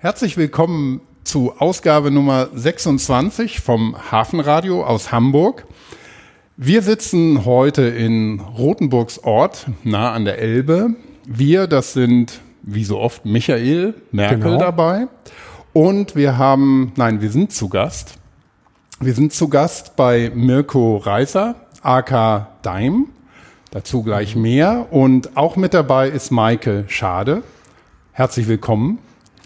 Herzlich 0.00 0.36
willkommen 0.36 1.00
zu 1.24 1.54
Ausgabe 1.58 2.12
Nummer 2.12 2.50
26 2.54 3.58
vom 3.58 3.96
Hafenradio 4.12 4.86
aus 4.86 5.10
Hamburg. 5.10 5.66
Wir 6.56 6.82
sitzen 6.82 7.44
heute 7.44 7.82
in 7.82 8.38
Rothenburgs 8.38 9.18
Ort, 9.24 9.66
nah 9.82 10.12
an 10.12 10.24
der 10.24 10.38
Elbe. 10.38 10.90
Wir, 11.26 11.66
das 11.66 11.94
sind 11.94 12.38
wie 12.62 12.84
so 12.84 13.00
oft 13.00 13.24
Michael 13.24 13.94
Merkel 14.12 14.38
genau. 14.38 14.58
dabei. 14.60 15.08
Und 15.72 16.14
wir 16.14 16.38
haben, 16.38 16.92
nein, 16.94 17.20
wir 17.20 17.32
sind 17.32 17.52
zu 17.52 17.68
Gast. 17.68 18.18
Wir 19.00 19.14
sind 19.14 19.32
zu 19.32 19.48
Gast 19.48 19.96
bei 19.96 20.30
Mirko 20.32 20.98
Reiser, 20.98 21.56
AK 21.82 22.62
Daim. 22.62 23.08
Dazu 23.72 24.04
gleich 24.04 24.36
mehr. 24.36 24.86
Und 24.92 25.36
auch 25.36 25.56
mit 25.56 25.74
dabei 25.74 26.08
ist 26.08 26.30
Maike 26.30 26.84
Schade. 26.86 27.42
Herzlich 28.12 28.46
willkommen. 28.46 29.00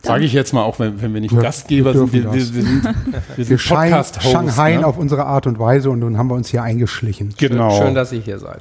Sage 0.04 0.24
ich 0.24 0.32
jetzt 0.32 0.52
mal, 0.52 0.62
auch 0.62 0.80
wenn, 0.80 1.00
wenn 1.00 1.14
wir 1.14 1.20
nicht 1.20 1.32
ja, 1.32 1.40
Gastgeber 1.40 1.94
wir 1.94 2.00
sind, 2.00 2.12
wir, 2.12 2.24
wir, 2.24 2.32
wir, 2.32 2.42
sind, 2.42 2.94
wir 3.36 3.44
sind 3.44 3.64
Podcast-Hosts. 3.68 4.32
Shanghai 4.32 4.76
ne? 4.76 4.86
auf 4.86 4.98
unsere 4.98 5.24
Art 5.24 5.46
und 5.46 5.58
Weise 5.60 5.90
und 5.90 6.00
nun 6.00 6.18
haben 6.18 6.28
wir 6.28 6.34
uns 6.34 6.48
hier 6.48 6.62
eingeschlichen. 6.62 7.34
Genau. 7.38 7.70
Schön, 7.70 7.86
schön 7.86 7.94
dass 7.94 8.12
ihr 8.12 8.20
hier 8.20 8.38
seid. 8.38 8.60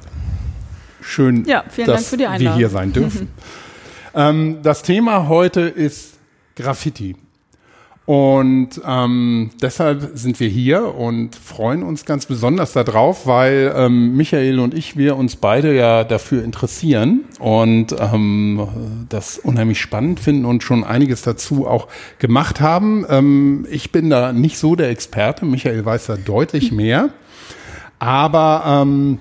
Schön, 1.00 1.44
ja, 1.44 1.64
vielen 1.68 1.88
dass 1.88 1.96
Dank 1.96 2.06
für 2.06 2.16
die 2.16 2.26
Einladung. 2.26 2.46
wir 2.46 2.56
hier 2.58 2.68
sein 2.68 2.92
dürfen. 2.92 3.28
ähm, 4.14 4.58
das 4.62 4.82
Thema 4.82 5.26
heute 5.26 5.62
ist 5.62 6.14
Graffiti. 6.54 7.16
Und 8.12 8.78
ähm, 8.86 9.52
deshalb 9.62 10.10
sind 10.12 10.38
wir 10.38 10.46
hier 10.46 10.94
und 10.96 11.34
freuen 11.34 11.82
uns 11.82 12.04
ganz 12.04 12.26
besonders 12.26 12.74
darauf, 12.74 13.26
weil 13.26 13.72
ähm, 13.74 14.14
Michael 14.18 14.60
und 14.60 14.74
ich, 14.74 14.98
wir 14.98 15.16
uns 15.16 15.36
beide 15.36 15.74
ja 15.74 16.04
dafür 16.04 16.44
interessieren 16.44 17.24
und 17.38 17.96
ähm, 17.98 19.06
das 19.08 19.38
unheimlich 19.38 19.80
spannend 19.80 20.20
finden 20.20 20.44
und 20.44 20.62
schon 20.62 20.84
einiges 20.84 21.22
dazu 21.22 21.66
auch 21.66 21.88
gemacht 22.18 22.60
haben. 22.60 23.06
Ähm, 23.08 23.66
ich 23.70 23.92
bin 23.92 24.10
da 24.10 24.34
nicht 24.34 24.58
so 24.58 24.76
der 24.76 24.90
Experte, 24.90 25.46
Michael 25.46 25.82
weiß 25.82 26.04
da 26.04 26.16
deutlich 26.16 26.70
mehr, 26.70 27.08
aber 27.98 28.82
ähm, 28.82 29.20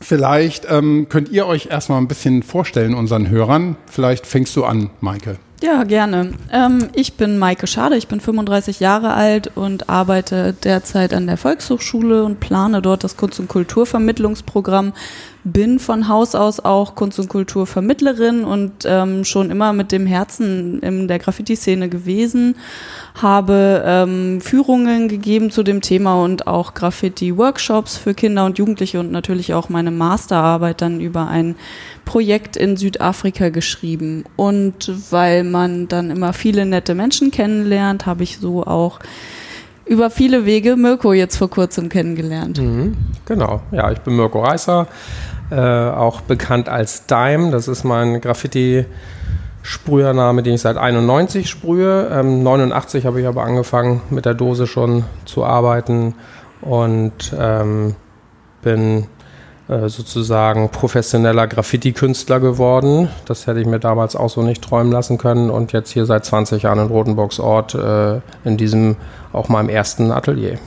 vielleicht 0.00 0.66
ähm, 0.68 1.06
könnt 1.08 1.28
ihr 1.28 1.46
euch 1.46 1.66
erstmal 1.66 1.98
ein 2.00 2.08
bisschen 2.08 2.42
vorstellen, 2.42 2.94
unseren 2.94 3.28
Hörern. 3.28 3.76
Vielleicht 3.86 4.26
fängst 4.26 4.56
du 4.56 4.64
an, 4.64 4.90
Maike. 5.00 5.36
Ja, 5.62 5.84
gerne. 5.84 6.32
Ähm, 6.52 6.88
ich 6.94 7.14
bin 7.14 7.38
Maike 7.38 7.66
Schade, 7.66 7.96
ich 7.96 8.08
bin 8.08 8.20
35 8.20 8.80
Jahre 8.80 9.14
alt 9.14 9.52
und 9.54 9.88
arbeite 9.88 10.52
derzeit 10.52 11.14
an 11.14 11.26
der 11.26 11.36
Volkshochschule 11.36 12.24
und 12.24 12.40
plane 12.40 12.82
dort 12.82 13.04
das 13.04 13.16
Kunst- 13.16 13.40
und 13.40 13.48
Kulturvermittlungsprogramm. 13.48 14.92
Bin 15.44 15.78
von 15.78 16.08
Haus 16.08 16.34
aus 16.34 16.60
auch 16.60 16.94
Kunst- 16.94 17.18
und 17.18 17.28
Kulturvermittlerin 17.28 18.44
und 18.44 18.84
ähm, 18.84 19.24
schon 19.24 19.50
immer 19.50 19.72
mit 19.72 19.92
dem 19.92 20.06
Herzen 20.06 20.80
in 20.80 21.06
der 21.06 21.18
Graffiti-Szene 21.18 21.88
gewesen 21.88 22.56
habe 23.14 23.82
ähm, 23.86 24.40
Führungen 24.40 25.06
gegeben 25.06 25.52
zu 25.52 25.62
dem 25.62 25.80
Thema 25.80 26.20
und 26.22 26.48
auch 26.48 26.74
Graffiti-Workshops 26.74 27.96
für 27.96 28.12
Kinder 28.12 28.44
und 28.44 28.58
Jugendliche 28.58 28.98
und 28.98 29.12
natürlich 29.12 29.54
auch 29.54 29.68
meine 29.68 29.92
Masterarbeit 29.92 30.82
dann 30.82 31.00
über 31.00 31.28
ein 31.28 31.54
Projekt 32.04 32.56
in 32.56 32.76
Südafrika 32.76 33.50
geschrieben. 33.50 34.24
Und 34.34 34.90
weil 35.12 35.44
man 35.44 35.86
dann 35.86 36.10
immer 36.10 36.32
viele 36.32 36.66
nette 36.66 36.96
Menschen 36.96 37.30
kennenlernt, 37.30 38.04
habe 38.04 38.24
ich 38.24 38.38
so 38.38 38.64
auch 38.64 38.98
über 39.86 40.10
viele 40.10 40.44
Wege 40.44 40.74
Mirko 40.76 41.12
jetzt 41.12 41.36
vor 41.36 41.50
kurzem 41.50 41.88
kennengelernt. 41.90 42.58
Mhm, 42.58 42.96
genau, 43.26 43.60
ja, 43.70 43.92
ich 43.92 44.00
bin 44.00 44.16
Mirko 44.16 44.42
Reißer, 44.42 44.88
äh, 45.50 45.56
auch 45.56 46.22
bekannt 46.22 46.68
als 46.68 47.06
Dime. 47.06 47.52
Das 47.52 47.68
ist 47.68 47.84
mein 47.84 48.20
Graffiti- 48.20 48.86
Sprühername, 49.66 50.42
den 50.42 50.56
ich 50.56 50.60
seit 50.60 50.76
91 50.76 51.48
sprühe. 51.48 52.10
Ähm, 52.12 52.42
89 52.42 53.06
habe 53.06 53.22
ich 53.22 53.26
aber 53.26 53.44
angefangen 53.44 54.02
mit 54.10 54.26
der 54.26 54.34
Dose 54.34 54.66
schon 54.66 55.04
zu 55.24 55.42
arbeiten 55.42 56.14
und 56.60 57.34
ähm, 57.36 57.96
bin 58.60 59.06
äh, 59.68 59.88
sozusagen 59.88 60.68
professioneller 60.68 61.46
Graffiti-Künstler 61.46 62.40
geworden. 62.40 63.08
Das 63.24 63.46
hätte 63.46 63.60
ich 63.60 63.66
mir 63.66 63.80
damals 63.80 64.16
auch 64.16 64.28
so 64.28 64.42
nicht 64.42 64.62
träumen 64.62 64.92
lassen 64.92 65.16
können 65.16 65.48
und 65.48 65.72
jetzt 65.72 65.90
hier 65.90 66.04
seit 66.04 66.26
20 66.26 66.64
Jahren 66.64 66.80
in 66.80 66.88
Rotenburgsort 66.88 67.74
äh, 67.74 68.20
in 68.44 68.58
diesem 68.58 68.96
auch 69.32 69.48
meinem 69.48 69.70
ersten 69.70 70.12
Atelier. 70.12 70.58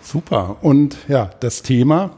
Super. 0.00 0.56
Und 0.62 0.96
ja, 1.06 1.28
das 1.40 1.60
Thema 1.60 2.12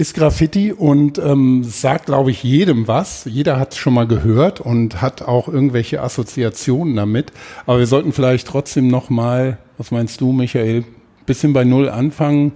ist 0.00 0.14
Graffiti 0.14 0.72
und 0.72 1.18
ähm, 1.18 1.62
sagt, 1.62 2.06
glaube 2.06 2.30
ich, 2.30 2.42
jedem 2.42 2.88
was. 2.88 3.26
Jeder 3.26 3.60
hat 3.60 3.72
es 3.72 3.78
schon 3.78 3.92
mal 3.92 4.06
gehört 4.06 4.58
und 4.58 5.02
hat 5.02 5.20
auch 5.20 5.46
irgendwelche 5.46 6.00
Assoziationen 6.00 6.96
damit. 6.96 7.32
Aber 7.66 7.78
wir 7.78 7.86
sollten 7.86 8.14
vielleicht 8.14 8.46
trotzdem 8.46 8.88
noch 8.88 9.10
mal, 9.10 9.58
was 9.76 9.90
meinst 9.90 10.22
du, 10.22 10.32
Michael, 10.32 10.84
bisschen 11.26 11.52
bei 11.52 11.64
Null 11.64 11.90
anfangen 11.90 12.52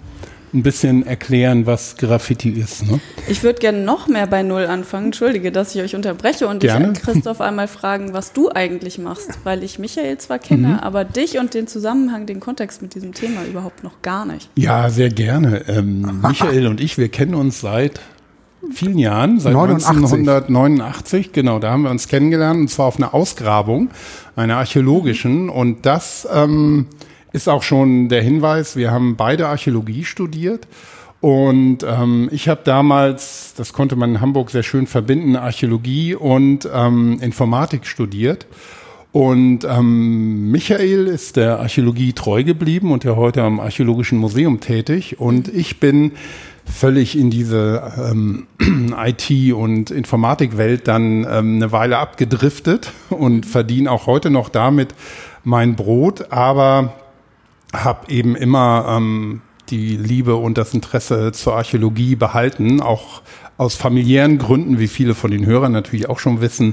ein 0.54 0.62
bisschen 0.62 1.06
erklären, 1.06 1.66
was 1.66 1.96
Graffiti 1.96 2.50
ist. 2.50 2.88
Ne? 2.88 3.00
Ich 3.28 3.42
würde 3.42 3.58
gerne 3.58 3.82
noch 3.82 4.06
mehr 4.06 4.26
bei 4.26 4.42
Null 4.42 4.66
anfangen. 4.66 5.06
Entschuldige, 5.06 5.52
dass 5.52 5.74
ich 5.74 5.82
euch 5.82 5.94
unterbreche 5.96 6.46
und 6.46 6.60
gerne. 6.60 6.92
dich 6.92 7.02
Christoph 7.02 7.40
einmal 7.40 7.68
fragen, 7.68 8.12
was 8.12 8.32
du 8.32 8.50
eigentlich 8.50 8.98
machst, 8.98 9.40
weil 9.44 9.64
ich 9.64 9.78
Michael 9.78 10.18
zwar 10.18 10.38
kenne, 10.38 10.68
mhm. 10.68 10.78
aber 10.78 11.04
dich 11.04 11.38
und 11.38 11.54
den 11.54 11.66
Zusammenhang, 11.66 12.26
den 12.26 12.40
Kontext 12.40 12.82
mit 12.82 12.94
diesem 12.94 13.12
Thema 13.12 13.44
überhaupt 13.44 13.82
noch 13.82 14.00
gar 14.02 14.24
nicht. 14.24 14.48
Ja, 14.56 14.88
sehr 14.90 15.10
gerne. 15.10 15.62
Ähm, 15.68 16.20
Michael 16.22 16.66
und 16.68 16.80
ich, 16.80 16.98
wir 16.98 17.08
kennen 17.08 17.34
uns 17.34 17.60
seit 17.60 18.00
vielen 18.72 18.98
Jahren, 18.98 19.40
seit 19.40 19.52
89. 19.52 19.88
1989, 19.88 21.32
genau, 21.32 21.58
da 21.58 21.70
haben 21.70 21.82
wir 21.82 21.90
uns 21.90 22.08
kennengelernt 22.08 22.60
und 22.60 22.68
zwar 22.68 22.86
auf 22.86 22.96
einer 22.96 23.14
Ausgrabung, 23.14 23.90
einer 24.36 24.56
archäologischen 24.56 25.48
und 25.48 25.84
das 25.84 26.26
ähm, 26.32 26.86
ist 27.34 27.48
auch 27.48 27.64
schon 27.64 28.08
der 28.08 28.22
Hinweis, 28.22 28.76
wir 28.76 28.92
haben 28.92 29.16
beide 29.16 29.48
Archäologie 29.48 30.04
studiert. 30.04 30.68
Und 31.20 31.78
ähm, 31.82 32.28
ich 32.30 32.48
habe 32.48 32.60
damals, 32.64 33.54
das 33.56 33.72
konnte 33.72 33.96
man 33.96 34.10
in 34.10 34.20
Hamburg 34.20 34.50
sehr 34.50 34.62
schön 34.62 34.86
verbinden, 34.86 35.34
Archäologie 35.34 36.14
und 36.14 36.68
ähm, 36.72 37.18
Informatik 37.20 37.86
studiert. 37.86 38.46
Und 39.10 39.64
ähm, 39.64 40.52
Michael 40.52 41.08
ist 41.08 41.34
der 41.36 41.58
Archäologie 41.58 42.12
treu 42.12 42.44
geblieben 42.44 42.92
und 42.92 43.02
ja 43.02 43.16
heute 43.16 43.42
am 43.42 43.58
Archäologischen 43.58 44.18
Museum 44.18 44.60
tätig. 44.60 45.18
Und 45.18 45.48
ich 45.48 45.80
bin 45.80 46.12
völlig 46.64 47.18
in 47.18 47.30
diese 47.30 47.92
ähm, 48.10 48.46
IT- 48.96 49.54
und 49.54 49.90
Informatikwelt 49.90 50.86
dann 50.86 51.26
ähm, 51.28 51.56
eine 51.56 51.72
Weile 51.72 51.98
abgedriftet 51.98 52.92
und 53.10 53.44
verdiene 53.44 53.90
auch 53.90 54.06
heute 54.06 54.30
noch 54.30 54.50
damit 54.50 54.94
mein 55.42 55.74
Brot. 55.74 56.30
Aber 56.30 56.92
habe 57.82 58.10
eben 58.10 58.36
immer 58.36 58.86
ähm, 58.88 59.42
die 59.70 59.96
Liebe 59.96 60.36
und 60.36 60.58
das 60.58 60.74
Interesse 60.74 61.32
zur 61.32 61.56
Archäologie 61.56 62.16
behalten, 62.16 62.80
auch 62.80 63.22
aus 63.56 63.76
familiären 63.76 64.38
Gründen, 64.38 64.78
wie 64.78 64.88
viele 64.88 65.14
von 65.14 65.30
den 65.30 65.46
Hörern 65.46 65.72
natürlich 65.72 66.08
auch 66.08 66.18
schon 66.18 66.40
wissen. 66.40 66.72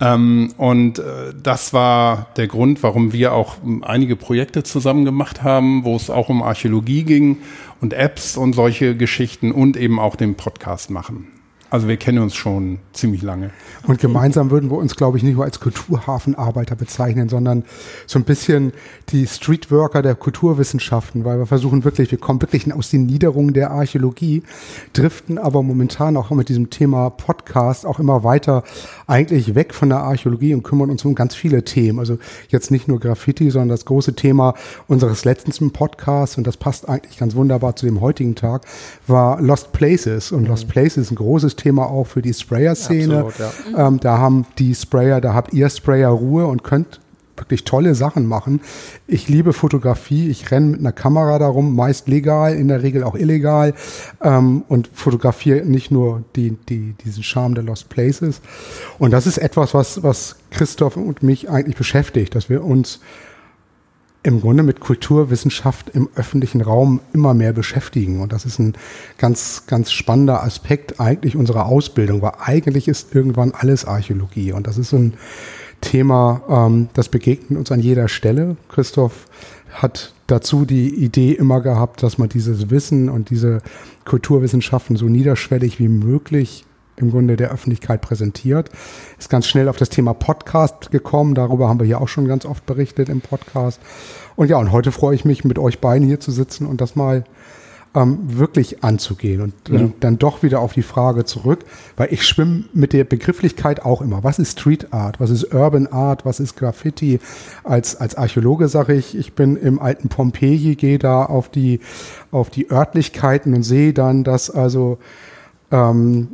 Ähm, 0.00 0.52
und 0.56 0.98
äh, 0.98 1.32
das 1.40 1.72
war 1.72 2.28
der 2.36 2.48
Grund, 2.48 2.82
warum 2.82 3.12
wir 3.12 3.32
auch 3.32 3.56
ähm, 3.64 3.84
einige 3.84 4.16
Projekte 4.16 4.62
zusammen 4.62 5.04
gemacht 5.04 5.42
haben, 5.42 5.84
wo 5.84 5.94
es 5.94 6.10
auch 6.10 6.28
um 6.28 6.42
Archäologie 6.42 7.04
ging 7.04 7.38
und 7.80 7.92
Apps 7.92 8.36
und 8.36 8.54
solche 8.54 8.96
Geschichten 8.96 9.52
und 9.52 9.76
eben 9.76 10.00
auch 10.00 10.16
den 10.16 10.34
Podcast 10.34 10.90
machen. 10.90 11.35
Also 11.76 11.88
wir 11.88 11.98
kennen 11.98 12.20
uns 12.20 12.34
schon 12.34 12.78
ziemlich 12.94 13.20
lange. 13.20 13.50
Und 13.86 14.00
gemeinsam 14.00 14.50
würden 14.50 14.70
wir 14.70 14.78
uns, 14.78 14.96
glaube 14.96 15.18
ich, 15.18 15.22
nicht 15.22 15.34
nur 15.34 15.44
als 15.44 15.60
Kulturhafenarbeiter 15.60 16.74
bezeichnen, 16.74 17.28
sondern 17.28 17.64
so 18.06 18.18
ein 18.18 18.24
bisschen 18.24 18.72
die 19.10 19.26
Streetworker 19.26 20.00
der 20.00 20.14
Kulturwissenschaften, 20.14 21.26
weil 21.26 21.38
wir 21.38 21.44
versuchen 21.44 21.84
wirklich, 21.84 22.10
wir 22.10 22.16
kommen 22.16 22.40
wirklich 22.40 22.72
aus 22.72 22.88
den 22.88 23.04
Niederungen 23.04 23.52
der 23.52 23.72
Archäologie, 23.72 24.42
driften 24.94 25.36
aber 25.36 25.62
momentan 25.62 26.16
auch 26.16 26.30
mit 26.30 26.48
diesem 26.48 26.70
Thema 26.70 27.10
Podcast 27.10 27.84
auch 27.84 27.98
immer 27.98 28.24
weiter 28.24 28.64
eigentlich 29.06 29.54
weg 29.54 29.74
von 29.74 29.90
der 29.90 29.98
Archäologie 29.98 30.54
und 30.54 30.62
kümmern 30.62 30.88
uns 30.88 31.04
um 31.04 31.14
ganz 31.14 31.34
viele 31.34 31.62
Themen. 31.62 31.98
Also 31.98 32.16
jetzt 32.48 32.70
nicht 32.70 32.88
nur 32.88 33.00
Graffiti, 33.00 33.50
sondern 33.50 33.68
das 33.68 33.84
große 33.84 34.14
Thema 34.14 34.54
unseres 34.88 35.26
letzten 35.26 35.72
Podcasts, 35.72 36.38
und 36.38 36.46
das 36.46 36.56
passt 36.56 36.88
eigentlich 36.88 37.18
ganz 37.18 37.34
wunderbar 37.34 37.76
zu 37.76 37.84
dem 37.84 38.00
heutigen 38.00 38.34
Tag, 38.34 38.64
war 39.06 39.42
Lost 39.42 39.72
Places. 39.72 40.32
Und 40.32 40.48
Lost 40.48 40.68
Places 40.68 40.96
ist 40.96 41.10
ein 41.10 41.16
großes 41.16 41.56
Thema 41.56 41.65
auch 41.90 42.06
für 42.06 42.22
die 42.22 42.34
Sprayer-Szene. 42.34 43.26
Ja. 43.72 43.88
Ähm, 43.88 44.00
da 44.00 44.18
haben 44.18 44.46
die 44.58 44.74
Sprayer, 44.74 45.20
da 45.20 45.34
habt 45.34 45.52
ihr 45.52 45.68
Sprayer 45.68 46.10
Ruhe 46.10 46.46
und 46.46 46.64
könnt 46.64 47.00
wirklich 47.36 47.64
tolle 47.64 47.94
Sachen 47.94 48.26
machen. 48.26 48.60
Ich 49.06 49.28
liebe 49.28 49.52
Fotografie. 49.52 50.28
Ich 50.28 50.50
renne 50.50 50.68
mit 50.68 50.80
einer 50.80 50.92
Kamera 50.92 51.38
darum, 51.38 51.76
meist 51.76 52.08
legal, 52.08 52.54
in 52.54 52.68
der 52.68 52.82
Regel 52.82 53.04
auch 53.04 53.14
illegal 53.14 53.74
ähm, 54.22 54.64
und 54.68 54.90
fotografiere 54.92 55.64
nicht 55.64 55.90
nur 55.90 56.24
die, 56.34 56.56
die, 56.68 56.94
diesen 57.04 57.22
Charme 57.22 57.54
der 57.54 57.64
Lost 57.64 57.88
Places. 57.88 58.40
Und 58.98 59.10
das 59.10 59.26
ist 59.26 59.38
etwas, 59.38 59.74
was, 59.74 60.02
was 60.02 60.36
Christoph 60.50 60.96
und 60.96 61.22
mich 61.22 61.50
eigentlich 61.50 61.76
beschäftigt, 61.76 62.34
dass 62.34 62.48
wir 62.48 62.64
uns 62.64 63.00
im 64.26 64.40
Grunde 64.40 64.64
mit 64.64 64.80
Kulturwissenschaft 64.80 65.90
im 65.90 66.08
öffentlichen 66.16 66.60
Raum 66.60 67.00
immer 67.12 67.32
mehr 67.32 67.52
beschäftigen. 67.52 68.20
Und 68.20 68.32
das 68.32 68.44
ist 68.44 68.58
ein 68.58 68.74
ganz, 69.18 69.64
ganz 69.68 69.92
spannender 69.92 70.42
Aspekt 70.42 70.98
eigentlich 70.98 71.36
unserer 71.36 71.66
Ausbildung, 71.66 72.22
weil 72.22 72.32
eigentlich 72.40 72.88
ist 72.88 73.14
irgendwann 73.14 73.52
alles 73.52 73.84
Archäologie. 73.84 74.52
Und 74.52 74.66
das 74.66 74.78
ist 74.78 74.90
so 74.90 74.96
ein 74.96 75.14
Thema, 75.80 76.42
ähm, 76.48 76.88
das 76.94 77.08
begegnet 77.08 77.56
uns 77.56 77.70
an 77.70 77.78
jeder 77.78 78.08
Stelle. 78.08 78.56
Christoph 78.68 79.26
hat 79.70 80.12
dazu 80.26 80.64
die 80.64 80.88
Idee 80.92 81.32
immer 81.32 81.60
gehabt, 81.60 82.02
dass 82.02 82.18
man 82.18 82.28
dieses 82.28 82.68
Wissen 82.68 83.08
und 83.08 83.30
diese 83.30 83.62
Kulturwissenschaften 84.04 84.96
so 84.96 85.06
niederschwellig 85.06 85.78
wie 85.78 85.88
möglich 85.88 86.64
im 86.96 87.10
Grunde 87.10 87.36
der 87.36 87.50
Öffentlichkeit 87.50 88.00
präsentiert. 88.00 88.70
Ist 89.18 89.30
ganz 89.30 89.46
schnell 89.46 89.68
auf 89.68 89.76
das 89.76 89.88
Thema 89.88 90.14
Podcast 90.14 90.90
gekommen. 90.90 91.34
Darüber 91.34 91.68
haben 91.68 91.78
wir 91.78 91.86
hier 91.86 92.00
auch 92.00 92.08
schon 92.08 92.26
ganz 92.26 92.44
oft 92.44 92.66
berichtet 92.66 93.08
im 93.08 93.20
Podcast. 93.20 93.80
Und 94.34 94.48
ja, 94.48 94.58
und 94.58 94.72
heute 94.72 94.92
freue 94.92 95.14
ich 95.14 95.24
mich, 95.24 95.44
mit 95.44 95.58
euch 95.58 95.80
beiden 95.80 96.06
hier 96.06 96.20
zu 96.20 96.30
sitzen 96.30 96.66
und 96.66 96.80
das 96.80 96.96
mal 96.96 97.24
ähm, 97.96 98.18
wirklich 98.26 98.84
anzugehen. 98.84 99.40
Und 99.40 99.54
ja. 99.68 99.88
dann 100.00 100.18
doch 100.18 100.42
wieder 100.42 100.60
auf 100.60 100.74
die 100.74 100.82
Frage 100.82 101.24
zurück, 101.24 101.64
weil 101.96 102.12
ich 102.12 102.26
schwimme 102.26 102.64
mit 102.74 102.92
der 102.92 103.04
Begrifflichkeit 103.04 103.84
auch 103.84 104.02
immer. 104.02 104.22
Was 104.22 104.38
ist 104.38 104.60
Street 104.60 104.92
Art? 104.92 105.18
Was 105.18 105.30
ist 105.30 105.52
Urban 105.52 105.86
Art? 105.86 106.24
Was 106.24 106.38
ist 106.38 106.56
Graffiti? 106.56 107.18
Als, 107.64 107.96
als 107.96 108.14
Archäologe 108.14 108.68
sage 108.68 108.94
ich, 108.94 109.16
ich 109.16 109.32
bin 109.32 109.56
im 109.56 109.80
alten 109.80 110.08
Pompeji, 110.08 110.76
gehe 110.76 110.98
da 110.98 111.24
auf 111.24 111.48
die, 111.48 111.80
auf 112.30 112.50
die 112.50 112.70
Örtlichkeiten 112.70 113.54
und 113.54 113.62
sehe 113.62 113.94
dann, 113.94 114.22
dass 114.22 114.50
also 114.50 114.98
ähm, 115.72 116.28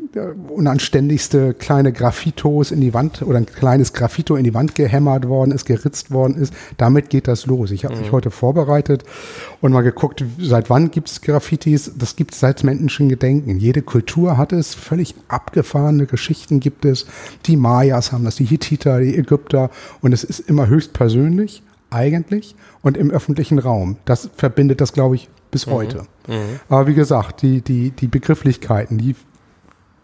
unanständigste 0.49 1.55
kleine 1.55 1.93
Graffitos 1.93 2.71
in 2.71 2.83
die 2.83 2.93
Wand 2.93 3.23
oder 3.23 3.39
ein 3.39 3.47
kleines 3.47 3.95
Graffito 3.95 4.37
in 4.37 4.45
die 4.45 4.53
Wand 4.53 4.75
gehämmert 4.75 5.27
worden 5.27 5.53
ist, 5.53 5.65
geritzt 5.65 6.11
worden 6.11 6.37
ist. 6.37 6.53
Damit 6.77 7.09
geht 7.09 7.29
das 7.29 7.47
los. 7.47 7.71
Ich 7.71 7.85
habe 7.85 7.95
mhm. 7.95 8.03
mich 8.03 8.13
heute 8.13 8.31
vorbereitet 8.31 9.05
und 9.63 9.73
mal 9.73 9.81
geguckt, 9.81 10.23
seit 10.39 10.69
wann 10.69 10.91
gibt 10.91 11.09
es 11.09 11.23
Graffitis? 11.23 11.93
Das 11.97 12.17
gibt 12.17 12.35
es 12.35 12.41
seit 12.41 12.63
Menschengedenken. 12.63 13.59
Jede 13.59 13.81
Kultur 13.81 14.37
hat 14.37 14.53
es, 14.53 14.75
völlig 14.75 15.15
abgefahrene 15.29 16.05
Geschichten 16.05 16.61
gibt 16.61 16.85
es. 16.85 17.07
Die 17.47 17.57
Mayas 17.57 18.13
haben 18.13 18.25
das, 18.25 18.37
die 18.37 18.45
Hittiter, 18.45 19.01
die 19.01 19.17
Ägypter 19.17 19.71
und 20.03 20.13
es 20.13 20.25
ist 20.25 20.41
immer 20.41 20.67
höchst 20.67 20.93
persönlich 20.93 21.63
eigentlich 21.93 22.55
und 22.83 22.97
im 22.97 23.11
öffentlichen 23.11 23.59
Raum. 23.59 23.97
Das 24.05 24.31
verbindet 24.37 24.81
das, 24.81 24.93
glaube 24.93 25.15
ich, 25.17 25.29
bis 25.51 25.67
mhm. 25.67 25.71
heute. 25.73 25.99
Mhm. 26.27 26.61
Aber 26.69 26.87
wie 26.87 26.95
gesagt, 26.95 27.43
die, 27.43 27.61
die, 27.61 27.91
die 27.91 28.09
Begrifflichkeiten, 28.09 28.99
die 28.99 29.15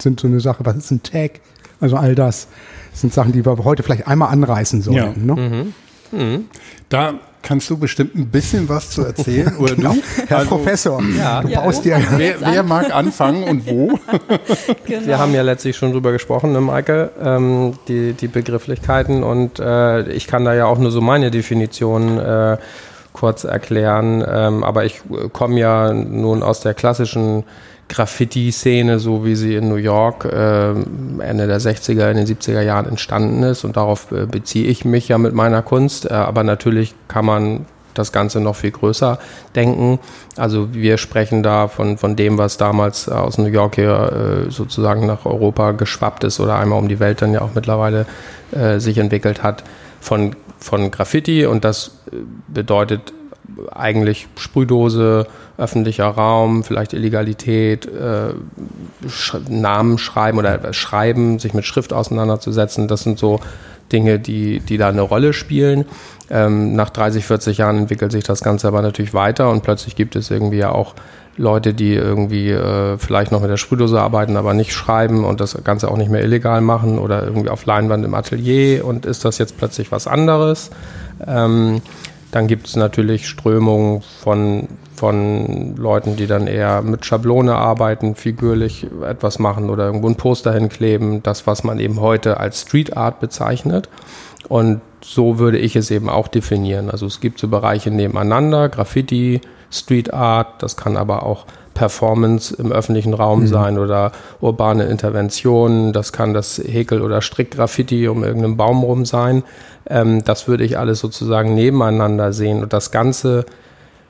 sind 0.01 0.21
so 0.21 0.29
eine 0.29 0.41
Sache. 0.41 0.65
Was 0.65 0.77
ist 0.77 0.91
ein 0.91 1.03
Tag? 1.03 1.41
Also 1.81 1.97
all 1.97 2.15
das 2.15 2.49
sind 2.93 3.13
Sachen, 3.13 3.33
die 3.33 3.45
wir 3.45 3.65
heute 3.65 3.83
vielleicht 3.83 4.07
einmal 4.07 4.31
anreißen 4.31 4.83
sollten. 4.83 5.29
Ja. 5.29 5.35
Ne? 5.35 5.73
Mhm. 6.13 6.19
Mhm. 6.19 6.45
Da 6.89 7.21
kannst 7.43 7.71
du 7.71 7.79
bestimmt 7.79 8.15
ein 8.15 8.27
bisschen 8.27 8.69
was 8.69 8.91
zu 8.91 9.05
erzählen. 9.05 9.57
Oder 9.57 9.75
genau. 9.75 9.95
du? 9.95 10.03
Herr 10.27 10.39
also, 10.39 10.51
Professor, 10.51 11.03
ja. 11.17 11.41
du 11.41 11.49
baust 11.49 11.85
ja, 11.85 11.99
wer, 12.17 12.41
wer, 12.41 12.63
mag 12.63 12.95
anfangen 12.95 13.45
und 13.45 13.67
wo? 13.67 13.99
genau. 14.87 15.07
Wir 15.07 15.19
haben 15.19 15.35
ja 15.35 15.43
letztlich 15.43 15.77
schon 15.77 15.93
drüber 15.93 16.13
gesprochen, 16.13 16.53
ne, 16.53 16.61
Maike, 16.61 17.11
ähm, 17.23 17.75
die, 17.89 18.13
die 18.13 18.29
Begrifflichkeiten 18.29 19.23
und 19.23 19.59
äh, 19.59 20.09
ich 20.11 20.27
kann 20.27 20.45
da 20.45 20.55
ja 20.55 20.67
auch 20.67 20.79
nur 20.79 20.91
so 20.91 21.01
meine 21.01 21.31
Definition 21.31 22.19
äh, 22.19 22.59
kurz 23.13 23.45
erklären. 23.45 24.25
Ähm, 24.29 24.65
aber 24.65 24.85
ich 24.85 25.01
äh, 25.11 25.29
komme 25.33 25.59
ja 25.59 25.93
nun 25.93 26.43
aus 26.43 26.61
der 26.61 26.75
klassischen 26.75 27.45
Graffiti-Szene, 27.89 28.99
so 28.99 29.25
wie 29.25 29.35
sie 29.35 29.57
in 29.57 29.69
New 29.69 29.77
York 29.77 30.25
äh, 30.25 30.71
Ende 30.71 31.47
der 31.47 31.61
60er, 31.61 32.11
in 32.11 32.17
den 32.17 32.27
70er 32.27 32.61
Jahren 32.61 32.87
entstanden 32.87 33.43
ist. 33.43 33.65
Und 33.65 33.77
darauf 33.77 34.13
äh, 34.13 34.27
beziehe 34.27 34.67
ich 34.67 34.85
mich 34.85 35.09
ja 35.09 35.19
mit 35.19 35.35
meiner 35.35 35.63
Kunst. 35.63 36.05
Äh, 36.05 36.15
aber 36.15 36.45
natürlich 36.45 36.95
kann 37.09 37.25
man 37.25 37.67
das 37.95 38.13
Ganze 38.13 38.41
noch 38.41 38.57
viel 38.57 38.71
größer 38.71 39.19
denken. 39.57 39.99
Also 40.37 40.73
wir 40.73 40.99
sprechen 40.99 41.43
da 41.43 41.69
von, 41.69 41.99
von 41.99 42.15
dem, 42.15 42.39
was 42.39 42.57
damals 42.57 43.09
aus 43.09 43.39
New 43.39 43.47
York 43.47 43.75
hier 43.75 44.47
äh, 44.47 44.51
sozusagen 44.51 45.07
nach 45.07 45.27
Europa 45.27 45.73
geschwappt 45.73 46.25
ist 46.25 46.39
oder 46.39 46.59
einmal 46.59 46.79
um 46.79 46.89
die 46.89 47.01
Welt 47.01 47.23
dann 47.23 47.33
ja 47.33 47.41
auch 47.41 47.55
mittlerweile 47.55 48.07
äh, 48.53 48.79
sich 48.79 48.99
entwickelt 48.99 49.43
hat, 49.43 49.65
von 50.01 50.37
von 50.59 50.91
Graffiti 50.91 51.47
und 51.47 51.65
das 51.65 51.99
äh, 52.13 52.17
bedeutet 52.49 53.13
eigentlich 53.73 54.29
Sprühdose, 54.37 55.27
öffentlicher 55.57 56.07
Raum, 56.07 56.65
vielleicht 56.65 56.93
Illegalität, 56.93 57.87
äh, 57.87 58.35
Sch 59.09 59.37
Namen 59.49 59.99
schreiben 59.99 60.39
oder 60.39 60.73
schreiben, 60.73 61.39
sich 61.39 61.55
mit 61.55 61.65
Schrift 61.65 61.93
auseinanderzusetzen. 61.93 62.89
Das 62.89 63.03
sind 63.03 63.19
so 63.19 63.41
Dinge, 63.93 64.19
die, 64.19 64.61
die 64.61 64.77
da 64.77 64.89
eine 64.89 65.03
Rolle 65.03 65.33
spielen. 65.33 65.85
Ähm, 66.31 66.75
nach 66.75 66.91
30, 66.91 67.25
40 67.25 67.59
Jahren 67.59 67.79
entwickelt 67.79 68.13
sich 68.13 68.25
das 68.25 68.43
Ganze 68.43 68.69
aber 68.69 68.83
natürlich 68.83 69.15
weiter 69.15 69.51
und 69.51 69.63
plötzlich 69.63 69.97
gibt 69.97 70.15
es 70.15 70.31
irgendwie 70.31 70.59
ja 70.59 70.73
auch 70.73 70.95
Leute, 71.39 71.73
die 71.73 71.95
irgendwie 71.95 72.51
äh, 72.51 72.99
vielleicht 72.99 73.33
noch 73.33 73.41
mit 73.41 73.51
der 73.51 73.57
Sprühdose 73.57 74.01
arbeiten, 74.01 74.37
aber 74.37 74.55
nicht 74.55 74.73
schreiben 74.73 75.25
und 75.25 75.41
das 75.41 75.57
Ganze 75.65 75.91
auch 75.91 75.97
nicht 75.97 76.11
mehr 76.11 76.23
illegal 76.23 76.61
machen 76.61 76.99
oder 76.99 77.25
irgendwie 77.25 77.49
auf 77.49 77.65
Leinwand 77.65 78.05
im 78.05 78.15
Atelier 78.15 78.85
und 78.85 79.07
ist 79.07 79.25
das 79.25 79.39
jetzt 79.39 79.57
plötzlich 79.57 79.93
was 79.93 80.07
anderes? 80.07 80.71
Ähm, 81.27 81.81
dann 82.31 82.47
gibt 82.47 82.67
es 82.67 82.77
natürlich 82.77 83.27
Strömungen 83.27 84.03
von, 84.03 84.69
von 84.95 85.77
Leuten, 85.77 86.17
die 86.17 86.27
dann 86.27 86.47
eher 86.47 86.83
mit 86.83 87.07
Schablone 87.07 87.55
arbeiten, 87.55 88.15
figürlich 88.15 88.87
etwas 89.07 89.39
machen 89.39 89.71
oder 89.71 89.87
irgendwo 89.87 90.09
ein 90.09 90.17
Poster 90.17 90.53
hinkleben, 90.53 91.23
das, 91.23 91.47
was 91.47 91.65
man 91.65 91.81
eben 91.81 92.01
heute 92.01 92.39
als 92.39 92.63
Street 92.63 92.97
Art 92.97 93.21
bezeichnet. 93.21 93.89
Und 94.49 94.81
so 95.03 95.39
würde 95.39 95.59
ich 95.59 95.77
es 95.77 95.91
eben 95.91 96.09
auch 96.09 96.29
definieren. 96.29 96.91
Also 96.91 97.07
es 97.07 97.21
gibt 97.21 97.39
so 97.39 97.49
Bereiche 97.49 97.91
nebeneinander, 97.91 98.69
Graffiti, 98.69 99.41
Street 99.71 100.13
Art, 100.13 100.63
das 100.63 100.77
kann 100.77 100.97
aber 100.97 101.23
auch 101.23 101.47
Performance 101.79 102.55
im 102.57 102.73
öffentlichen 102.73 103.15
Raum 103.15 103.43
mhm. 103.43 103.47
sein 103.47 103.79
oder 103.79 104.11
urbane 104.41 104.85
Interventionen, 104.87 105.93
das 105.93 106.13
kann 106.13 106.35
das 106.35 106.59
Häkel- 106.59 107.03
oder 107.03 107.23
Strickgraffiti 107.23 108.09
um 108.09 108.25
irgendeinen 108.25 108.57
Baum 108.57 108.83
rum 108.83 109.05
sein. 109.05 109.45
Ähm, 109.89 110.25
das 110.25 110.49
würde 110.49 110.65
ich 110.65 110.79
alles 110.79 111.01
sozusagen 111.01 111.55
nebeneinander 111.55 112.33
sehen 112.33 112.63
und 112.63 112.73
das 112.73 112.91
Ganze 112.91 113.47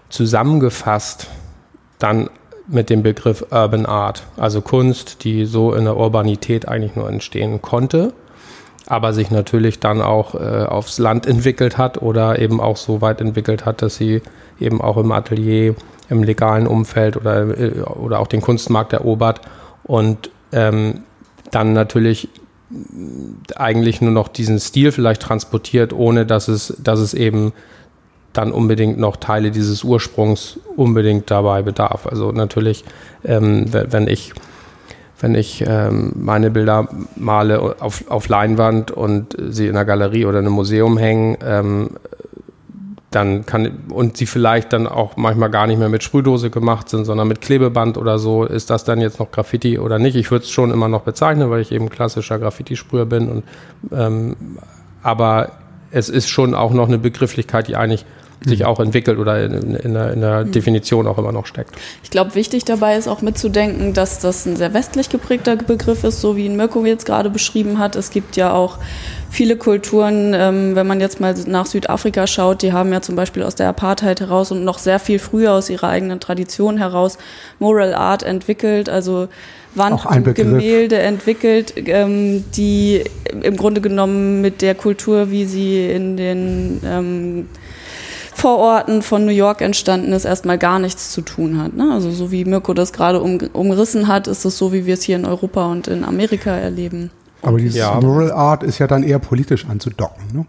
zusammengefasst 0.08 1.28
dann 1.98 2.30
mit 2.66 2.90
dem 2.90 3.02
Begriff 3.02 3.46
Urban 3.50 3.86
Art, 3.86 4.24
also 4.36 4.60
Kunst, 4.60 5.24
die 5.24 5.46
so 5.46 5.72
in 5.72 5.84
der 5.84 5.96
Urbanität 5.96 6.68
eigentlich 6.68 6.96
nur 6.96 7.08
entstehen 7.08 7.62
konnte, 7.62 8.12
aber 8.86 9.12
sich 9.12 9.30
natürlich 9.30 9.80
dann 9.80 10.02
auch 10.02 10.34
äh, 10.34 10.64
aufs 10.64 10.98
Land 10.98 11.26
entwickelt 11.26 11.78
hat 11.78 12.02
oder 12.02 12.38
eben 12.38 12.60
auch 12.60 12.76
so 12.76 13.00
weit 13.00 13.20
entwickelt 13.20 13.64
hat, 13.64 13.82
dass 13.82 13.96
sie 13.96 14.22
eben 14.60 14.80
auch 14.80 14.96
im 14.98 15.12
Atelier, 15.12 15.74
im 16.10 16.22
legalen 16.22 16.66
Umfeld 16.66 17.16
oder, 17.16 17.58
äh, 17.58 17.80
oder 17.80 18.20
auch 18.20 18.26
den 18.26 18.40
Kunstmarkt 18.40 18.92
erobert 18.92 19.40
und 19.84 20.30
ähm, 20.52 21.02
dann 21.50 21.72
natürlich 21.72 22.28
eigentlich 23.56 24.00
nur 24.00 24.12
noch 24.12 24.28
diesen 24.28 24.60
Stil 24.60 24.92
vielleicht 24.92 25.22
transportiert, 25.22 25.92
ohne 25.92 26.26
dass 26.26 26.48
es, 26.48 26.76
dass 26.82 27.00
es 27.00 27.14
eben 27.14 27.52
dann 28.32 28.52
unbedingt 28.52 28.98
noch 28.98 29.16
Teile 29.16 29.50
dieses 29.50 29.84
Ursprungs 29.84 30.60
unbedingt 30.76 31.30
dabei 31.30 31.62
bedarf. 31.62 32.06
Also 32.06 32.30
natürlich, 32.30 32.84
ähm, 33.24 33.66
wenn 33.72 34.06
ich 34.06 34.32
wenn 35.20 35.34
ich 35.34 35.64
ähm, 35.66 36.12
meine 36.14 36.50
Bilder 36.50 36.88
male 37.16 37.76
auf, 37.80 38.08
auf 38.08 38.28
Leinwand 38.28 38.92
und 38.92 39.36
sie 39.48 39.66
in 39.66 39.74
einer 39.74 39.84
Galerie 39.84 40.26
oder 40.26 40.38
in 40.38 40.46
einem 40.46 40.54
Museum 40.54 40.96
hängen, 40.96 41.36
ähm, 41.44 41.90
dann 43.10 43.46
kann 43.46 43.84
und 43.88 44.16
sie 44.18 44.26
vielleicht 44.26 44.72
dann 44.72 44.86
auch 44.86 45.16
manchmal 45.16 45.50
gar 45.50 45.66
nicht 45.66 45.78
mehr 45.78 45.88
mit 45.88 46.02
Sprühdose 46.02 46.50
gemacht 46.50 46.88
sind, 46.90 47.06
sondern 47.06 47.26
mit 47.26 47.40
Klebeband 47.40 47.96
oder 47.96 48.18
so, 48.18 48.44
ist 48.44 48.68
das 48.68 48.84
dann 48.84 49.00
jetzt 49.00 49.18
noch 49.18 49.30
Graffiti 49.30 49.78
oder 49.78 49.98
nicht? 49.98 50.14
Ich 50.14 50.30
würde 50.30 50.44
es 50.44 50.50
schon 50.50 50.70
immer 50.70 50.88
noch 50.88 51.02
bezeichnen, 51.02 51.50
weil 51.50 51.62
ich 51.62 51.72
eben 51.72 51.88
klassischer 51.88 52.38
Graffiti-Sprüher 52.38 53.06
bin. 53.06 53.28
Und, 53.28 53.44
ähm, 53.92 54.36
aber 55.02 55.52
es 55.90 56.10
ist 56.10 56.28
schon 56.28 56.54
auch 56.54 56.72
noch 56.72 56.88
eine 56.88 56.98
Begrifflichkeit, 56.98 57.68
die 57.68 57.76
eigentlich 57.76 58.04
sich 58.44 58.64
auch 58.64 58.78
entwickelt 58.80 59.18
oder 59.18 59.44
in, 59.44 59.74
in, 59.74 59.94
der, 59.94 60.12
in 60.12 60.20
der 60.20 60.44
mhm. 60.44 60.52
Definition 60.52 61.06
auch 61.06 61.18
immer 61.18 61.32
noch 61.32 61.46
steckt. 61.46 61.74
Ich 62.02 62.10
glaube, 62.10 62.34
wichtig 62.34 62.64
dabei 62.64 62.96
ist 62.96 63.08
auch 63.08 63.22
mitzudenken, 63.22 63.94
dass 63.94 64.20
das 64.20 64.46
ein 64.46 64.56
sehr 64.56 64.74
westlich 64.74 65.08
geprägter 65.08 65.56
Begriff 65.56 66.04
ist, 66.04 66.20
so 66.20 66.36
wie 66.36 66.46
ihn 66.46 66.56
Mirko 66.56 66.84
jetzt 66.84 67.04
gerade 67.04 67.30
beschrieben 67.30 67.78
hat. 67.78 67.96
Es 67.96 68.10
gibt 68.10 68.36
ja 68.36 68.52
auch 68.52 68.78
viele 69.30 69.56
Kulturen, 69.56 70.34
ähm, 70.34 70.74
wenn 70.74 70.86
man 70.86 71.00
jetzt 71.00 71.20
mal 71.20 71.34
nach 71.46 71.66
Südafrika 71.66 72.26
schaut, 72.26 72.62
die 72.62 72.72
haben 72.72 72.92
ja 72.92 73.00
zum 73.00 73.16
Beispiel 73.16 73.42
aus 73.42 73.54
der 73.54 73.68
Apartheid 73.68 74.20
heraus 74.20 74.52
und 74.52 74.64
noch 74.64 74.78
sehr 74.78 74.98
viel 74.98 75.18
früher 75.18 75.52
aus 75.52 75.68
ihrer 75.68 75.88
eigenen 75.88 76.20
Tradition 76.20 76.78
heraus 76.78 77.18
Moral 77.58 77.94
Art 77.94 78.22
entwickelt, 78.22 78.88
also 78.88 79.28
Wandgemälde 79.74 80.98
entwickelt, 80.98 81.74
ähm, 81.76 82.44
die 82.56 83.04
im 83.42 83.56
Grunde 83.56 83.80
genommen 83.80 84.40
mit 84.40 84.62
der 84.62 84.74
Kultur, 84.74 85.30
wie 85.30 85.44
sie 85.44 85.90
in 85.90 86.16
den 86.16 86.80
ähm, 86.84 87.48
Vororten 88.38 89.02
von 89.02 89.24
New 89.24 89.32
York 89.32 89.60
entstanden 89.62 90.12
ist, 90.12 90.24
erstmal 90.24 90.58
gar 90.58 90.78
nichts 90.78 91.10
zu 91.10 91.22
tun 91.22 91.60
hat. 91.60 91.74
Ne? 91.74 91.90
Also 91.92 92.12
so 92.12 92.30
wie 92.30 92.44
Mirko 92.44 92.72
das 92.72 92.92
gerade 92.92 93.20
um, 93.20 93.38
umrissen 93.52 94.06
hat, 94.06 94.28
ist 94.28 94.44
es 94.44 94.56
so, 94.56 94.72
wie 94.72 94.86
wir 94.86 94.94
es 94.94 95.02
hier 95.02 95.16
in 95.16 95.26
Europa 95.26 95.66
und 95.66 95.88
in 95.88 96.04
Amerika 96.04 96.52
erleben. 96.52 97.10
Aber 97.42 97.58
dieses 97.58 97.76
ja. 97.76 98.00
Mural 98.00 98.30
Art 98.30 98.62
ist 98.62 98.78
ja 98.78 98.86
dann 98.86 99.02
eher 99.02 99.18
politisch 99.18 99.66
anzudocken. 99.66 100.22
Ne? 100.32 100.46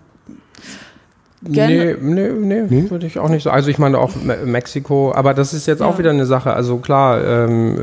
Nee, 1.42 1.96
nee, 2.02 2.30
nee, 2.30 2.64
nee? 2.70 2.90
würde 2.90 3.08
ich 3.08 3.18
auch 3.18 3.30
nicht 3.30 3.44
so. 3.44 3.50
Also 3.50 3.70
ich 3.70 3.78
meine 3.78 3.98
auch 3.98 4.12
Mexiko, 4.46 5.14
aber 5.16 5.34
das 5.34 5.54
ist 5.54 5.68
jetzt 5.68 5.80
ja. 5.80 5.86
auch 5.86 5.98
wieder 5.98 6.10
eine 6.10 6.26
Sache. 6.26 6.52
Also 6.52 6.78
klar, 6.78 7.24
ähm, 7.24 7.78
äh, 7.78 7.82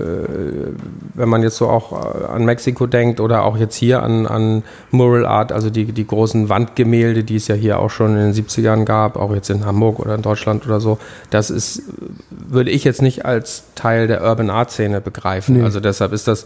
wenn 1.15 1.29
man 1.31 1.43
jetzt 1.43 1.57
so 1.57 1.69
auch 1.69 1.93
äh, 1.93 2.27
an 2.27 2.45
Mexiko 2.45 2.87
denkt 2.87 3.19
oder 3.19 3.45
auch 3.45 3.57
jetzt 3.57 3.75
hier 3.75 4.03
an, 4.03 4.27
an 4.27 4.63
Mural 4.91 5.25
Art, 5.25 5.53
also 5.53 5.71
die, 5.71 5.87
die 5.87 6.07
großen 6.07 6.51
Wandgemälde, 6.51 7.25
die 7.25 7.37
es 7.37 7.49
ja 7.49 7.55
hier 7.55 7.79
auch 7.79 7.89
schon 7.89 8.19
in 8.19 8.33
den 8.33 8.35
70ern 8.35 8.85
gab, 8.85 9.17
auch 9.17 9.33
jetzt 9.35 9.49
in 9.49 9.65
Hamburg 9.65 10.01
oder 10.01 10.17
in 10.17 10.23
Deutschland 10.23 10.67
oder 10.67 10.81
so, 10.81 10.99
das 11.31 11.49
ist, 11.49 11.83
würde 12.31 12.71
ich 12.71 12.85
jetzt 12.85 13.01
nicht 13.01 13.25
als 13.25 13.65
Teil 13.75 14.07
der 14.07 14.23
Urban 14.23 14.51
Art 14.51 14.71
Szene 14.71 15.01
begreifen. 15.01 15.57
Nee. 15.57 15.63
Also 15.63 15.81
deshalb 15.81 16.13
ist 16.13 16.29
das 16.29 16.45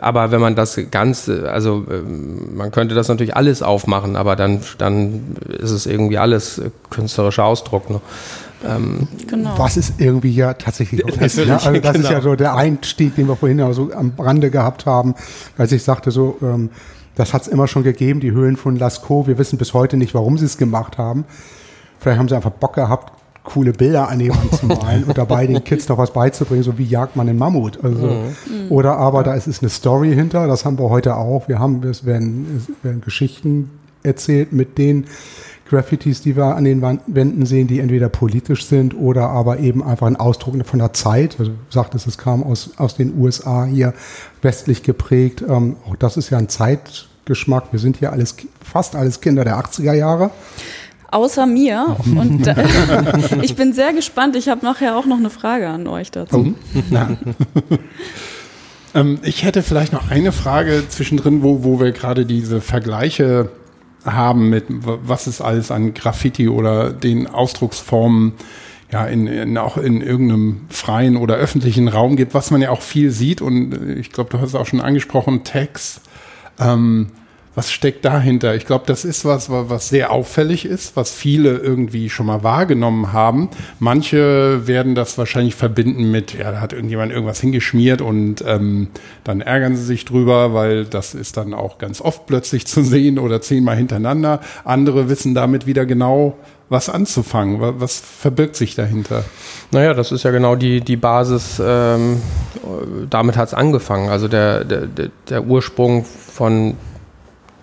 aber 0.00 0.30
wenn 0.30 0.40
man 0.40 0.54
das 0.54 0.80
Ganze, 0.90 1.50
also 1.50 1.84
ähm, 1.90 2.56
man 2.56 2.70
könnte 2.70 2.94
das 2.94 3.08
natürlich 3.08 3.36
alles 3.36 3.62
aufmachen, 3.62 4.16
aber 4.16 4.34
dann, 4.34 4.60
dann 4.78 5.36
ist 5.46 5.70
es 5.70 5.86
irgendwie 5.86 6.18
alles 6.18 6.60
künstlerischer 6.90 7.44
Ausdruck. 7.44 7.90
Ne? 7.90 8.00
Ähm, 8.64 9.08
genau. 9.28 9.58
Was 9.58 9.76
es 9.76 9.92
irgendwie 9.98 10.32
ja 10.32 10.54
tatsächlich 10.54 11.04
auch 11.04 11.16
ist. 11.20 11.36
Ne? 11.36 11.52
Also 11.52 11.72
das 11.72 11.92
genau. 11.92 12.08
ist 12.08 12.10
ja 12.10 12.20
so 12.20 12.34
der 12.34 12.56
Einstieg, 12.56 13.14
den 13.14 13.28
wir 13.28 13.36
vorhin 13.36 13.58
ja 13.58 13.72
so 13.72 13.92
am 13.92 14.12
Rande 14.18 14.50
gehabt 14.50 14.86
haben, 14.86 15.14
als 15.56 15.72
ich 15.72 15.82
sagte 15.82 16.10
so, 16.10 16.38
ähm, 16.42 16.70
das 17.14 17.34
hat 17.34 17.42
es 17.42 17.48
immer 17.48 17.66
schon 17.66 17.82
gegeben, 17.82 18.20
die 18.20 18.30
Höhlen 18.30 18.56
von 18.56 18.76
Lascaux. 18.76 19.26
Wir 19.26 19.38
wissen 19.38 19.58
bis 19.58 19.74
heute 19.74 19.96
nicht, 19.96 20.14
warum 20.14 20.38
sie 20.38 20.46
es 20.46 20.56
gemacht 20.56 20.98
haben. 20.98 21.24
Vielleicht 21.98 22.18
haben 22.18 22.28
sie 22.28 22.36
einfach 22.36 22.50
Bock 22.50 22.74
gehabt, 22.74 23.12
coole 23.48 23.72
Bilder 23.72 24.08
an 24.08 24.18
die 24.18 24.30
Wand 24.30 24.54
zu 24.54 24.66
malen 24.66 25.04
und 25.04 25.16
dabei 25.16 25.46
den 25.46 25.64
Kids 25.64 25.88
noch 25.88 25.96
was 25.96 26.12
beizubringen, 26.12 26.62
so 26.62 26.76
wie 26.76 26.84
jagt 26.84 27.16
man 27.16 27.28
einen 27.28 27.38
Mammut. 27.38 27.82
Also, 27.82 28.06
mhm. 28.06 28.68
Oder 28.68 28.98
aber 28.98 29.22
da 29.22 29.34
ist 29.34 29.46
es 29.46 29.60
eine 29.60 29.70
Story 29.70 30.14
hinter, 30.14 30.46
das 30.46 30.64
haben 30.64 30.78
wir 30.78 30.90
heute 30.90 31.16
auch. 31.16 31.48
Wir 31.48 31.58
haben, 31.58 31.82
es 31.84 32.04
werden, 32.04 32.46
es 32.58 32.84
werden 32.84 33.00
Geschichten 33.00 33.70
erzählt 34.02 34.52
mit 34.52 34.76
den 34.76 35.06
Graffitis, 35.68 36.20
die 36.20 36.36
wir 36.36 36.56
an 36.56 36.64
den 36.64 36.82
Wänden 36.82 37.46
sehen, 37.46 37.68
die 37.68 37.80
entweder 37.80 38.08
politisch 38.08 38.66
sind 38.66 38.94
oder 38.94 39.28
aber 39.28 39.58
eben 39.58 39.82
einfach 39.82 40.06
ein 40.06 40.16
Ausdruck 40.16 40.54
von 40.66 40.78
der 40.78 40.92
Zeit. 40.92 41.36
Also 41.38 41.52
du 41.52 41.58
sagtest, 41.70 42.06
es 42.06 42.18
kam 42.18 42.42
aus, 42.42 42.70
aus 42.76 42.96
den 42.96 43.18
USA 43.18 43.64
hier 43.64 43.94
westlich 44.42 44.82
geprägt. 44.82 45.42
Ähm, 45.46 45.76
auch 45.86 45.96
das 45.96 46.16
ist 46.16 46.30
ja 46.30 46.38
ein 46.38 46.48
Zeitgeschmack. 46.48 47.64
Wir 47.70 47.80
sind 47.80 47.98
hier 47.98 48.12
alles, 48.12 48.36
fast 48.62 48.94
alles 48.94 49.20
Kinder 49.20 49.44
der 49.44 49.58
80er 49.58 49.94
Jahre 49.94 50.30
außer 51.08 51.46
mir. 51.46 51.96
Und 52.04 52.46
äh, 52.46 52.64
ich 53.42 53.56
bin 53.56 53.72
sehr 53.72 53.92
gespannt. 53.92 54.36
Ich 54.36 54.48
habe 54.48 54.64
nachher 54.64 54.96
auch 54.96 55.06
noch 55.06 55.18
eine 55.18 55.30
Frage 55.30 55.68
an 55.68 55.86
euch 55.86 56.10
dazu. 56.10 56.54
Oh. 56.54 57.16
ähm, 58.94 59.18
ich 59.22 59.44
hätte 59.44 59.62
vielleicht 59.62 59.92
noch 59.92 60.10
eine 60.10 60.32
Frage 60.32 60.84
zwischendrin, 60.88 61.42
wo, 61.42 61.64
wo 61.64 61.80
wir 61.80 61.92
gerade 61.92 62.26
diese 62.26 62.60
Vergleiche 62.60 63.50
haben 64.04 64.48
mit, 64.48 64.66
was 64.68 65.26
es 65.26 65.40
alles 65.40 65.70
an 65.70 65.92
Graffiti 65.92 66.48
oder 66.48 66.92
den 66.92 67.26
Ausdrucksformen 67.26 68.34
ja, 68.90 69.06
in, 69.06 69.26
in, 69.26 69.58
auch 69.58 69.76
in 69.76 70.00
irgendeinem 70.00 70.62
freien 70.70 71.16
oder 71.16 71.34
öffentlichen 71.34 71.88
Raum 71.88 72.16
gibt, 72.16 72.32
was 72.32 72.50
man 72.50 72.62
ja 72.62 72.70
auch 72.70 72.80
viel 72.80 73.10
sieht. 73.10 73.42
Und 73.42 73.74
ich 73.98 74.12
glaube, 74.12 74.30
du 74.30 74.38
hast 74.38 74.50
es 74.50 74.54
auch 74.54 74.66
schon 74.66 74.80
angesprochen, 74.80 75.44
Tags. 75.44 76.00
Ähm, 76.58 77.08
was 77.58 77.72
steckt 77.72 78.04
dahinter? 78.04 78.54
Ich 78.54 78.66
glaube, 78.66 78.84
das 78.86 79.04
ist 79.04 79.24
was, 79.24 79.50
was 79.50 79.88
sehr 79.88 80.12
auffällig 80.12 80.64
ist, 80.64 80.94
was 80.94 81.12
viele 81.12 81.56
irgendwie 81.56 82.08
schon 82.08 82.26
mal 82.26 82.44
wahrgenommen 82.44 83.12
haben. 83.12 83.48
Manche 83.80 84.68
werden 84.68 84.94
das 84.94 85.18
wahrscheinlich 85.18 85.56
verbinden 85.56 86.08
mit, 86.12 86.34
ja, 86.34 86.52
da 86.52 86.60
hat 86.60 86.72
irgendjemand 86.72 87.10
irgendwas 87.10 87.40
hingeschmiert 87.40 88.00
und 88.00 88.44
ähm, 88.46 88.90
dann 89.24 89.40
ärgern 89.40 89.74
sie 89.74 89.82
sich 89.82 90.04
drüber, 90.04 90.54
weil 90.54 90.84
das 90.84 91.16
ist 91.16 91.36
dann 91.36 91.52
auch 91.52 91.78
ganz 91.78 92.00
oft 92.00 92.26
plötzlich 92.26 92.64
zu 92.64 92.84
sehen 92.84 93.18
oder 93.18 93.40
zehnmal 93.40 93.74
hintereinander. 93.74 94.38
Andere 94.64 95.08
wissen 95.08 95.34
damit 95.34 95.66
wieder 95.66 95.84
genau, 95.84 96.36
was 96.68 96.88
anzufangen? 96.88 97.80
Was 97.80 97.98
verbirgt 97.98 98.54
sich 98.54 98.76
dahinter? 98.76 99.24
Naja, 99.72 99.94
das 99.94 100.12
ist 100.12 100.22
ja 100.22 100.30
genau 100.30 100.54
die, 100.54 100.80
die 100.80 100.96
Basis, 100.96 101.60
ähm, 101.60 102.22
damit 103.10 103.36
hat 103.36 103.48
es 103.48 103.54
angefangen. 103.54 104.10
Also 104.10 104.28
der, 104.28 104.62
der, 104.62 104.86
der 105.28 105.44
Ursprung 105.44 106.04
von 106.04 106.76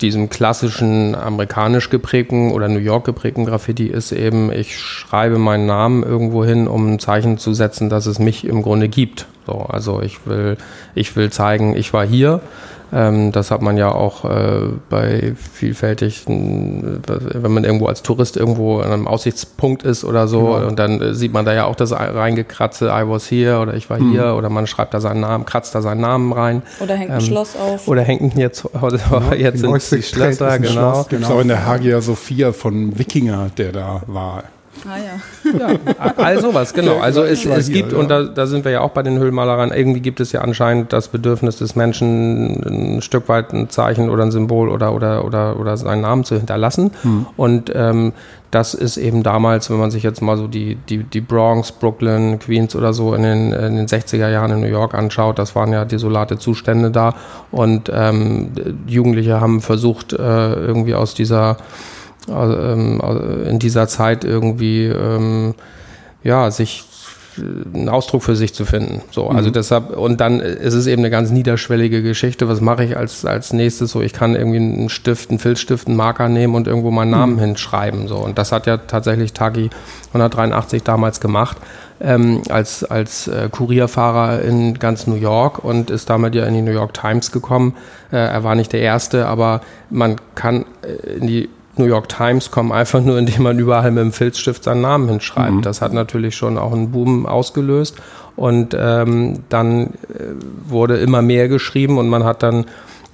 diesem 0.02 0.30
klassischen 0.30 1.16
amerikanisch 1.16 1.90
geprägten 1.90 2.52
oder 2.52 2.68
New 2.68 2.80
York 2.80 3.06
geprägten 3.06 3.46
Graffiti 3.46 3.88
ist 3.88 4.12
eben, 4.12 4.52
ich 4.52 4.78
schreibe 4.78 5.38
meinen 5.38 5.66
Namen 5.66 6.04
irgendwo 6.04 6.44
hin, 6.44 6.68
um 6.68 6.94
ein 6.94 7.00
Zeichen 7.00 7.38
zu 7.38 7.54
setzen, 7.54 7.90
dass 7.90 8.06
es 8.06 8.20
mich 8.20 8.46
im 8.46 8.62
Grunde 8.62 8.90
gibt. 8.90 9.26
So, 9.48 9.54
also 9.54 10.02
ich 10.02 10.26
will, 10.26 10.58
ich 10.96 11.16
will 11.16 11.32
zeigen, 11.32 11.76
ich 11.76 11.94
war 11.94 12.06
hier 12.06 12.42
das 12.92 13.52
hat 13.52 13.62
man 13.62 13.78
ja 13.78 13.92
auch 13.92 14.26
äh, 14.26 14.70
bei 14.90 15.34
vielfältigen, 15.54 17.02
wenn 17.06 17.52
man 17.52 17.64
irgendwo 17.64 17.88
als 17.88 18.04
Tourist 18.04 18.38
irgendwo 18.38 18.80
an 18.80 18.92
einem 18.92 19.08
Aussichtspunkt 19.08 19.84
ist 19.84 20.04
oder 20.04 20.28
so 20.28 20.54
genau. 20.54 20.68
und 20.68 20.80
dann 20.80 21.02
äh, 21.02 21.14
sieht 21.14 21.34
man 21.34 21.46
da 21.46 21.54
ja 21.54 21.66
auch 21.66 21.76
das 21.76 21.92
reingekratze 21.92 22.88
I 22.88 23.08
was 23.08 23.30
here 23.30 23.60
oder 23.60 23.74
ich 23.74 23.90
war 23.90 24.00
mhm. 24.00 24.12
hier 24.12 24.36
oder 24.36 24.50
man 24.50 24.68
schreibt 24.68 24.94
da 24.94 25.00
seinen 25.00 25.22
Namen, 25.22 25.46
kratzt 25.46 25.74
da 25.76 25.82
seinen 25.82 26.02
Namen 26.02 26.32
rein. 26.32 26.62
Oder 26.80 26.96
hängt 26.96 27.12
ein 27.12 27.20
ähm, 27.20 27.26
Schloss 27.26 27.56
auf. 27.56 27.88
Oder 27.88 28.04
hängt 28.04 28.36
jetzt, 28.38 28.64
ja, 28.74 29.34
jetzt 29.34 29.60
sind 29.60 29.92
die 29.92 30.04
Schlösser, 30.04 30.60
genau. 30.60 30.72
Schloss, 30.72 31.08
genau. 31.08 31.28
Gibt 31.28 31.32
auch 31.32 31.42
in 31.42 31.48
der 31.48 31.66
Hagia 31.66 32.02
Sophia 32.02 32.54
von 32.54 32.98
Wikinger, 32.98 33.50
der 33.58 33.72
da 33.72 34.02
war. 34.08 34.44
Ah 34.88 34.98
ja. 34.98 35.60
ja 35.60 36.14
all 36.18 36.40
sowas, 36.40 36.74
genau. 36.74 37.00
Also 37.00 37.24
es, 37.24 37.46
es 37.46 37.70
gibt, 37.70 37.94
und 37.94 38.10
da, 38.10 38.24
da 38.24 38.46
sind 38.46 38.66
wir 38.66 38.72
ja 38.72 38.82
auch 38.82 38.92
bei 38.92 39.04
den 39.04 39.18
Höhlenmalereien, 39.18 39.72
irgendwie 39.74 40.02
gibt 40.02 40.20
es 40.20 40.32
ja 40.32 40.42
anscheinend 40.42 40.94
das 40.94 41.08
Bedürfnis 41.08 41.58
des 41.58 41.76
Menschen, 41.76 42.98
ein 42.98 43.02
Stück 43.02 43.28
weit 43.28 43.54
ein 43.54 43.70
Zeichen 43.70 44.10
oder 44.10 44.24
ein 44.24 44.32
Symbol 44.32 44.70
oder, 44.70 44.94
oder, 44.94 45.26
oder, 45.26 45.60
oder 45.60 45.78
seinen 45.78 46.02
Namen 46.02 46.24
zu 46.24 46.36
hinterlassen. 46.36 46.92
Hm. 47.02 47.26
Und 47.36 47.72
ähm, 47.74 48.14
das 48.52 48.74
ist 48.74 48.96
eben 48.96 49.22
damals, 49.22 49.70
wenn 49.70 49.78
man 49.78 49.92
sich 49.92 50.04
jetzt 50.04 50.22
mal 50.22 50.38
so 50.38 50.48
die, 50.48 50.76
die, 50.76 51.04
die 51.04 51.20
Bronx, 51.20 51.74
Brooklyn, 51.74 52.40
Queens 52.40 52.74
oder 52.76 52.94
so 52.94 53.14
in 53.14 53.24
den, 53.24 53.52
in 53.52 53.76
den 53.76 53.88
60er 53.88 54.30
Jahren 54.30 54.52
in 54.52 54.62
New 54.62 54.68
York 54.68 54.94
anschaut, 54.94 55.40
das 55.40 55.56
waren 55.56 55.74
ja 55.74 55.84
desolate 55.84 56.38
Zustände 56.38 56.90
da. 56.90 57.16
Und 57.52 57.92
ähm, 57.94 58.52
Jugendliche 58.88 59.42
haben 59.42 59.60
versucht, 59.60 60.14
äh, 60.14 60.54
irgendwie 60.54 60.94
aus 60.94 61.16
dieser 61.16 61.58
also, 62.28 62.58
ähm, 62.58 63.02
in 63.48 63.60
dieser 63.60 63.88
Zeit 63.88 64.24
irgendwie 64.24 64.86
ähm, 64.86 65.56
ja 66.24 66.50
sich 66.52 66.86
einen 67.38 67.90
Ausdruck 67.90 68.24
für 68.24 68.36
sich 68.36 68.54
zu 68.54 68.66
finden. 68.66 69.02
So, 69.12 69.30
also 69.30 69.50
mhm. 69.50 69.54
deshalb, 69.54 69.98
und 69.98 70.22
dann 70.22 70.40
ist 70.40 70.74
es 70.74 70.88
eben 70.88 71.02
eine 71.02 71.10
ganz 71.10 71.32
niederschwellige 71.32 72.02
Geschichte. 72.02 72.48
Was 72.48 72.62
mache 72.62 72.84
ich 72.84 72.98
als, 72.98 73.26
als 73.26 73.54
nächstes? 73.54 73.92
So, 73.92 74.02
ich 74.02 74.14
kann 74.14 74.36
irgendwie 74.36 74.58
einen 74.58 74.90
Stift, 74.90 75.30
einen 75.30 75.40
Filzstift, 75.40 75.88
einen 75.88 75.98
Marker 75.98 76.30
nehmen 76.30 76.56
und 76.56 76.68
irgendwo 76.68 76.92
meinen 76.92 77.12
Namen 77.12 77.36
mhm. 77.36 77.40
hinschreiben. 77.40 78.08
So, 78.08 78.18
und 78.18 78.38
das 78.38 78.52
hat 78.52 78.68
ja 78.68 78.78
tatsächlich 78.78 79.34
Tagi 79.34 79.70
183 80.10 80.84
damals 80.84 81.20
gemacht. 81.20 81.58
Ähm, 82.02 82.42
als, 82.50 82.84
als 82.84 83.30
äh, 83.30 83.48
Kurierfahrer 83.50 84.42
in 84.42 84.80
ganz 84.80 85.08
New 85.08 85.16
York 85.16 85.64
und 85.64 85.90
ist 85.90 86.10
damit 86.10 86.36
ja 86.36 86.46
in 86.46 86.54
die 86.54 86.62
New 86.62 86.74
York 86.74 86.94
Times 86.94 87.32
gekommen. 87.32 87.74
Äh, 88.12 88.18
er 88.18 88.44
war 88.44 88.56
nicht 88.56 88.74
der 88.74 88.82
Erste, 88.82 89.28
aber 89.28 89.62
man 89.90 90.18
kann 90.36 90.66
äh, 90.82 91.14
in 91.16 91.28
die 91.28 91.50
New 91.78 91.86
York 91.86 92.10
Times 92.10 92.52
kommen, 92.52 92.72
einfach 92.72 93.02
nur, 93.02 93.18
indem 93.18 93.44
man 93.44 93.60
überall 93.60 93.92
mit 93.92 94.02
dem 94.02 94.12
Filzstift 94.12 94.64
seinen 94.64 94.82
Namen 94.82 95.10
hinschreibt. 95.10 95.56
Mhm. 95.56 95.62
Das 95.62 95.82
hat 95.82 95.94
natürlich 95.94 96.36
schon 96.36 96.58
auch 96.58 96.74
einen 96.74 96.92
Boom 96.92 97.26
ausgelöst. 97.26 97.96
Und 98.36 98.76
ähm, 98.78 99.44
dann 99.50 99.86
äh, 99.86 99.90
wurde 100.68 100.98
immer 100.98 101.22
mehr 101.22 101.48
geschrieben 101.48 101.98
und 101.98 102.10
man 102.10 102.26
hat 102.26 102.44
dann 102.44 102.66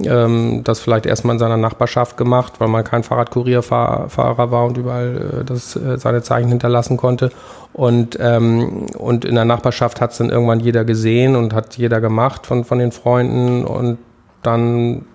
ähm, 0.06 0.62
das 0.64 0.80
vielleicht 0.80 1.06
erstmal 1.06 1.36
in 1.36 1.40
seiner 1.40 1.58
Nachbarschaft 1.58 2.18
gemacht, 2.18 2.54
weil 2.60 2.68
man 2.68 2.84
kein 2.84 3.04
Fahrradkurierfahrer 3.04 4.52
war 4.52 4.66
und 4.66 4.78
überall 4.78 5.42
äh, 5.42 5.46
das, 5.46 5.76
äh, 5.76 5.98
seine 5.98 6.22
Zeichen 6.24 6.50
hinterlassen 6.50 6.98
konnte. 6.98 7.32
Und, 7.74 8.18
ähm, 8.20 8.88
und 8.98 9.26
in 9.26 9.36
der 9.36 9.46
Nachbarschaft 9.46 10.02
hat 10.02 10.12
es 10.12 10.18
dann 10.18 10.30
irgendwann 10.30 10.60
jeder 10.60 10.84
gesehen 10.86 11.36
und 11.36 11.54
hat 11.54 11.78
jeder 11.78 12.02
gemacht 12.02 12.46
von, 12.46 12.66
von 12.66 12.80
den 12.80 12.92
Freunden. 12.92 13.64
Und 13.64 13.98
dann 14.44 15.06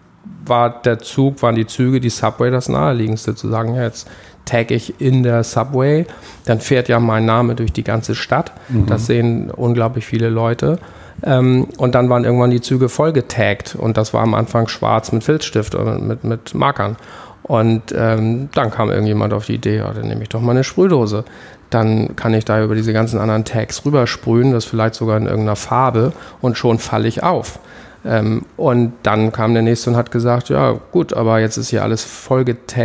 war 0.44 0.82
der 0.82 0.98
Zug, 0.98 1.42
waren 1.42 1.54
die 1.54 1.66
Züge, 1.66 2.00
die 2.00 2.10
Subway 2.10 2.50
das 2.50 2.68
naheliegendste 2.68 3.34
zu 3.34 3.48
sagen, 3.48 3.74
ja, 3.74 3.82
jetzt 3.82 4.08
tag 4.44 4.70
ich 4.70 5.00
in 5.00 5.22
der 5.22 5.42
Subway, 5.44 6.06
dann 6.44 6.60
fährt 6.60 6.88
ja 6.88 7.00
mein 7.00 7.24
Name 7.24 7.54
durch 7.54 7.72
die 7.72 7.84
ganze 7.84 8.14
Stadt. 8.14 8.52
Mhm. 8.68 8.86
Das 8.86 9.06
sehen 9.06 9.50
unglaublich 9.50 10.06
viele 10.06 10.28
Leute. 10.28 10.78
Ähm, 11.22 11.66
und 11.78 11.94
dann 11.94 12.08
waren 12.08 12.24
irgendwann 12.24 12.50
die 12.50 12.60
Züge 12.60 12.88
voll 12.88 13.12
getaggt 13.12 13.74
und 13.74 13.96
das 13.96 14.14
war 14.14 14.22
am 14.22 14.34
Anfang 14.34 14.68
schwarz 14.68 15.12
mit 15.12 15.24
Filzstift 15.24 15.74
und 15.74 16.06
mit, 16.06 16.24
mit 16.24 16.54
Markern. 16.54 16.96
Und 17.42 17.94
ähm, 17.96 18.48
dann 18.54 18.70
kam 18.70 18.90
irgendjemand 18.90 19.32
auf 19.32 19.46
die 19.46 19.54
Idee, 19.54 19.78
ja, 19.78 19.92
dann 19.92 20.08
nehme 20.08 20.22
ich 20.22 20.28
doch 20.28 20.40
mal 20.40 20.52
eine 20.52 20.64
Sprühdose. 20.64 21.24
Dann 21.70 22.16
kann 22.16 22.34
ich 22.34 22.44
da 22.44 22.62
über 22.62 22.74
diese 22.74 22.92
ganzen 22.92 23.18
anderen 23.18 23.44
Tags 23.44 23.84
rübersprühen, 23.84 24.52
das 24.52 24.64
vielleicht 24.64 24.94
sogar 24.94 25.16
in 25.16 25.26
irgendeiner 25.26 25.56
Farbe 25.56 26.12
und 26.40 26.58
schon 26.58 26.78
falle 26.78 27.08
ich 27.08 27.22
auf. 27.22 27.58
Ähm, 28.06 28.42
und 28.56 28.92
dann 29.02 29.32
kam 29.32 29.52
der 29.52 29.62
nächste 29.62 29.90
und 29.90 29.96
hat 29.96 30.10
gesagt, 30.10 30.48
ja 30.48 30.78
gut, 30.92 31.12
aber 31.12 31.40
jetzt 31.40 31.56
ist 31.56 31.70
hier 31.70 31.82
alles 31.82 32.04
voll 32.04 32.44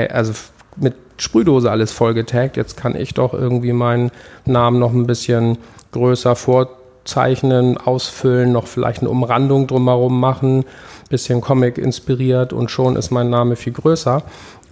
also 0.09 0.33
mit 0.77 0.95
Sprühdose 1.17 1.69
alles 1.69 1.91
voll 1.91 2.15
getaggt, 2.15 2.57
jetzt 2.57 2.75
kann 2.75 2.95
ich 2.95 3.13
doch 3.13 3.33
irgendwie 3.35 3.73
meinen 3.73 4.09
Namen 4.45 4.79
noch 4.79 4.91
ein 4.91 5.05
bisschen 5.05 5.59
größer 5.91 6.35
vor 6.35 6.69
zeichnen, 7.05 7.77
ausfüllen, 7.77 8.51
noch 8.51 8.67
vielleicht 8.67 9.01
eine 9.01 9.09
Umrandung 9.09 9.67
drumherum 9.67 10.19
machen, 10.19 10.65
bisschen 11.09 11.41
Comic 11.41 11.77
inspiriert 11.77 12.53
und 12.53 12.71
schon 12.71 12.95
ist 12.95 13.11
mein 13.11 13.29
Name 13.29 13.55
viel 13.55 13.73
größer. 13.73 14.23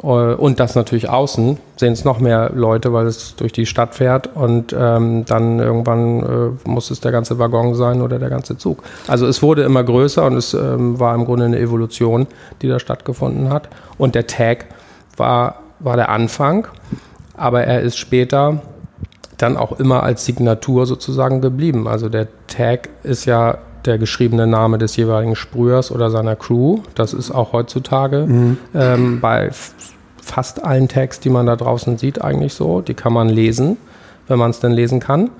Äh, 0.03 0.05
und 0.05 0.59
das 0.59 0.75
natürlich 0.75 1.09
außen 1.09 1.57
sehen 1.75 1.93
es 1.93 2.05
noch 2.05 2.19
mehr 2.19 2.51
Leute, 2.53 2.93
weil 2.93 3.07
es 3.07 3.35
durch 3.35 3.51
die 3.51 3.65
Stadt 3.65 3.95
fährt 3.95 4.35
und 4.35 4.75
ähm, 4.77 5.25
dann 5.25 5.59
irgendwann 5.59 6.23
äh, 6.65 6.69
muss 6.69 6.91
es 6.91 6.99
der 6.99 7.11
ganze 7.11 7.39
Waggon 7.39 7.75
sein 7.75 8.01
oder 8.01 8.19
der 8.19 8.29
ganze 8.29 8.57
Zug. 8.57 8.83
Also 9.07 9.27
es 9.27 9.41
wurde 9.41 9.63
immer 9.63 9.83
größer 9.83 10.25
und 10.25 10.35
es 10.35 10.53
ähm, 10.53 10.99
war 10.99 11.15
im 11.15 11.25
Grunde 11.25 11.45
eine 11.45 11.59
Evolution, 11.59 12.27
die 12.61 12.67
da 12.67 12.79
stattgefunden 12.79 13.49
hat. 13.49 13.69
Und 13.97 14.15
der 14.15 14.27
Tag 14.27 14.65
war, 15.17 15.61
war 15.79 15.95
der 15.95 16.09
Anfang, 16.09 16.67
aber 17.35 17.63
er 17.63 17.81
ist 17.81 17.97
später 17.97 18.61
dann 19.37 19.55
auch 19.55 19.79
immer 19.79 20.03
als 20.03 20.25
Signatur 20.25 20.85
sozusagen 20.85 21.39
geblieben. 21.39 21.87
Also 21.87 22.09
der 22.09 22.27
Tag 22.47 22.89
ist 23.03 23.25
ja 23.25 23.57
der 23.85 23.97
geschriebene 23.97 24.47
Name 24.47 24.77
des 24.77 24.95
jeweiligen 24.95 25.35
Sprühers 25.35 25.91
oder 25.91 26.09
seiner 26.09 26.35
Crew. 26.35 26.79
Das 26.95 27.13
ist 27.13 27.31
auch 27.31 27.53
heutzutage 27.53 28.25
mhm. 28.27 28.57
ähm, 28.73 29.19
bei 29.21 29.51
fast 30.21 30.63
allen 30.63 30.87
Tags, 30.87 31.19
die 31.19 31.29
man 31.29 31.45
da 31.45 31.55
draußen 31.55 31.97
sieht, 31.97 32.21
eigentlich 32.21 32.53
so. 32.53 32.81
Die 32.81 32.93
kann 32.93 33.13
man 33.13 33.29
lesen, 33.29 33.77
wenn 34.27 34.37
man 34.37 34.51
es 34.51 34.59
denn 34.59 34.71
lesen 34.71 34.99
kann. 34.99 35.31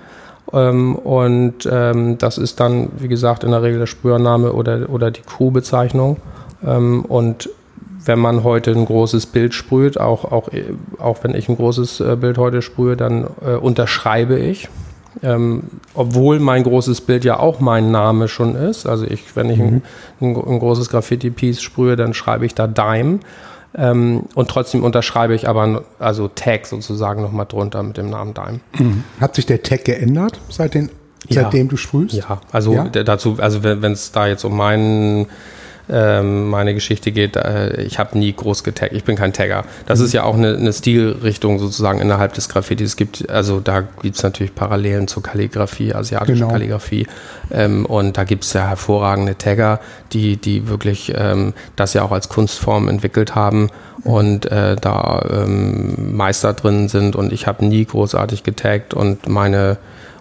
Ähm, 0.52 0.96
und 0.96 1.70
ähm, 1.72 2.18
das 2.18 2.38
ist 2.38 2.60
dann, 2.60 2.90
wie 2.98 3.08
gesagt, 3.08 3.44
in 3.44 3.52
der 3.52 3.62
Regel 3.62 3.80
der 3.80 3.86
Sprühername 3.86 4.54
oder, 4.54 4.90
oder 4.90 5.12
die 5.12 5.22
Crewbezeichnung. 5.22 6.18
Ähm, 6.66 7.06
und 7.06 7.50
wenn 8.06 8.20
man 8.20 8.44
heute 8.44 8.72
ein 8.72 8.86
großes 8.86 9.28
Bild 9.28 9.54
sprüht, 9.54 10.00
auch, 10.00 10.26
auch, 10.26 10.50
auch 10.98 11.24
wenn 11.24 11.36
ich 11.36 11.50
ein 11.50 11.58
großes 11.58 12.00
äh, 12.00 12.16
Bild 12.16 12.38
heute 12.38 12.62
sprühe, 12.62 12.96
dann 12.96 13.28
äh, 13.46 13.56
unterschreibe 13.56 14.40
ich 14.40 14.70
ähm, 15.24 15.64
obwohl 15.94 16.40
mein 16.40 16.64
großes 16.64 17.02
Bild 17.02 17.26
ja 17.26 17.40
auch 17.40 17.60
mein 17.60 17.92
Name 17.92 18.28
schon 18.28 18.56
ist. 18.56 18.86
Also 18.86 19.06
ich, 19.06 19.36
wenn 19.36 19.50
ich 19.50 19.60
mhm. 19.60 19.82
ein, 20.22 20.36
ein, 20.36 20.36
ein, 20.36 20.60
großes 20.60 20.90
Graffiti-Piece 20.90 21.62
sprühe, 21.62 21.96
dann 21.96 22.14
schreibe 22.14 22.46
ich 22.46 22.56
da 22.56 22.68
Dime. 22.68 23.20
Ähm, 23.76 24.24
und 24.34 24.50
trotzdem 24.50 24.84
unterschreibe 24.84 25.36
ich 25.36 25.48
aber 25.48 25.84
also 26.00 26.28
Tag 26.28 26.66
sozusagen 26.66 27.22
nochmal 27.22 27.46
drunter 27.46 27.84
mit 27.84 27.98
dem 27.98 28.10
Namen 28.10 28.34
Dime. 28.34 28.60
Mhm. 28.80 29.04
Hat 29.20 29.36
sich 29.36 29.46
der 29.46 29.62
Tag 29.62 29.86
geändert 29.86 30.40
seit 30.50 30.74
den, 30.74 30.90
seitdem 31.30 31.68
ja. 31.68 31.70
du 31.70 31.78
sprühst? 31.78 32.16
Ja, 32.16 32.42
also 32.52 32.74
ja? 32.74 32.86
dazu, 32.86 33.38
also 33.40 33.64
wenn 33.64 33.92
es 33.92 34.12
da 34.12 34.28
jetzt 34.28 34.44
um 34.44 34.58
meinen 34.58 35.28
ähm, 35.90 36.50
meine 36.50 36.74
Geschichte 36.74 37.12
geht, 37.12 37.36
äh, 37.36 37.82
ich 37.82 38.00
habe 38.00 38.18
nie 38.18 38.32
groß 38.34 38.64
getaggt, 38.64 38.94
ich 38.94 39.04
bin 39.04 39.16
kein 39.16 39.34
Tagger. 39.34 39.66
Das 39.86 40.00
mhm. 40.00 40.06
ist 40.06 40.14
ja 40.14 40.24
auch 40.24 40.36
eine, 40.36 40.56
eine, 40.56 40.72
Stilrichtung 40.72 41.60
sozusagen 41.60 42.00
innerhalb 42.00 42.34
des 42.34 42.50
Graffiti. 42.50 42.84
Es 42.84 42.96
gibt, 42.96 43.30
also 43.30 43.60
da 43.60 43.82
gibt 43.82 44.16
es 44.16 44.24
natürlich 44.24 44.54
Parallelen 44.54 45.08
zur 45.08 45.24
Kalligrafie, 45.24 45.94
asiatische 45.94 46.34
genau. 46.34 46.50
Kalligrafie. 46.50 47.08
Ähm, 47.52 47.86
und 47.86 48.18
da 48.18 48.24
gibt 48.24 48.44
es 48.44 48.54
ja 48.54 48.68
hervorragende 48.68 49.38
Tagger, 49.38 49.80
die, 50.14 50.38
die 50.38 50.68
wirklich 50.68 51.14
ähm, 51.16 51.54
das 51.76 51.94
ja 51.94 52.04
auch 52.04 52.12
als 52.12 52.30
Kunstform 52.30 52.88
entwickelt 52.88 53.36
haben 53.36 53.70
und 54.04 54.46
äh, 54.52 54.76
da 54.76 55.26
ähm, 55.30 56.16
Meister 56.16 56.54
drin 56.54 56.88
sind. 56.88 57.16
Und 57.16 57.34
ich 57.34 57.48
habe 57.48 57.66
nie 57.66 57.86
großartig 57.86 58.44
getaggt 58.44 58.94
und 58.94 59.28
meine 59.28 59.78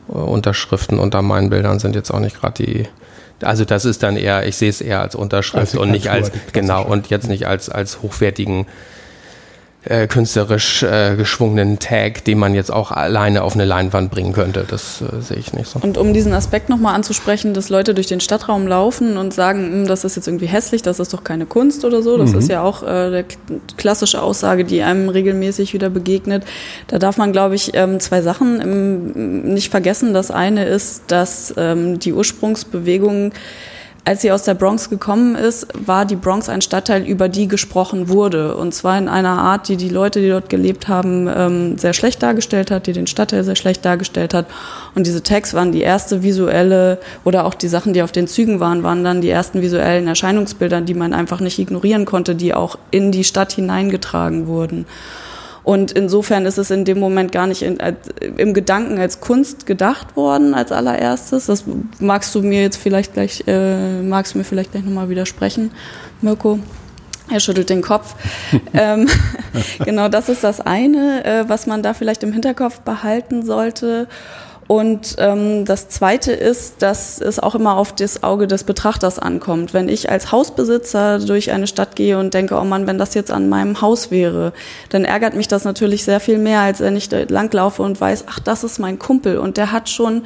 äh, 0.08 0.12
Unterschriften 0.12 0.98
unter 0.98 1.22
meinen 1.22 1.50
Bildern 1.50 1.78
sind 1.78 1.94
jetzt 1.94 2.10
auch 2.10 2.20
nicht 2.20 2.40
gerade 2.40 2.64
die 2.64 2.88
also 3.42 3.64
das 3.64 3.84
ist 3.84 4.02
dann 4.02 4.16
eher, 4.16 4.46
ich 4.46 4.56
sehe 4.56 4.68
es 4.68 4.80
eher 4.80 5.00
als 5.00 5.14
Unterschrift 5.14 5.74
also 5.74 5.80
und 5.80 5.90
nicht 5.90 6.10
als, 6.10 6.30
genau, 6.52 6.84
und 6.84 7.10
jetzt 7.10 7.28
nicht 7.28 7.46
als, 7.46 7.68
als 7.68 8.02
hochwertigen 8.02 8.66
äh, 9.88 10.06
künstlerisch 10.06 10.82
äh, 10.82 11.16
geschwungenen 11.16 11.78
Tag, 11.78 12.24
den 12.24 12.38
man 12.38 12.54
jetzt 12.54 12.70
auch 12.70 12.90
alleine 12.90 13.42
auf 13.42 13.54
eine 13.54 13.64
Leinwand 13.64 14.10
bringen 14.10 14.32
könnte. 14.32 14.64
Das 14.68 15.00
äh, 15.00 15.22
sehe 15.22 15.38
ich 15.38 15.52
nicht 15.54 15.68
so. 15.68 15.78
Und 15.80 15.96
um 15.96 16.12
diesen 16.12 16.34
Aspekt 16.34 16.68
nochmal 16.68 16.94
anzusprechen, 16.94 17.54
dass 17.54 17.70
Leute 17.70 17.94
durch 17.94 18.06
den 18.06 18.20
Stadtraum 18.20 18.66
laufen 18.66 19.16
und 19.16 19.32
sagen, 19.32 19.60
hm, 19.64 19.86
das 19.86 20.04
ist 20.04 20.16
jetzt 20.16 20.28
irgendwie 20.28 20.46
hässlich, 20.46 20.82
das 20.82 21.00
ist 21.00 21.14
doch 21.14 21.24
keine 21.24 21.46
Kunst 21.46 21.84
oder 21.84 22.02
so. 22.02 22.18
Das 22.18 22.32
mhm. 22.32 22.38
ist 22.38 22.48
ja 22.50 22.62
auch 22.62 22.82
äh, 22.82 23.10
der 23.10 23.24
klassische 23.76 24.22
Aussage, 24.22 24.64
die 24.64 24.82
einem 24.82 25.08
regelmäßig 25.08 25.72
wieder 25.72 25.88
begegnet. 25.88 26.44
Da 26.88 26.98
darf 26.98 27.16
man, 27.16 27.32
glaube 27.32 27.54
ich, 27.54 27.72
ähm, 27.74 27.98
zwei 28.00 28.20
Sachen 28.20 28.60
im, 28.60 29.54
nicht 29.54 29.70
vergessen. 29.70 30.12
Das 30.12 30.30
eine 30.30 30.66
ist, 30.66 31.04
dass 31.08 31.54
ähm, 31.56 31.98
die 31.98 32.12
Ursprungsbewegung 32.12 33.32
als 34.08 34.22
sie 34.22 34.32
aus 34.32 34.42
der 34.42 34.54
Bronx 34.54 34.88
gekommen 34.88 35.34
ist, 35.34 35.66
war 35.84 36.06
die 36.06 36.16
Bronx 36.16 36.48
ein 36.48 36.62
Stadtteil, 36.62 37.02
über 37.02 37.28
die 37.28 37.46
gesprochen 37.46 38.08
wurde. 38.08 38.56
Und 38.56 38.72
zwar 38.72 38.96
in 38.96 39.06
einer 39.06 39.36
Art, 39.38 39.68
die 39.68 39.76
die 39.76 39.90
Leute, 39.90 40.22
die 40.22 40.30
dort 40.30 40.48
gelebt 40.48 40.88
haben, 40.88 41.28
ähm, 41.28 41.76
sehr 41.76 41.92
schlecht 41.92 42.22
dargestellt 42.22 42.70
hat, 42.70 42.86
die 42.86 42.94
den 42.94 43.06
Stadtteil 43.06 43.44
sehr 43.44 43.54
schlecht 43.54 43.84
dargestellt 43.84 44.32
hat. 44.32 44.46
Und 44.94 45.06
diese 45.06 45.22
Tags 45.22 45.52
waren 45.52 45.72
die 45.72 45.82
erste 45.82 46.22
visuelle 46.22 46.96
oder 47.22 47.44
auch 47.44 47.52
die 47.52 47.68
Sachen, 47.68 47.92
die 47.92 48.00
auf 48.00 48.10
den 48.10 48.28
Zügen 48.28 48.60
waren, 48.60 48.82
waren 48.82 49.04
dann 49.04 49.20
die 49.20 49.28
ersten 49.28 49.60
visuellen 49.60 50.08
Erscheinungsbilder, 50.08 50.80
die 50.80 50.94
man 50.94 51.12
einfach 51.12 51.40
nicht 51.40 51.58
ignorieren 51.58 52.06
konnte, 52.06 52.34
die 52.34 52.54
auch 52.54 52.78
in 52.90 53.12
die 53.12 53.24
Stadt 53.24 53.52
hineingetragen 53.52 54.46
wurden. 54.46 54.86
Und 55.68 55.92
insofern 55.92 56.46
ist 56.46 56.56
es 56.56 56.70
in 56.70 56.86
dem 56.86 56.98
Moment 56.98 57.30
gar 57.30 57.46
nicht 57.46 57.60
in, 57.60 57.78
als, 57.78 57.98
im 58.38 58.54
Gedanken 58.54 58.98
als 58.98 59.20
Kunst 59.20 59.66
gedacht 59.66 60.16
worden 60.16 60.54
als 60.54 60.72
allererstes. 60.72 61.44
Das 61.44 61.64
magst 61.98 62.34
du 62.34 62.40
mir 62.40 62.62
jetzt 62.62 62.78
vielleicht 62.78 63.12
gleich, 63.12 63.44
äh, 63.46 64.00
magst 64.00 64.32
du 64.32 64.38
mir 64.38 64.44
vielleicht 64.44 64.72
gleich 64.72 64.82
nochmal 64.82 65.10
widersprechen, 65.10 65.70
Mirko? 66.22 66.58
Er 67.30 67.40
schüttelt 67.40 67.68
den 67.68 67.82
Kopf. 67.82 68.14
ähm, 68.72 69.08
genau, 69.84 70.08
das 70.08 70.30
ist 70.30 70.42
das 70.42 70.62
eine, 70.62 71.22
äh, 71.26 71.44
was 71.50 71.66
man 71.66 71.82
da 71.82 71.92
vielleicht 71.92 72.22
im 72.22 72.32
Hinterkopf 72.32 72.80
behalten 72.80 73.44
sollte. 73.44 74.08
Und 74.68 75.16
ähm, 75.16 75.64
das 75.64 75.88
Zweite 75.88 76.32
ist, 76.32 76.82
dass 76.82 77.22
es 77.22 77.38
auch 77.38 77.54
immer 77.54 77.78
auf 77.78 77.94
das 77.94 78.22
Auge 78.22 78.46
des 78.46 78.64
Betrachters 78.64 79.18
ankommt. 79.18 79.72
Wenn 79.72 79.88
ich 79.88 80.10
als 80.10 80.30
Hausbesitzer 80.30 81.20
durch 81.20 81.50
eine 81.52 81.66
Stadt 81.66 81.96
gehe 81.96 82.18
und 82.18 82.34
denke, 82.34 82.54
oh 82.54 82.64
Mann, 82.64 82.86
wenn 82.86 82.98
das 82.98 83.14
jetzt 83.14 83.30
an 83.30 83.48
meinem 83.48 83.80
Haus 83.80 84.10
wäre, 84.10 84.52
dann 84.90 85.06
ärgert 85.06 85.34
mich 85.34 85.48
das 85.48 85.64
natürlich 85.64 86.04
sehr 86.04 86.20
viel 86.20 86.36
mehr, 86.36 86.60
als 86.60 86.80
wenn 86.80 86.96
ich 86.96 87.08
langlaufe 87.10 87.82
und 87.82 87.98
weiß, 87.98 88.24
ach, 88.28 88.40
das 88.40 88.62
ist 88.62 88.78
mein 88.78 88.98
Kumpel 88.98 89.38
und 89.38 89.56
der 89.56 89.72
hat 89.72 89.88
schon 89.88 90.24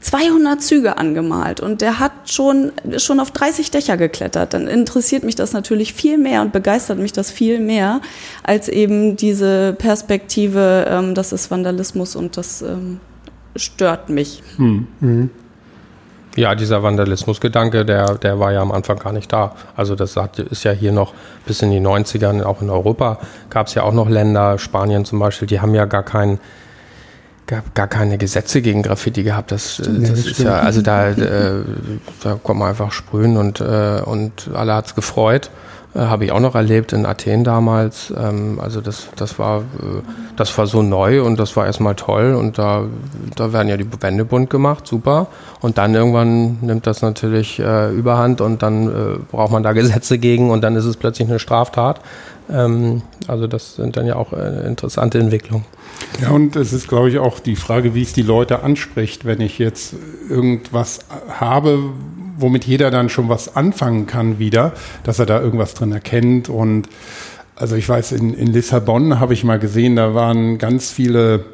200 0.00 0.62
Züge 0.62 0.96
angemalt 0.96 1.60
und 1.60 1.82
der 1.82 1.98
hat 1.98 2.12
schon, 2.30 2.72
schon 2.96 3.20
auf 3.20 3.32
30 3.32 3.70
Dächer 3.70 3.98
geklettert, 3.98 4.54
dann 4.54 4.66
interessiert 4.66 5.24
mich 5.24 5.34
das 5.34 5.52
natürlich 5.52 5.92
viel 5.92 6.16
mehr 6.16 6.40
und 6.40 6.52
begeistert 6.52 6.98
mich 6.98 7.12
das 7.12 7.30
viel 7.30 7.60
mehr 7.60 8.00
als 8.42 8.68
eben 8.68 9.16
diese 9.16 9.74
Perspektive, 9.74 10.86
ähm, 10.88 11.14
das 11.14 11.32
ist 11.32 11.50
Vandalismus 11.50 12.16
und 12.16 12.38
das 12.38 12.62
ähm, 12.62 13.00
stört 13.56 14.08
mich. 14.08 14.42
Hm. 14.56 14.86
Mhm. 15.00 15.30
Ja, 16.36 16.56
dieser 16.56 16.82
Vandalismusgedanke, 16.82 17.84
der, 17.84 18.16
der 18.16 18.40
war 18.40 18.52
ja 18.52 18.60
am 18.60 18.72
Anfang 18.72 18.98
gar 18.98 19.12
nicht 19.12 19.32
da. 19.32 19.54
Also 19.76 19.94
das 19.94 20.16
ist 20.50 20.64
ja 20.64 20.72
hier 20.72 20.90
noch 20.90 21.14
bis 21.46 21.62
in 21.62 21.70
die 21.70 21.80
90ern, 21.80 22.42
auch 22.42 22.60
in 22.60 22.70
Europa 22.70 23.18
gab 23.50 23.68
es 23.68 23.74
ja 23.74 23.84
auch 23.84 23.92
noch 23.92 24.08
Länder, 24.08 24.58
Spanien 24.58 25.04
zum 25.04 25.20
Beispiel, 25.20 25.46
die 25.46 25.60
haben 25.60 25.74
ja 25.74 25.84
gar 25.84 26.02
keinen 26.02 26.40
gab 27.46 27.74
gar 27.74 27.88
keine 27.88 28.18
Gesetze 28.18 28.62
gegen 28.62 28.82
Graffiti 28.82 29.22
gehabt. 29.22 29.52
Das, 29.52 29.78
ja, 29.78 29.84
das, 29.84 30.10
das 30.10 30.26
ist 30.26 30.38
ja, 30.40 30.54
also 30.60 30.82
da, 30.82 31.10
äh, 31.10 31.62
da 32.22 32.38
kommt 32.42 32.60
man 32.60 32.70
einfach 32.70 32.90
sprühen 32.90 33.36
und, 33.36 33.60
äh, 33.60 34.00
und 34.04 34.50
alle 34.54 34.74
hat 34.74 34.86
es 34.86 34.94
gefreut. 34.94 35.50
Äh, 35.94 36.00
Habe 36.00 36.24
ich 36.24 36.32
auch 36.32 36.40
noch 36.40 36.54
erlebt 36.54 36.92
in 36.92 37.06
Athen 37.06 37.44
damals. 37.44 38.12
Ähm, 38.16 38.58
also 38.60 38.80
das, 38.80 39.08
das 39.16 39.38
war, 39.38 39.60
äh, 39.60 40.02
das 40.36 40.56
war 40.58 40.66
so 40.66 40.82
neu 40.82 41.22
und 41.22 41.38
das 41.38 41.56
war 41.56 41.66
erstmal 41.66 41.94
toll 41.94 42.34
und 42.34 42.58
da, 42.58 42.84
da 43.36 43.52
werden 43.52 43.68
ja 43.68 43.76
die 43.76 43.86
Wände 44.00 44.24
bunt 44.24 44.50
gemacht, 44.50 44.86
super. 44.86 45.28
Und 45.60 45.78
dann 45.78 45.94
irgendwann 45.94 46.58
nimmt 46.60 46.86
das 46.86 47.02
natürlich 47.02 47.58
äh, 47.60 47.90
Überhand 47.92 48.40
und 48.40 48.62
dann 48.62 48.88
äh, 48.88 49.18
braucht 49.30 49.52
man 49.52 49.62
da 49.62 49.72
Gesetze 49.72 50.18
gegen 50.18 50.50
und 50.50 50.62
dann 50.62 50.76
ist 50.76 50.84
es 50.84 50.96
plötzlich 50.96 51.28
eine 51.28 51.38
Straftat. 51.38 52.00
Ähm, 52.50 53.02
also 53.26 53.46
das 53.46 53.76
sind 53.76 53.96
dann 53.96 54.06
ja 54.06 54.16
auch 54.16 54.32
äh, 54.32 54.66
interessante 54.66 55.18
Entwicklungen. 55.18 55.64
Ja, 56.20 56.30
und 56.30 56.56
es 56.56 56.72
ist, 56.72 56.88
glaube 56.88 57.08
ich, 57.08 57.18
auch 57.18 57.40
die 57.40 57.56
Frage, 57.56 57.94
wie 57.94 58.02
es 58.02 58.12
die 58.12 58.22
Leute 58.22 58.62
anspricht, 58.62 59.24
wenn 59.24 59.40
ich 59.40 59.58
jetzt 59.58 59.94
irgendwas 60.28 61.00
habe, 61.28 61.78
womit 62.36 62.64
jeder 62.64 62.90
dann 62.90 63.08
schon 63.08 63.28
was 63.28 63.56
anfangen 63.56 64.06
kann 64.06 64.38
wieder, 64.38 64.72
dass 65.02 65.18
er 65.18 65.26
da 65.26 65.40
irgendwas 65.40 65.74
drin 65.74 65.92
erkennt. 65.92 66.48
Und 66.48 66.88
also 67.56 67.76
ich 67.76 67.88
weiß, 67.88 68.12
in, 68.12 68.34
in 68.34 68.48
Lissabon 68.48 69.20
habe 69.20 69.34
ich 69.34 69.44
mal 69.44 69.58
gesehen, 69.58 69.96
da 69.96 70.14
waren 70.14 70.58
ganz 70.58 70.90
viele 70.90 71.44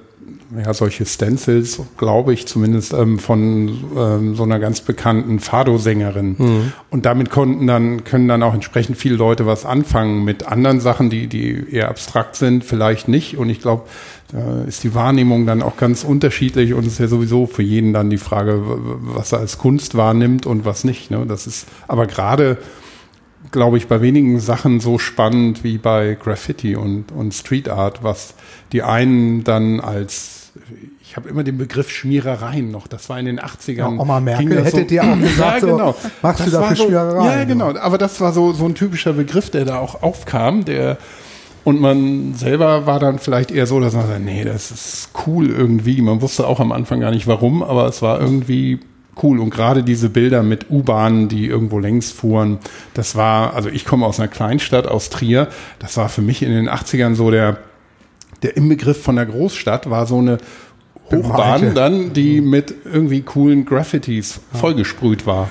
ja, 0.57 0.75
solche 0.75 1.07
Stencils, 1.07 1.81
glaube 1.97 2.33
ich 2.33 2.47
zumindest, 2.47 2.93
ähm, 2.93 3.19
von 3.19 3.85
ähm, 3.97 4.35
so 4.35 4.43
einer 4.43 4.59
ganz 4.59 4.81
bekannten 4.81 5.38
Fado-Sängerin. 5.38 6.37
Mhm. 6.38 6.73
Und 6.90 7.07
damit 7.07 7.31
konnten 7.31 7.66
dann, 7.66 8.05
können 8.05 8.27
dann 8.27 8.43
auch 8.43 8.55
entsprechend 8.55 8.97
viele 8.97 9.16
Leute 9.16 9.47
was 9.47 9.64
anfangen 9.64 10.25
mit 10.25 10.47
anderen 10.47 10.81
Sachen, 10.81 11.09
die, 11.09 11.29
die 11.29 11.73
eher 11.73 11.88
abstrakt 11.88 12.37
sind, 12.37 12.64
vielleicht 12.64 13.07
nicht. 13.07 13.37
Und 13.37 13.49
ich 13.49 13.61
glaube, 13.61 13.85
da 14.33 14.62
ist 14.62 14.85
die 14.85 14.95
Wahrnehmung 14.95 15.47
dann 15.47 15.62
auch 15.62 15.77
ganz 15.77 16.05
unterschiedlich 16.05 16.75
und 16.75 16.87
es 16.87 16.95
ist 16.95 16.99
ja 16.99 17.09
sowieso 17.09 17.47
für 17.47 17.62
jeden 17.62 17.93
dann 17.93 18.11
die 18.11 18.19
Frage, 18.19 18.61
was 18.62 19.33
er 19.33 19.40
als 19.40 19.59
Kunst 19.59 19.97
wahrnimmt 19.97 20.47
und 20.47 20.64
was 20.64 20.85
nicht. 20.85 21.11
Ne? 21.11 21.25
Das 21.27 21.47
ist 21.47 21.66
aber 21.88 22.07
gerade, 22.07 22.59
glaube 23.51 23.77
ich, 23.77 23.88
bei 23.88 24.01
wenigen 24.01 24.38
Sachen 24.38 24.81
so 24.81 24.99
spannend 24.99 25.64
wie 25.64 25.79
bei 25.79 26.16
Graffiti 26.21 26.77
und, 26.77 27.12
und 27.12 27.35
Street 27.35 27.69
Art, 27.69 28.03
was 28.03 28.35
die 28.73 28.83
einen 28.83 29.45
dann 29.45 29.81
als 29.81 30.40
ich 31.03 31.16
habe 31.16 31.29
immer 31.29 31.43
den 31.43 31.59
Begriff 31.59 31.90
Schmierereien 31.90 32.71
noch. 32.71 32.87
Das 32.87 33.09
war 33.09 33.19
in 33.19 33.27
den 33.27 33.40
80ern. 33.40 33.77
Ja, 33.77 33.88
Oma 33.88 34.21
Merkel 34.21 34.64
hätte 34.64 34.79
so, 34.79 34.85
dir 34.85 35.03
auch 35.03 35.19
gesagt, 35.19 35.62
ja, 35.62 35.69
genau. 35.69 35.93
So, 36.01 36.09
machst 36.23 36.40
das 36.40 36.47
du 36.47 36.53
dafür 36.53 36.77
so, 36.77 36.85
Schmierereien? 36.85 37.25
Ja, 37.25 37.45
genau. 37.45 37.77
Aber 37.77 37.99
das 37.99 38.21
war 38.21 38.33
so, 38.33 38.53
so 38.53 38.64
ein 38.64 38.77
typischer 38.77 39.12
Begriff, 39.12 39.51
der 39.51 39.64
da 39.64 39.79
auch 39.79 40.05
aufkam, 40.05 40.64
der 40.64 40.99
und 41.64 41.81
man 41.81 42.35
selber 42.35 42.87
war 42.87 42.99
dann 42.99 43.18
vielleicht 43.18 43.51
eher 43.51 43.66
so, 43.66 43.81
dass 43.81 43.94
man 43.94 44.07
sagt, 44.07 44.25
nee, 44.25 44.44
das 44.44 44.70
ist 44.70 45.11
cool 45.27 45.51
irgendwie. 45.51 46.01
Man 46.01 46.23
wusste 46.23 46.46
auch 46.46 46.61
am 46.61 46.73
Anfang 46.73 47.01
gar 47.01 47.11
nicht 47.11 47.27
warum, 47.27 47.62
aber 47.62 47.87
es 47.87 48.01
war 48.03 48.20
irgendwie 48.20 48.81
cool. 49.23 49.38
Und 49.38 49.51
gerade 49.51 49.83
diese 49.83 50.09
Bilder 50.09 50.42
mit 50.42 50.70
U-Bahnen, 50.70 51.29
die 51.29 51.46
irgendwo 51.46 51.79
längs 51.79 52.11
fuhren, 52.11 52.59
das 52.94 53.14
war, 53.14 53.55
also 53.55 53.68
ich 53.68 53.85
komme 53.85 54.07
aus 54.07 54.18
einer 54.18 54.29
Kleinstadt, 54.29 54.87
aus 54.87 55.11
Trier, 55.11 55.49
das 55.79 55.96
war 55.96 56.09
für 56.09 56.23
mich 56.23 56.42
in 56.42 56.51
den 56.51 56.68
80ern 56.68 57.14
so 57.14 57.31
der, 57.31 57.59
der 58.42 58.57
Inbegriff 58.57 59.03
von 59.03 59.16
der 59.16 59.27
Großstadt, 59.27 59.90
war 59.90 60.07
so 60.07 60.18
eine 60.18 60.38
Hochbahn 61.12 61.75
dann, 61.75 62.12
die 62.12 62.40
mit 62.40 62.75
irgendwie 62.85 63.23
coolen 63.23 63.64
Graffitis 63.64 64.40
vollgesprüht 64.53 65.27
war. 65.27 65.49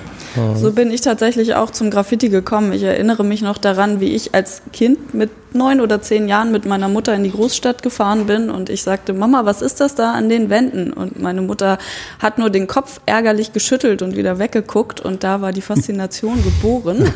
So 0.54 0.72
bin 0.72 0.90
ich 0.90 1.02
tatsächlich 1.02 1.54
auch 1.54 1.70
zum 1.70 1.90
Graffiti 1.90 2.30
gekommen. 2.30 2.72
Ich 2.72 2.82
erinnere 2.82 3.24
mich 3.24 3.42
noch 3.42 3.58
daran, 3.58 4.00
wie 4.00 4.14
ich 4.14 4.34
als 4.34 4.62
Kind 4.72 5.12
mit 5.12 5.30
neun 5.54 5.80
oder 5.80 6.00
zehn 6.02 6.28
Jahren 6.28 6.52
mit 6.52 6.66
meiner 6.66 6.88
Mutter 6.88 7.14
in 7.14 7.24
die 7.24 7.30
Großstadt 7.30 7.82
gefahren 7.82 8.26
bin 8.26 8.50
und 8.50 8.70
ich 8.70 8.82
sagte, 8.82 9.12
Mama, 9.12 9.44
was 9.44 9.62
ist 9.62 9.80
das 9.80 9.94
da 9.94 10.12
an 10.12 10.28
den 10.28 10.50
Wänden? 10.50 10.92
Und 10.92 11.20
meine 11.20 11.42
Mutter 11.42 11.78
hat 12.18 12.38
nur 12.38 12.50
den 12.50 12.66
Kopf 12.66 13.00
ärgerlich 13.06 13.52
geschüttelt 13.52 14.02
und 14.02 14.16
wieder 14.16 14.38
weggeguckt 14.38 15.00
und 15.00 15.24
da 15.24 15.40
war 15.40 15.52
die 15.52 15.62
Faszination 15.62 16.42
geboren. 16.44 17.12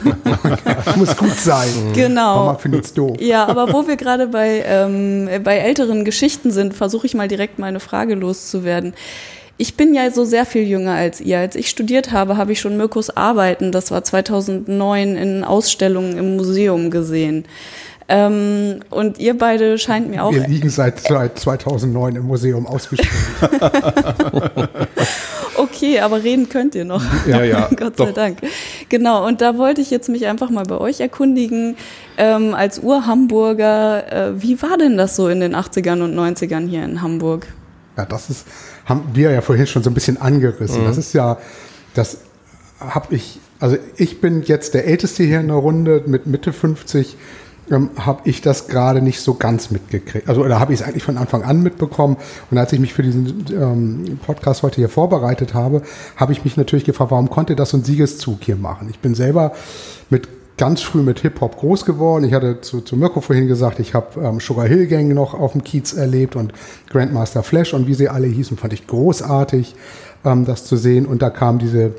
muss 0.96 1.16
gut 1.16 1.38
sein. 1.38 1.68
Genau. 1.94 2.46
Mama 2.46 2.54
findet's 2.58 2.92
doof. 2.92 3.16
Ja, 3.20 3.46
aber 3.46 3.72
wo 3.72 3.86
wir 3.86 3.96
gerade 3.96 4.26
bei, 4.26 4.64
ähm, 4.66 5.28
bei 5.42 5.58
älteren 5.58 6.04
Geschichten 6.04 6.50
sind, 6.50 6.74
versuche 6.74 7.06
ich 7.06 7.14
mal 7.14 7.28
direkt 7.28 7.58
meine 7.58 7.80
Frage 7.80 8.14
loszuwerden. 8.14 8.94
Ich 9.56 9.76
bin 9.76 9.94
ja 9.94 10.10
so 10.10 10.24
sehr 10.24 10.46
viel 10.46 10.62
jünger 10.62 10.94
als 10.94 11.20
ihr. 11.20 11.38
Als 11.38 11.54
ich 11.54 11.70
studiert 11.70 12.10
habe, 12.10 12.36
habe 12.36 12.52
ich 12.52 12.60
schon 12.60 12.76
Mirkus 12.76 13.16
Arbeiten, 13.16 13.70
das 13.70 13.90
war 13.90 14.02
2009, 14.02 15.16
in 15.16 15.44
Ausstellungen 15.44 16.18
im 16.18 16.36
Museum 16.36 16.90
gesehen. 16.90 17.44
Ähm, 18.06 18.80
und 18.90 19.18
ihr 19.18 19.38
beide 19.38 19.78
scheint 19.78 20.10
mir 20.10 20.24
auch. 20.24 20.32
Wir 20.32 20.46
liegen 20.46 20.68
seit, 20.68 21.00
seit 21.00 21.38
2009 21.38 22.16
im 22.16 22.26
Museum 22.26 22.66
ausgestellt. 22.66 23.10
okay, 25.56 26.00
aber 26.00 26.22
reden 26.22 26.48
könnt 26.50 26.74
ihr 26.74 26.84
noch. 26.84 27.02
Ja, 27.26 27.42
ja. 27.42 27.70
Gott 27.76 27.96
sei 27.96 28.06
doch. 28.06 28.12
Dank. 28.12 28.38
Genau, 28.90 29.26
und 29.26 29.40
da 29.40 29.56
wollte 29.56 29.80
ich 29.80 29.90
jetzt 29.90 30.10
mich 30.10 30.26
einfach 30.26 30.50
mal 30.50 30.64
bei 30.64 30.76
euch 30.76 31.00
erkundigen. 31.00 31.76
Ähm, 32.18 32.54
als 32.54 32.78
Ur-Hamburger, 32.82 34.12
äh, 34.12 34.42
wie 34.42 34.60
war 34.60 34.76
denn 34.76 34.98
das 34.98 35.16
so 35.16 35.28
in 35.28 35.40
den 35.40 35.54
80ern 35.54 36.02
und 36.02 36.14
90ern 36.14 36.68
hier 36.68 36.84
in 36.84 37.00
Hamburg? 37.00 37.46
Ja, 37.96 38.04
das 38.04 38.28
ist, 38.28 38.46
haben 38.84 39.02
wir 39.14 39.30
ja 39.30 39.40
vorhin 39.40 39.66
schon 39.66 39.82
so 39.82 39.90
ein 39.90 39.94
bisschen 39.94 40.20
angerissen. 40.20 40.82
Mhm. 40.82 40.86
Das 40.86 40.98
ist 40.98 41.12
ja, 41.12 41.38
das 41.94 42.18
habe 42.80 43.14
ich, 43.14 43.40
also 43.60 43.76
ich 43.96 44.20
bin 44.20 44.42
jetzt 44.42 44.74
der 44.74 44.86
Älteste 44.86 45.22
hier 45.24 45.40
in 45.40 45.48
der 45.48 45.56
Runde 45.56 46.02
mit 46.06 46.26
Mitte 46.26 46.52
50 46.52 47.16
ähm, 47.70 47.90
habe 47.98 48.28
ich 48.28 48.42
das 48.42 48.68
gerade 48.68 49.00
nicht 49.00 49.20
so 49.20 49.34
ganz 49.34 49.70
mitgekriegt. 49.70 50.28
Also 50.28 50.44
oder 50.44 50.60
habe 50.60 50.72
ich 50.72 50.80
es 50.80 50.86
eigentlich 50.86 51.02
von 51.02 51.16
Anfang 51.16 51.42
an 51.42 51.62
mitbekommen. 51.62 52.16
Und 52.50 52.58
als 52.58 52.72
ich 52.72 52.80
mich 52.80 52.92
für 52.92 53.02
diesen 53.02 53.46
ähm, 53.50 54.18
Podcast 54.24 54.62
heute 54.62 54.76
hier 54.76 54.88
vorbereitet 54.88 55.54
habe, 55.54 55.82
habe 56.16 56.32
ich 56.32 56.44
mich 56.44 56.56
natürlich 56.56 56.84
gefragt, 56.84 57.10
warum 57.10 57.30
konnte 57.30 57.56
das 57.56 57.70
so 57.70 57.78
ein 57.78 57.84
Siegeszug 57.84 58.42
hier 58.42 58.56
machen? 58.56 58.88
Ich 58.90 58.98
bin 58.98 59.14
selber 59.14 59.52
mit 60.10 60.33
ganz 60.56 60.82
früh 60.82 61.02
mit 61.02 61.20
Hip-Hop 61.20 61.56
groß 61.58 61.84
geworden. 61.84 62.24
Ich 62.24 62.32
hatte 62.32 62.60
zu, 62.60 62.80
zu 62.80 62.96
Mirko 62.96 63.20
vorhin 63.20 63.48
gesagt, 63.48 63.80
ich 63.80 63.94
habe 63.94 64.20
ähm, 64.20 64.40
Sugar 64.40 64.66
Hill 64.66 64.86
Gang 64.86 65.12
noch 65.12 65.34
auf 65.34 65.52
dem 65.52 65.64
Kiez 65.64 65.92
erlebt 65.92 66.36
und 66.36 66.52
Grandmaster 66.90 67.42
Flash 67.42 67.74
und 67.74 67.86
wie 67.86 67.94
sie 67.94 68.08
alle 68.08 68.26
hießen, 68.26 68.56
fand 68.56 68.72
ich 68.72 68.86
großartig, 68.86 69.74
ähm, 70.24 70.44
das 70.44 70.64
zu 70.64 70.76
sehen. 70.76 71.06
Und 71.06 71.22
da 71.22 71.30
kam 71.30 71.58
diese 71.58 71.92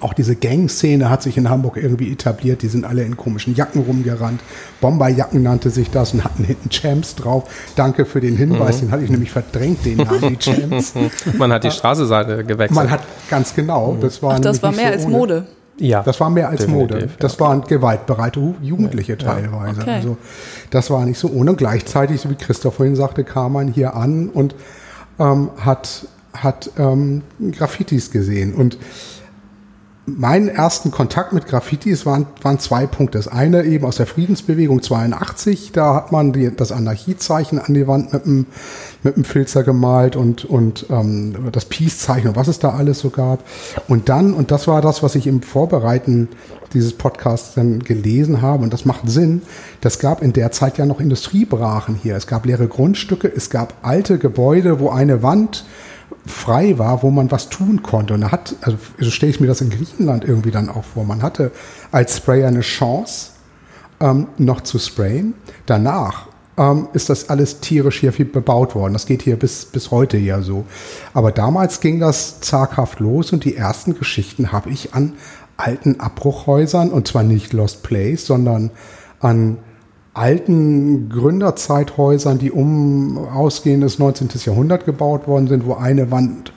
auch 0.00 0.14
diese 0.14 0.36
Gang-Szene 0.36 1.10
hat 1.10 1.22
sich 1.22 1.36
in 1.36 1.50
Hamburg 1.50 1.76
irgendwie 1.76 2.12
etabliert. 2.12 2.62
Die 2.62 2.68
sind 2.68 2.84
alle 2.84 3.02
in 3.02 3.16
komischen 3.16 3.56
Jacken 3.56 3.82
rumgerannt. 3.82 4.40
Bomberjacken 4.80 5.42
nannte 5.42 5.70
sich 5.70 5.90
das 5.90 6.14
und 6.14 6.22
hatten 6.22 6.44
hinten 6.44 6.70
Champs 6.70 7.16
drauf. 7.16 7.44
Danke 7.74 8.04
für 8.04 8.20
den 8.20 8.36
Hinweis, 8.36 8.76
mhm. 8.76 8.86
den 8.86 8.90
hatte 8.92 9.04
ich 9.04 9.10
nämlich 9.10 9.32
verdrängt, 9.32 9.84
den 9.84 9.96
Namen, 9.96 10.20
die 10.28 10.36
Champs. 10.36 10.94
Man 11.38 11.52
hat 11.52 11.64
die 11.64 11.72
Straßenseite 11.72 12.44
gewechselt. 12.44 12.76
Man 12.76 12.90
hat, 12.90 13.00
ganz 13.28 13.54
genau. 13.54 13.96
Das 14.00 14.22
war, 14.22 14.34
Ach, 14.36 14.40
das 14.40 14.62
war 14.62 14.70
mehr 14.70 14.86
so 14.86 14.92
als 14.92 15.04
ohne. 15.06 15.16
Mode. 15.16 15.46
Ja, 15.80 16.02
das 16.02 16.20
war 16.20 16.30
mehr 16.30 16.48
als 16.48 16.66
Mode. 16.66 17.00
Ja. 17.00 17.06
Das 17.18 17.40
waren 17.40 17.62
gewaltbereite 17.62 18.54
Jugendliche 18.60 19.16
teilweise. 19.16 19.80
Okay. 19.80 19.90
Also 19.90 20.16
das 20.70 20.90
war 20.90 21.04
nicht 21.06 21.18
so 21.18 21.28
ohne. 21.28 21.52
Und 21.52 21.56
gleichzeitig, 21.56 22.20
so 22.20 22.30
wie 22.30 22.34
Christoph 22.34 22.74
vorhin 22.74 22.96
sagte, 22.96 23.24
kam 23.24 23.54
man 23.54 23.68
hier 23.68 23.96
an 23.96 24.28
und 24.28 24.54
ähm, 25.18 25.50
hat, 25.58 26.06
hat 26.34 26.70
ähm, 26.78 27.22
Graffitis 27.52 28.10
gesehen. 28.10 28.54
Und 28.54 28.78
meinen 30.18 30.48
ersten 30.48 30.90
Kontakt 30.90 31.32
mit 31.32 31.46
Graffitis 31.46 32.06
waren, 32.06 32.26
waren 32.42 32.58
zwei 32.58 32.86
Punkte. 32.86 33.18
Das 33.18 33.28
eine 33.28 33.64
eben 33.64 33.84
aus 33.84 33.96
der 33.96 34.06
Friedensbewegung 34.06 34.82
82, 34.82 35.72
da 35.72 35.94
hat 35.94 36.12
man 36.12 36.32
die, 36.32 36.54
das 36.54 36.72
Anarchiezeichen 36.72 37.58
an 37.58 37.74
die 37.74 37.86
Wand 37.86 38.12
mit 38.12 38.24
einem, 38.24 38.46
mit 39.02 39.14
einem 39.14 39.24
Filzer 39.24 39.62
gemalt 39.62 40.16
und, 40.16 40.44
und 40.44 40.86
ähm, 40.90 41.34
das 41.52 41.64
Peace-Zeichen 41.64 42.28
und 42.28 42.36
was 42.36 42.48
es 42.48 42.58
da 42.58 42.70
alles 42.70 43.00
so 43.00 43.10
gab. 43.10 43.44
Und 43.88 44.08
dann, 44.08 44.34
und 44.34 44.50
das 44.50 44.68
war 44.68 44.82
das, 44.82 45.02
was 45.02 45.14
ich 45.14 45.26
im 45.26 45.42
Vorbereiten 45.42 46.28
dieses 46.72 46.92
Podcasts 46.92 47.54
dann 47.54 47.80
gelesen 47.80 48.42
habe, 48.42 48.62
und 48.62 48.72
das 48.72 48.84
macht 48.84 49.08
Sinn, 49.08 49.42
das 49.80 49.98
gab 49.98 50.22
in 50.22 50.32
der 50.32 50.52
Zeit 50.52 50.78
ja 50.78 50.86
noch 50.86 51.00
Industriebrachen 51.00 51.96
hier. 52.00 52.16
Es 52.16 52.26
gab 52.26 52.46
leere 52.46 52.68
Grundstücke, 52.68 53.30
es 53.34 53.50
gab 53.50 53.74
alte 53.82 54.18
Gebäude, 54.18 54.80
wo 54.80 54.90
eine 54.90 55.22
Wand 55.22 55.64
frei 56.26 56.78
war, 56.78 57.02
wo 57.02 57.10
man 57.10 57.30
was 57.30 57.48
tun 57.48 57.82
konnte. 57.82 58.14
Und 58.14 58.22
er 58.22 58.32
hat, 58.32 58.56
also 58.62 58.78
so 58.98 59.10
stelle 59.10 59.30
ich 59.30 59.40
mir 59.40 59.46
das 59.46 59.60
in 59.60 59.70
Griechenland 59.70 60.24
irgendwie 60.24 60.50
dann 60.50 60.68
auch 60.68 60.84
vor. 60.84 61.04
Man 61.04 61.22
hatte 61.22 61.52
als 61.90 62.16
Sprayer 62.18 62.48
eine 62.48 62.60
Chance, 62.60 63.32
ähm, 64.00 64.28
noch 64.38 64.62
zu 64.62 64.78
sprayen. 64.78 65.34
Danach 65.66 66.26
ähm, 66.56 66.88
ist 66.92 67.10
das 67.10 67.28
alles 67.28 67.60
tierisch 67.60 68.00
hier 68.00 68.12
viel 68.12 68.24
bebaut 68.24 68.74
worden. 68.74 68.92
Das 68.92 69.06
geht 69.06 69.22
hier 69.22 69.36
bis, 69.36 69.66
bis 69.66 69.90
heute 69.90 70.16
ja 70.16 70.42
so. 70.42 70.64
Aber 71.14 71.32
damals 71.32 71.80
ging 71.80 72.00
das 72.00 72.40
zaghaft 72.40 73.00
los 73.00 73.32
und 73.32 73.44
die 73.44 73.56
ersten 73.56 73.94
Geschichten 73.94 74.52
habe 74.52 74.70
ich 74.70 74.94
an 74.94 75.14
alten 75.56 76.00
Abbruchhäusern 76.00 76.90
und 76.90 77.06
zwar 77.06 77.22
nicht 77.22 77.52
Lost 77.52 77.82
Place, 77.82 78.26
sondern 78.26 78.70
an 79.20 79.58
alten 80.14 81.08
Gründerzeithäusern, 81.08 82.38
die 82.38 82.50
um 82.50 83.18
ausgehendes 83.18 83.98
19. 83.98 84.28
Jahrhundert 84.44 84.84
gebaut 84.84 85.26
worden 85.28 85.46
sind, 85.48 85.66
wo 85.66 85.74
eine 85.74 86.10
Wand 86.10 86.52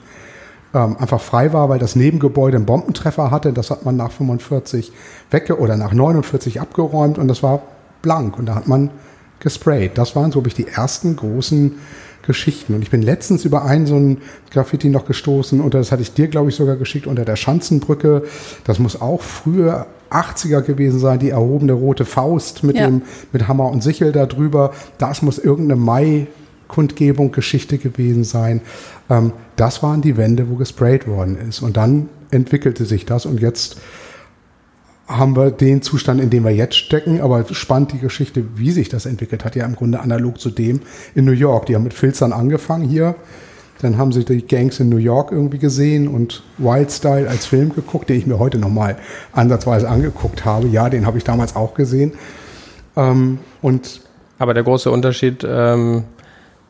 ähm, 0.74 0.96
einfach 0.98 1.20
frei 1.20 1.52
war, 1.52 1.68
weil 1.68 1.78
das 1.78 1.94
Nebengebäude 1.94 2.56
einen 2.56 2.66
Bombentreffer 2.66 3.30
hatte. 3.30 3.52
Das 3.52 3.70
hat 3.70 3.84
man 3.84 3.96
nach 3.96 4.10
45 4.10 4.92
wegge 5.30 5.58
oder 5.58 5.76
nach 5.76 5.92
49 5.92 6.60
abgeräumt 6.60 7.18
und 7.18 7.28
das 7.28 7.42
war 7.42 7.62
blank 8.02 8.38
und 8.38 8.46
da 8.46 8.54
hat 8.54 8.66
man 8.66 8.90
gesprayt. 9.40 9.98
Das 9.98 10.16
waren 10.16 10.32
so 10.32 10.42
ich 10.46 10.54
die 10.54 10.66
ersten 10.66 11.16
großen 11.16 11.72
Geschichten. 12.26 12.74
Und 12.74 12.82
ich 12.82 12.90
bin 12.90 13.02
letztens 13.02 13.44
über 13.44 13.64
einen 13.64 13.86
so 13.86 13.96
ein 13.96 14.18
Graffiti 14.50 14.88
noch 14.88 15.06
gestoßen 15.06 15.60
und 15.60 15.74
das 15.74 15.92
hatte 15.92 16.02
ich 16.02 16.14
dir, 16.14 16.28
glaube 16.28 16.48
ich, 16.48 16.56
sogar 16.56 16.76
geschickt 16.76 17.06
unter 17.06 17.24
der 17.24 17.36
Schanzenbrücke. 17.36 18.22
Das 18.64 18.78
muss 18.78 19.00
auch 19.00 19.22
früher 19.22 19.86
80er 20.10 20.62
gewesen 20.62 20.98
sein, 20.98 21.18
die 21.18 21.30
erhobene 21.30 21.72
rote 21.72 22.04
Faust 22.04 22.62
mit 22.62 22.76
ja. 22.76 22.86
dem, 22.86 23.02
mit 23.32 23.48
Hammer 23.48 23.68
und 23.70 23.82
Sichel 23.82 24.12
da 24.12 24.26
drüber. 24.26 24.72
Das 24.98 25.22
muss 25.22 25.38
irgendeine 25.38 25.80
Mai 25.80 26.26
Kundgebung, 26.68 27.30
Geschichte 27.30 27.78
gewesen 27.78 28.24
sein. 28.24 28.60
Ähm, 29.10 29.32
das 29.56 29.82
waren 29.82 30.00
die 30.00 30.16
Wände, 30.16 30.48
wo 30.48 30.56
gesprayt 30.56 31.06
worden 31.06 31.36
ist. 31.48 31.62
Und 31.62 31.76
dann 31.76 32.08
entwickelte 32.30 32.84
sich 32.84 33.06
das 33.06 33.26
und 33.26 33.40
jetzt 33.40 33.76
haben 35.06 35.36
wir 35.36 35.50
den 35.50 35.82
Zustand, 35.82 36.20
in 36.20 36.30
dem 36.30 36.44
wir 36.44 36.50
jetzt 36.50 36.76
stecken, 36.76 37.20
aber 37.20 37.44
spannend 37.52 37.92
die 37.92 37.98
Geschichte, 37.98 38.44
wie 38.56 38.70
sich 38.70 38.88
das 38.88 39.06
entwickelt 39.06 39.44
hat, 39.44 39.54
ja 39.54 39.64
im 39.66 39.76
Grunde 39.76 40.00
analog 40.00 40.40
zu 40.40 40.50
dem 40.50 40.80
in 41.14 41.24
New 41.24 41.32
York. 41.32 41.66
Die 41.66 41.74
haben 41.74 41.82
mit 41.82 41.94
Filzern 41.94 42.32
angefangen 42.32 42.88
hier, 42.88 43.14
dann 43.82 43.98
haben 43.98 44.12
sie 44.12 44.24
die 44.24 44.46
Gangs 44.46 44.80
in 44.80 44.88
New 44.88 44.96
York 44.96 45.30
irgendwie 45.30 45.58
gesehen 45.58 46.08
und 46.08 46.42
Wild 46.56 46.90
Style 46.90 47.28
als 47.28 47.44
Film 47.44 47.74
geguckt, 47.74 48.08
den 48.08 48.16
ich 48.16 48.26
mir 48.26 48.38
heute 48.38 48.58
nochmal 48.58 48.96
ansatzweise 49.32 49.88
angeguckt 49.88 50.44
habe. 50.44 50.68
Ja, 50.68 50.88
den 50.88 51.04
habe 51.04 51.18
ich 51.18 51.24
damals 51.24 51.54
auch 51.54 51.74
gesehen. 51.74 52.12
Ähm, 52.96 53.40
und 53.60 54.00
aber 54.38 54.54
der 54.54 54.62
große 54.62 54.90
Unterschied 54.90 55.46
ähm, 55.46 56.04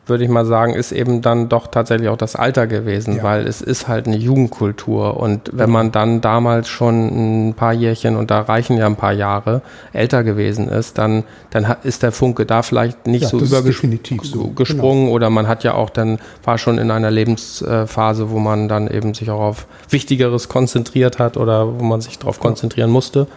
würde 0.07 0.23
ich 0.23 0.29
mal 0.29 0.45
sagen, 0.45 0.73
ist 0.73 0.91
eben 0.91 1.21
dann 1.21 1.49
doch 1.49 1.67
tatsächlich 1.67 2.09
auch 2.09 2.17
das 2.17 2.35
Alter 2.35 2.67
gewesen, 2.67 3.17
ja. 3.17 3.23
weil 3.23 3.47
es 3.47 3.61
ist 3.61 3.87
halt 3.87 4.07
eine 4.07 4.17
Jugendkultur. 4.17 5.17
Und 5.17 5.51
wenn 5.53 5.71
man 5.71 5.91
dann 5.91 6.21
damals 6.21 6.67
schon 6.67 7.49
ein 7.49 7.53
paar 7.53 7.73
Jährchen, 7.73 8.15
und 8.15 8.29
da 8.29 8.41
reichen 8.41 8.77
ja 8.77 8.85
ein 8.85 8.95
paar 8.95 9.13
Jahre, 9.13 9.61
älter 9.93 10.23
gewesen 10.23 10.67
ist, 10.67 10.97
dann, 10.97 11.23
dann 11.49 11.75
ist 11.83 12.03
der 12.03 12.11
Funke 12.11 12.45
da 12.45 12.61
vielleicht 12.61 13.07
nicht 13.07 13.23
ja, 13.23 13.29
so 13.29 13.39
übergesprungen. 13.39 13.99
So. 14.23 14.49
Genau. 14.53 15.11
Oder 15.11 15.29
man 15.29 15.47
hat 15.47 15.63
ja 15.63 15.73
auch 15.73 15.89
dann, 15.89 16.19
war 16.43 16.57
schon 16.57 16.77
in 16.77 16.91
einer 16.91 17.11
Lebensphase, 17.11 18.29
wo 18.29 18.39
man 18.39 18.67
dann 18.67 18.87
eben 18.87 19.13
sich 19.13 19.29
auch 19.31 19.41
auf 19.41 19.67
Wichtigeres 19.89 20.49
konzentriert 20.49 21.19
hat 21.19 21.37
oder 21.37 21.79
wo 21.79 21.83
man 21.83 22.01
sich 22.01 22.19
darauf 22.19 22.39
konzentrieren 22.39 22.91
musste. 22.91 23.27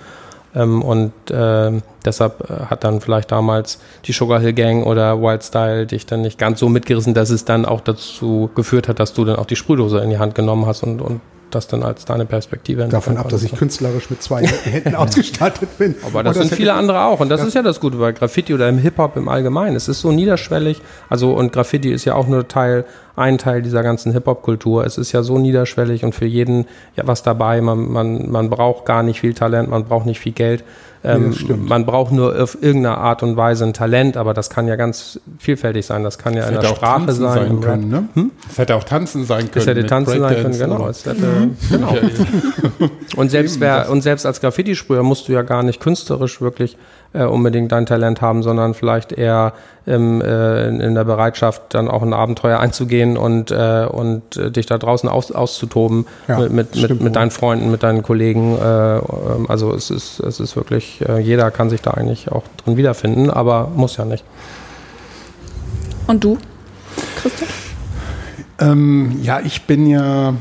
Ähm, 0.54 0.82
und 0.82 1.12
äh, 1.30 1.72
deshalb 2.04 2.48
hat 2.70 2.84
dann 2.84 3.00
vielleicht 3.00 3.30
damals 3.32 3.78
die 4.04 4.12
Sugar 4.12 4.40
Hill 4.40 4.52
Gang 4.52 4.86
oder 4.86 5.20
Wild 5.20 5.42
Style 5.42 5.86
dich 5.86 6.06
dann 6.06 6.22
nicht 6.22 6.38
ganz 6.38 6.60
so 6.60 6.68
mitgerissen, 6.68 7.14
dass 7.14 7.30
es 7.30 7.44
dann 7.44 7.64
auch 7.64 7.80
dazu 7.80 8.50
geführt 8.54 8.88
hat, 8.88 8.98
dass 8.98 9.12
du 9.12 9.24
dann 9.24 9.36
auch 9.36 9.46
die 9.46 9.56
Sprühdose 9.56 9.98
in 9.98 10.10
die 10.10 10.18
Hand 10.18 10.34
genommen 10.34 10.66
hast 10.66 10.82
und, 10.82 11.00
und 11.00 11.20
das 11.50 11.66
dann 11.66 11.82
als 11.82 12.04
deine 12.04 12.26
Perspektive. 12.26 12.86
Davon 12.88 13.16
ab, 13.16 13.28
dass 13.28 13.42
ich 13.42 13.54
künstlerisch 13.54 14.10
mit 14.10 14.22
zwei 14.22 14.46
Händen 14.64 14.94
ausgestattet 14.94 15.78
bin. 15.78 15.94
Aber 16.06 16.22
das, 16.22 16.36
das 16.36 16.48
sind 16.48 16.56
viele 16.56 16.74
andere 16.74 17.04
auch. 17.04 17.20
Und 17.20 17.28
das, 17.28 17.40
das 17.40 17.48
ist 17.48 17.54
ja 17.54 17.62
das 17.62 17.80
Gute 17.80 17.96
bei 17.96 18.12
Graffiti 18.12 18.54
oder 18.54 18.68
im 18.68 18.78
Hip-Hop 18.78 19.16
im 19.16 19.28
Allgemeinen. 19.28 19.76
Es 19.76 19.88
ist 19.88 20.00
so 20.00 20.12
niederschwellig. 20.12 20.80
Also, 21.08 21.32
und 21.32 21.52
Graffiti 21.52 21.92
ist 21.92 22.04
ja 22.04 22.14
auch 22.14 22.26
nur 22.26 22.48
Teil, 22.48 22.84
ein 23.18 23.38
Teil 23.38 23.62
dieser 23.62 23.82
ganzen 23.82 24.12
Hip-Hop-Kultur. 24.12 24.84
Es 24.84 24.98
ist 24.98 25.12
ja 25.12 25.22
so 25.22 25.38
niederschwellig 25.38 26.04
und 26.04 26.14
für 26.14 26.26
jeden 26.26 26.66
ja 26.96 27.06
was 27.06 27.22
dabei. 27.22 27.60
Man, 27.60 27.90
man, 27.90 28.30
man 28.30 28.50
braucht 28.50 28.84
gar 28.84 29.02
nicht 29.02 29.20
viel 29.20 29.34
Talent, 29.34 29.68
man 29.68 29.84
braucht 29.84 30.06
nicht 30.06 30.20
viel 30.20 30.32
Geld. 30.32 30.64
Ähm, 31.04 31.32
ja, 31.32 31.56
man 31.56 31.86
braucht 31.86 32.10
nur 32.10 32.40
auf 32.42 32.60
irgendeine 32.60 32.98
Art 32.98 33.22
und 33.22 33.36
Weise 33.36 33.64
ein 33.64 33.72
Talent, 33.72 34.16
aber 34.16 34.34
das 34.34 34.50
kann 34.50 34.66
ja 34.66 34.74
ganz 34.74 35.20
vielfältig 35.38 35.86
sein. 35.86 36.02
Das 36.02 36.18
kann 36.18 36.34
ja 36.34 36.40
das 36.40 36.50
in 36.50 36.60
der 36.60 36.68
Sprache 36.68 37.12
sein. 37.12 37.34
sein 37.34 37.60
können, 37.60 37.88
ne? 37.88 38.08
hm? 38.14 38.30
Das 38.48 38.58
hätte 38.58 38.74
auch 38.74 38.82
tanzen 38.82 39.24
sein 39.24 39.42
können. 39.42 39.50
Das 39.54 39.66
hätte 39.66 39.86
tanzen 39.86 40.20
sein 40.20 40.42
können, 40.42 40.58
genau. 40.58 40.88
Hätte, 40.88 41.14
mhm. 41.14 41.56
genau. 41.70 41.94
und, 43.16 43.30
selbst 43.30 43.60
wer, 43.60 43.90
und 43.90 44.02
selbst 44.02 44.26
als 44.26 44.40
Graffiti-Sprüher 44.40 45.04
musst 45.04 45.28
du 45.28 45.32
ja 45.32 45.42
gar 45.42 45.62
nicht 45.62 45.80
künstlerisch 45.80 46.40
wirklich 46.40 46.76
äh, 47.12 47.24
unbedingt 47.24 47.72
dein 47.72 47.86
Talent 47.86 48.20
haben, 48.20 48.42
sondern 48.42 48.74
vielleicht 48.74 49.12
eher 49.12 49.54
im, 49.86 50.20
äh, 50.20 50.68
in 50.68 50.94
der 50.94 51.04
Bereitschaft, 51.04 51.62
dann 51.70 51.88
auch 51.88 52.02
ein 52.02 52.12
Abenteuer 52.12 52.60
einzugehen 52.60 53.16
und, 53.16 53.50
äh, 53.50 53.86
und 53.90 54.36
äh, 54.36 54.50
dich 54.50 54.66
da 54.66 54.76
draußen 54.76 55.08
aus, 55.08 55.32
auszutoben 55.32 56.06
ja, 56.26 56.38
mit, 56.38 56.52
mit, 56.52 56.76
mit, 56.76 57.00
mit, 57.00 57.16
deinen 57.16 57.30
Freunden, 57.30 57.70
mit 57.70 57.82
deinen 57.82 58.02
Kollegen. 58.02 58.58
Äh, 58.58 58.98
ähm, 58.98 59.02
also 59.48 59.74
es 59.74 59.90
ist, 59.90 60.20
es 60.20 60.40
ist 60.40 60.56
wirklich, 60.56 61.00
äh, 61.08 61.18
jeder 61.18 61.50
kann 61.50 61.70
sich 61.70 61.80
da 61.80 61.92
eigentlich 61.92 62.30
auch 62.30 62.44
drin 62.62 62.76
wiederfinden, 62.76 63.30
aber 63.30 63.70
muss 63.74 63.96
ja 63.96 64.04
nicht. 64.04 64.24
Und 66.06 66.22
du, 66.24 66.38
Christoph? 67.16 67.48
Ähm, 68.60 69.18
ja, 69.22 69.40
ich 69.40 69.62
bin 69.62 69.86
ja 69.86 70.34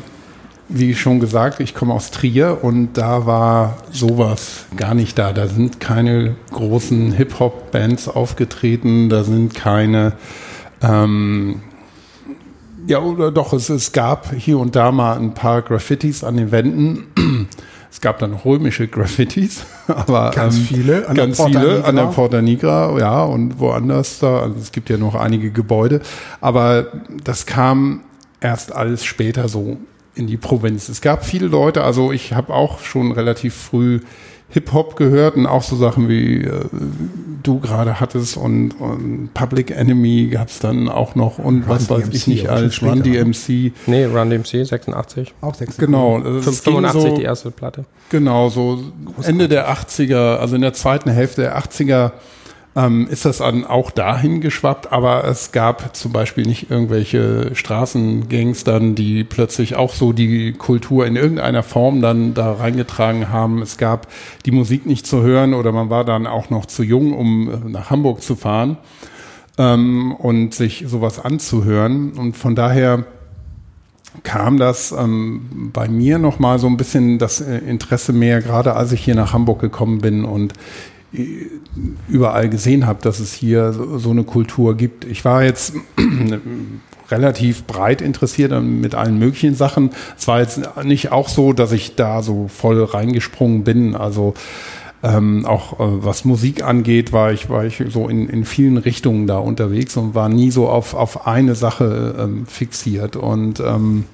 wie 0.70 0.96
schon 0.96 1.20
gesagt, 1.20 1.60
ich 1.60 1.74
komme 1.74 1.94
aus 1.94 2.12
Trier 2.12 2.60
und 2.62 2.94
da 2.94 3.26
war 3.26 3.78
sowas 3.92 4.66
gar 4.76 4.94
nicht 4.94 5.18
da. 5.18 5.32
Da 5.32 5.48
sind 5.48 5.80
keine 5.80 6.36
großen 6.52 7.14
Hip-Hop-Bands 7.14 8.10
aufgetreten, 8.10 9.10
da 9.10 9.24
sind 9.24 9.54
keine, 9.54 10.14
ähm, 10.82 11.62
ja, 12.86 13.00
oder 13.00 13.32
doch, 13.32 13.54
es, 13.54 13.70
es 13.70 13.92
gab 13.92 14.34
hier 14.34 14.60
und 14.60 14.76
da 14.76 14.92
mal 14.92 15.18
ein 15.18 15.34
paar 15.34 15.62
Graffitis 15.62 16.24
an 16.24 16.38
den 16.38 16.52
Wänden. 16.52 17.48
Es 17.90 18.02
gab 18.02 18.20
dann 18.20 18.34
römische 18.34 18.88
Graffitis, 18.88 19.66
aber 19.88 20.30
ganz 20.32 20.58
ähm, 20.58 20.64
viele, 20.66 21.08
an 21.08 21.16
ganz 21.16 21.42
viele 21.42 21.84
an 21.84 21.96
der 21.96 22.04
Porta 22.04 22.44
Nigra, 22.44 22.96
ja, 23.00 23.24
und 23.24 23.60
woanders 23.60 24.20
da. 24.20 24.42
Also 24.42 24.58
es 24.60 24.72
gibt 24.72 24.90
ja 24.90 24.98
noch 24.98 25.16
einige 25.16 25.52
Gebäude, 25.52 26.02
aber 26.40 26.88
das 27.24 27.48
kam 27.48 28.02
erst 28.40 28.76
alles 28.76 29.04
später 29.04 29.48
so 29.48 29.78
in 30.18 30.28
die 30.28 30.38
Provinz. 30.38 30.90
Es 30.90 31.02
gab 31.02 31.26
viele 31.26 31.48
Leute, 31.48 31.84
also 31.84 32.12
ich 32.12 32.34
habe 32.34 32.54
auch 32.54 32.80
schon 32.80 33.12
relativ 33.12 33.54
früh 33.54 34.00
Hip-Hop 34.50 34.96
gehört 34.96 35.36
und 35.36 35.46
auch 35.46 35.62
so 35.62 35.76
Sachen 35.76 36.08
wie 36.08 36.42
äh, 36.44 36.66
du 37.44 37.60
gerade 37.60 38.00
hattest 38.00 38.38
und, 38.38 38.72
und 38.80 39.34
Public 39.34 39.72
Enemy 39.72 40.30
gab 40.32 40.48
es 40.48 40.60
dann 40.60 40.88
auch 40.88 41.16
noch 41.16 41.38
und 41.38 41.64
Run 41.64 41.68
was 41.68 41.90
weiß 41.90 42.08
ich 42.14 42.28
nicht 42.28 42.48
als 42.48 42.82
Run 42.82 43.04
DMC. 43.04 43.74
Nee, 43.88 44.06
Run 44.06 44.30
DMC 44.30 44.66
86. 44.66 45.34
Auch 45.42 45.54
86. 45.54 45.78
Genau. 45.78 46.22
85 46.22 47.02
so, 47.02 47.16
die 47.18 47.24
erste 47.24 47.52
Platte. 47.52 47.86
Genau, 48.10 48.48
so 48.48 48.80
Ende 49.22 49.50
der 49.50 49.70
80er, 49.70 50.38
also 50.38 50.56
in 50.56 50.62
der 50.62 50.74
zweiten 50.74 51.10
Hälfte 51.10 51.42
der 51.42 51.60
80er 51.60 52.12
ähm, 52.78 53.08
ist 53.10 53.26
das 53.26 53.40
dann 53.40 53.66
auch 53.66 53.90
dahin 53.90 54.40
geschwappt, 54.40 54.92
aber 54.92 55.24
es 55.24 55.52
gab 55.52 55.96
zum 55.96 56.12
Beispiel 56.12 56.46
nicht 56.46 56.70
irgendwelche 56.70 57.56
Straßengangs 57.56 58.64
dann, 58.64 58.94
die 58.94 59.24
plötzlich 59.24 59.76
auch 59.76 59.94
so 59.94 60.14
die 60.14 60.54
Kultur 60.54 61.08
in 61.08 61.16
irgendeiner 61.16 61.64
Form 61.64 62.02
dann 62.02 62.36
da 62.36 62.54
reingetragen 62.54 63.30
haben. 63.30 63.64
Es 63.64 63.80
gab 63.80 64.08
die 64.46 64.52
Musik 64.52 64.86
nicht 64.86 65.08
zu 65.08 65.24
hören 65.24 65.56
oder 65.56 65.72
man 65.72 65.90
war 65.90 66.06
dann 66.06 66.28
auch 66.28 66.52
noch 66.52 66.68
zu 66.68 66.84
jung, 66.84 67.14
um 67.14 67.50
äh, 67.50 67.70
nach 67.70 67.90
Hamburg 67.90 68.22
zu 68.22 68.36
fahren 68.36 68.78
ähm, 69.58 70.14
und 70.14 70.54
sich 70.54 70.86
sowas 70.86 71.18
anzuhören. 71.18 72.12
Und 72.12 72.38
von 72.38 72.54
daher 72.54 73.06
kam 74.22 74.58
das 74.58 74.92
ähm, 74.92 75.72
bei 75.74 75.88
mir 75.88 76.20
nochmal 76.20 76.60
so 76.60 76.68
ein 76.68 76.78
bisschen 76.78 77.18
das 77.18 77.42
äh, 77.42 77.58
Interesse 77.58 78.14
mehr, 78.14 78.40
gerade 78.40 78.76
als 78.76 78.92
ich 78.92 79.04
hier 79.04 79.16
nach 79.16 79.34
Hamburg 79.34 79.62
gekommen 79.62 80.00
bin 80.00 80.26
und 80.26 80.54
überall 82.08 82.50
gesehen 82.50 82.86
habe, 82.86 83.00
dass 83.02 83.20
es 83.20 83.34
hier 83.34 83.74
so, 83.74 83.98
so 83.98 84.12
eine 84.12 84.24
Kultur 84.24 84.76
gibt. 84.76 85.06
Ich 85.06 85.24
war 85.24 85.44
jetzt 85.44 85.74
relativ 87.10 87.64
breit 87.64 88.02
interessiert 88.02 88.52
mit 88.62 88.94
allen 88.94 89.18
möglichen 89.18 89.56
Sachen. 89.56 89.92
Es 90.18 90.28
war 90.28 90.42
jetzt 90.42 90.60
nicht 90.84 91.12
auch 91.12 91.30
so, 91.30 91.54
dass 91.54 91.72
ich 91.72 91.96
da 91.96 92.22
so 92.22 92.48
voll 92.50 92.84
reingesprungen 92.84 93.64
bin. 93.64 93.96
Also 93.96 94.34
ähm, 95.04 95.46
auch 95.46 95.80
äh, 95.80 96.04
was 96.04 96.26
Musik 96.26 96.64
angeht, 96.64 97.14
war 97.14 97.32
ich, 97.32 97.50
war 97.50 97.66
ich 97.66 97.84
so 97.90 98.10
in, 98.10 98.28
in 98.28 98.46
vielen 98.46 98.78
Richtungen 98.78 99.28
da 99.28 99.38
unterwegs 99.38 99.96
und 99.96 100.16
war 100.16 100.28
nie 100.28 100.52
so 100.52 100.68
auf, 100.68 100.94
auf 100.94 101.28
eine 101.28 101.56
Sache 101.56 102.16
ähm, 102.20 102.46
fixiert. 102.48 103.16
Und 103.16 103.60
ähm, 103.60 104.06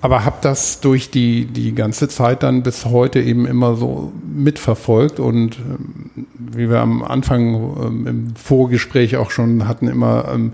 aber 0.00 0.24
habe 0.24 0.36
das 0.42 0.80
durch 0.80 1.10
die, 1.10 1.46
die 1.46 1.74
ganze 1.74 2.08
Zeit 2.08 2.42
dann 2.42 2.62
bis 2.62 2.84
heute 2.84 3.20
eben 3.20 3.46
immer 3.46 3.74
so 3.74 4.12
mitverfolgt 4.24 5.18
und 5.18 5.58
ähm, 5.58 6.26
wie 6.36 6.70
wir 6.70 6.80
am 6.80 7.02
Anfang 7.02 7.54
ähm, 7.54 8.06
im 8.06 8.36
Vorgespräch 8.36 9.16
auch 9.16 9.30
schon 9.30 9.66
hatten, 9.66 9.88
immer 9.88 10.26
ähm, 10.32 10.52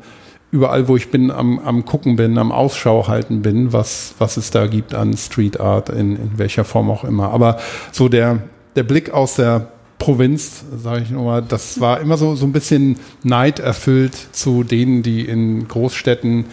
überall, 0.51 0.89
wo 0.89 0.97
ich 0.97 1.11
bin, 1.11 1.31
am, 1.31 1.59
am 1.59 1.85
Gucken 1.85 2.17
bin, 2.17 2.39
am 2.39 2.53
Ausschau 2.53 3.09
halten 3.09 3.43
bin, 3.43 3.73
was, 3.73 4.15
was 4.19 4.37
es 4.37 4.51
da 4.51 4.67
gibt 4.67 4.95
an 4.95 5.17
Street 5.17 5.61
Art, 5.61 5.89
in, 5.89 6.17
in 6.17 6.39
welcher 6.39 6.65
Form 6.65 6.91
auch 6.91 7.05
immer. 7.05 7.31
Aber 7.31 7.59
so 7.93 8.09
der, 8.09 8.45
der 8.77 8.85
Blick 8.85 9.11
aus 9.11 9.35
der 9.35 9.69
Provinz, 9.99 10.65
sage 10.77 11.03
ich 11.03 11.11
nochmal, 11.11 11.43
das 11.43 11.81
war 11.81 12.01
immer 12.01 12.17
so, 12.17 12.37
so 12.37 12.47
ein 12.47 12.53
bisschen 12.53 12.99
neiderfüllt 13.25 14.15
zu 14.33 14.63
denen, 14.63 15.03
die 15.03 15.23
in 15.23 15.67
Großstädten 15.67 16.45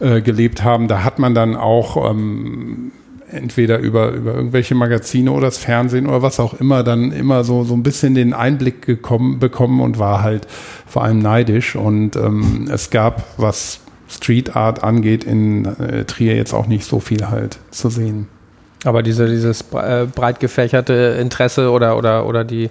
äh, 0.00 0.20
gelebt 0.20 0.64
haben, 0.64 0.88
da 0.88 1.04
hat 1.04 1.18
man 1.18 1.34
dann 1.34 1.56
auch 1.56 2.10
ähm, 2.10 2.92
entweder 3.30 3.78
über, 3.78 4.10
über 4.12 4.34
irgendwelche 4.34 4.74
Magazine 4.74 5.30
oder 5.30 5.46
das 5.46 5.58
Fernsehen 5.58 6.06
oder 6.06 6.22
was 6.22 6.40
auch 6.40 6.54
immer 6.54 6.82
dann 6.82 7.12
immer 7.12 7.44
so, 7.44 7.64
so 7.64 7.74
ein 7.74 7.82
bisschen 7.82 8.14
den 8.14 8.32
Einblick 8.32 8.82
gekommen, 8.82 9.38
bekommen 9.38 9.80
und 9.80 9.98
war 9.98 10.22
halt 10.22 10.46
vor 10.86 11.04
allem 11.04 11.18
neidisch. 11.18 11.76
Und 11.76 12.16
ähm, 12.16 12.68
es 12.72 12.90
gab, 12.90 13.24
was 13.36 13.80
Street 14.08 14.56
Art 14.56 14.82
angeht, 14.82 15.24
in 15.24 15.64
äh, 15.64 16.04
Trier 16.04 16.36
jetzt 16.36 16.54
auch 16.54 16.66
nicht 16.66 16.84
so 16.84 17.00
viel 17.00 17.28
halt 17.28 17.58
zu 17.70 17.90
sehen. 17.90 18.28
Aber 18.84 19.02
diese, 19.02 19.28
dieses 19.28 19.64
äh, 19.72 20.06
breit 20.06 20.40
gefächerte 20.40 21.18
Interesse 21.20 21.70
oder, 21.70 21.96
oder, 21.96 22.26
oder 22.26 22.44
die, 22.44 22.70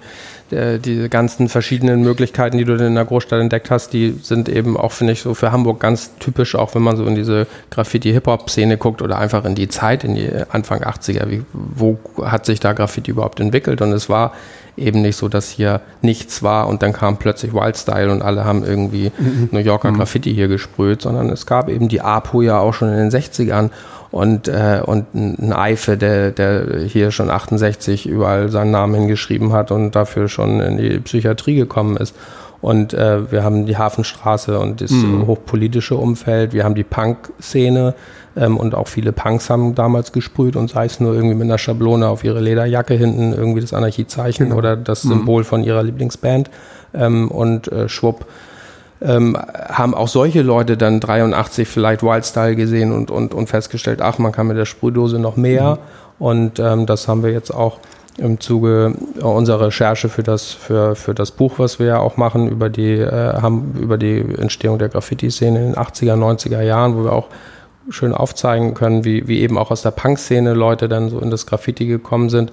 äh, 0.50 0.78
die 0.78 1.08
ganzen 1.08 1.48
verschiedenen 1.48 2.02
Möglichkeiten, 2.02 2.58
die 2.58 2.64
du 2.64 2.74
in 2.74 2.94
der 2.94 3.04
Großstadt 3.04 3.40
entdeckt 3.40 3.70
hast, 3.70 3.92
die 3.92 4.18
sind 4.22 4.48
eben 4.48 4.76
auch, 4.76 4.92
finde 4.92 5.12
ich, 5.12 5.20
so 5.20 5.34
für 5.34 5.52
Hamburg 5.52 5.80
ganz 5.80 6.12
typisch, 6.18 6.54
auch 6.54 6.74
wenn 6.74 6.82
man 6.82 6.96
so 6.96 7.04
in 7.06 7.14
diese 7.14 7.46
Graffiti-Hip-Hop-Szene 7.70 8.76
guckt 8.76 9.02
oder 9.02 9.18
einfach 9.18 9.44
in 9.44 9.54
die 9.54 9.68
Zeit, 9.68 10.04
in 10.04 10.14
die 10.14 10.30
Anfang 10.50 10.82
80er. 10.82 11.28
Wie, 11.28 11.42
wo 11.52 11.98
hat 12.22 12.46
sich 12.46 12.60
da 12.60 12.72
Graffiti 12.72 13.10
überhaupt 13.10 13.40
entwickelt? 13.40 13.82
Und 13.82 13.92
es 13.92 14.08
war 14.08 14.32
eben 14.78 15.02
nicht 15.02 15.16
so, 15.16 15.28
dass 15.28 15.50
hier 15.50 15.80
nichts 16.02 16.42
war 16.42 16.68
und 16.68 16.82
dann 16.82 16.92
kam 16.92 17.18
plötzlich 17.18 17.52
Wildstyle 17.52 18.10
und 18.10 18.22
alle 18.22 18.44
haben 18.44 18.64
irgendwie 18.64 19.12
mhm. 19.18 19.48
New 19.50 19.58
Yorker 19.58 19.90
mhm. 19.90 19.96
Graffiti 19.96 20.32
hier 20.32 20.48
gesprüht, 20.48 21.02
sondern 21.02 21.28
es 21.30 21.46
gab 21.46 21.68
eben 21.68 21.88
die 21.88 22.00
APO 22.00 22.42
ja 22.42 22.58
auch 22.58 22.74
schon 22.74 22.88
in 22.88 22.96
den 22.96 23.10
60ern 23.10 23.70
und, 24.10 24.48
äh, 24.48 24.80
und 24.84 25.14
ein 25.14 25.52
Eife, 25.52 25.96
der, 25.96 26.30
der 26.30 26.80
hier 26.86 27.10
schon 27.10 27.30
68 27.30 28.06
überall 28.06 28.48
seinen 28.48 28.70
Namen 28.70 28.94
hingeschrieben 28.94 29.52
hat 29.52 29.70
und 29.70 29.94
dafür 29.94 30.28
schon 30.28 30.60
in 30.60 30.78
die 30.78 30.98
Psychiatrie 30.98 31.56
gekommen 31.56 31.96
ist. 31.96 32.14
Und 32.60 32.92
äh, 32.92 33.30
wir 33.30 33.44
haben 33.44 33.66
die 33.66 33.76
Hafenstraße 33.76 34.58
und 34.58 34.80
das 34.80 34.90
mhm. 34.90 35.26
hochpolitische 35.26 35.96
Umfeld. 35.96 36.52
Wir 36.52 36.64
haben 36.64 36.74
die 36.74 36.84
Punk-Szene 36.84 37.94
ähm, 38.36 38.56
und 38.56 38.74
auch 38.74 38.88
viele 38.88 39.12
Punks 39.12 39.48
haben 39.48 39.76
damals 39.76 40.10
gesprüht 40.10 40.56
und 40.56 40.70
sei 40.70 40.86
es 40.86 40.98
nur 40.98 41.14
irgendwie 41.14 41.36
mit 41.36 41.44
einer 41.44 41.58
Schablone 41.58 42.08
auf 42.08 42.24
ihre 42.24 42.40
Lederjacke 42.40 42.94
hinten 42.94 43.32
irgendwie 43.32 43.60
das 43.60 43.72
Anarchiezeichen 43.72 44.46
genau. 44.46 44.56
oder 44.56 44.76
das 44.76 45.04
mhm. 45.04 45.10
Symbol 45.10 45.44
von 45.44 45.62
ihrer 45.62 45.84
Lieblingsband. 45.84 46.50
Ähm, 46.94 47.30
und 47.30 47.70
äh, 47.70 47.88
schwupp 47.88 48.26
ähm, 49.00 49.36
haben 49.36 49.94
auch 49.94 50.08
solche 50.08 50.42
Leute 50.42 50.76
dann 50.76 51.00
83 51.00 51.68
vielleicht 51.68 52.02
Wildstyle 52.02 52.56
gesehen 52.56 52.92
und, 52.92 53.10
und, 53.10 53.34
und 53.34 53.48
festgestellt, 53.48 54.02
ach, 54.02 54.18
man 54.18 54.32
kann 54.32 54.48
mit 54.48 54.56
der 54.56 54.64
Sprühdose 54.64 55.18
noch 55.18 55.36
mehr. 55.36 55.74
Mhm. 55.74 55.78
Und 56.18 56.58
ähm, 56.58 56.86
das 56.86 57.06
haben 57.06 57.22
wir 57.22 57.30
jetzt 57.30 57.52
auch 57.52 57.78
im 58.18 58.40
Zuge 58.40 58.94
unserer 59.22 59.66
Recherche 59.66 60.08
für 60.08 60.24
das, 60.24 60.50
für, 60.50 60.96
für 60.96 61.14
das 61.14 61.30
Buch, 61.30 61.54
was 61.58 61.78
wir 61.78 61.86
ja 61.86 61.98
auch 61.98 62.16
machen, 62.16 62.48
über 62.48 62.68
die, 62.68 62.94
äh, 62.94 63.40
haben, 63.40 63.74
über 63.80 63.96
die 63.96 64.18
Entstehung 64.18 64.78
der 64.78 64.88
Graffiti-Szene 64.88 65.60
in 65.60 65.72
den 65.72 65.74
80er, 65.76 66.14
90er 66.14 66.60
Jahren, 66.60 66.96
wo 66.96 67.04
wir 67.04 67.12
auch 67.12 67.28
schön 67.90 68.12
aufzeigen 68.12 68.74
können, 68.74 69.04
wie, 69.04 69.28
wie 69.28 69.40
eben 69.40 69.56
auch 69.56 69.70
aus 69.70 69.82
der 69.82 69.92
Punk-Szene 69.92 70.54
Leute 70.54 70.88
dann 70.88 71.08
so 71.08 71.20
in 71.20 71.30
das 71.30 71.46
Graffiti 71.46 71.86
gekommen 71.86 72.28
sind, 72.28 72.52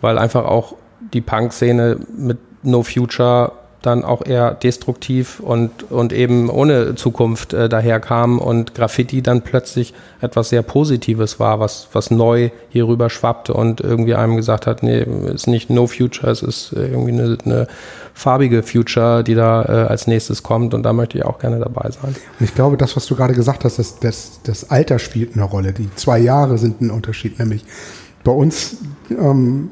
weil 0.00 0.18
einfach 0.18 0.44
auch 0.44 0.74
die 1.12 1.20
Punk-Szene 1.20 1.98
mit 2.16 2.38
No 2.64 2.82
Future 2.82 3.52
dann 3.86 4.04
auch 4.04 4.24
eher 4.24 4.54
destruktiv 4.54 5.40
und, 5.40 5.90
und 5.90 6.12
eben 6.12 6.48
ohne 6.48 6.94
Zukunft 6.94 7.52
äh, 7.52 7.68
daherkam 7.68 8.38
und 8.38 8.74
Graffiti 8.74 9.22
dann 9.22 9.42
plötzlich 9.42 9.94
etwas 10.20 10.48
sehr 10.48 10.62
Positives 10.62 11.38
war, 11.40 11.60
was, 11.60 11.88
was 11.92 12.10
neu 12.10 12.50
hier 12.70 12.86
rüber 12.86 13.10
schwappte 13.10 13.54
und 13.54 13.80
irgendwie 13.80 14.14
einem 14.14 14.36
gesagt 14.36 14.66
hat, 14.66 14.82
nee, 14.82 15.06
ist 15.32 15.46
nicht 15.46 15.70
No 15.70 15.86
Future, 15.86 16.30
es 16.30 16.42
ist 16.42 16.72
irgendwie 16.72 17.12
eine, 17.12 17.38
eine 17.44 17.66
farbige 18.14 18.62
Future, 18.62 19.24
die 19.24 19.34
da 19.34 19.64
äh, 19.64 19.88
als 19.88 20.06
nächstes 20.06 20.42
kommt 20.42 20.72
und 20.72 20.82
da 20.82 20.92
möchte 20.92 21.18
ich 21.18 21.24
auch 21.24 21.38
gerne 21.38 21.58
dabei 21.58 21.90
sein. 21.90 22.14
Und 22.38 22.44
ich 22.44 22.54
glaube, 22.54 22.76
das, 22.76 22.96
was 22.96 23.06
du 23.06 23.16
gerade 23.16 23.34
gesagt 23.34 23.64
hast, 23.64 23.78
das, 23.78 23.98
das, 23.98 24.40
das 24.44 24.70
Alter 24.70 24.98
spielt 24.98 25.34
eine 25.34 25.44
Rolle. 25.44 25.72
Die 25.72 25.92
zwei 25.94 26.18
Jahre 26.18 26.58
sind 26.58 26.80
ein 26.80 26.90
Unterschied, 26.90 27.38
nämlich 27.38 27.64
bei 28.22 28.32
uns 28.32 28.78
ähm, 29.10 29.70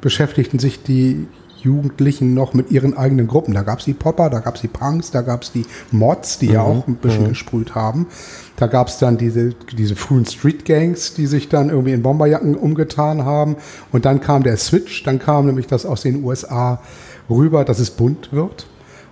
beschäftigten 0.00 0.58
sich 0.58 0.82
die 0.82 1.26
Jugendlichen 1.64 2.34
noch 2.34 2.54
mit 2.54 2.70
ihren 2.70 2.96
eigenen 2.96 3.26
Gruppen. 3.26 3.54
Da 3.54 3.62
gab 3.62 3.78
es 3.78 3.86
die 3.86 3.94
Popper, 3.94 4.30
da 4.30 4.40
gab 4.40 4.56
es 4.56 4.60
die 4.60 4.68
Punks, 4.68 5.10
da 5.10 5.22
gab 5.22 5.42
es 5.42 5.52
die 5.52 5.66
Mods, 5.90 6.38
die 6.38 6.48
mhm. 6.48 6.52
ja 6.52 6.62
auch 6.62 6.86
ein 6.86 6.96
bisschen 6.96 7.24
mhm. 7.24 7.28
gesprüht 7.30 7.74
haben. 7.74 8.06
Da 8.56 8.66
gab 8.66 8.88
es 8.88 8.98
dann 8.98 9.18
diese, 9.18 9.54
diese 9.76 9.96
frühen 9.96 10.26
Street 10.26 10.64
Gangs, 10.64 11.14
die 11.14 11.26
sich 11.26 11.48
dann 11.48 11.70
irgendwie 11.70 11.92
in 11.92 12.02
Bomberjacken 12.02 12.54
umgetan 12.54 13.24
haben. 13.24 13.56
Und 13.90 14.04
dann 14.04 14.20
kam 14.20 14.42
der 14.42 14.56
Switch, 14.56 15.02
dann 15.02 15.18
kam 15.18 15.46
nämlich 15.46 15.66
das 15.66 15.86
aus 15.86 16.02
den 16.02 16.22
USA 16.22 16.80
rüber, 17.28 17.64
dass 17.64 17.78
es 17.78 17.90
bunt 17.90 18.32
wird. 18.32 18.66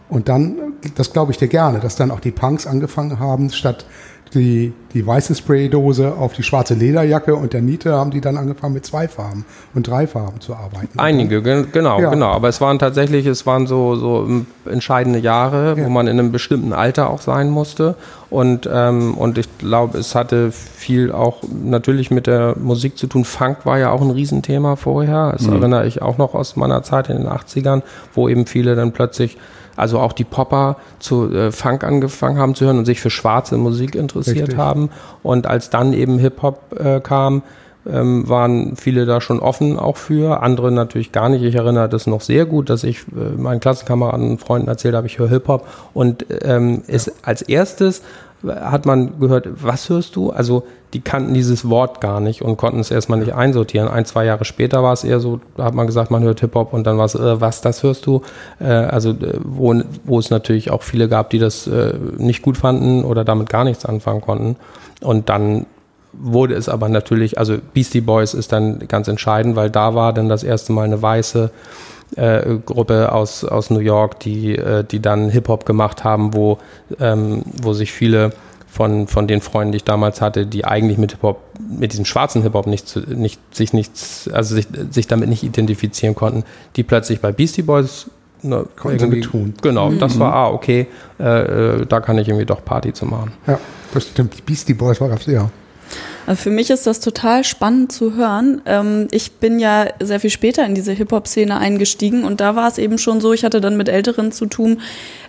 Und 0.08 0.28
dann, 0.28 0.74
das 0.94 1.12
glaube 1.12 1.32
ich 1.32 1.38
dir 1.38 1.48
gerne, 1.48 1.80
dass 1.80 1.96
dann 1.96 2.10
auch 2.10 2.20
die 2.20 2.32
Punks 2.32 2.66
angefangen 2.66 3.18
haben, 3.18 3.50
statt 3.50 3.86
die, 4.34 4.72
die 4.94 5.06
weiße 5.06 5.34
Spraydose 5.34 6.14
auf 6.14 6.32
die 6.32 6.42
schwarze 6.42 6.74
Lederjacke 6.74 7.34
und 7.34 7.52
der 7.52 7.62
Niete 7.62 7.92
haben 7.92 8.10
die 8.10 8.20
dann 8.20 8.36
angefangen 8.36 8.74
mit 8.74 8.86
zwei 8.86 9.08
Farben 9.08 9.44
und 9.74 9.86
drei 9.86 10.06
Farben 10.06 10.40
zu 10.40 10.54
arbeiten. 10.54 10.98
Einige, 10.98 11.42
genau, 11.42 12.00
ja. 12.00 12.10
genau. 12.10 12.30
Aber 12.30 12.48
es 12.48 12.60
waren 12.60 12.78
tatsächlich, 12.78 13.26
es 13.26 13.46
waren 13.46 13.66
so, 13.66 13.96
so 13.96 14.28
entscheidende 14.64 15.18
Jahre, 15.18 15.76
ja. 15.76 15.84
wo 15.84 15.90
man 15.90 16.06
in 16.06 16.18
einem 16.18 16.32
bestimmten 16.32 16.72
Alter 16.72 17.10
auch 17.10 17.20
sein 17.20 17.50
musste. 17.50 17.96
Und, 18.30 18.68
ähm, 18.72 19.14
und 19.14 19.36
ich 19.36 19.46
glaube, 19.58 19.98
es 19.98 20.14
hatte 20.14 20.52
viel 20.52 21.12
auch 21.12 21.42
natürlich 21.62 22.10
mit 22.10 22.26
der 22.26 22.56
Musik 22.58 22.96
zu 22.96 23.06
tun. 23.06 23.24
Funk 23.24 23.66
war 23.66 23.78
ja 23.78 23.90
auch 23.90 24.00
ein 24.00 24.10
Riesenthema 24.10 24.76
vorher. 24.76 25.32
Das 25.32 25.42
mhm. 25.42 25.54
erinnere 25.54 25.86
ich 25.86 26.00
auch 26.00 26.16
noch 26.16 26.34
aus 26.34 26.56
meiner 26.56 26.82
Zeit 26.82 27.10
in 27.10 27.18
den 27.18 27.28
80ern, 27.28 27.82
wo 28.14 28.28
eben 28.28 28.46
viele 28.46 28.74
dann 28.74 28.92
plötzlich 28.92 29.36
also 29.76 29.98
auch 29.98 30.12
die 30.12 30.24
Popper 30.24 30.76
zu 30.98 31.32
äh, 31.32 31.52
Funk 31.52 31.84
angefangen 31.84 32.38
haben 32.38 32.54
zu 32.54 32.64
hören 32.64 32.78
und 32.78 32.84
sich 32.84 33.00
für 33.00 33.10
schwarze 33.10 33.56
Musik 33.56 33.94
interessiert 33.94 34.48
Richtig. 34.48 34.58
haben. 34.58 34.90
Und 35.22 35.46
als 35.46 35.70
dann 35.70 35.92
eben 35.92 36.18
Hip-Hop 36.18 36.78
äh, 36.78 37.00
kam, 37.00 37.42
ähm, 37.88 38.28
waren 38.28 38.76
viele 38.76 39.06
da 39.06 39.20
schon 39.20 39.40
offen 39.40 39.78
auch 39.78 39.96
für, 39.96 40.42
andere 40.42 40.70
natürlich 40.70 41.12
gar 41.12 41.28
nicht. 41.28 41.42
Ich 41.42 41.54
erinnere 41.54 41.88
das 41.88 42.06
noch 42.06 42.20
sehr 42.20 42.46
gut, 42.46 42.70
dass 42.70 42.84
ich 42.84 42.98
äh, 42.98 43.40
meinen 43.40 43.60
Klassenkameraden 43.60 44.30
und 44.30 44.38
Freunden 44.38 44.68
erzählt 44.68 44.94
habe, 44.94 45.06
ich 45.06 45.18
höre 45.18 45.28
Hip-Hop 45.28 45.66
und 45.94 46.26
ähm, 46.42 46.82
ja. 46.86 46.94
ist 46.94 47.12
als 47.22 47.42
erstes 47.42 48.02
hat 48.44 48.86
man 48.86 49.20
gehört, 49.20 49.48
was 49.62 49.88
hörst 49.88 50.16
du? 50.16 50.30
Also 50.30 50.64
die 50.92 51.00
kannten 51.00 51.32
dieses 51.32 51.68
Wort 51.68 52.00
gar 52.00 52.20
nicht 52.20 52.42
und 52.42 52.56
konnten 52.56 52.80
es 52.80 52.90
erstmal 52.90 53.18
nicht 53.18 53.34
einsortieren. 53.34 53.88
Ein, 53.88 54.04
zwei 54.04 54.24
Jahre 54.24 54.44
später 54.44 54.82
war 54.82 54.92
es 54.92 55.04
eher 55.04 55.20
so, 55.20 55.40
da 55.56 55.64
hat 55.64 55.74
man 55.74 55.86
gesagt, 55.86 56.10
man 56.10 56.22
hört 56.22 56.40
Hip-Hop 56.40 56.72
und 56.72 56.86
dann 56.86 56.98
war 56.98 57.04
es, 57.04 57.14
äh, 57.14 57.40
was, 57.40 57.60
das 57.60 57.82
hörst 57.82 58.06
du? 58.06 58.22
Äh, 58.60 58.64
also 58.64 59.10
äh, 59.10 59.38
wo, 59.42 59.74
wo 60.04 60.18
es 60.18 60.30
natürlich 60.30 60.70
auch 60.70 60.82
viele 60.82 61.08
gab, 61.08 61.30
die 61.30 61.38
das 61.38 61.66
äh, 61.66 61.94
nicht 62.18 62.42
gut 62.42 62.56
fanden 62.56 63.04
oder 63.04 63.24
damit 63.24 63.48
gar 63.48 63.64
nichts 63.64 63.86
anfangen 63.86 64.20
konnten. 64.20 64.56
Und 65.00 65.28
dann 65.28 65.66
wurde 66.12 66.54
es 66.54 66.68
aber 66.68 66.88
natürlich, 66.88 67.38
also 67.38 67.56
Beastie 67.72 68.02
Boys 68.02 68.34
ist 68.34 68.52
dann 68.52 68.80
ganz 68.88 69.08
entscheidend, 69.08 69.56
weil 69.56 69.70
da 69.70 69.94
war 69.94 70.12
dann 70.12 70.28
das 70.28 70.44
erste 70.44 70.72
Mal 70.72 70.84
eine 70.84 71.00
weiße 71.00 71.50
äh, 72.16 72.58
Gruppe 72.64 73.12
aus, 73.12 73.44
aus 73.44 73.70
New 73.70 73.80
York, 73.80 74.20
die, 74.20 74.56
äh, 74.56 74.84
die 74.84 75.00
dann 75.00 75.30
Hip-Hop 75.30 75.66
gemacht 75.66 76.04
haben, 76.04 76.34
wo, 76.34 76.58
ähm, 77.00 77.42
wo 77.62 77.72
sich 77.72 77.92
viele 77.92 78.32
von, 78.68 79.06
von 79.06 79.26
den 79.26 79.40
Freunden, 79.40 79.72
die 79.72 79.76
ich 79.76 79.84
damals 79.84 80.20
hatte, 80.20 80.46
die 80.46 80.64
eigentlich 80.64 80.98
mit 80.98 81.12
Hip-Hop, 81.12 81.40
mit 81.78 81.92
diesem 81.92 82.04
schwarzen 82.04 82.42
Hip-Hop 82.42 82.66
nicht, 82.66 82.96
nicht, 83.08 83.40
sich 83.54 83.72
nichts, 83.72 84.28
also 84.32 84.54
sich, 84.54 84.66
sich 84.90 85.06
damit 85.06 85.28
nicht 85.28 85.42
identifizieren 85.42 86.14
konnten, 86.14 86.44
die 86.76 86.82
plötzlich 86.82 87.20
bei 87.20 87.32
Beastie 87.32 87.62
Boys 87.62 88.06
ne, 88.42 88.64
irgendwie 88.84 89.20
tun. 89.20 89.54
Genau, 89.62 89.90
mhm. 89.90 89.98
das 89.98 90.18
war, 90.18 90.32
ah, 90.32 90.50
okay, 90.50 90.86
äh, 91.20 91.24
äh, 91.24 91.86
da 91.86 92.00
kann 92.00 92.18
ich 92.18 92.28
irgendwie 92.28 92.46
doch 92.46 92.64
Party 92.64 92.92
zu 92.92 93.06
machen. 93.06 93.32
Ja, 93.46 93.58
das 93.92 94.08
stimmt. 94.08 94.44
Beastie 94.46 94.74
Boys 94.74 95.00
war 95.00 95.10
ja. 95.26 95.50
Also 96.26 96.42
für 96.42 96.50
mich 96.50 96.70
ist 96.70 96.86
das 96.86 97.00
total 97.00 97.44
spannend 97.44 97.92
zu 97.92 98.14
hören. 98.14 98.62
Ähm, 98.66 99.08
ich 99.10 99.32
bin 99.32 99.58
ja 99.58 99.86
sehr 100.00 100.20
viel 100.20 100.30
später 100.30 100.64
in 100.64 100.74
diese 100.74 100.92
Hip-Hop-Szene 100.92 101.56
eingestiegen 101.58 102.24
und 102.24 102.40
da 102.40 102.54
war 102.54 102.68
es 102.68 102.78
eben 102.78 102.98
schon 102.98 103.20
so, 103.20 103.32
ich 103.32 103.44
hatte 103.44 103.60
dann 103.60 103.76
mit 103.76 103.88
Älteren 103.88 104.30
zu 104.30 104.46
tun. 104.46 104.80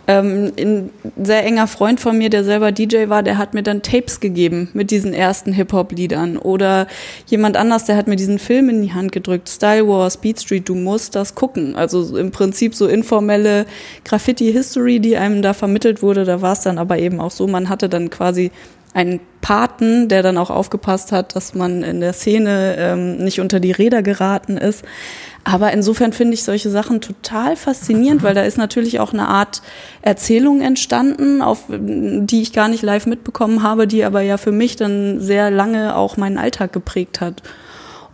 Ähm, 0.06 0.52
ein 0.60 0.89
sehr 1.23 1.45
enger 1.45 1.65
Freund 1.65 1.99
von 1.99 2.17
mir, 2.17 2.30
der 2.30 2.43
selber 2.43 2.73
DJ 2.73 3.08
war, 3.08 3.23
der 3.23 3.38
hat 3.38 3.54
mir 3.54 3.63
dann 3.63 3.82
Tapes 3.82 4.19
gegeben 4.19 4.69
mit 4.73 4.91
diesen 4.91 5.13
ersten 5.13 5.54
Hip-Hop-Liedern. 5.54 6.38
Oder 6.38 6.88
jemand 7.28 7.56
anders, 7.56 7.86
der 7.86 7.95
hat 7.95 8.08
mir 8.08 8.17
diesen 8.17 8.38
Film 8.38 8.69
in 8.69 8.82
die 8.82 8.93
Hand 8.93 9.13
gedrückt, 9.13 9.47
Style 9.47 9.88
Wars, 9.88 10.17
Beat 10.17 10.41
Street, 10.41 10.67
du 10.67 10.76
musst 10.76 11.15
das 11.15 11.36
gucken. 11.36 11.76
Also 11.76 12.17
im 12.17 12.32
Prinzip 12.32 12.76
so 12.76 12.88
informelle 12.88 13.65
Graffiti-History, 14.04 14.99
die 14.99 15.15
einem 15.15 15.41
da 15.41 15.54
vermittelt 15.54 16.02
wurde. 16.02 16.26
Da 16.26 16.41
war 16.41 16.54
es 16.54 16.62
dann 16.62 16.78
aber 16.78 16.99
eben 16.99 17.21
auch 17.21 17.32
so, 17.32 17.47
man 17.47 17.69
hatte 17.69 17.88
dann 17.88 18.10
quasi 18.10 18.52
einen 18.94 19.20
Paten, 19.42 20.08
der 20.08 20.24
dann 20.24 20.38
auch 20.38 20.50
aufgepasst 20.50 21.12
hat, 21.12 21.36
dass 21.36 21.54
man 21.54 21.84
in 21.84 22.00
der 22.00 22.14
Szene 22.14 22.76
ähm, 22.78 23.18
nicht 23.18 23.40
unter 23.40 23.60
die 23.60 23.72
Räder 23.72 24.02
geraten 24.02 24.58
ist. 24.58 24.86
Aber 25.44 25.74
insofern 25.74 26.14
finde 26.14 26.36
ich 26.36 26.44
solche 26.44 26.70
Sachen 26.70 27.02
total 27.02 27.58
faszinierend, 27.58 28.24
weil 28.24 28.34
da 28.34 28.44
ist 28.44 28.58
natürlich 28.58 29.02
auch 29.02 29.12
eine 29.12 29.28
Art 29.28 29.62
Erzählung 30.02 30.62
entstanden, 30.62 31.42
auf 31.42 31.66
die 31.70 32.42
ich 32.42 32.54
gar 32.54 32.70
nicht 32.70 32.84
live 32.84 33.06
mitbekommen 33.06 33.62
habe, 33.62 33.86
die 33.86 34.06
aber 34.06 34.22
ja 34.22 34.38
für 34.38 34.54
mich 34.54 34.78
dann 34.78 35.20
sehr 35.20 35.52
lange 35.52 35.98
auch 35.98 36.16
meinen 36.16 36.38
Alltag 36.38 36.72
geprägt 36.72 37.20
hat. 37.20 37.44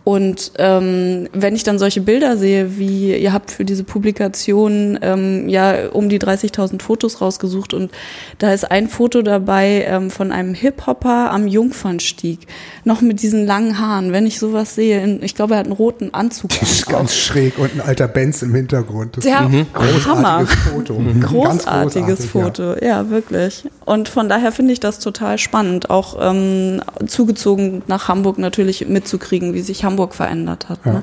Und 0.02 0.52
ähm, 0.58 1.28
wenn 1.34 1.54
ich 1.54 1.62
dann 1.62 1.78
solche 1.78 2.00
Bilder 2.00 2.38
sehe, 2.38 2.78
wie 2.78 3.14
ihr 3.14 3.34
habt 3.34 3.50
für 3.50 3.66
diese 3.66 3.84
Publikation 3.84 4.98
ähm, 5.02 5.46
ja 5.48 5.90
um 5.92 6.08
die 6.08 6.18
30.000 6.18 6.80
Fotos 6.80 7.20
rausgesucht 7.20 7.74
und 7.74 7.92
da 8.38 8.52
ist 8.52 8.70
ein 8.70 8.88
Foto 8.88 9.20
dabei 9.20 9.84
ähm, 9.86 10.10
von 10.10 10.32
einem 10.32 10.54
Hip-Hopper 10.54 11.30
am 11.30 11.46
Jungfernstieg, 11.46 12.40
noch 12.84 13.02
mit 13.02 13.20
diesen 13.20 13.44
langen 13.44 13.78
Haaren. 13.78 14.12
Wenn 14.12 14.26
ich 14.26 14.38
sowas 14.38 14.74
sehe, 14.74 15.02
in, 15.02 15.22
ich 15.22 15.34
glaube, 15.34 15.54
er 15.54 15.60
hat 15.60 15.66
einen 15.66 15.74
roten 15.74 16.14
Anzug. 16.14 16.50
Das 16.58 16.72
ist 16.72 16.86
ganz 16.86 17.14
schräg 17.14 17.58
und 17.58 17.74
ein 17.74 17.82
alter 17.82 18.08
Benz 18.08 18.40
im 18.40 18.54
Hintergrund. 18.54 19.18
Das 19.18 19.24
ja, 19.26 19.42
mhm. 19.42 19.66
großartiges 19.72 20.06
Hammer. 20.06 20.46
Foto. 20.46 20.94
Mhm. 20.94 21.20
Großartiges 21.20 22.30
großartig, 22.30 22.30
Foto, 22.30 22.62
ja. 22.80 23.02
ja. 23.02 23.10
wirklich. 23.10 23.64
Und 23.84 24.08
von 24.08 24.30
daher 24.30 24.50
finde 24.50 24.72
ich 24.72 24.80
das 24.80 24.98
total 24.98 25.36
spannend, 25.36 25.90
auch 25.90 26.16
ähm, 26.20 26.80
zugezogen 27.06 27.82
nach 27.86 28.08
Hamburg 28.08 28.38
natürlich 28.38 28.88
mitzukriegen, 28.88 29.52
wie 29.52 29.60
sich 29.60 29.84
Hamburg 29.84 29.89
Hamburg 29.90 30.14
verändert 30.14 30.68
hat. 30.68 30.78
Ja. 30.84 30.92
Ne? 30.92 31.02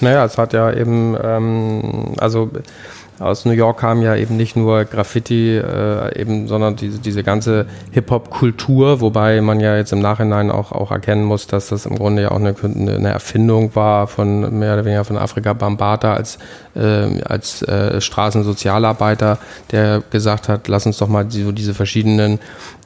Naja, 0.00 0.24
es 0.26 0.36
hat 0.36 0.52
ja 0.52 0.70
eben, 0.72 1.16
ähm, 1.22 2.14
also 2.18 2.50
aus 3.18 3.44
New 3.46 3.52
York 3.52 3.80
kam 3.80 4.02
ja 4.02 4.14
eben 4.14 4.36
nicht 4.36 4.56
nur 4.56 4.84
Graffiti, 4.84 5.56
äh, 5.56 6.20
eben, 6.20 6.48
sondern 6.48 6.76
diese, 6.76 6.98
diese 6.98 7.22
ganze 7.22 7.66
Hip-Hop-Kultur, 7.92 9.00
wobei 9.00 9.40
man 9.40 9.60
ja 9.60 9.76
jetzt 9.76 9.92
im 9.92 10.00
Nachhinein 10.00 10.50
auch, 10.50 10.72
auch 10.72 10.90
erkennen 10.90 11.24
muss, 11.24 11.46
dass 11.46 11.68
das 11.68 11.86
im 11.86 11.96
Grunde 11.96 12.22
ja 12.22 12.30
auch 12.30 12.36
eine, 12.36 12.54
eine 12.62 13.08
Erfindung 13.08 13.74
war 13.74 14.06
von 14.06 14.58
mehr 14.58 14.74
oder 14.74 14.84
weniger 14.84 15.04
von 15.04 15.16
Afrika 15.16 15.54
Bambata 15.54 16.12
als, 16.12 16.38
äh, 16.74 17.22
als 17.22 17.62
äh, 17.62 18.00
Straßensozialarbeiter, 18.00 19.38
der 19.70 20.02
gesagt 20.10 20.48
hat, 20.48 20.68
lass 20.68 20.84
uns 20.84 20.98
doch 20.98 21.08
mal 21.08 21.30
so 21.30 21.52
diese 21.52 21.72
verschiedenen 21.72 22.38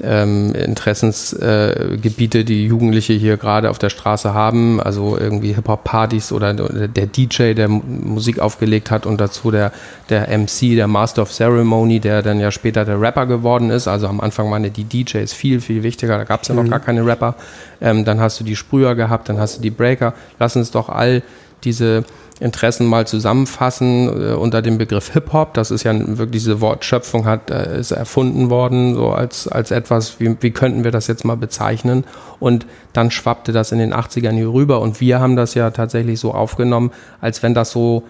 ähm, 0.03 0.55
Interessensgebiete, 0.55 2.45
die 2.45 2.67
Jugendliche 2.67 3.15
hier 3.15 3.37
gerade 3.37 3.69
auf 3.71 3.79
der 3.79 3.91
Straße 3.91 4.33
haben, 4.33 4.81
also 4.81 5.19
irgendwie 5.19 5.55
Hip-Hop-Partys 5.55 6.31
oder 6.31 6.55
der 6.55 7.07
DJ, 7.07 7.55
der 7.55 7.69
Musik 7.69 8.39
aufgelegt 8.39 8.91
hat 8.93 9.07
und 9.07 9.21
dazu 9.21 9.51
der, 9.51 9.73
der 10.09 10.20
der 10.27 10.39
MC, 10.39 10.77
der 10.77 10.87
Master 10.87 11.23
of 11.23 11.31
Ceremony, 11.31 12.01
der 12.01 12.23
dann 12.23 12.41
ja 12.41 12.51
später 12.51 12.85
der 12.85 13.01
Rapper 13.01 13.27
geworden 13.27 13.71
ist. 13.71 13.89
Also 13.89 14.07
am 14.07 14.21
Anfang 14.21 14.51
waren 14.51 14.65
ja 14.65 14.71
die 14.71 14.85
DJs 14.85 15.33
viel, 15.33 15.61
viel 15.61 15.83
wichtiger. 15.83 16.19
Da 16.19 16.25
gab 16.25 16.43
es 16.43 16.49
ja 16.49 16.55
noch 16.55 16.65
mhm. 16.65 16.71
gar 16.71 16.81
keine 16.81 17.05
Rapper. 17.05 17.35
Ähm, 17.81 18.05
dann 18.05 18.21
hast 18.21 18.41
du 18.41 18.45
die 18.45 18.57
Sprüher 18.57 18.95
gehabt, 18.95 19.29
dann 19.29 19.39
hast 19.39 19.59
du 19.59 19.63
die 19.63 19.71
Breaker. 19.71 20.15
Lass 20.39 20.57
uns 20.57 20.71
doch 20.71 20.89
all 20.89 21.23
diese 21.65 22.05
Interessen 22.41 22.87
mal 22.87 23.07
zusammenfassen 23.07 24.09
äh, 24.09 24.33
unter 24.33 24.63
dem 24.63 24.79
Begriff 24.79 25.13
Hip-Hop. 25.13 25.53
Das 25.55 25.71
ist 25.71 25.85
ja 25.85 25.93
wirklich 25.95 26.43
diese 26.43 26.61
Wortschöpfung 26.63 27.27
hat, 27.27 27.51
äh, 27.51 27.79
ist 27.79 27.91
erfunden 27.91 28.49
worden, 28.49 28.95
so 28.95 29.11
als, 29.11 29.47
als 29.47 29.71
etwas, 29.71 30.19
wie, 30.21 30.35
wie 30.41 30.51
könnten 30.51 30.83
wir 30.83 30.91
das 30.91 31.07
jetzt 31.07 31.25
mal 31.25 31.37
bezeichnen? 31.37 32.05
Und 32.39 32.65
dann 32.95 33.11
schwappte 33.11 33.53
das 33.53 33.73
in 33.73 33.79
den 33.79 33.93
80ern 33.93 34.33
hier 34.33 34.53
rüber 34.53 34.81
und 34.81 35.01
wir 35.03 35.21
haben 35.21 35.37
das 35.37 35.55
ja 35.55 35.71
tatsächlich 35.71 36.19
so 36.19 36.33
aufgenommen, 36.33 36.93
als 37.21 37.43
wenn 37.43 37.53
das 37.53 37.73
so 37.73 38.05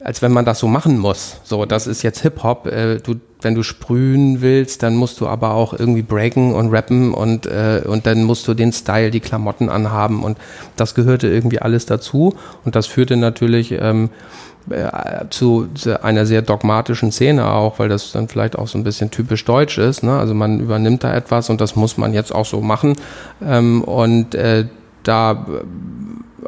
als 0.00 0.22
wenn 0.22 0.32
man 0.32 0.44
das 0.44 0.58
so 0.58 0.68
machen 0.68 0.98
muss. 0.98 1.40
So, 1.44 1.66
das 1.66 1.86
ist 1.86 2.02
jetzt 2.02 2.20
Hip-Hop. 2.20 2.66
Äh, 2.66 2.98
du, 2.98 3.16
wenn 3.40 3.54
du 3.54 3.62
sprühen 3.62 4.40
willst, 4.40 4.82
dann 4.82 4.94
musst 4.94 5.20
du 5.20 5.26
aber 5.26 5.54
auch 5.54 5.72
irgendwie 5.78 6.02
breaken 6.02 6.54
und 6.54 6.70
rappen 6.70 7.12
und, 7.12 7.46
äh, 7.46 7.82
und 7.84 8.06
dann 8.06 8.24
musst 8.24 8.46
du 8.48 8.54
den 8.54 8.72
Style, 8.72 9.10
die 9.10 9.20
Klamotten 9.20 9.68
anhaben 9.68 10.22
und 10.22 10.38
das 10.76 10.94
gehörte 10.94 11.28
irgendwie 11.28 11.60
alles 11.60 11.86
dazu 11.86 12.34
und 12.64 12.74
das 12.76 12.86
führte 12.86 13.16
natürlich 13.16 13.72
ähm, 13.72 14.10
äh, 14.70 15.24
zu 15.30 15.68
einer 16.02 16.24
sehr 16.24 16.42
dogmatischen 16.42 17.10
Szene 17.10 17.48
auch, 17.48 17.78
weil 17.78 17.88
das 17.88 18.12
dann 18.12 18.28
vielleicht 18.28 18.56
auch 18.56 18.68
so 18.68 18.78
ein 18.78 18.84
bisschen 18.84 19.10
typisch 19.10 19.44
deutsch 19.44 19.78
ist. 19.78 20.04
Ne? 20.04 20.16
Also 20.16 20.34
man 20.34 20.60
übernimmt 20.60 21.02
da 21.04 21.12
etwas 21.12 21.50
und 21.50 21.60
das 21.60 21.74
muss 21.74 21.98
man 21.98 22.14
jetzt 22.14 22.32
auch 22.32 22.46
so 22.46 22.60
machen 22.60 22.94
ähm, 23.44 23.82
und 23.82 24.34
äh, 24.36 24.66
da 25.02 25.46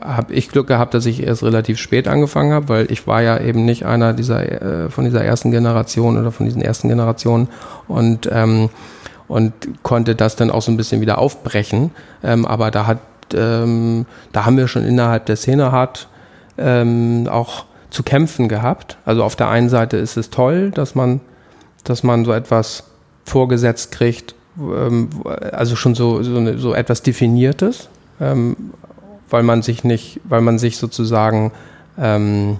habe 0.00 0.32
ich 0.32 0.48
Glück 0.48 0.66
gehabt, 0.66 0.94
dass 0.94 1.06
ich 1.06 1.22
erst 1.22 1.42
relativ 1.42 1.78
spät 1.78 2.08
angefangen 2.08 2.52
habe, 2.52 2.68
weil 2.68 2.92
ich 2.92 3.06
war 3.06 3.22
ja 3.22 3.38
eben 3.38 3.64
nicht 3.64 3.84
einer 3.84 4.12
dieser 4.12 4.84
äh, 4.84 4.90
von 4.90 5.04
dieser 5.04 5.24
ersten 5.24 5.50
Generation 5.50 6.18
oder 6.18 6.32
von 6.32 6.46
diesen 6.46 6.62
ersten 6.62 6.88
Generationen 6.88 7.48
und 7.88 8.28
ähm, 8.32 8.70
und 9.26 9.52
konnte 9.82 10.14
das 10.14 10.36
dann 10.36 10.50
auch 10.50 10.62
so 10.62 10.70
ein 10.70 10.76
bisschen 10.76 11.00
wieder 11.00 11.18
aufbrechen. 11.18 11.90
Ähm, 12.22 12.44
aber 12.44 12.70
da 12.70 12.86
hat 12.86 12.98
ähm, 13.34 14.06
da 14.32 14.44
haben 14.44 14.56
wir 14.56 14.68
schon 14.68 14.84
innerhalb 14.84 15.26
der 15.26 15.36
Szene 15.36 15.72
hart 15.72 16.08
ähm, 16.58 17.26
auch 17.30 17.64
zu 17.90 18.02
kämpfen 18.02 18.48
gehabt. 18.48 18.98
Also 19.04 19.24
auf 19.24 19.36
der 19.36 19.48
einen 19.48 19.68
Seite 19.68 19.96
ist 19.96 20.16
es 20.16 20.30
toll, 20.30 20.70
dass 20.70 20.94
man 20.94 21.20
dass 21.84 22.02
man 22.02 22.24
so 22.24 22.32
etwas 22.32 22.84
vorgesetzt 23.24 23.92
kriegt, 23.92 24.34
ähm, 24.58 25.08
also 25.52 25.76
schon 25.76 25.94
so, 25.94 26.22
so, 26.22 26.58
so 26.58 26.74
etwas 26.74 27.02
Definiertes, 27.02 27.88
ähm, 28.20 28.56
weil 29.34 29.42
man 29.42 29.62
sich 29.62 29.82
nicht, 29.82 30.20
weil 30.22 30.42
man 30.42 30.60
sich 30.60 30.76
sozusagen 30.76 31.50
ähm, 31.98 32.58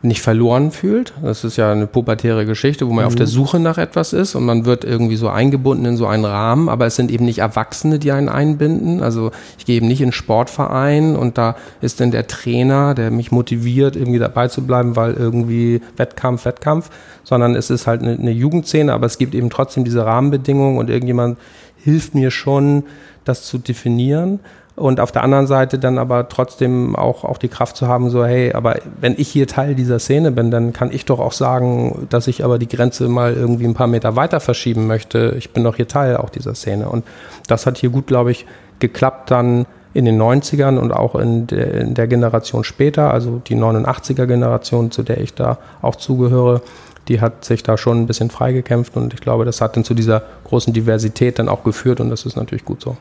nicht 0.00 0.22
verloren 0.22 0.70
fühlt. 0.70 1.12
Das 1.22 1.44
ist 1.44 1.58
ja 1.58 1.70
eine 1.70 1.86
pubertäre 1.86 2.46
Geschichte, 2.46 2.88
wo 2.88 2.94
man 2.94 3.04
mhm. 3.04 3.08
auf 3.08 3.14
der 3.14 3.26
Suche 3.26 3.60
nach 3.60 3.76
etwas 3.76 4.14
ist 4.14 4.34
und 4.34 4.46
man 4.46 4.64
wird 4.64 4.84
irgendwie 4.84 5.16
so 5.16 5.28
eingebunden 5.28 5.84
in 5.84 5.98
so 5.98 6.06
einen 6.06 6.24
Rahmen, 6.24 6.70
aber 6.70 6.86
es 6.86 6.96
sind 6.96 7.10
eben 7.10 7.26
nicht 7.26 7.40
Erwachsene, 7.40 7.98
die 7.98 8.10
einen 8.10 8.30
einbinden. 8.30 9.02
Also 9.02 9.32
ich 9.58 9.66
gehe 9.66 9.76
eben 9.76 9.86
nicht 9.86 10.00
in 10.00 10.12
Sportverein 10.12 11.14
und 11.14 11.36
da 11.36 11.56
ist 11.82 12.00
dann 12.00 12.10
der 12.10 12.26
Trainer, 12.26 12.94
der 12.94 13.10
mich 13.10 13.30
motiviert, 13.30 13.94
irgendwie 13.94 14.18
dabei 14.18 14.48
zu 14.48 14.66
bleiben, 14.66 14.96
weil 14.96 15.12
irgendwie 15.12 15.82
Wettkampf, 15.98 16.46
Wettkampf, 16.46 16.88
sondern 17.22 17.54
es 17.54 17.68
ist 17.68 17.86
halt 17.86 18.00
eine, 18.00 18.12
eine 18.12 18.30
Jugendszene, 18.30 18.94
aber 18.94 19.04
es 19.04 19.18
gibt 19.18 19.34
eben 19.34 19.50
trotzdem 19.50 19.84
diese 19.84 20.06
Rahmenbedingungen 20.06 20.78
und 20.78 20.88
irgendjemand 20.88 21.36
hilft 21.76 22.14
mir 22.14 22.30
schon, 22.30 22.84
das 23.24 23.42
zu 23.42 23.58
definieren 23.58 24.40
und 24.78 25.00
auf 25.00 25.12
der 25.12 25.24
anderen 25.24 25.46
Seite 25.46 25.78
dann 25.78 25.98
aber 25.98 26.28
trotzdem 26.28 26.94
auch, 26.94 27.24
auch 27.24 27.38
die 27.38 27.48
Kraft 27.48 27.76
zu 27.76 27.88
haben, 27.88 28.10
so, 28.10 28.24
hey, 28.24 28.52
aber 28.52 28.76
wenn 29.00 29.14
ich 29.18 29.28
hier 29.28 29.46
Teil 29.46 29.74
dieser 29.74 29.98
Szene 29.98 30.30
bin, 30.30 30.50
dann 30.50 30.72
kann 30.72 30.92
ich 30.92 31.04
doch 31.04 31.18
auch 31.18 31.32
sagen, 31.32 32.06
dass 32.10 32.28
ich 32.28 32.44
aber 32.44 32.58
die 32.58 32.68
Grenze 32.68 33.08
mal 33.08 33.34
irgendwie 33.34 33.64
ein 33.64 33.74
paar 33.74 33.88
Meter 33.88 34.14
weiter 34.16 34.40
verschieben 34.40 34.86
möchte. 34.86 35.34
Ich 35.36 35.50
bin 35.50 35.64
doch 35.64 35.76
hier 35.76 35.88
Teil 35.88 36.16
auch 36.16 36.30
dieser 36.30 36.54
Szene. 36.54 36.88
Und 36.88 37.04
das 37.48 37.66
hat 37.66 37.78
hier 37.78 37.90
gut, 37.90 38.06
glaube 38.06 38.30
ich, 38.30 38.46
geklappt 38.78 39.30
dann 39.30 39.66
in 39.94 40.04
den 40.04 40.20
90ern 40.20 40.78
und 40.78 40.92
auch 40.92 41.16
in 41.16 41.48
der, 41.48 41.74
in 41.74 41.94
der 41.94 42.06
Generation 42.06 42.62
später, 42.62 43.12
also 43.12 43.42
die 43.44 43.56
89er 43.56 44.26
Generation, 44.26 44.90
zu 44.92 45.02
der 45.02 45.20
ich 45.20 45.34
da 45.34 45.58
auch 45.82 45.96
zugehöre, 45.96 46.62
die 47.08 47.20
hat 47.20 47.44
sich 47.44 47.62
da 47.62 47.76
schon 47.78 48.02
ein 48.02 48.06
bisschen 48.06 48.30
freigekämpft 48.30 48.96
und 48.96 49.14
ich 49.14 49.20
glaube, 49.20 49.44
das 49.44 49.60
hat 49.60 49.76
dann 49.76 49.84
zu 49.84 49.94
dieser 49.94 50.22
großen 50.44 50.72
Diversität 50.72 51.38
dann 51.38 51.48
auch 51.48 51.64
geführt 51.64 52.00
und 52.00 52.10
das 52.10 52.26
ist 52.26 52.36
natürlich 52.36 52.64
gut 52.64 52.82
so. 52.82 52.96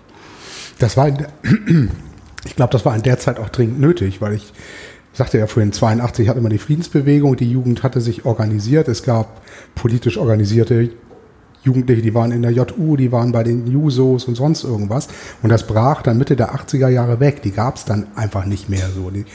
Das 0.80 0.98
war, 0.98 1.08
ich 2.46 2.56
glaube, 2.56 2.72
das 2.72 2.86
war 2.86 2.96
in 2.96 3.04
der 3.04 3.20
Zeit 3.20 3.40
auch 3.40 3.50
dringend 3.50 3.80
nötig, 3.80 4.22
weil 4.22 4.34
ich 4.34 4.54
sagte 5.14 5.40
ja 5.40 5.48
vorhin, 5.48 5.74
82 5.74 6.30
hatte 6.30 6.42
man 6.42 6.52
die 6.52 6.60
Friedensbewegung, 6.60 7.36
die 7.36 7.50
Jugend 7.50 7.82
hatte 7.84 8.02
sich 8.02 8.26
organisiert, 8.26 8.88
es 8.88 9.04
gab 9.04 9.42
politisch 9.74 10.18
organisierte 10.18 10.92
Jugendliche, 11.64 12.02
die 12.02 12.14
waren 12.14 12.32
in 12.32 12.44
der 12.44 12.52
JU, 12.52 12.96
die 12.96 13.12
waren 13.12 13.32
bei 13.32 13.44
den 13.44 13.68
Jusos 13.68 14.26
und 14.26 14.36
sonst 14.36 14.64
irgendwas. 14.64 15.08
Und 15.42 15.50
das 15.50 15.68
brach 15.68 16.02
dann 16.02 16.18
Mitte 16.18 16.36
der 16.36 16.56
80er 16.56 16.88
Jahre 16.88 17.20
weg. 17.20 17.42
Die 17.42 17.52
gab 17.52 17.76
es 17.76 17.86
dann 17.86 18.08
einfach 18.16 18.46
nicht 18.46 18.70
mehr 18.70 18.88
so. 18.96 19.10
Die 19.10 19.26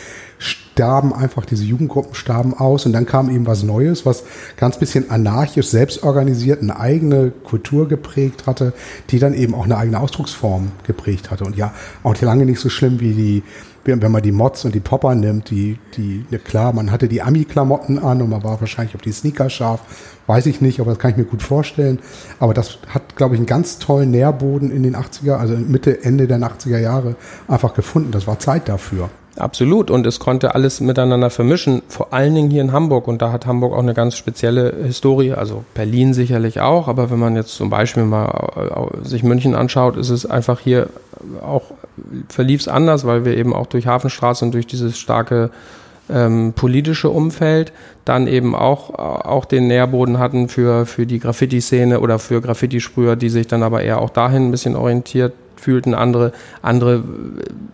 starben 0.43 1.13
einfach, 1.13 1.45
diese 1.45 1.65
Jugendgruppen 1.65 2.15
starben 2.15 2.55
aus 2.55 2.87
und 2.87 2.93
dann 2.93 3.07
kam 3.07 3.31
eben 3.31 3.47
was 3.47 3.63
Neues, 3.63 4.05
was 4.07 4.25
ganz 4.57 4.79
bisschen 4.79 5.11
anarchisch, 5.11 5.69
selbstorganisiert, 5.69 6.63
eine 6.63 6.79
eigene 6.79 7.31
Kultur 7.31 7.89
geprägt 7.89 8.47
hatte, 8.47 8.73
die 9.11 9.19
dann 9.19 9.35
eben 9.35 9.55
auch 9.55 9.65
eine 9.65 9.77
eigene 9.77 10.01
Ausdrucksform 10.01 10.73
geprägt 10.87 11.31
hatte. 11.31 11.45
Und 11.45 11.57
ja, 11.57 11.73
auch 12.03 12.21
lange 12.21 12.47
nicht 12.47 12.61
so 12.61 12.69
schlimm 12.69 13.01
wie 13.01 13.13
die 13.13 13.43
wenn 13.85 14.13
man 14.13 14.23
die 14.23 14.33
Mods 14.33 14.65
und 14.65 14.75
die 14.75 14.81
Popper 14.81 15.15
nimmt, 15.15 15.51
die, 15.51 15.79
die, 15.97 16.25
ja 16.31 16.39
klar, 16.39 16.73
man 16.73 16.91
hatte 16.91 17.09
die 17.09 17.23
Ami-Klamotten 17.23 17.99
an 17.99 18.23
und 18.23 18.31
man 18.31 18.45
war 18.45 18.61
wahrscheinlich 18.61 18.95
auf 18.95 19.01
die 19.01 19.13
Sneaker 19.13 19.51
scharf, 19.51 19.81
weiß 20.27 20.47
ich 20.47 20.61
nicht, 20.61 20.81
aber 20.81 20.93
das 20.93 21.01
kann 21.01 21.11
ich 21.11 21.17
mir 21.17 21.25
gut 21.25 21.43
vorstellen. 21.43 21.99
Aber 22.39 22.55
das 22.55 22.79
hat, 22.89 23.17
glaube 23.17 23.35
ich, 23.35 23.41
einen 23.41 23.47
ganz 23.47 23.79
tollen 23.79 24.11
Nährboden 24.11 24.71
in 24.71 24.83
den 24.85 24.97
80er, 24.97 25.35
also 25.35 25.55
Mitte, 25.57 26.05
Ende 26.05 26.29
der 26.29 26.39
80er 26.39 26.79
Jahre 26.79 27.17
einfach 27.49 27.75
gefunden. 27.75 28.13
Das 28.13 28.27
war 28.27 28.39
Zeit 28.39 28.69
dafür. 28.69 29.11
Absolut. 29.37 29.91
Und 29.91 30.07
es 30.07 30.19
konnte 30.19 30.55
alles 30.55 30.81
miteinander 30.81 31.31
vermischen, 31.31 31.83
vor 31.89 32.13
allen 32.13 32.35
Dingen 32.35 32.51
hier 32.51 32.61
in 32.61 32.73
Hamburg. 32.73 33.09
Und 33.09 33.23
da 33.23 33.33
hat 33.33 33.47
Hamburg 33.47 33.73
auch 33.73 33.83
eine 33.83 33.95
ganz 33.95 34.17
spezielle 34.17 34.75
Historie, 34.85 35.33
also 35.33 35.65
Berlin 35.75 36.13
sicherlich 36.13 36.61
auch. 36.61 36.87
Aber 36.87 37.11
wenn 37.11 37.19
man 37.19 37.35
jetzt 37.35 37.55
zum 37.55 37.71
Beispiel 37.71 38.05
mal 38.05 38.29
äh, 38.57 39.07
sich 39.07 39.23
München 39.23 39.55
anschaut, 39.55 39.97
ist 39.97 40.11
es 40.11 40.27
einfach 40.27 40.61
hier 40.61 40.89
auch, 41.43 41.63
verlief 42.29 42.61
es 42.61 42.69
anders, 42.69 43.07
weil 43.07 43.25
wir 43.25 43.37
eben 43.37 43.55
auch 43.55 43.67
durch 43.67 43.87
Hafenstraße 43.87 44.45
und 44.45 44.53
durch 44.53 44.67
dieses 44.67 44.99
starke 44.99 45.51
ähm, 46.11 46.53
politische 46.55 47.09
Umfeld 47.09 47.73
dann 48.05 48.27
eben 48.27 48.55
auch, 48.55 48.91
auch 48.95 49.45
den 49.45 49.69
Nährboden 49.69 50.19
hatten 50.19 50.49
für, 50.49 50.85
für 50.85 51.07
die 51.07 51.21
Graffiti-Szene 51.21 52.01
oder 52.01 52.19
für 52.19 52.43
Graffiti-Sprüher, 52.43 53.17
die 53.17 53.31
sich 53.31 53.47
dann 53.47 53.63
aber 53.63 53.83
eher 53.83 54.01
auch 54.01 54.11
dahin 54.11 54.49
ein 54.49 54.51
bisschen 54.51 54.77
orientiert 54.77 55.33
fühlten. 55.63 55.95
Andere, 55.95 56.33
andere 56.61 57.05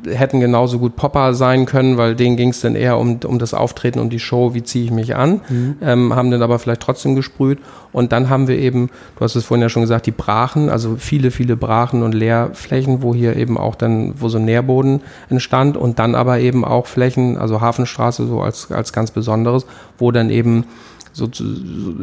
hätten 0.06 0.40
genauso 0.40 0.78
gut 0.78 0.96
Popper 0.96 1.34
sein 1.34 1.66
können, 1.66 1.96
weil 1.96 2.14
denen 2.14 2.36
ging 2.36 2.50
es 2.50 2.60
dann 2.60 2.74
eher 2.74 2.98
um, 2.98 3.18
um 3.24 3.38
das 3.38 3.54
Auftreten, 3.54 3.98
um 3.98 4.10
die 4.10 4.18
Show, 4.18 4.54
wie 4.54 4.62
ziehe 4.62 4.84
ich 4.84 4.90
mich 4.90 5.16
an, 5.16 5.40
mhm. 5.48 5.76
ähm, 5.82 6.14
haben 6.14 6.30
dann 6.30 6.42
aber 6.42 6.58
vielleicht 6.58 6.82
trotzdem 6.82 7.14
gesprüht. 7.14 7.58
Und 7.92 8.12
dann 8.12 8.28
haben 8.28 8.48
wir 8.48 8.58
eben, 8.58 8.90
du 9.16 9.24
hast 9.24 9.34
es 9.34 9.46
vorhin 9.46 9.62
ja 9.62 9.68
schon 9.68 9.82
gesagt, 9.82 10.06
die 10.06 10.12
Brachen, 10.12 10.68
also 10.68 10.96
viele, 10.98 11.30
viele 11.30 11.56
Brachen 11.56 12.02
und 12.02 12.12
Leerflächen, 12.12 13.02
wo 13.02 13.14
hier 13.14 13.36
eben 13.36 13.56
auch 13.56 13.74
dann, 13.74 14.14
wo 14.20 14.28
so 14.28 14.38
ein 14.38 14.44
Nährboden 14.44 15.00
entstand 15.30 15.76
und 15.76 15.98
dann 15.98 16.14
aber 16.14 16.38
eben 16.38 16.64
auch 16.64 16.86
Flächen, 16.86 17.38
also 17.38 17.60
Hafenstraße 17.60 18.26
so 18.26 18.42
als, 18.42 18.70
als 18.70 18.92
ganz 18.92 19.10
besonderes, 19.10 19.66
wo 19.96 20.12
dann 20.12 20.28
eben 20.28 20.64
so, 21.12 21.28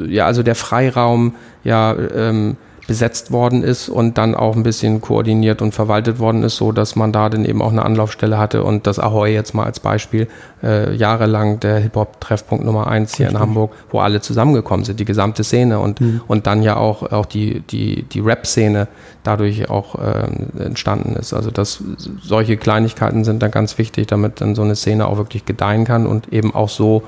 ja, 0.08 0.26
also 0.26 0.44
der 0.44 0.56
Freiraum 0.56 1.36
ja 1.64 1.96
ähm, 1.96 2.58
besetzt 2.88 3.32
worden 3.32 3.64
ist 3.64 3.90
und 3.90 4.18
dann 4.18 4.36
auch 4.36 4.56
ein 4.56 4.62
bisschen 4.62 5.02
koordiniert 5.02 5.62
und 5.62 5.74
verwaltet 5.74 6.20
worden 6.20 6.44
ist, 6.44 6.58
so 6.58 6.72
dass 6.72 6.96
man 6.96 7.12
da 7.12 7.30
dann 7.30 7.44
eben 7.44 7.62
auch 7.62 7.72
eine 7.72 7.84
Anlaufstelle 7.84 8.38
hatte 8.38 8.64
und 8.64 8.86
das 8.86 9.00
Ahoy 9.00 9.34
jetzt 9.34 9.56
mal 9.56 9.66
als 9.66 9.80
Beispiel 9.80 10.28
äh, 10.62 10.94
jahrelang 10.96 11.60
der 11.60 11.80
Hip-Hop-Treffpunkt 11.80 12.64
Nummer 12.64 12.88
eins 12.88 13.18
hier 13.18 13.28
Richtig. 13.28 13.42
in 13.42 13.48
Hamburg, 13.48 13.72
wo 13.90 14.00
alle 14.00 14.22
zusammengekommen 14.22 14.86
sind, 14.86 15.00
die 15.00 15.06
gesamte 15.06 15.44
Szene 15.44 15.80
und, 15.80 16.00
mhm. 16.00 16.22
und 16.28 16.46
dann 16.46 16.62
ja 16.62 16.78
auch, 16.78 17.12
auch 17.12 17.26
die, 17.26 17.62
die, 17.62 18.04
die 18.04 18.20
Rap-Szene 18.20 18.88
dadurch 19.24 19.68
auch 19.70 19.96
äh, 19.96 20.64
entstanden 20.64 21.16
ist. 21.16 21.34
Also 21.34 21.50
dass 21.50 21.84
solche 22.22 22.56
Kleinigkeiten 22.58 23.24
sind 23.24 23.42
dann 23.42 23.52
ganz 23.52 23.80
wichtig, 23.80 24.08
damit 24.08 24.42
dann 24.42 24.54
so 24.54 24.62
eine 24.62 24.76
Szene 24.76 25.08
auch 25.08 25.18
wirklich 25.18 25.46
gedeihen 25.46 25.86
kann 25.86 26.06
und 26.06 26.32
eben 26.32 26.54
auch 26.54 26.70
so, 26.70 27.02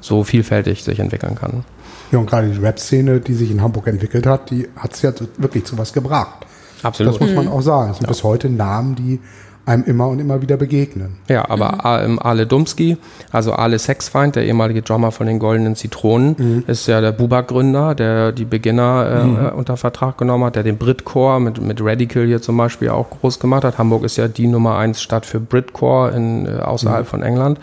so 0.00 0.24
vielfältig 0.24 0.84
sich 0.84 0.98
entwickeln 0.98 1.36
kann. 1.36 1.64
Ja, 2.12 2.18
und 2.18 2.26
gerade 2.26 2.48
die 2.48 2.58
Rap-Szene, 2.58 3.20
die 3.20 3.34
sich 3.34 3.50
in 3.50 3.62
Hamburg 3.62 3.86
entwickelt 3.88 4.26
hat, 4.26 4.50
die 4.50 4.68
hat 4.76 4.92
es 4.92 5.02
ja 5.02 5.12
wirklich 5.38 5.64
zu 5.64 5.78
was 5.78 5.92
gebracht. 5.92 6.46
Absolut. 6.82 7.14
Das 7.14 7.20
muss 7.20 7.34
man 7.34 7.46
mhm. 7.46 7.52
auch 7.52 7.62
sagen. 7.62 7.90
Es 7.90 7.96
sind 7.96 8.06
ja. 8.06 8.10
bis 8.10 8.22
heute 8.22 8.50
Namen, 8.50 8.94
die 8.94 9.20
einem 9.64 9.84
immer 9.84 10.08
und 10.08 10.18
immer 10.18 10.42
wieder 10.42 10.56
begegnen. 10.56 11.18
Ja, 11.28 11.48
aber 11.48 12.06
mhm. 12.06 12.18
Ale 12.18 12.46
Dumski, 12.46 12.96
also 13.30 13.52
Ale 13.52 13.78
Sexfeind, 13.78 14.34
der 14.36 14.44
ehemalige 14.44 14.82
Drummer 14.82 15.12
von 15.12 15.26
den 15.26 15.38
Goldenen 15.38 15.76
Zitronen, 15.76 16.34
mhm. 16.36 16.64
ist 16.66 16.86
ja 16.88 17.00
der 17.00 17.12
Bubak-Gründer, 17.12 17.94
der 17.94 18.32
die 18.32 18.44
Beginner 18.44 19.22
äh, 19.22 19.24
mhm. 19.24 19.58
unter 19.58 19.76
Vertrag 19.76 20.18
genommen 20.18 20.44
hat, 20.44 20.56
der 20.56 20.64
den 20.64 20.78
Britcore 20.78 21.40
mit, 21.40 21.60
mit 21.60 21.80
Radical 21.80 22.26
hier 22.26 22.42
zum 22.42 22.56
Beispiel 22.56 22.88
auch 22.88 23.08
groß 23.10 23.38
gemacht 23.38 23.64
hat. 23.64 23.78
Hamburg 23.78 24.02
ist 24.02 24.16
ja 24.16 24.28
die 24.28 24.48
Nummer 24.48 24.76
eins 24.78 25.00
Stadt 25.00 25.26
für 25.26 25.38
Britcore 25.38 26.10
in, 26.10 26.46
äh, 26.46 26.60
außerhalb 26.60 27.06
mhm. 27.06 27.10
von 27.10 27.22
England. 27.22 27.58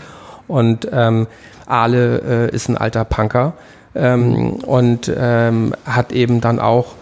Und 0.48 0.88
ähm, 0.92 1.28
Ale 1.66 2.48
äh, 2.50 2.56
ist 2.56 2.70
ein 2.70 2.78
alter 2.78 3.06
Punker, 3.06 3.54
ähm, 3.96 4.52
und 4.66 5.12
ähm, 5.16 5.74
hat 5.86 6.12
eben 6.12 6.42
dann 6.42 6.60
auch 6.60 6.96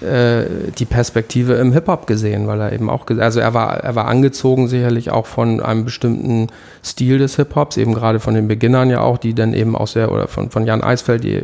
äh, 0.00 0.70
die 0.78 0.86
Perspektive 0.86 1.54
im 1.54 1.72
Hip-Hop 1.72 2.06
gesehen, 2.06 2.46
weil 2.46 2.58
er 2.60 2.72
eben 2.72 2.88
auch, 2.88 3.04
also 3.18 3.38
er 3.38 3.52
war, 3.52 3.80
er 3.80 3.94
war 3.96 4.06
angezogen 4.06 4.66
sicherlich 4.66 5.10
auch 5.10 5.26
von 5.26 5.60
einem 5.60 5.84
bestimmten 5.84 6.46
Stil 6.82 7.18
des 7.18 7.36
Hip-Hops, 7.36 7.76
eben 7.76 7.92
gerade 7.92 8.18
von 8.18 8.32
den 8.32 8.48
Beginnern 8.48 8.88
ja 8.88 9.02
auch, 9.02 9.18
die 9.18 9.34
dann 9.34 9.52
eben 9.52 9.76
auch 9.76 9.88
sehr, 9.88 10.10
oder 10.10 10.26
von, 10.26 10.48
von 10.50 10.64
Jan 10.64 10.82
Eisfeld, 10.82 11.22
die, 11.22 11.42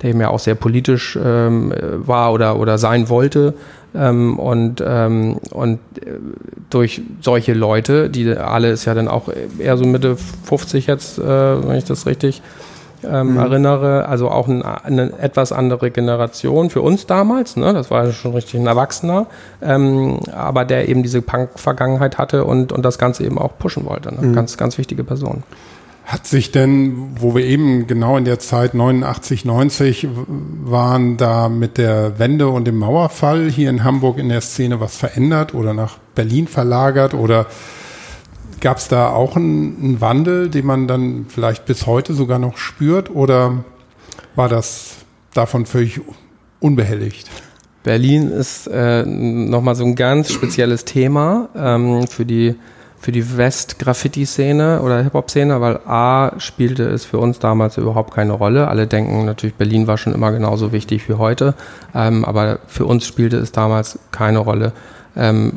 der 0.00 0.10
eben 0.10 0.20
ja 0.22 0.28
auch 0.28 0.38
sehr 0.38 0.54
politisch 0.54 1.18
ähm, 1.22 1.74
war 1.98 2.32
oder, 2.32 2.58
oder 2.58 2.78
sein 2.78 3.10
wollte. 3.10 3.52
Ähm, 3.94 4.38
und, 4.38 4.82
ähm, 4.86 5.36
und 5.50 5.78
durch 6.70 7.02
solche 7.20 7.52
Leute, 7.52 8.08
die 8.08 8.34
alle 8.34 8.70
ist 8.70 8.86
ja 8.86 8.94
dann 8.94 9.08
auch 9.08 9.28
eher 9.58 9.76
so 9.76 9.84
Mitte 9.84 10.16
50 10.16 10.86
jetzt, 10.86 11.18
äh, 11.18 11.22
wenn 11.22 11.76
ich 11.76 11.84
das 11.84 12.06
richtig 12.06 12.40
ähm, 13.04 13.32
mhm. 13.32 13.38
erinnere. 13.38 14.08
Also 14.08 14.30
auch 14.30 14.48
ein, 14.48 14.62
eine 14.62 15.12
etwas 15.18 15.52
andere 15.52 15.90
Generation 15.90 16.70
für 16.70 16.82
uns 16.82 17.06
damals. 17.06 17.56
Ne? 17.56 17.72
Das 17.72 17.90
war 17.90 18.10
schon 18.12 18.32
richtig 18.32 18.60
ein 18.60 18.66
Erwachsener, 18.66 19.26
ähm, 19.60 20.20
aber 20.32 20.64
der 20.64 20.88
eben 20.88 21.02
diese 21.02 21.22
Punk-Vergangenheit 21.22 22.18
hatte 22.18 22.44
und, 22.44 22.72
und 22.72 22.84
das 22.84 22.98
Ganze 22.98 23.24
eben 23.24 23.38
auch 23.38 23.58
pushen 23.58 23.84
wollte. 23.84 24.14
Ne? 24.14 24.28
Mhm. 24.28 24.34
Ganz, 24.34 24.56
ganz 24.56 24.78
wichtige 24.78 25.04
Person. 25.04 25.42
Hat 26.04 26.26
sich 26.26 26.50
denn, 26.50 27.10
wo 27.20 27.36
wir 27.36 27.44
eben 27.44 27.86
genau 27.86 28.16
in 28.16 28.24
der 28.24 28.40
Zeit 28.40 28.74
89, 28.74 29.44
90 29.44 30.08
waren, 30.64 31.16
da 31.16 31.48
mit 31.48 31.78
der 31.78 32.18
Wende 32.18 32.48
und 32.48 32.66
dem 32.66 32.78
Mauerfall 32.78 33.48
hier 33.48 33.70
in 33.70 33.84
Hamburg 33.84 34.18
in 34.18 34.28
der 34.28 34.40
Szene 34.40 34.80
was 34.80 34.96
verändert 34.96 35.54
oder 35.54 35.74
nach 35.74 35.98
Berlin 36.16 36.48
verlagert 36.48 37.14
oder 37.14 37.46
Gab 38.62 38.76
es 38.76 38.86
da 38.86 39.10
auch 39.10 39.34
einen, 39.34 39.76
einen, 39.82 40.00
Wandel, 40.00 40.48
den 40.48 40.64
man 40.64 40.86
dann 40.86 41.26
vielleicht 41.28 41.66
bis 41.66 41.88
heute 41.88 42.14
sogar 42.14 42.38
noch 42.38 42.58
spürt 42.58 43.10
oder 43.10 43.64
war 44.36 44.48
das 44.48 44.98
davon 45.34 45.66
völlig 45.66 46.00
unbehelligt? 46.60 47.28
Berlin 47.82 48.30
ist 48.30 48.68
äh, 48.68 49.04
nochmal 49.04 49.74
so 49.74 49.84
ein 49.84 49.96
ganz 49.96 50.30
spezielles 50.30 50.84
Thema 50.84 51.48
ähm, 51.56 52.06
für 52.06 52.24
die 52.24 52.54
für 53.00 53.10
die 53.10 53.36
West-Graffiti-Szene 53.36 54.80
oder 54.80 55.02
Hip-Hop-Szene, 55.02 55.60
weil 55.60 55.80
A 55.86 56.34
spielte 56.38 56.84
es 56.84 57.04
für 57.04 57.18
uns 57.18 57.40
damals 57.40 57.76
überhaupt 57.76 58.14
keine 58.14 58.32
Rolle. 58.32 58.68
Alle 58.68 58.86
denken 58.86 59.24
natürlich, 59.24 59.56
Berlin 59.56 59.88
war 59.88 59.98
schon 59.98 60.14
immer 60.14 60.30
genauso 60.30 60.70
wichtig 60.70 61.08
wie 61.08 61.14
heute, 61.14 61.54
ähm, 61.96 62.24
aber 62.24 62.60
für 62.68 62.86
uns 62.86 63.04
spielte 63.04 63.38
es 63.38 63.50
damals 63.50 63.98
keine 64.12 64.38
Rolle. 64.38 64.72
Ähm, 65.14 65.52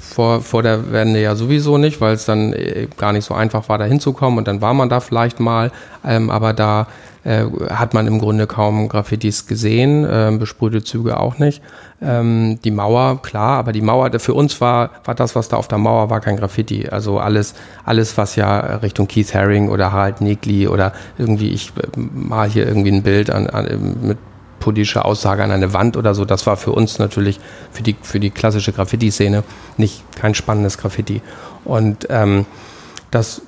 vor, 0.00 0.40
vor 0.40 0.62
der 0.62 0.90
Wende 0.92 1.20
ja 1.20 1.36
sowieso 1.36 1.78
nicht, 1.78 2.00
weil 2.00 2.14
es 2.14 2.24
dann 2.24 2.52
äh, 2.52 2.88
gar 2.96 3.12
nicht 3.12 3.24
so 3.24 3.34
einfach 3.34 3.68
war, 3.68 3.78
da 3.78 3.84
hinzukommen 3.84 4.38
und 4.38 4.48
dann 4.48 4.60
war 4.60 4.74
man 4.74 4.88
da 4.88 4.98
vielleicht 5.00 5.38
mal, 5.38 5.70
ähm, 6.04 6.30
aber 6.30 6.52
da 6.52 6.88
äh, 7.24 7.44
hat 7.70 7.94
man 7.94 8.08
im 8.08 8.18
Grunde 8.18 8.48
kaum 8.48 8.88
Graffitis 8.88 9.46
gesehen, 9.46 10.04
äh, 10.04 10.36
besprühte 10.36 10.82
Züge 10.82 11.20
auch 11.20 11.38
nicht. 11.38 11.62
Ähm, 12.00 12.58
die 12.64 12.72
Mauer, 12.72 13.22
klar, 13.22 13.58
aber 13.58 13.70
die 13.70 13.80
Mauer, 13.80 14.10
für 14.18 14.34
uns 14.34 14.60
war, 14.60 14.90
war 15.04 15.14
das, 15.14 15.36
was 15.36 15.48
da 15.48 15.56
auf 15.56 15.68
der 15.68 15.78
Mauer 15.78 16.10
war, 16.10 16.20
kein 16.20 16.36
Graffiti. 16.36 16.88
Also 16.88 17.20
alles, 17.20 17.54
alles, 17.84 18.18
was 18.18 18.34
ja 18.34 18.58
Richtung 18.58 19.06
Keith 19.06 19.32
Haring 19.32 19.68
oder 19.68 19.92
Harald 19.92 20.20
Negli 20.20 20.66
oder 20.66 20.92
irgendwie, 21.16 21.50
ich 21.50 21.72
äh, 21.76 21.96
mal 21.96 22.48
hier 22.48 22.66
irgendwie 22.66 22.90
ein 22.90 23.04
Bild 23.04 23.30
an, 23.30 23.46
an 23.46 23.96
mit 24.02 24.18
politische 24.62 25.04
Aussage 25.04 25.42
an 25.42 25.50
eine 25.50 25.74
Wand 25.74 25.96
oder 25.96 26.14
so. 26.14 26.24
Das 26.24 26.46
war 26.46 26.56
für 26.56 26.70
uns 26.70 27.00
natürlich, 27.00 27.40
für 27.72 27.82
die, 27.82 27.96
für 28.00 28.20
die 28.20 28.30
klassische 28.30 28.72
Graffiti-Szene, 28.72 29.42
nicht 29.76 30.04
kein 30.14 30.34
spannendes 30.34 30.78
Graffiti. 30.78 31.20
Und 31.64 32.06
ähm, 32.10 32.46
das 33.10 33.42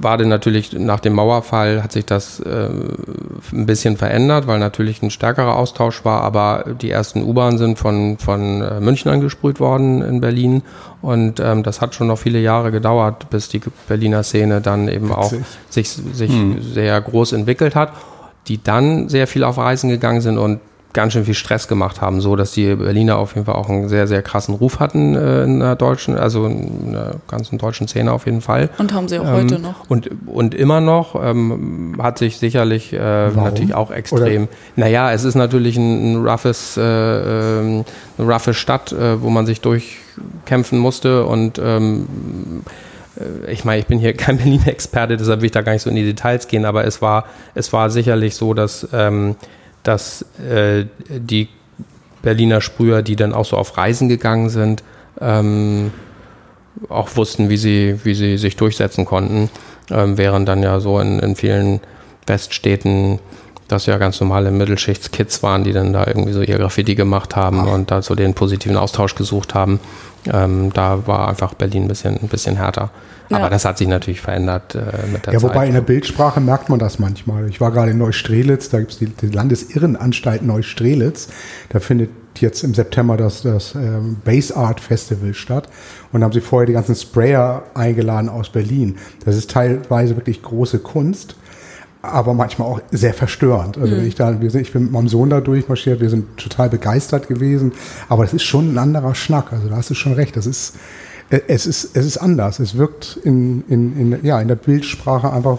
war 0.00 0.16
dann 0.18 0.28
natürlich 0.28 0.72
nach 0.74 1.00
dem 1.00 1.14
Mauerfall 1.14 1.82
hat 1.82 1.90
sich 1.90 2.04
das 2.04 2.38
äh, 2.38 2.68
ein 2.68 3.66
bisschen 3.66 3.96
verändert, 3.96 4.46
weil 4.46 4.60
natürlich 4.60 5.02
ein 5.02 5.10
stärkerer 5.10 5.56
Austausch 5.56 6.04
war, 6.04 6.22
aber 6.22 6.66
die 6.80 6.90
ersten 6.90 7.22
U-Bahnen 7.22 7.58
sind 7.58 7.78
von, 7.78 8.18
von 8.18 8.62
äh, 8.62 8.78
München 8.78 9.10
angesprüht 9.10 9.58
worden 9.58 10.02
in 10.02 10.20
Berlin 10.20 10.62
und 11.02 11.40
ähm, 11.40 11.64
das 11.64 11.80
hat 11.80 11.96
schon 11.96 12.06
noch 12.06 12.18
viele 12.18 12.38
Jahre 12.38 12.70
gedauert, 12.70 13.28
bis 13.30 13.48
die 13.48 13.60
Berliner 13.88 14.22
Szene 14.22 14.60
dann 14.60 14.86
eben 14.86 15.08
Witzig. 15.08 15.18
auch 15.18 15.32
sich, 15.68 15.88
sich 15.88 16.30
hm. 16.30 16.62
sehr 16.62 17.00
groß 17.00 17.32
entwickelt 17.32 17.74
hat 17.74 17.90
die 18.48 18.62
dann 18.62 19.08
sehr 19.08 19.26
viel 19.26 19.44
auf 19.44 19.58
Reisen 19.58 19.90
gegangen 19.90 20.20
sind 20.20 20.38
und 20.38 20.60
ganz 20.94 21.12
schön 21.12 21.24
viel 21.24 21.34
Stress 21.34 21.68
gemacht 21.68 22.00
haben, 22.00 22.20
so 22.20 22.34
dass 22.34 22.52
die 22.52 22.74
Berliner 22.74 23.18
auf 23.18 23.34
jeden 23.34 23.44
Fall 23.44 23.56
auch 23.56 23.68
einen 23.68 23.88
sehr, 23.88 24.06
sehr 24.06 24.22
krassen 24.22 24.54
Ruf 24.54 24.80
hatten 24.80 25.14
äh, 25.14 25.44
in 25.44 25.60
der 25.60 25.76
deutschen, 25.76 26.16
also 26.16 26.46
in 26.46 26.92
der 26.92 27.16
ganzen 27.28 27.58
deutschen 27.58 27.86
Szene 27.86 28.10
auf 28.10 28.24
jeden 28.26 28.40
Fall. 28.40 28.70
Und 28.78 28.94
haben 28.94 29.06
sie 29.06 29.18
auch 29.18 29.26
ähm, 29.26 29.32
heute 29.32 29.58
noch. 29.58 29.88
Und, 29.88 30.10
und 30.26 30.54
immer 30.54 30.80
noch 30.80 31.14
ähm, 31.22 31.96
hat 32.02 32.18
sich 32.18 32.38
sicherlich 32.38 32.92
äh, 32.92 33.28
natürlich 33.28 33.74
auch 33.74 33.90
extrem. 33.90 34.44
Oder? 34.44 34.52
Naja, 34.76 35.12
es 35.12 35.24
ist 35.24 35.34
natürlich 35.34 35.76
ein, 35.76 36.14
ein 36.14 36.26
roughes, 36.26 36.76
äh, 36.76 36.82
ähm, 36.82 37.84
eine 38.16 38.32
roughe 38.32 38.54
Stadt, 38.54 38.90
äh, 38.92 39.20
wo 39.20 39.28
man 39.28 39.44
sich 39.44 39.60
durchkämpfen 39.60 40.78
musste 40.78 41.26
und 41.26 41.60
ähm, 41.62 42.06
äh, 42.66 42.70
ich 43.48 43.64
meine, 43.64 43.80
ich 43.80 43.86
bin 43.86 43.98
hier 43.98 44.12
kein 44.16 44.36
Berlin-Experte, 44.36 45.16
deshalb 45.16 45.40
will 45.40 45.46
ich 45.46 45.52
da 45.52 45.62
gar 45.62 45.72
nicht 45.72 45.82
so 45.82 45.90
in 45.90 45.96
die 45.96 46.04
Details 46.04 46.48
gehen, 46.48 46.64
aber 46.64 46.84
es 46.84 47.02
war, 47.02 47.26
es 47.54 47.72
war 47.72 47.90
sicherlich 47.90 48.34
so, 48.34 48.54
dass, 48.54 48.88
ähm, 48.92 49.36
dass 49.82 50.24
äh, 50.48 50.86
die 51.08 51.48
Berliner 52.22 52.60
Sprüher, 52.60 53.02
die 53.02 53.16
dann 53.16 53.32
auch 53.32 53.44
so 53.44 53.56
auf 53.56 53.76
Reisen 53.76 54.08
gegangen 54.08 54.50
sind, 54.50 54.82
ähm, 55.20 55.92
auch 56.88 57.16
wussten, 57.16 57.48
wie 57.48 57.56
sie, 57.56 58.00
wie 58.04 58.14
sie 58.14 58.38
sich 58.38 58.56
durchsetzen 58.56 59.04
konnten, 59.04 59.50
ähm, 59.90 60.18
während 60.18 60.48
dann 60.48 60.62
ja 60.62 60.80
so 60.80 61.00
in, 61.00 61.18
in 61.18 61.36
vielen 61.36 61.80
Weststädten 62.26 63.18
das 63.68 63.86
ja 63.86 63.98
ganz 63.98 64.18
normale 64.20 64.50
Mittelschichtskids 64.50 65.42
waren, 65.42 65.62
die 65.62 65.72
dann 65.72 65.92
da 65.92 66.06
irgendwie 66.06 66.32
so 66.32 66.40
ihr 66.40 66.56
Graffiti 66.56 66.94
gemacht 66.94 67.36
haben 67.36 67.68
und 67.68 67.90
da 67.90 68.02
so 68.02 68.14
den 68.14 68.34
positiven 68.34 68.76
Austausch 68.76 69.14
gesucht 69.14 69.54
haben. 69.54 69.78
Ähm, 70.26 70.72
da 70.72 71.06
war 71.06 71.28
einfach 71.28 71.54
Berlin 71.54 71.84
ein 71.84 71.88
bisschen, 71.88 72.18
ein 72.20 72.28
bisschen 72.28 72.56
härter. 72.56 72.90
Aber 73.30 73.40
ja. 73.44 73.50
das 73.50 73.66
hat 73.66 73.76
sich 73.76 73.86
natürlich 73.86 74.22
verändert 74.22 74.74
äh, 74.74 74.78
mit 75.12 75.26
der 75.26 75.34
ja, 75.34 75.38
Zeit. 75.38 75.42
Ja, 75.42 75.42
wobei 75.42 75.66
in 75.66 75.74
der 75.74 75.82
Bildsprache 75.82 76.40
merkt 76.40 76.70
man 76.70 76.78
das 76.78 76.98
manchmal. 76.98 77.48
Ich 77.48 77.60
war 77.60 77.70
gerade 77.70 77.90
in 77.90 77.98
Neustrelitz, 77.98 78.70
da 78.70 78.78
gibt 78.78 78.92
es 78.92 78.98
die, 78.98 79.06
die 79.06 79.28
Landesirrenanstalt 79.28 80.42
Neustrelitz. 80.42 81.28
Da 81.68 81.78
findet 81.78 82.10
jetzt 82.38 82.64
im 82.64 82.72
September 82.72 83.18
das, 83.18 83.42
das 83.42 83.74
ähm, 83.74 84.16
Base 84.24 84.56
Art 84.56 84.80
Festival 84.80 85.34
statt. 85.34 85.68
Und 86.10 86.20
da 86.20 86.24
haben 86.24 86.32
sie 86.32 86.40
vorher 86.40 86.66
die 86.66 86.72
ganzen 86.72 86.94
Sprayer 86.94 87.64
eingeladen 87.74 88.30
aus 88.30 88.48
Berlin. 88.48 88.96
Das 89.26 89.36
ist 89.36 89.50
teilweise 89.50 90.16
wirklich 90.16 90.40
große 90.42 90.78
Kunst 90.78 91.36
aber 92.02 92.34
manchmal 92.34 92.68
auch 92.68 92.80
sehr 92.90 93.14
verstörend. 93.14 93.76
Also 93.78 93.96
mhm. 93.96 94.04
ich 94.04 94.14
da, 94.14 94.40
wir 94.40 94.50
sind, 94.50 94.62
ich 94.62 94.72
bin 94.72 94.84
mit 94.84 94.92
meinem 94.92 95.08
Sohn 95.08 95.30
da 95.30 95.40
durchmarschiert, 95.40 96.00
wir 96.00 96.10
sind 96.10 96.36
total 96.36 96.68
begeistert 96.68 97.28
gewesen, 97.28 97.72
aber 98.08 98.24
es 98.24 98.32
ist 98.32 98.44
schon 98.44 98.72
ein 98.72 98.78
anderer 98.78 99.14
Schnack. 99.14 99.52
Also 99.52 99.68
da 99.68 99.76
hast 99.76 99.90
du 99.90 99.94
schon 99.94 100.12
recht. 100.12 100.36
Das 100.36 100.46
ist, 100.46 100.76
äh, 101.30 101.40
es 101.48 101.66
ist, 101.66 101.96
es 101.96 102.06
ist 102.06 102.18
anders. 102.18 102.60
Es 102.60 102.76
wirkt 102.76 103.18
in, 103.24 103.64
in, 103.68 104.12
in, 104.12 104.24
ja, 104.24 104.40
in 104.40 104.48
der 104.48 104.56
Bildsprache 104.56 105.32
einfach 105.32 105.58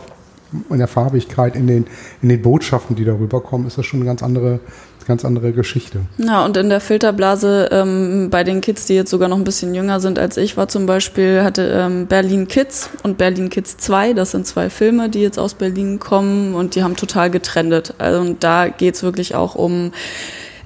in 0.70 0.78
der 0.78 0.88
Farbigkeit, 0.88 1.56
in 1.56 1.68
den, 1.68 1.88
in 2.22 2.30
den 2.30 2.42
Botschaften, 2.42 2.96
die 2.96 3.06
darüber 3.06 3.42
kommen, 3.42 3.68
ist 3.68 3.78
das 3.78 3.86
schon 3.86 4.00
eine 4.00 4.08
ganz 4.08 4.24
andere, 4.24 4.60
ganz 5.06 5.26
andere 5.26 5.52
Geschichte. 5.54 6.02
Ja, 6.18 6.46
und 6.46 6.58
in 6.58 6.70
der 6.70 6.82
Filterblase 6.82 7.70
ähm, 7.72 8.30
bei 8.30 8.44
den 8.44 8.62
Kids, 8.62 8.86
die 8.86 8.96
jetzt 8.96 9.10
sogar 9.10 9.28
noch 9.30 9.38
ein 9.38 9.44
bisschen 9.44 9.76
jünger 9.76 10.00
sind 10.00 10.20
als 10.20 10.38
ich, 10.38 10.58
war 10.58 10.68
zum 10.68 10.86
Beispiel, 10.86 11.44
hatte 11.44 11.72
ähm, 11.74 12.08
Berlin 12.08 12.48
Kids 12.48 12.90
und 13.04 13.18
Berlin 13.18 13.50
Kids 13.50 13.78
2, 13.78 14.14
das 14.14 14.32
sind 14.32 14.48
zwei 14.48 14.70
Filme, 14.70 15.10
die 15.10 15.22
jetzt 15.22 15.40
aus 15.40 15.54
Berlin 15.54 16.00
kommen 16.00 16.56
und 16.56 16.76
die 16.76 16.84
haben 16.84 16.96
total 16.96 17.30
getrendet. 17.30 17.94
Also 17.98 18.22
und 18.22 18.44
da 18.44 18.68
geht's 18.68 19.04
wirklich 19.04 19.36
auch 19.36 19.56
um 19.56 19.92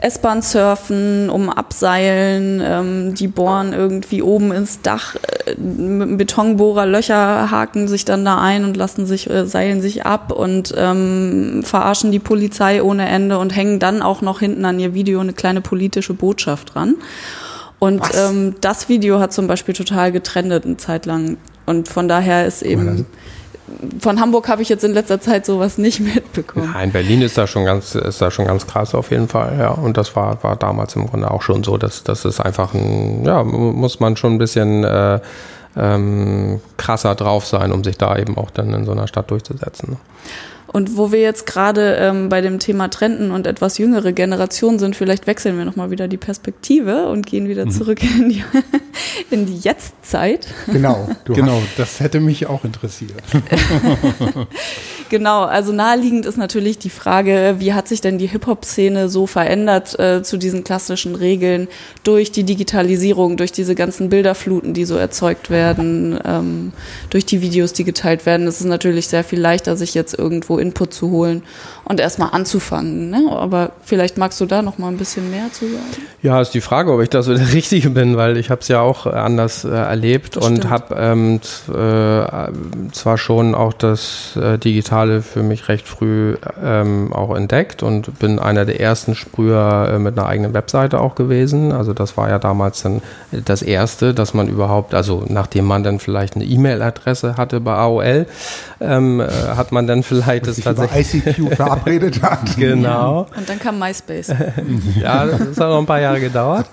S-Bahn 0.04 0.42
surfen, 0.42 1.30
um 1.30 1.50
Abseilen, 1.50 2.62
ähm, 2.62 3.16
die 3.16 3.30
bohren 3.30 3.72
irgendwie 3.72 4.22
oben 4.22 4.52
ins 4.52 4.82
Dach 4.82 5.16
äh, 5.46 5.56
mit 5.56 6.02
einem 6.02 6.18
Betonbohrer 6.18 6.86
Löcher, 6.86 7.50
haken 7.50 7.88
sich 7.88 8.04
dann 8.04 8.26
da 8.26 8.38
ein 8.38 8.66
und 8.66 8.76
lassen 8.76 9.06
sich, 9.06 9.30
äh, 9.30 9.46
seilen 9.46 9.82
sich 9.82 10.06
ab 10.06 10.34
und 10.34 10.74
ähm, 10.78 11.62
verarschen 11.64 12.12
die 12.12 12.20
Polizei 12.20 12.84
ohne 12.84 13.08
Ende 13.08 13.38
und 13.38 13.56
hängen 13.56 13.80
dann 13.80 14.02
auch 14.02 14.22
noch 14.22 14.42
hinten 14.42 14.66
an 14.66 14.78
ihr 14.78 14.94
Video 14.94 15.22
eine 15.22 15.32
kleine 15.32 15.62
politische 15.62 16.14
Botschaft 16.14 16.76
dran. 16.76 16.96
Und 17.80 18.04
ähm, 18.14 18.56
das 18.60 18.90
Video 18.90 19.20
hat 19.20 19.32
zum 19.32 19.48
Beispiel 19.48 19.74
total 19.74 20.12
getrendet 20.12 20.66
eine 20.66 20.76
Zeit 20.76 21.06
lang. 21.06 21.38
Und 21.66 21.88
von 21.88 22.10
daher 22.10 22.46
ist 22.46 22.62
eben 22.62 23.06
von 24.00 24.20
Hamburg 24.20 24.48
habe 24.48 24.62
ich 24.62 24.70
jetzt 24.70 24.84
in 24.84 24.94
letzter 24.94 25.20
Zeit 25.20 25.46
sowas 25.46 25.78
nicht 25.78 26.00
mitbekommen. 26.00 26.72
Ja, 26.74 26.82
in 26.82 26.92
Berlin 26.92 27.22
ist 27.22 27.38
da 27.38 27.48
schon 27.48 27.66
ganz, 27.66 27.96
ist 27.96 28.22
da 28.22 28.32
schon 28.32 28.46
ganz 28.46 28.68
krass 28.68 28.96
auf 28.96 29.12
jeden 29.12 29.28
Fall, 29.28 29.58
ja. 29.60 29.70
Und 29.70 29.98
das 29.98 30.16
war, 30.16 30.44
war 30.44 30.56
damals 30.56 30.96
im 30.96 31.08
Grunde 31.08 31.30
auch 31.30 31.42
schon 31.42 31.64
so, 31.64 31.78
dass 31.78 32.04
das 32.04 32.26
ist 32.26 32.40
einfach 32.40 32.74
ein, 32.74 33.24
ja, 33.26 33.44
muss 33.44 34.00
man 34.00 34.16
schon 34.18 34.34
ein 34.34 34.38
bisschen 34.38 34.84
äh, 34.84 35.20
ähm, 35.76 36.62
krasser 36.78 37.16
drauf 37.16 37.46
sein, 37.46 37.72
um 37.72 37.84
sich 37.84 37.98
da 37.98 38.18
eben 38.18 38.38
auch 38.38 38.52
dann 38.52 38.74
in 38.74 38.86
so 38.86 38.92
einer 38.92 39.08
Stadt 39.08 39.32
durchzusetzen. 39.32 39.92
Ne? 39.92 39.98
Und 40.68 40.98
wo 40.98 41.12
wir 41.12 41.22
jetzt 41.22 41.46
gerade 41.46 41.98
ähm, 42.00 42.30
bei 42.30 42.42
dem 42.42 42.58
Thema 42.58 42.90
Trenden 42.90 43.30
und 43.30 43.46
etwas 43.46 43.78
jüngere 43.78 44.12
Generationen 44.12 44.80
sind, 44.80 44.96
vielleicht 44.96 45.28
wechseln 45.28 45.56
wir 45.58 45.66
nochmal 45.66 45.92
wieder 45.92 46.08
die 46.08 46.18
Perspektive 46.18 47.08
und 47.10 47.28
gehen 47.28 47.48
wieder 47.48 47.66
mhm. 47.66 47.72
zurück 47.72 48.04
in 48.04 48.30
die, 48.30 48.44
in 49.30 49.46
die 49.46 49.58
Jetztzeit. 49.58 50.48
Genau, 50.68 51.10
genau, 51.26 51.62
das 51.78 52.00
hätte 52.00 52.20
mich 52.20 52.48
auch 52.48 52.64
interessiert. 52.64 53.24
genau, 55.10 55.44
also 55.44 55.72
naheliegend 55.72 56.26
ist 56.26 56.38
natürlich 56.38 56.78
die 56.78 56.90
Frage, 56.90 57.56
wie 57.60 57.74
hat 57.74 57.88
sich 57.88 58.02
denn 58.02 58.18
die 58.18 58.28
Hip-Hop-Szene 58.28 59.10
so 59.10 59.28
verändert 59.28 59.98
äh, 60.00 60.24
zu 60.24 60.38
diesen 60.38 60.64
klassischen 60.64 61.16
Regeln 61.16 61.68
durch 62.04 62.32
die 62.32 62.44
Digitalisierung, 62.44 63.38
durch 63.38 63.52
diese 63.52 63.76
ganzen 63.76 64.10
Bilderfluten, 64.10 64.74
die 64.74 64.86
so 64.86 64.96
erzeugt 64.96 65.50
werden, 65.50 66.20
ähm, 66.26 66.74
durch 67.10 67.26
die 67.26 67.42
Videos, 67.42 67.74
die 67.74 67.84
geteilt 67.84 68.26
werden. 68.26 68.48
Es 68.48 68.60
ist 68.60 68.68
natürlich 68.68 69.08
sehr 69.08 69.24
viel 69.24 69.40
leichter, 69.40 69.76
sich 69.76 69.94
jetzt 69.94 70.18
irgendwo 70.18 70.58
Input 70.58 70.94
zu 70.94 71.10
holen. 71.10 71.44
Und 71.86 72.00
erstmal 72.00 72.30
anzufangen. 72.32 73.10
Ne? 73.10 73.28
Aber 73.32 73.72
vielleicht 73.84 74.18
magst 74.18 74.40
du 74.40 74.46
da 74.46 74.62
noch 74.62 74.78
mal 74.78 74.88
ein 74.88 74.98
bisschen 74.98 75.30
mehr 75.30 75.52
zu 75.52 75.66
sagen. 75.66 76.08
Ja, 76.22 76.40
ist 76.40 76.52
die 76.52 76.62
Frage, 76.62 76.94
ob 76.94 77.02
ich 77.02 77.10
da 77.10 77.22
so 77.24 77.36
der 77.36 77.52
Richtige 77.54 77.90
bin, 77.90 78.16
weil 78.16 78.38
ich 78.38 78.50
habe 78.50 78.62
es 78.62 78.68
ja 78.68 78.80
auch 78.80 79.06
anders 79.06 79.66
äh, 79.66 79.70
erlebt 79.70 80.38
das 80.38 80.46
und 80.46 80.70
habe 80.70 80.96
ähm, 80.98 81.40
äh, 81.68 82.92
zwar 82.92 83.18
schon 83.18 83.54
auch 83.56 83.74
das 83.74 84.38
äh, 84.38 84.58
Digitale 84.58 85.22
für 85.22 85.44
mich 85.44 85.68
recht 85.68 85.88
früh 85.88 86.36
ähm, 86.64 87.12
auch 87.12 87.36
entdeckt 87.36 87.84
und 87.84 88.18
bin 88.20 88.40
einer 88.40 88.66
der 88.66 88.80
ersten 88.80 89.16
Sprüher 89.16 89.92
äh, 89.94 90.00
mit 90.00 90.18
einer 90.18 90.28
eigenen 90.28 90.54
Webseite 90.54 91.02
auch 91.02 91.16
gewesen. 91.16 91.72
Also 91.74 91.94
das 91.94 92.16
war 92.16 92.30
ja 92.30 92.40
damals 92.40 92.82
dann 92.82 93.02
das 93.32 93.62
Erste, 93.62 94.14
dass 94.14 94.34
man 94.34 94.48
überhaupt, 94.48 94.94
also 94.94 95.26
nachdem 95.28 95.66
man 95.66 95.84
dann 95.84 96.00
vielleicht 96.00 96.36
eine 96.36 96.46
E-Mail-Adresse 96.46 97.36
hatte 97.36 97.60
bei 97.60 97.74
AOL, 97.74 98.26
ähm, 98.80 99.20
äh, 99.20 99.28
hat 99.28 99.72
man 99.72 99.88
dann 99.88 100.04
vielleicht 100.04 100.48
das 100.48 100.58
tatsächlich... 100.58 101.26
ICQ 101.26 101.58
verabredet 101.74 102.22
hat. 102.22 102.56
Genau. 102.58 103.28
Und 103.36 103.50
dann 103.50 103.60
kam 103.60 103.80
MySpace. 103.80 104.34
ja, 105.00 105.26
das 105.26 105.60
hat 105.60 105.70
noch 105.70 105.80
ein 105.80 105.86
paar 105.86 106.02
Jahre 106.02 106.20
gedauert. 106.20 106.68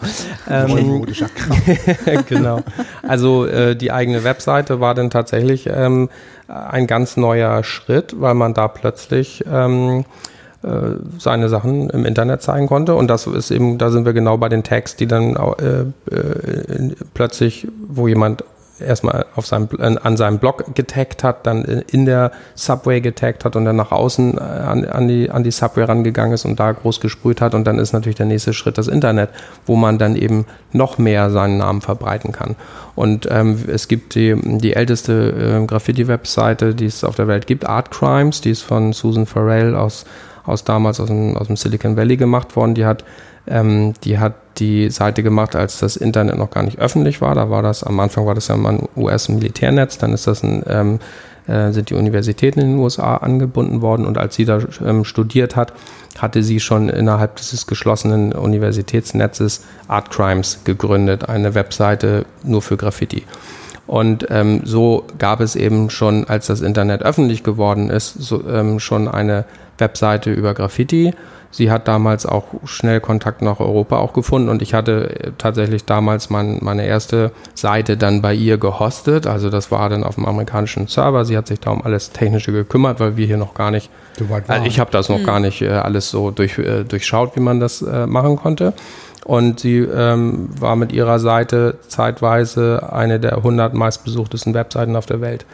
Ähm, 0.49 1.05
genau. 2.29 2.61
Also 3.07 3.47
äh, 3.47 3.77
die 3.77 3.93
eigene 3.93 4.25
Webseite 4.25 4.81
war 4.81 4.95
dann 4.95 5.11
tatsächlich 5.11 5.69
ähm, 5.73 6.09
ein 6.49 6.87
ganz 6.87 7.17
neuer 7.17 7.63
Schritt, 7.65 8.21
weil 8.21 8.35
man 8.35 8.55
da 8.55 8.69
plötzlich 8.69 9.45
ähm, 9.51 10.05
äh, 10.63 10.69
seine 11.19 11.49
Sachen 11.49 11.91
im 11.91 12.05
Internet 12.05 12.43
zeigen 12.43 12.67
konnte. 12.67 12.95
Und 12.95 13.09
das 13.09 13.27
ist 13.27 13.51
eben, 13.51 13.79
da 13.79 13.91
sind 13.91 14.05
wir 14.05 14.13
genau 14.13 14.37
bei 14.37 14.49
den 14.49 14.63
Tags, 14.63 14.97
die 14.97 15.07
dann 15.07 15.37
äh, 15.37 16.15
äh, 16.15 16.95
plötzlich, 17.15 17.69
wo 17.89 18.09
jemand 18.09 18.45
erstmal 18.81 19.27
auf 19.37 19.47
seinem, 19.47 19.69
an 19.79 20.17
seinem 20.17 20.39
Blog 20.39 20.75
getaggt 20.75 21.25
hat, 21.25 21.47
dann 21.47 21.65
in 21.65 22.07
der 22.07 22.33
Subway 22.55 23.01
getaggt 23.01 23.45
hat 23.45 23.57
und 23.57 23.65
dann 23.65 23.77
nach 23.77 23.93
außen 23.93 24.37
äh, 24.37 24.41
an, 24.41 24.85
an, 24.85 25.09
die, 25.09 25.31
an 25.31 25.45
die 25.45 25.51
Subway 25.51 25.85
rangegangen 25.85 26.33
ist 26.33 26.45
und 26.45 26.59
da 26.59 26.73
groß 26.73 27.01
gesprüht 27.01 27.41
hat. 27.41 27.55
Und 27.55 27.65
dann 27.65 27.79
ist 27.79 27.93
natürlich 27.93 28.17
der 28.17 28.27
nächste 28.27 28.53
Schritt 28.53 28.79
das 28.79 28.89
Internet, 28.89 29.31
wo 29.67 29.77
man 29.77 29.99
dann 29.99 30.17
eben 30.17 30.47
noch 30.73 30.99
mehr 30.99 31.31
seinen 31.31 31.59
Namen 31.59 31.81
verbreiten 31.81 32.33
kann. 32.33 32.57
Und 32.95 33.29
ähm, 33.31 33.59
es 33.67 33.89
gibt 33.89 34.15
die, 34.15 34.37
die 34.59 34.75
älteste 34.75 35.61
äh, 35.63 35.67
Graffiti-Webseite, 35.67 36.75
die 36.75 36.87
es 36.87 37.05
auf 37.05 37.17
der 37.17 37.29
Welt 37.29 37.47
gibt, 37.47 37.67
Art 37.67 37.91
Crimes, 37.91 38.41
die 38.41 38.51
ist 38.51 38.63
von 38.63 38.93
Susan 38.93 39.27
Farrell 39.27 39.75
aus, 39.75 40.05
aus 40.45 40.65
damals 40.65 41.01
aus 41.01 41.09
dem, 41.09 41.37
aus 41.37 41.47
dem 41.47 41.57
Silicon 41.57 41.97
Valley 41.97 42.17
gemacht 42.17 42.57
worden. 42.57 42.75
Die 42.75 42.85
hat 42.85 43.05
ähm, 43.51 43.95
die 44.05 44.19
hat 44.19 44.35
die 44.59 44.91
Seite 44.91 45.23
gemacht, 45.23 45.57
als 45.57 45.79
das 45.79 45.97
Internet 45.97 46.39
noch 46.39 46.51
gar 46.51 46.63
nicht 46.63 46.79
öffentlich 46.79 47.21
war. 47.21 47.35
Da 47.35 47.51
war 47.51 47.63
das, 47.63 47.83
am 47.83 47.99
Anfang 48.01 48.27
war 48.27 48.35
das 48.35 48.49
ja 48.49 48.57
mal 48.57 48.75
ein 48.75 48.89
US-Militärnetz, 48.97 49.99
dann 49.99 50.13
ist 50.13 50.27
das 50.27 50.43
ein, 50.43 50.63
ähm, 50.69 50.99
äh, 51.47 51.73
sind 51.73 51.91
die 51.91 51.95
Universitäten 51.95 52.61
in 52.61 52.73
den 52.73 52.79
USA 52.79 53.17
angebunden 53.17 53.83
worden 53.83 54.07
und 54.07 54.19
als 54.19 54.37
sie 54.37 54.45
da 54.45 54.61
ähm, 54.85 55.05
studiert 55.05 55.57
hat, 55.57 55.73
hatte 56.19 56.43
sie 56.43 56.61
schon 56.61 56.89
innerhalb 56.89 57.37
dieses 57.37 57.67
geschlossenen 57.67 58.33
Universitätsnetzes 58.33 59.65
Art 59.89 60.11
Crimes 60.11 60.61
gegründet, 60.65 61.29
eine 61.29 61.55
Webseite 61.55 62.27
nur 62.45 62.63
für 62.63 62.77
Graffiti. 62.77 63.25
Und 63.87 64.27
ähm, 64.31 64.61
so 64.65 65.05
gab 65.19 65.41
es 65.41 65.57
eben 65.57 65.91
schon, 65.91 66.25
als 66.29 66.47
das 66.47 66.61
Internet 66.61 67.03
öffentlich 67.03 67.43
geworden 67.43 67.91
ist, 67.91 68.15
so, 68.15 68.47
ähm, 68.49 68.79
schon 68.79 69.09
eine 69.09 69.47
Webseite 69.81 70.31
über 70.31 70.55
Graffiti 70.55 71.13
sie 71.51 71.71
hat 71.71 71.89
damals 71.89 72.27
auch 72.27 72.47
schnell 72.65 73.01
Kontakt 73.01 73.43
nach 73.43 73.61
Europa 73.61 73.99
auch 73.99 74.13
gefunden 74.13 74.49
und 74.49 74.63
ich 74.63 74.75
hatte 74.75 75.11
äh, 75.11 75.33
tatsächlich 75.37 75.85
damals 75.85 76.31
mein, 76.31 76.59
meine 76.63 76.87
erste 76.87 77.33
Seite 77.55 77.97
dann 77.97 78.23
bei 78.23 78.35
ihr 78.35 78.59
gehostet. 78.59 79.27
Also 79.27 79.51
das 79.51 79.71
war 79.71 79.89
dann 79.89 80.05
auf 80.05 80.15
dem 80.15 80.27
amerikanischen 80.27 80.87
Server. 80.87 81.25
Sie 81.25 81.37
hat 81.37 81.49
sich 81.49 81.61
da 81.61 81.71
um 81.71 81.83
alles 81.83 82.13
Technische 82.13 82.53
gekümmert, 82.53 83.01
weil 83.01 83.17
wir 83.17 83.27
hier 83.27 83.37
noch 83.37 83.55
gar 83.55 83.71
nicht, 83.71 83.91
also 84.47 84.67
ich 84.67 84.81
habe 84.81 84.91
das 84.91 85.09
noch 85.09 85.19
mhm. 85.19 85.27
gar 85.27 85.41
nicht 85.41 85.63
äh, 85.63 85.71
alles 85.71 86.11
so 86.11 86.31
durch, 86.31 86.59
äh, 86.59 86.85
durchschaut, 86.85 87.37
wie 87.37 87.41
man 87.41 87.61
das 87.61 87.83
äh, 87.83 88.07
machen 88.07 88.37
konnte. 88.37 88.73
Und 89.25 89.61
sie 89.61 89.79
ähm, 89.79 90.49
war 90.59 90.77
mit 90.77 90.93
ihrer 90.93 91.19
Seite 91.19 91.77
zeitweise 91.87 92.91
eine 92.91 93.21
der 93.21 93.37
100 93.37 93.75
meistbesuchtesten 93.75 94.55
Webseiten 94.55 94.97
auf 94.97 95.07
der 95.07 95.21
Welt. 95.21 95.45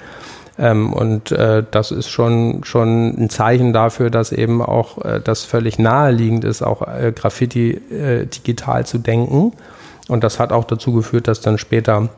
Ähm, 0.59 0.93
und 0.93 1.33
äh, 1.33 1.63
das 1.71 1.91
ist 1.91 2.09
schon, 2.09 2.65
schon 2.65 3.09
ein 3.19 3.31
Zeichen 3.31 3.73
dafür, 3.73 4.11
dass 4.11 4.33
eben 4.33 4.63
auch 4.63 5.05
äh, 5.05 5.21
das 5.23 5.45
völlig 5.45 5.79
naheliegend 5.79 6.45
ist, 6.45 6.63
auch 6.63 6.83
äh, 6.83 7.13
Graffiti 7.15 7.73
äh, 7.73 8.27
digital 8.27 8.87
zu 8.87 8.99
denken. 8.99 9.53
Und 10.09 10.25
das 10.25 10.39
hat 10.39 10.53
auch 10.53 10.65
dazu 10.65 10.93
geführt, 10.93 11.29
dass 11.29 11.41
dann 11.41 11.59
später 11.59 12.09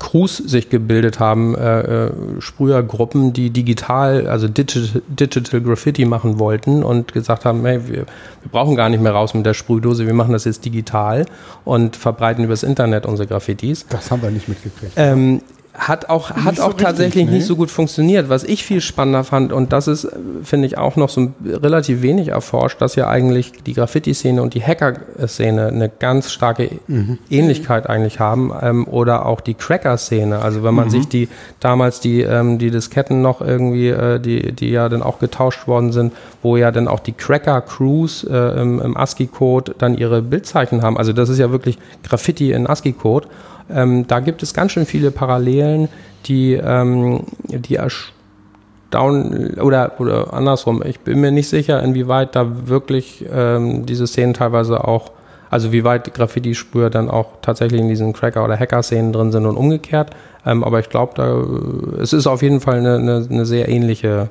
Crews 0.00 0.38
sich 0.38 0.70
gebildet 0.70 1.20
haben, 1.20 1.54
äh, 1.54 2.06
äh, 2.06 2.12
Sprühergruppen, 2.40 3.32
die 3.32 3.50
digital, 3.50 4.26
also 4.26 4.48
Digital, 4.48 5.02
Digital 5.08 5.60
Graffiti 5.60 6.04
machen 6.04 6.38
wollten 6.38 6.82
und 6.82 7.12
gesagt 7.12 7.44
haben, 7.44 7.64
hey, 7.64 7.86
wir, 7.86 7.94
wir 7.98 8.06
brauchen 8.50 8.74
gar 8.74 8.88
nicht 8.88 9.00
mehr 9.00 9.12
raus 9.12 9.34
mit 9.34 9.46
der 9.46 9.54
Sprühdose, 9.54 10.06
wir 10.06 10.14
machen 10.14 10.32
das 10.32 10.44
jetzt 10.44 10.64
digital 10.64 11.26
und 11.64 11.96
verbreiten 11.96 12.44
übers 12.44 12.64
Internet 12.64 13.06
unsere 13.06 13.28
Graffitis. 13.28 13.86
Das 13.88 14.10
haben 14.10 14.22
wir 14.22 14.30
nicht 14.30 14.48
mitgekriegt. 14.48 14.92
Ähm, 14.96 15.42
hat 15.74 16.08
auch, 16.08 16.30
hat 16.30 16.60
auch 16.60 16.72
so 16.72 16.76
tatsächlich 16.76 17.16
richtig, 17.16 17.26
ne? 17.26 17.32
nicht 17.32 17.46
so 17.46 17.56
gut 17.56 17.70
funktioniert. 17.70 18.28
Was 18.28 18.44
ich 18.44 18.64
viel 18.64 18.80
spannender 18.80 19.24
fand, 19.24 19.52
und 19.52 19.72
das 19.72 19.88
ist, 19.88 20.08
finde 20.44 20.66
ich, 20.66 20.78
auch 20.78 20.94
noch 20.94 21.08
so 21.08 21.32
relativ 21.44 22.00
wenig 22.00 22.28
erforscht, 22.28 22.80
dass 22.80 22.94
ja 22.94 23.08
eigentlich 23.08 23.52
die 23.64 23.72
Graffiti-Szene 23.74 24.40
und 24.40 24.54
die 24.54 24.62
Hacker-Szene 24.62 25.66
eine 25.66 25.88
ganz 25.88 26.30
starke 26.30 26.70
mhm. 26.86 27.18
Ähnlichkeit 27.28 27.88
eigentlich 27.88 28.20
haben. 28.20 28.52
Ähm, 28.62 28.86
oder 28.86 29.26
auch 29.26 29.40
die 29.40 29.54
Cracker-Szene. 29.54 30.38
Also 30.38 30.62
wenn 30.62 30.74
man 30.74 30.86
mhm. 30.86 30.90
sich 30.90 31.08
die 31.08 31.28
damals 31.58 31.98
die, 31.98 32.22
ähm, 32.22 32.58
die 32.58 32.70
Disketten 32.70 33.20
noch 33.20 33.40
irgendwie, 33.40 33.88
äh, 33.88 34.20
die, 34.20 34.52
die 34.52 34.70
ja 34.70 34.88
dann 34.88 35.02
auch 35.02 35.18
getauscht 35.18 35.66
worden 35.66 35.90
sind, 35.90 36.12
wo 36.42 36.56
ja 36.56 36.70
dann 36.70 36.86
auch 36.86 37.00
die 37.00 37.12
Cracker-Crews 37.12 38.24
äh, 38.24 38.60
im, 38.60 38.80
im 38.80 38.96
ASCII-Code 38.96 39.74
dann 39.78 39.98
ihre 39.98 40.22
Bildzeichen 40.22 40.82
haben. 40.82 40.96
Also 40.96 41.12
das 41.12 41.28
ist 41.28 41.38
ja 41.38 41.50
wirklich 41.50 41.78
Graffiti 42.04 42.52
in 42.52 42.68
ASCII-Code. 42.68 43.26
Ähm, 43.70 44.06
da 44.06 44.20
gibt 44.20 44.42
es 44.42 44.54
ganz 44.54 44.72
schön 44.72 44.86
viele 44.86 45.10
Parallelen, 45.10 45.88
die, 46.26 46.54
ähm, 46.54 47.24
die 47.48 47.76
erstaunen, 47.76 49.58
oder, 49.60 49.92
oder 49.98 50.32
andersrum, 50.32 50.82
ich 50.84 51.00
bin 51.00 51.20
mir 51.20 51.30
nicht 51.30 51.48
sicher, 51.48 51.82
inwieweit 51.82 52.36
da 52.36 52.68
wirklich 52.68 53.24
ähm, 53.32 53.86
diese 53.86 54.06
Szenen 54.06 54.34
teilweise 54.34 54.86
auch, 54.86 55.12
also 55.50 55.72
wie 55.72 55.84
weit 55.84 56.12
Graffiti-Sprüher 56.14 56.90
dann 56.90 57.08
auch 57.08 57.28
tatsächlich 57.42 57.80
in 57.80 57.88
diesen 57.88 58.12
Cracker- 58.12 58.44
oder 58.44 58.58
Hacker-Szenen 58.58 59.12
drin 59.12 59.32
sind 59.32 59.46
und 59.46 59.56
umgekehrt. 59.56 60.10
Ähm, 60.46 60.64
aber 60.64 60.80
ich 60.80 60.88
glaube, 60.88 61.12
da 61.14 62.00
es 62.02 62.12
ist 62.12 62.26
auf 62.26 62.42
jeden 62.42 62.60
Fall 62.60 62.78
eine, 62.78 62.96
eine, 62.96 63.26
eine 63.30 63.46
sehr 63.46 63.68
ähnliche 63.68 64.30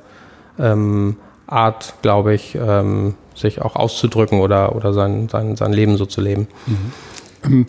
ähm, 0.58 1.16
Art, 1.46 1.94
glaube 2.02 2.34
ich, 2.34 2.56
ähm, 2.60 3.14
sich 3.34 3.60
auch 3.62 3.76
auszudrücken 3.76 4.40
oder, 4.40 4.76
oder 4.76 4.92
sein, 4.92 5.28
sein, 5.28 5.56
sein 5.56 5.72
Leben 5.72 5.96
so 5.96 6.06
zu 6.06 6.20
leben. 6.20 6.46
Mhm. 7.42 7.66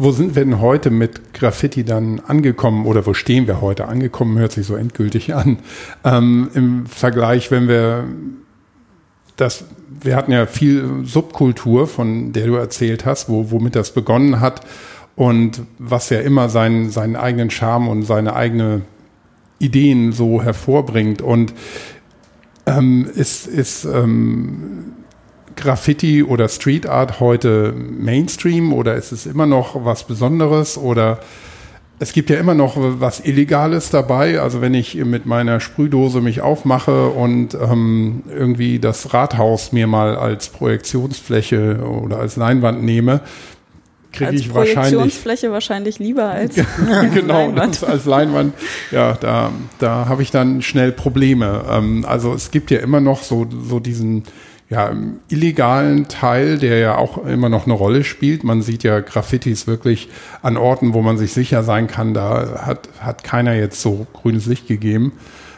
Wo 0.00 0.12
sind 0.12 0.36
wir 0.36 0.44
denn 0.44 0.60
heute 0.60 0.90
mit 0.90 1.34
Graffiti 1.34 1.82
dann 1.82 2.20
angekommen 2.20 2.86
oder 2.86 3.04
wo 3.04 3.14
stehen 3.14 3.48
wir 3.48 3.60
heute 3.60 3.88
angekommen? 3.88 4.38
Hört 4.38 4.52
sich 4.52 4.64
so 4.64 4.76
endgültig 4.76 5.34
an. 5.34 5.58
Ähm, 6.04 6.48
Im 6.54 6.86
Vergleich, 6.86 7.50
wenn 7.50 7.66
wir 7.66 8.04
das, 9.34 9.64
wir 10.00 10.14
hatten 10.14 10.30
ja 10.30 10.46
viel 10.46 11.02
Subkultur, 11.02 11.88
von 11.88 12.32
der 12.32 12.46
du 12.46 12.54
erzählt 12.54 13.06
hast, 13.06 13.28
wo, 13.28 13.50
womit 13.50 13.74
das 13.74 13.92
begonnen 13.92 14.38
hat 14.40 14.60
und 15.16 15.62
was 15.78 16.10
ja 16.10 16.20
immer 16.20 16.48
seinen, 16.48 16.90
seinen 16.90 17.16
eigenen 17.16 17.50
Charme 17.50 17.88
und 17.88 18.04
seine 18.04 18.36
eigene 18.36 18.82
Ideen 19.58 20.12
so 20.12 20.40
hervorbringt 20.40 21.22
und 21.22 21.54
ähm, 22.66 23.10
ist, 23.12 23.48
ist 23.48 23.84
ähm, 23.84 24.92
Graffiti 25.58 26.22
oder 26.22 26.48
Street 26.48 26.86
Art 26.86 27.20
heute 27.20 27.74
Mainstream 27.76 28.72
oder 28.72 28.94
ist 28.94 29.12
es 29.12 29.26
immer 29.26 29.46
noch 29.46 29.84
was 29.84 30.04
Besonderes 30.04 30.78
oder 30.78 31.20
es 32.00 32.12
gibt 32.12 32.30
ja 32.30 32.36
immer 32.36 32.54
noch 32.54 32.76
was 32.76 33.20
Illegales 33.20 33.90
dabei. 33.90 34.40
Also 34.40 34.60
wenn 34.60 34.74
ich 34.74 34.94
mit 34.94 35.26
meiner 35.26 35.58
Sprühdose 35.60 36.20
mich 36.20 36.40
aufmache 36.40 37.08
und 37.08 37.54
ähm, 37.54 38.22
irgendwie 38.28 38.78
das 38.78 39.12
Rathaus 39.12 39.72
mir 39.72 39.86
mal 39.86 40.16
als 40.16 40.48
Projektionsfläche 40.48 41.80
oder 41.80 42.20
als 42.20 42.36
Leinwand 42.36 42.84
nehme, 42.84 43.20
kriege 44.12 44.36
ich 44.36 44.54
wahrscheinlich 44.54 44.74
Projektionsfläche 44.74 45.50
wahrscheinlich 45.50 45.98
lieber 45.98 46.30
als 46.30 46.54
genau 47.14 47.46
Leinwand. 47.48 47.82
als 47.82 48.04
Leinwand. 48.04 48.54
Ja, 48.92 49.14
da 49.14 49.50
da 49.78 50.06
habe 50.08 50.22
ich 50.22 50.30
dann 50.30 50.62
schnell 50.62 50.92
Probleme. 50.92 51.64
Ähm, 51.68 52.04
also 52.06 52.32
es 52.32 52.52
gibt 52.52 52.70
ja 52.70 52.78
immer 52.78 53.00
noch 53.00 53.22
so 53.24 53.46
so 53.68 53.80
diesen 53.80 54.22
ja, 54.70 54.86
im 54.88 55.20
illegalen 55.28 56.08
Teil, 56.08 56.58
der 56.58 56.78
ja 56.78 56.98
auch 56.98 57.24
immer 57.24 57.48
noch 57.48 57.64
eine 57.64 57.74
Rolle 57.74 58.04
spielt. 58.04 58.44
Man 58.44 58.60
sieht 58.60 58.82
ja 58.82 59.00
Graffitis 59.00 59.66
wirklich 59.66 60.08
an 60.42 60.56
Orten, 60.58 60.92
wo 60.92 61.00
man 61.00 61.16
sich 61.16 61.32
sicher 61.32 61.62
sein 61.62 61.86
kann, 61.86 62.12
da 62.12 62.62
hat, 62.66 62.88
hat 63.00 63.24
keiner 63.24 63.54
jetzt 63.54 63.80
so 63.80 64.06
grünes 64.12 64.46
Licht 64.46 64.68
gegeben. 64.68 65.12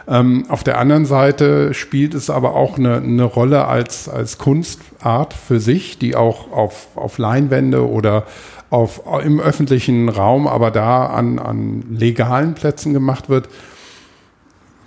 Ähm, 0.06 0.44
auf 0.48 0.62
der 0.62 0.78
anderen 0.78 1.06
Seite 1.06 1.74
spielt 1.74 2.14
es 2.14 2.30
aber 2.30 2.54
auch 2.54 2.78
eine, 2.78 2.96
eine 2.96 3.24
Rolle 3.24 3.66
als, 3.66 4.08
als 4.08 4.38
Kunstart 4.38 5.34
für 5.34 5.58
sich, 5.58 5.98
die 5.98 6.14
auch 6.14 6.52
auf, 6.52 6.88
auf 6.94 7.18
Leinwände 7.18 7.88
oder 7.88 8.24
auf, 8.70 9.02
im 9.24 9.40
öffentlichen 9.40 10.08
Raum, 10.08 10.46
aber 10.46 10.70
da 10.70 11.06
an, 11.06 11.40
an 11.40 11.84
legalen 11.90 12.54
Plätzen 12.54 12.92
gemacht 12.92 13.28
wird 13.28 13.48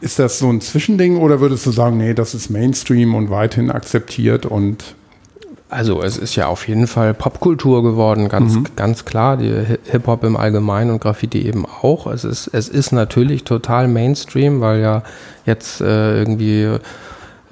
ist 0.04 0.20
das 0.20 0.40
so 0.40 0.50
ein 0.50 0.60
Zwischending 0.60 1.18
oder 1.18 1.40
würdest 1.40 1.66
du 1.66 1.72
sagen, 1.72 1.98
nee, 1.98 2.14
das 2.14 2.34
ist 2.34 2.50
Mainstream 2.50 3.16
und 3.16 3.30
weithin 3.30 3.72
akzeptiert 3.72 4.46
und 4.46 4.96
also 5.70 6.04
es 6.04 6.18
ist 6.18 6.36
ja 6.36 6.48
auf 6.48 6.68
jeden 6.68 6.86
Fall 6.86 7.16
Popkultur 7.16 7.82
geworden, 7.82 8.30
ganz, 8.30 8.54
mhm. 8.54 8.66
ganz 8.76 9.06
klar. 9.06 9.38
Die 9.38 9.52
Hip-Hop 9.86 10.24
im 10.24 10.38
Allgemeinen 10.38 10.92
und 10.92 11.02
Graffiti 11.02 11.48
eben 11.48 11.66
auch. 11.66 12.06
Es 12.06 12.24
ist, 12.24 12.48
es 12.54 12.70
ist 12.70 12.92
natürlich 12.92 13.44
total 13.44 13.88
Mainstream, 13.88 14.62
weil 14.62 14.82
ja 14.82 15.02
jetzt 15.48 15.82
äh, 15.82 16.20
irgendwie 16.20 16.78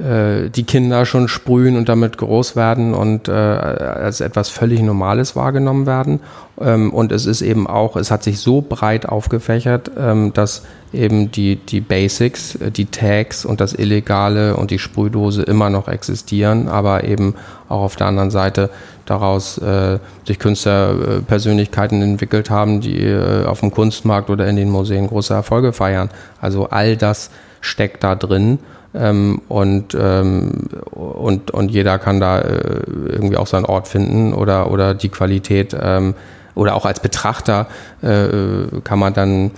äh, 0.02 0.50
die 0.50 0.64
Kinder 0.64 1.06
schon 1.06 1.28
sprühen 1.28 1.78
und 1.78 1.88
damit 1.88 2.18
groß 2.18 2.56
werden 2.56 2.94
und 2.94 3.28
äh, 3.28 3.32
als 3.32 4.20
etwas 4.20 4.50
völlig 4.50 4.82
Normales 4.82 5.36
wahrgenommen 5.36 5.86
werden. 5.86 6.20
Ähm, 6.60 6.92
und 6.92 7.12
es 7.12 7.26
ist 7.26 7.42
eben 7.42 7.68
auch, 7.68 7.96
es 7.96 8.12
hat 8.12 8.24
sich 8.24 8.40
so 8.40 8.62
breit 8.62 9.08
aufgefächert, 9.08 9.92
ähm, 9.98 10.34
dass 10.34 10.64
eben 10.92 11.32
die, 11.32 11.56
die 11.56 11.82
Basics, 11.82 12.56
äh, 12.56 12.72
die 12.72 12.86
Tags 12.86 13.46
und 13.46 13.62
das 13.62 13.74
Illegale 13.74 14.56
und 14.56 14.72
die 14.72 14.80
Sprühdose 14.80 15.44
immer 15.44 15.70
noch 15.70 15.88
existieren, 15.88 16.68
aber 16.68 17.04
eben 17.04 17.36
auch 17.70 17.82
auf 17.82 17.96
der 17.96 18.08
anderen 18.08 18.32
Seite 18.32 18.70
daraus 19.06 19.58
äh, 19.58 20.00
sich 20.26 20.40
Künstlerpersönlichkeiten 20.40 22.02
entwickelt 22.02 22.50
haben, 22.50 22.82
die 22.82 23.02
äh, 23.02 23.46
auf 23.46 23.60
dem 23.60 23.72
Kunstmarkt 23.72 24.30
oder 24.30 24.48
in 24.48 24.56
den 24.56 24.70
Museen 24.70 25.08
große 25.08 25.34
Erfolge 25.34 25.74
feiern. 25.74 26.10
Also 26.40 26.70
all 26.70 26.98
das 26.98 27.30
steckt 27.62 28.04
da 28.04 28.16
drin 28.16 28.60
ähm, 28.94 29.42
und, 29.48 29.96
ähm, 30.00 30.70
und, 30.92 31.52
und 31.52 31.72
jeder 31.72 32.00
kann 32.00 32.20
da 32.20 32.40
äh, 32.40 32.82
irgendwie 32.88 33.38
auch 33.38 33.48
seinen 33.48 33.66
Ort 33.66 33.88
finden 33.88 34.34
oder, 34.34 34.72
oder 34.72 34.94
die 34.94 35.10
Qualität 35.10 35.76
ähm, 35.80 36.14
oder 36.56 36.76
auch 36.76 36.86
als 36.86 37.00
Betrachter 37.00 37.68
äh, 38.02 38.82
kann 38.84 39.00
man 39.00 39.14
dann 39.14 39.52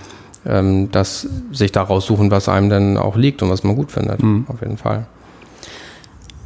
ähm, 0.46 0.90
das 0.90 1.28
sich 1.52 1.72
daraus 1.72 2.06
suchen, 2.06 2.30
was 2.30 2.48
einem 2.48 2.70
dann 2.70 2.96
auch 2.96 3.16
liegt 3.16 3.42
und 3.42 3.50
was 3.50 3.64
man 3.64 3.76
gut 3.76 3.90
findet, 3.90 4.22
mhm. 4.22 4.46
auf 4.48 4.60
jeden 4.60 4.76
Fall. 4.76 5.06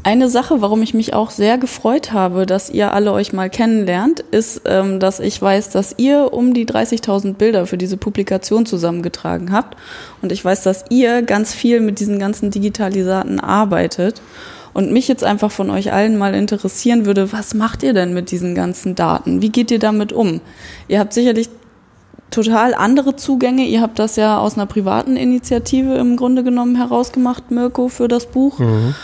Eine 0.09 0.31
Sache, 0.31 0.63
warum 0.63 0.81
ich 0.81 0.95
mich 0.95 1.13
auch 1.13 1.31
sehr 1.31 1.59
gefreut 1.59 2.13
habe, 2.15 2.47
dass 2.47 2.71
ihr 2.71 2.95
alle 2.95 3.13
euch 3.13 3.35
mal 3.35 3.51
kennenlernt, 3.51 4.21
ist, 4.21 4.63
ähm, 4.65 5.01
dass 5.01 5.21
ich 5.21 5.43
weiß, 5.43 5.69
dass 5.69 5.97
ihr 5.99 6.33
um 6.33 6.55
die 6.55 6.65
30.000 6.65 7.35
Bilder 7.35 7.67
für 7.67 7.77
diese 7.77 7.99
Publikation 7.99 8.65
zusammengetragen 8.65 9.53
habt. 9.53 9.77
Und 10.23 10.33
ich 10.33 10.43
weiß, 10.43 10.63
dass 10.63 10.87
ihr 10.89 11.21
ganz 11.21 11.53
viel 11.53 11.81
mit 11.81 12.01
diesen 12.01 12.19
ganzen 12.19 12.51
Digitalisaten 12.51 13.39
arbeitet. 13.39 14.23
Und 14.73 14.93
mich 14.93 15.09
jetzt 15.09 15.25
einfach 15.25 15.51
von 15.51 15.69
euch 15.69 15.93
allen 15.93 16.17
mal 16.17 16.33
interessieren 16.33 17.05
würde, 17.05 17.31
was 17.31 17.53
macht 17.53 17.83
ihr 17.83 17.93
denn 17.93 18.15
mit 18.15 18.31
diesen 18.31 18.55
ganzen 18.55 18.95
Daten? 18.95 19.43
Wie 19.43 19.51
geht 19.51 19.71
ihr 19.71 19.79
damit 19.79 20.15
um? 20.15 20.41
Ihr 20.89 21.01
habt 21.01 21.13
sicherlich 21.13 21.51
total 22.31 22.73
andere 22.73 23.17
Zugänge. 23.17 23.67
Ihr 23.67 23.83
habt 23.83 23.99
das 23.99 24.17
ja 24.17 24.39
aus 24.39 24.55
einer 24.55 24.67
privaten 24.67 25.17
Initiative 25.17 25.97
im 25.97 26.17
Grunde 26.17 26.45
genommen 26.45 26.77
herausgemacht, 26.77 27.51
Mirko, 27.51 27.89
für 27.89 28.09
das 28.09 28.27
Buch. 28.27 28.59
Mhm. 28.59 28.95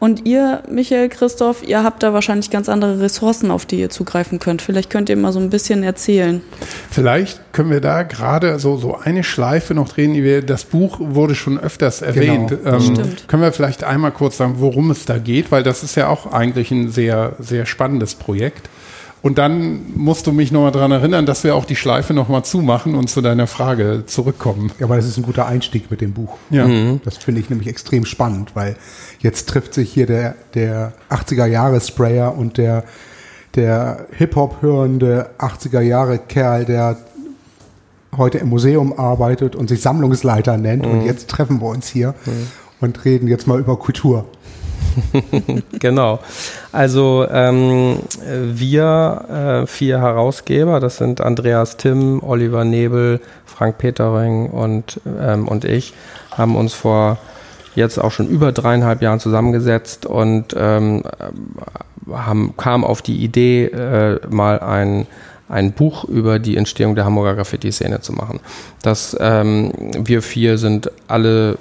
Und 0.00 0.26
ihr, 0.26 0.62
Michael, 0.70 1.08
Christoph, 1.08 1.66
ihr 1.66 1.82
habt 1.82 2.04
da 2.04 2.12
wahrscheinlich 2.12 2.50
ganz 2.50 2.68
andere 2.68 3.00
Ressourcen, 3.00 3.50
auf 3.50 3.66
die 3.66 3.80
ihr 3.80 3.90
zugreifen 3.90 4.38
könnt. 4.38 4.62
Vielleicht 4.62 4.90
könnt 4.90 5.08
ihr 5.08 5.16
mal 5.16 5.32
so 5.32 5.40
ein 5.40 5.50
bisschen 5.50 5.82
erzählen. 5.82 6.40
Vielleicht 6.88 7.52
können 7.52 7.70
wir 7.70 7.80
da 7.80 8.04
gerade 8.04 8.60
so, 8.60 8.76
so 8.76 8.96
eine 8.96 9.24
Schleife 9.24 9.74
noch 9.74 9.88
drehen. 9.88 10.46
Das 10.46 10.64
Buch 10.64 10.98
wurde 11.00 11.34
schon 11.34 11.58
öfters 11.58 11.98
genau, 11.98 12.10
erwähnt. 12.12 12.50
Genau, 12.50 12.76
ähm, 12.76 12.80
stimmt. 12.80 13.28
Können 13.28 13.42
wir 13.42 13.52
vielleicht 13.52 13.82
einmal 13.82 14.12
kurz 14.12 14.36
sagen, 14.36 14.54
worum 14.58 14.92
es 14.92 15.04
da 15.04 15.18
geht? 15.18 15.50
Weil 15.50 15.64
das 15.64 15.82
ist 15.82 15.96
ja 15.96 16.08
auch 16.08 16.32
eigentlich 16.32 16.70
ein 16.70 16.90
sehr, 16.90 17.34
sehr 17.40 17.66
spannendes 17.66 18.14
Projekt. 18.14 18.68
Und 19.20 19.38
dann 19.38 19.80
musst 19.96 20.26
du 20.26 20.32
mich 20.32 20.52
nochmal 20.52 20.70
daran 20.70 20.92
erinnern, 20.92 21.26
dass 21.26 21.42
wir 21.42 21.56
auch 21.56 21.64
die 21.64 21.74
Schleife 21.74 22.14
nochmal 22.14 22.44
zumachen 22.44 22.94
und 22.94 23.10
zu 23.10 23.20
deiner 23.20 23.46
Frage 23.46 24.04
zurückkommen. 24.06 24.70
Ja, 24.78 24.86
aber 24.86 24.96
das 24.96 25.06
ist 25.06 25.16
ein 25.16 25.24
guter 25.24 25.46
Einstieg 25.46 25.90
mit 25.90 26.00
dem 26.00 26.12
Buch. 26.12 26.36
Ja. 26.50 26.66
Mhm. 26.66 27.00
Das 27.04 27.16
finde 27.16 27.40
ich 27.40 27.50
nämlich 27.50 27.68
extrem 27.68 28.04
spannend, 28.04 28.54
weil 28.54 28.76
jetzt 29.18 29.48
trifft 29.48 29.74
sich 29.74 29.92
hier 29.92 30.06
der, 30.06 30.36
der 30.54 30.92
80er-Jahre-Sprayer 31.10 32.36
und 32.36 32.58
der, 32.58 32.84
der 33.56 34.06
Hip-Hop 34.12 34.62
hörende 34.62 35.30
80er-Jahre-Kerl, 35.38 36.64
der 36.64 36.96
heute 38.16 38.38
im 38.38 38.48
Museum 38.48 38.98
arbeitet 38.98 39.56
und 39.56 39.68
sich 39.68 39.82
Sammlungsleiter 39.82 40.56
nennt. 40.56 40.86
Mhm. 40.86 40.92
Und 40.92 41.04
jetzt 41.04 41.28
treffen 41.28 41.60
wir 41.60 41.68
uns 41.68 41.88
hier 41.88 42.14
mhm. 42.24 42.46
und 42.80 43.04
reden 43.04 43.26
jetzt 43.26 43.48
mal 43.48 43.58
über 43.58 43.76
Kultur. 43.78 44.26
genau. 45.78 46.20
Also 46.72 47.26
ähm, 47.30 47.98
wir 48.24 49.62
äh, 49.62 49.66
vier 49.66 50.00
Herausgeber, 50.00 50.80
das 50.80 50.96
sind 50.98 51.20
Andreas 51.20 51.76
Timm, 51.76 52.22
Oliver 52.22 52.64
Nebel, 52.64 53.20
Frank 53.46 53.78
Petering 53.78 54.50
und, 54.50 55.00
ähm, 55.20 55.48
und 55.48 55.64
ich, 55.64 55.94
haben 56.30 56.56
uns 56.56 56.74
vor 56.74 57.18
jetzt 57.74 57.98
auch 57.98 58.12
schon 58.12 58.28
über 58.28 58.52
dreieinhalb 58.52 59.02
Jahren 59.02 59.20
zusammengesetzt 59.20 60.06
und 60.06 60.54
ähm, 60.56 61.02
haben, 62.10 62.56
kam 62.56 62.84
auf 62.84 63.02
die 63.02 63.16
Idee, 63.22 63.66
äh, 63.66 64.20
mal 64.28 64.60
ein 64.60 65.06
ein 65.48 65.72
Buch 65.72 66.04
über 66.04 66.38
die 66.38 66.56
Entstehung 66.56 66.94
der 66.94 67.04
Hamburger 67.04 67.34
Graffiti-Szene 67.36 68.00
zu 68.00 68.12
machen. 68.12 68.40
Das, 68.82 69.16
ähm, 69.18 69.72
wir 69.98 70.22
vier 70.22 70.58
sind 70.58 70.90
alle 71.08 71.58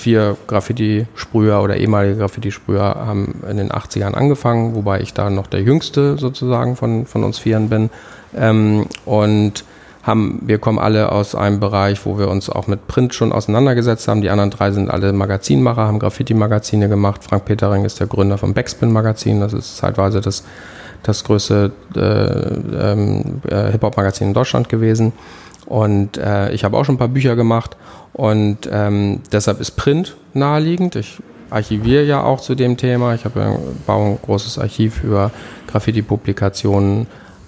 vier 0.00 0.36
Graffiti-Sprüher 0.46 1.62
oder 1.62 1.76
ehemalige 1.76 2.16
Graffiti-Sprüher 2.16 2.82
haben 2.82 3.42
in 3.48 3.58
den 3.58 3.70
80ern 3.70 4.14
angefangen, 4.14 4.74
wobei 4.74 5.00
ich 5.00 5.14
da 5.14 5.30
noch 5.30 5.46
der 5.46 5.62
jüngste 5.62 6.16
sozusagen 6.18 6.76
von, 6.76 7.06
von 7.06 7.22
uns 7.22 7.38
Vieren 7.38 7.68
bin. 7.68 7.90
Ähm, 8.34 8.86
und 9.04 9.64
haben, 10.02 10.40
wir 10.46 10.58
kommen 10.58 10.78
alle 10.78 11.12
aus 11.12 11.34
einem 11.34 11.60
Bereich, 11.60 12.06
wo 12.06 12.18
wir 12.18 12.28
uns 12.28 12.48
auch 12.48 12.66
mit 12.66 12.88
Print 12.88 13.14
schon 13.14 13.32
auseinandergesetzt 13.32 14.08
haben. 14.08 14.22
Die 14.22 14.30
anderen 14.30 14.50
drei 14.50 14.70
sind 14.70 14.90
alle 14.90 15.12
Magazinmacher, 15.12 15.82
haben 15.82 15.98
Graffiti-Magazine 15.98 16.88
gemacht. 16.88 17.22
Frank 17.22 17.44
Petering 17.44 17.84
ist 17.84 18.00
der 18.00 18.06
Gründer 18.06 18.38
vom 18.38 18.54
Backspin-Magazin. 18.54 19.40
Das 19.40 19.52
ist 19.52 19.76
zeitweise 19.76 20.22
das, 20.22 20.44
das 21.02 21.22
größte 21.24 21.72
äh, 21.94 22.00
ähm, 22.00 23.42
äh, 23.48 23.70
Hip-Hop-Magazin 23.72 24.28
in 24.28 24.34
Deutschland 24.34 24.70
gewesen. 24.70 25.12
Und 25.70 26.18
äh, 26.18 26.50
ich 26.50 26.64
habe 26.64 26.76
auch 26.76 26.84
schon 26.84 26.96
ein 26.96 26.98
paar 26.98 27.06
Bücher 27.06 27.36
gemacht 27.36 27.76
und 28.12 28.68
ähm, 28.72 29.20
deshalb 29.30 29.60
ist 29.60 29.76
Print 29.76 30.16
naheliegend. 30.34 30.96
Ich 30.96 31.18
archiviere 31.48 32.02
ja 32.02 32.24
auch 32.24 32.40
zu 32.40 32.56
dem 32.56 32.76
Thema. 32.76 33.14
Ich 33.14 33.24
habe 33.24 33.56
baue 33.86 34.10
ein 34.10 34.18
großes 34.20 34.58
Archiv 34.58 35.04
über 35.04 35.30
Graffiti-Publikationen 35.68 37.06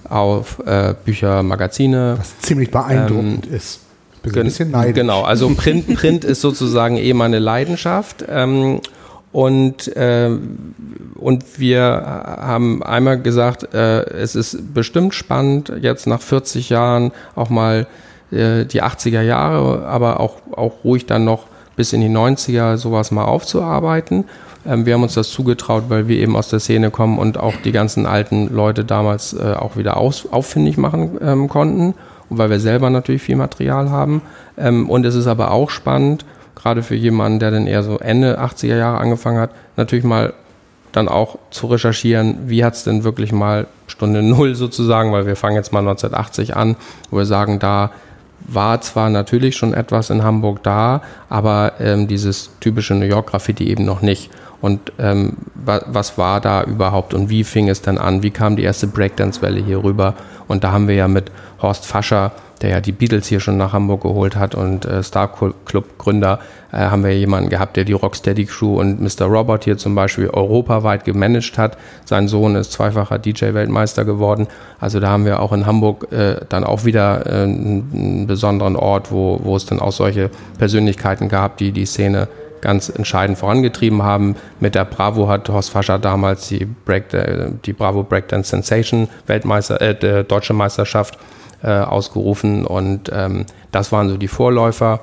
auf 0.09 0.61
äh, 0.65 0.95
Bücher, 1.05 1.43
Magazine. 1.43 2.15
Was 2.17 2.39
ziemlich 2.39 2.71
beeindruckend 2.71 3.49
ähm, 3.49 3.57
ist. 3.57 3.81
Bin 4.23 4.37
ein 4.37 4.45
bisschen 4.45 4.71
neidisch. 4.71 4.95
Genau, 4.95 5.23
also 5.23 5.53
Print, 5.57 5.93
Print 5.97 6.25
ist 6.25 6.43
sozusagen 6.43 6.99
eh 6.99 7.15
meine 7.15 7.41
Leidenschaft. 7.41 8.25
Ähm, 8.29 8.81
und, 9.33 9.97
äh, 9.97 10.31
und 11.17 11.59
wir 11.59 11.83
haben 12.41 12.85
einmal 12.85 13.21
gesagt, 13.21 13.75
äh, 13.75 14.05
es 14.11 14.37
ist 14.37 14.75
bestimmt 14.75 15.13
spannend, 15.13 15.73
jetzt 15.81 16.07
nach 16.07 16.21
40 16.21 16.69
Jahren 16.69 17.11
auch 17.35 17.51
mal 17.51 17.89
äh, 18.33 18.65
die 18.65 18.83
80er 18.83 19.23
Jahre, 19.23 19.87
aber 19.87 20.21
auch, 20.21 20.37
auch 20.53 20.85
ruhig 20.85 21.07
dann 21.07 21.25
noch 21.25 21.45
bis 21.77 21.93
in 21.93 22.01
die 22.01 22.09
90er 22.09 22.77
sowas 22.77 23.11
mal 23.11 23.25
aufzuarbeiten. 23.25 24.25
Ähm, 24.67 24.87
wir 24.87 24.95
haben 24.95 25.03
uns 25.03 25.15
das 25.15 25.31
zugetraut, 25.31 25.85
weil 25.89 26.09
wir 26.09 26.19
eben 26.19 26.37
aus 26.37 26.49
der 26.49 26.61
Szene 26.61 26.91
kommen 26.91 27.19
und 27.19 27.39
auch 27.39 27.55
die 27.65 27.73
ganzen 27.73 28.07
alten 28.07 28.55
Leute 28.55 28.85
damals 28.85 29.33
äh, 29.33 29.55
auch 29.55 29.77
wieder 29.77 29.97
aus, 29.97 30.29
auffindig 30.31 30.77
machen 30.77 31.19
ähm, 31.21 31.49
konnten 31.49 31.95
und 32.29 32.39
weil 32.39 32.51
wir 32.51 32.61
selber 32.61 32.91
natürlich 32.91 33.23
viel 33.23 33.37
Material 33.37 33.91
haben. 33.91 34.23
Ähm, 34.57 34.89
und 34.89 35.05
es 35.05 35.15
ist 35.15 35.27
aber 35.27 35.51
auch 35.51 35.71
spannend, 35.71 36.25
gerade 36.55 36.83
für 36.83 36.95
jemanden, 36.95 37.39
der 37.39 37.51
dann 37.51 37.67
eher 37.67 37.83
so 37.83 37.99
Ende 37.99 38.41
80er 38.41 38.77
Jahre 38.77 38.99
angefangen 38.99 39.39
hat, 39.39 39.51
natürlich 39.77 40.05
mal 40.05 40.35
dann 40.93 41.09
auch 41.09 41.39
zu 41.51 41.67
recherchieren, 41.69 42.37
wie 42.47 42.65
hat 42.65 42.75
es 42.75 42.85
denn 42.85 43.03
wirklich 43.03 43.33
mal 43.33 43.67
Stunde 43.87 44.23
Null 44.23 44.55
sozusagen, 44.55 45.11
weil 45.11 45.27
wir 45.27 45.37
fangen 45.37 45.57
jetzt 45.57 45.73
mal 45.73 45.81
1980 45.81 46.55
an, 46.55 46.77
wo 47.11 47.17
wir 47.17 47.25
sagen, 47.25 47.59
da 47.59 47.91
war 48.47 48.81
zwar 48.81 49.11
natürlich 49.11 49.57
schon 49.57 49.75
etwas 49.75 50.11
in 50.11 50.23
Hamburg 50.23 50.63
da, 50.63 51.03
aber 51.29 51.75
ähm, 51.81 52.09
dieses 52.09 52.51
typische 52.61 52.95
New 52.95 53.07
York 53.07 53.31
Graffiti 53.31 53.69
eben 53.69 53.85
noch 53.85 54.03
nicht. 54.03 54.31
Und 54.63 54.93
ähm, 54.99 55.37
wa 55.55 55.83
was 55.89 56.17
war 56.17 56.41
da 56.41 56.63
überhaupt 56.63 57.13
und 57.13 57.29
wie 57.29 57.45
fing 57.45 57.69
es 57.69 57.83
dann 57.83 57.99
an? 57.99 58.23
Wie 58.23 58.31
kam 58.31 58.57
die 58.57 58.63
erste 58.63 58.87
Breakdance-Welle 58.87 59.61
hier 59.61 59.85
rüber? 59.85 60.15
Und 60.49 60.65
da 60.65 60.73
haben 60.73 60.89
wir 60.89 60.95
ja 60.95 61.09
mit 61.09 61.31
Horst 61.61 61.85
Fascher 61.85 62.33
der 62.63 62.71
ja 62.71 62.81
die 62.81 62.93
Beatles 62.93 63.27
hier 63.27 63.41
schon 63.41 63.57
nach 63.57 63.73
Hamburg 63.73 64.03
geholt 64.03 64.37
hat 64.37 64.55
und 64.55 64.85
äh, 64.85 65.03
Star 65.03 65.31
Club 65.65 65.99
Gründer, 65.99 66.39
äh, 66.71 66.77
haben 66.77 67.05
wir 67.05 67.17
jemanden 67.17 67.51
gehabt, 67.51 67.77
der 67.77 67.85
die 67.85 67.93
Rocksteady 67.93 68.47
Crew 68.47 68.81
und 68.81 69.01
Mr. 69.01 69.27
Robot 69.27 69.65
hier 69.65 69.77
zum 69.77 69.95
Beispiel 69.95 70.29
europaweit 70.29 71.05
gemanagt 71.05 71.59
hat. 71.59 71.77
Sein 72.05 72.29
Sohn 72.29 72.55
ist 72.55 72.73
zweifacher 72.73 73.19
DJ-Weltmeister 73.19 74.05
geworden. 74.05 74.47
Also 74.81 75.01
da 75.01 75.11
haben 75.11 75.25
wir 75.25 75.41
auch 75.41 75.53
in 75.53 75.67
Hamburg 75.67 76.13
äh, 76.13 76.37
dann 76.49 76.65
auch 76.65 76.85
wieder 76.85 77.27
äh, 77.27 77.43
einen 77.43 78.27
besonderen 78.27 78.77
Ort, 78.77 79.11
wo, 79.11 79.41
wo 79.43 79.57
es 79.57 79.67
dann 79.67 79.81
auch 79.81 79.93
solche 79.93 80.31
Persönlichkeiten 80.59 81.29
gab, 81.29 81.57
die 81.57 81.73
die 81.73 81.87
Szene 81.87 82.29
ganz 82.63 82.89
entscheidend 82.89 83.37
vorangetrieben 83.39 84.03
haben. 84.03 84.37
Mit 84.61 84.75
der 84.75 84.87
Bravo 84.87 85.29
hat 85.29 85.51
Horst 85.51 85.71
Fascher 85.71 85.99
damals 85.99 86.49
die, 86.49 86.65
Break, 86.65 87.13
äh, 87.13 87.51
die 87.67 87.75
Bravo 87.75 88.03
Breakdance 88.03 88.49
Sensation 88.49 89.09
Weltmeister, 89.27 89.81
äh, 89.83 90.25
deutsche 90.25 90.55
Meisterschaft 90.55 91.19
äh, 91.63 91.69
ausgerufen 91.69 92.65
und 92.65 93.11
ähm, 93.13 93.45
das 93.71 93.93
waren 93.93 94.09
so 94.09 94.17
die 94.17 94.29
Vorläufer. 94.29 95.01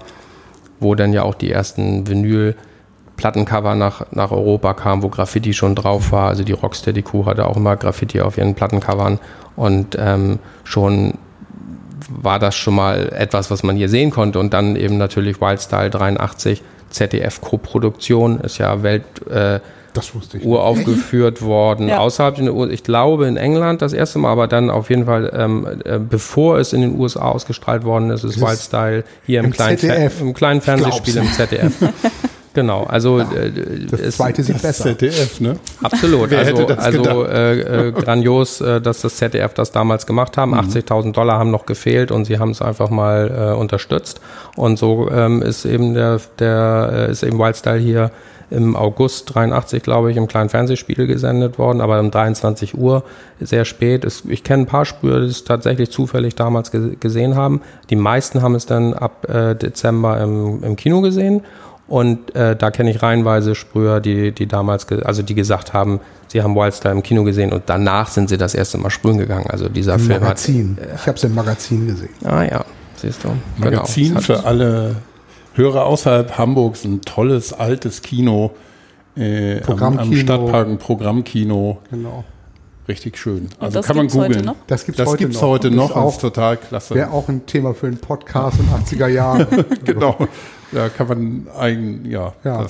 wo 0.81 0.95
dann 0.95 1.11
ja 1.11 1.23
auch 1.23 1.35
die 1.35 1.51
ersten 1.51 2.07
Vinyl 2.07 2.55
Plattencover 3.17 3.75
nach, 3.75 4.05
nach 4.11 4.31
Europa 4.31 4.73
kamen, 4.73 5.03
wo 5.03 5.09
Graffiti 5.09 5.53
schon 5.53 5.75
drauf 5.75 6.13
war. 6.13 6.29
Also 6.29 6.45
die 6.45 6.53
Rocksteady 6.53 7.01
Crew 7.01 7.25
hatte 7.25 7.45
auch 7.47 7.57
immer 7.57 7.75
Graffiti 7.75 8.21
auf 8.21 8.37
ihren 8.37 8.55
Plattencovern 8.55 9.19
und 9.57 9.97
ähm, 9.99 10.39
schon 10.63 11.15
war 12.09 12.39
das 12.39 12.55
schon 12.55 12.75
mal 12.75 13.09
etwas, 13.13 13.51
was 13.51 13.61
man 13.61 13.75
hier 13.75 13.89
sehen 13.89 14.09
konnte. 14.09 14.39
Und 14.39 14.53
dann 14.53 14.77
eben 14.77 14.97
natürlich 14.97 15.41
Wildstyle 15.41 15.89
83, 15.89 16.63
ZDF-Koproduktion, 16.89 18.39
ist 18.41 18.57
ja 18.57 18.83
Welt, 18.83 19.03
äh, 19.29 19.59
das 19.93 20.13
wusste 20.13 20.37
ich 20.37 20.45
uraufgeführt 20.45 21.41
worden. 21.43 21.87
Ja. 21.87 21.99
Außerhalb 21.99 22.35
der 22.35 22.53
USA, 22.53 22.73
ich 22.73 22.83
glaube 22.83 23.27
in 23.27 23.37
England 23.37 23.81
das 23.81 23.93
erste 23.93 24.19
Mal, 24.19 24.31
aber 24.31 24.47
dann 24.47 24.69
auf 24.69 24.89
jeden 24.89 25.05
Fall, 25.05 25.31
ähm, 25.35 25.67
äh, 25.83 25.99
bevor 25.99 26.59
es 26.59 26.73
in 26.73 26.81
den 26.81 26.99
USA 26.99 27.29
ausgestrahlt 27.29 27.83
worden 27.83 28.09
ist, 28.11 28.23
ist, 28.23 28.35
ist 28.37 28.41
Wildstyle 28.41 29.03
hier 29.25 29.39
im, 29.39 29.45
im 29.45 29.51
kleinen, 29.51 30.11
im 30.19 30.33
kleinen 30.33 30.61
Fernsehspiel 30.61 31.17
im 31.17 31.31
ZDF. 31.31 31.73
Genau, 32.53 32.83
also 32.83 33.19
ja, 33.19 33.31
äh, 33.31 33.51
das 33.89 34.17
zweite 34.17 34.41
sieht 34.43 34.61
besser. 34.61 34.97
ZDF, 34.97 35.39
ne? 35.39 35.57
Absolut. 35.83 36.31
Wer 36.31 36.39
also 36.39 36.67
also 36.67 37.25
äh, 37.25 37.87
äh, 37.89 37.91
grandios, 38.01 38.59
äh, 38.61 38.81
dass 38.81 39.01
das 39.01 39.17
ZDF 39.17 39.53
das 39.53 39.71
damals 39.71 40.07
gemacht 40.07 40.35
haben. 40.37 40.51
Mhm. 40.51 40.59
80.000 40.59 41.13
Dollar 41.13 41.37
haben 41.37 41.51
noch 41.51 41.65
gefehlt 41.65 42.11
und 42.11 42.25
sie 42.25 42.39
haben 42.39 42.51
es 42.51 42.61
einfach 42.61 42.89
mal 42.89 43.51
äh, 43.53 43.59
unterstützt. 43.59 44.19
Und 44.55 44.79
so 44.79 45.09
ähm, 45.11 45.41
ist 45.41 45.65
eben 45.65 45.93
der, 45.93 46.19
der 46.39 47.07
äh, 47.07 47.11
ist 47.11 47.23
eben 47.23 47.37
Wildstyle 47.37 47.79
hier 47.79 48.11
im 48.51 48.75
August 48.75 49.35
83, 49.35 49.83
glaube 49.83 50.09
ich, 50.09 50.17
im 50.17 50.27
kleinen 50.27 50.49
Fernsehspiel 50.49 51.05
gesendet 51.05 51.59
worden, 51.59 51.81
aber 51.81 51.99
um 51.99 52.09
23 52.09 52.75
Uhr, 52.75 53.03
sehr 53.39 53.63
spät. 53.63 54.03
Es, 54.03 54.23
ich 54.27 54.43
kenne 54.43 54.63
ein 54.63 54.65
paar 54.65 54.85
Spüre, 54.85 55.21
die 55.21 55.27
es 55.27 55.43
tatsächlich 55.43 55.91
zufällig 55.91 56.35
damals 56.35 56.71
ge 56.71 56.95
gesehen 56.99 57.35
haben. 57.35 57.61
Die 57.91 57.95
meisten 57.95 58.41
haben 58.41 58.55
es 58.55 58.65
dann 58.65 58.93
ab 58.93 59.29
äh, 59.29 59.55
Dezember 59.55 60.19
im, 60.19 60.63
im 60.63 60.75
Kino 60.75 61.01
gesehen 61.01 61.43
und 61.89 62.35
äh, 62.35 62.55
da 62.55 62.69
kenne 62.69 62.91
ich 62.91 63.01
reihenweise 63.01 63.55
Sprüher, 63.55 63.99
die, 63.99 64.31
die 64.31 64.47
damals, 64.47 64.87
also 65.03 65.23
die 65.23 65.33
gesagt 65.33 65.73
haben, 65.73 65.99
sie 66.27 66.43
haben 66.43 66.55
Wildstar 66.55 66.91
im 66.91 67.01
Kino 67.01 67.23
gesehen 67.23 67.51
und 67.51 67.63
danach 67.65 68.09
sind 68.09 68.29
sie 68.29 68.37
das 68.37 68.53
erste 68.53 68.77
Mal 68.77 68.91
sprühen 68.91 69.17
gegangen. 69.17 69.47
Also 69.49 69.69
dieser 69.69 69.95
Im 69.95 70.01
Film 70.01 70.21
Magazin. 70.21 70.77
hat. 70.79 70.87
Äh, 70.87 70.95
ich 70.95 71.07
habe 71.07 71.17
es 71.17 71.23
im 71.23 71.33
Magazin 71.33 71.87
gesehen. 71.87 72.09
Ah 72.23 72.43
ja, 72.43 72.63
siehst 72.95 73.23
du. 73.23 73.29
Magazin 73.57 74.09
genau, 74.09 74.21
für 74.21 74.45
alle 74.45 74.97
Hörer 75.55 75.85
außerhalb 75.85 76.37
Hamburgs, 76.37 76.85
ein 76.85 77.01
tolles 77.01 77.53
altes 77.53 78.03
Kino. 78.03 78.51
Äh, 79.17 79.61
Programmkino. 79.61 80.03
Am, 80.03 80.11
am 80.11 80.15
Stadtpark, 80.15 80.67
ein 80.67 80.77
Programmkino. 80.77 81.79
Genau. 81.89 82.23
Richtig 82.87 83.17
schön. 83.17 83.49
Also 83.59 83.81
kann 83.81 83.97
man 83.97 84.07
googeln. 84.07 84.51
Das 84.67 84.85
gibt 84.85 84.99
es 84.99 85.05
heute, 85.07 85.17
gibt's 85.17 85.41
heute 85.41 85.71
noch. 85.71 85.93
Das 85.93 86.13
ist 86.13 86.21
total 86.21 86.57
klasse. 86.57 86.95
Wäre 86.95 87.11
auch 87.11 87.27
ein 87.29 87.45
Thema 87.45 87.73
für 87.73 87.87
einen 87.87 87.97
Podcast 87.97 88.57
in 88.59 88.67
80er 88.67 89.07
Jahren. 89.07 89.47
genau. 89.85 90.15
Da 90.71 90.87
kann 90.89 91.07
man 91.07 91.47
ein, 91.57 92.05
ja. 92.07 92.33
ja. 92.43 92.67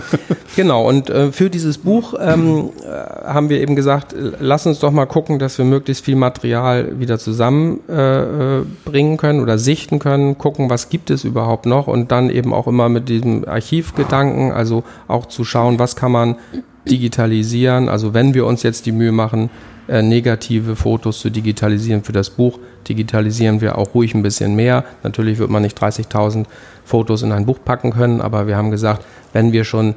genau, 0.56 0.88
und 0.88 1.10
äh, 1.10 1.32
für 1.32 1.50
dieses 1.50 1.78
Buch 1.78 2.14
ähm, 2.20 2.70
äh, 2.82 2.86
haben 3.26 3.48
wir 3.48 3.60
eben 3.60 3.74
gesagt, 3.74 4.14
lass 4.38 4.66
uns 4.66 4.78
doch 4.78 4.92
mal 4.92 5.06
gucken, 5.06 5.40
dass 5.40 5.58
wir 5.58 5.64
möglichst 5.64 6.04
viel 6.04 6.14
Material 6.14 7.00
wieder 7.00 7.18
zusammenbringen 7.18 9.14
äh, 9.14 9.16
können 9.16 9.40
oder 9.40 9.58
sichten 9.58 9.98
können, 9.98 10.38
gucken, 10.38 10.70
was 10.70 10.90
gibt 10.90 11.10
es 11.10 11.24
überhaupt 11.24 11.66
noch 11.66 11.88
und 11.88 12.12
dann 12.12 12.30
eben 12.30 12.54
auch 12.54 12.68
immer 12.68 12.88
mit 12.88 13.08
diesem 13.08 13.44
Archivgedanken, 13.48 14.52
also 14.52 14.84
auch 15.08 15.26
zu 15.26 15.44
schauen, 15.44 15.80
was 15.80 15.96
kann 15.96 16.12
man 16.12 16.36
digitalisieren. 16.88 17.88
Also 17.88 18.14
wenn 18.14 18.34
wir 18.34 18.46
uns 18.46 18.62
jetzt 18.62 18.86
die 18.86 18.92
Mühe 18.92 19.12
machen, 19.12 19.50
äh, 19.90 20.02
negative 20.02 20.76
Fotos 20.76 21.20
zu 21.20 21.30
digitalisieren 21.30 22.04
für 22.04 22.12
das 22.12 22.30
Buch, 22.30 22.58
digitalisieren 22.88 23.60
wir 23.60 23.76
auch 23.76 23.94
ruhig 23.94 24.14
ein 24.14 24.22
bisschen 24.22 24.54
mehr. 24.54 24.84
Natürlich 25.02 25.38
wird 25.38 25.50
man 25.50 25.62
nicht 25.62 25.80
30.000 25.80 26.46
Fotos 26.84 27.22
in 27.22 27.32
ein 27.32 27.44
Buch 27.46 27.58
packen 27.64 27.92
können, 27.92 28.20
aber 28.20 28.46
wir 28.46 28.56
haben 28.56 28.70
gesagt, 28.70 29.04
wenn 29.32 29.52
wir 29.52 29.64
schon 29.64 29.94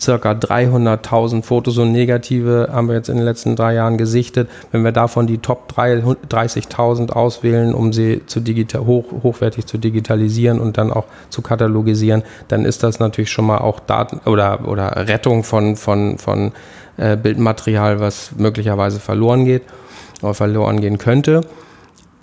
circa 0.00 0.30
300.000 0.30 1.42
Fotos 1.42 1.76
und 1.78 1.92
Negative 1.92 2.68
haben 2.72 2.88
wir 2.88 2.94
jetzt 2.94 3.08
in 3.08 3.16
den 3.16 3.24
letzten 3.24 3.56
drei 3.56 3.74
Jahren 3.74 3.98
gesichtet. 3.98 4.48
Wenn 4.70 4.84
wir 4.84 4.92
davon 4.92 5.26
die 5.26 5.38
Top 5.38 5.74
30.000 5.76 7.10
auswählen, 7.10 7.74
um 7.74 7.92
sie 7.92 8.22
zu 8.26 8.40
digital, 8.40 8.86
hoch, 8.86 9.06
hochwertig 9.22 9.66
zu 9.66 9.76
digitalisieren 9.78 10.60
und 10.60 10.78
dann 10.78 10.92
auch 10.92 11.06
zu 11.30 11.42
katalogisieren, 11.42 12.22
dann 12.46 12.64
ist 12.64 12.84
das 12.84 13.00
natürlich 13.00 13.30
schon 13.30 13.46
mal 13.46 13.58
auch 13.58 13.80
Daten 13.80 14.20
oder, 14.28 14.68
oder 14.68 15.08
Rettung 15.08 15.42
von, 15.42 15.74
von, 15.76 16.18
von 16.18 16.52
äh, 16.98 17.16
Bildmaterial, 17.16 18.00
was 18.00 18.32
möglicherweise 18.36 19.00
verloren 19.00 19.44
geht 19.44 19.62
oder 20.22 20.34
verloren 20.34 20.80
gehen 20.80 20.98
könnte. 20.98 21.40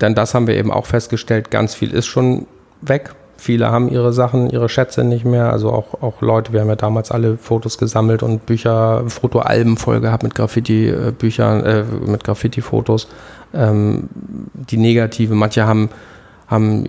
Denn 0.01 0.13
das 0.13 0.34
haben 0.34 0.47
wir 0.47 0.55
eben 0.55 0.71
auch 0.71 0.86
festgestellt, 0.86 1.49
ganz 1.51 1.73
viel 1.73 1.91
ist 1.91 2.05
schon 2.05 2.45
weg 2.82 3.15
Viele 3.38 3.69
haben 3.69 3.89
ihre 3.89 4.13
Sachen, 4.13 4.49
ihre 4.49 4.69
Schätze 4.69 5.03
nicht 5.03 5.26
mehr. 5.26 5.51
Also 5.51 5.71
auch, 5.71 6.01
auch 6.01 6.21
Leute, 6.21 6.53
wir 6.53 6.61
haben 6.61 6.69
ja 6.69 6.76
damals 6.76 7.11
alle 7.11 7.38
Fotos 7.38 7.78
gesammelt 7.78 8.23
und 8.23 8.45
Bücher, 8.45 9.03
Fotoalben 9.07 9.78
voll 9.78 9.99
gehabt 9.99 10.23
mit 10.23 10.36
Graffiti-Büchern, 10.36 11.63
äh, 11.63 11.84
mit 11.84 12.23
Graffiti-Fotos. 12.23 13.07
Ähm, 13.53 14.09
die 14.53 14.78
negative, 14.78 15.36
manche 15.36 15.67
haben 15.67 15.89
haben 16.48 16.86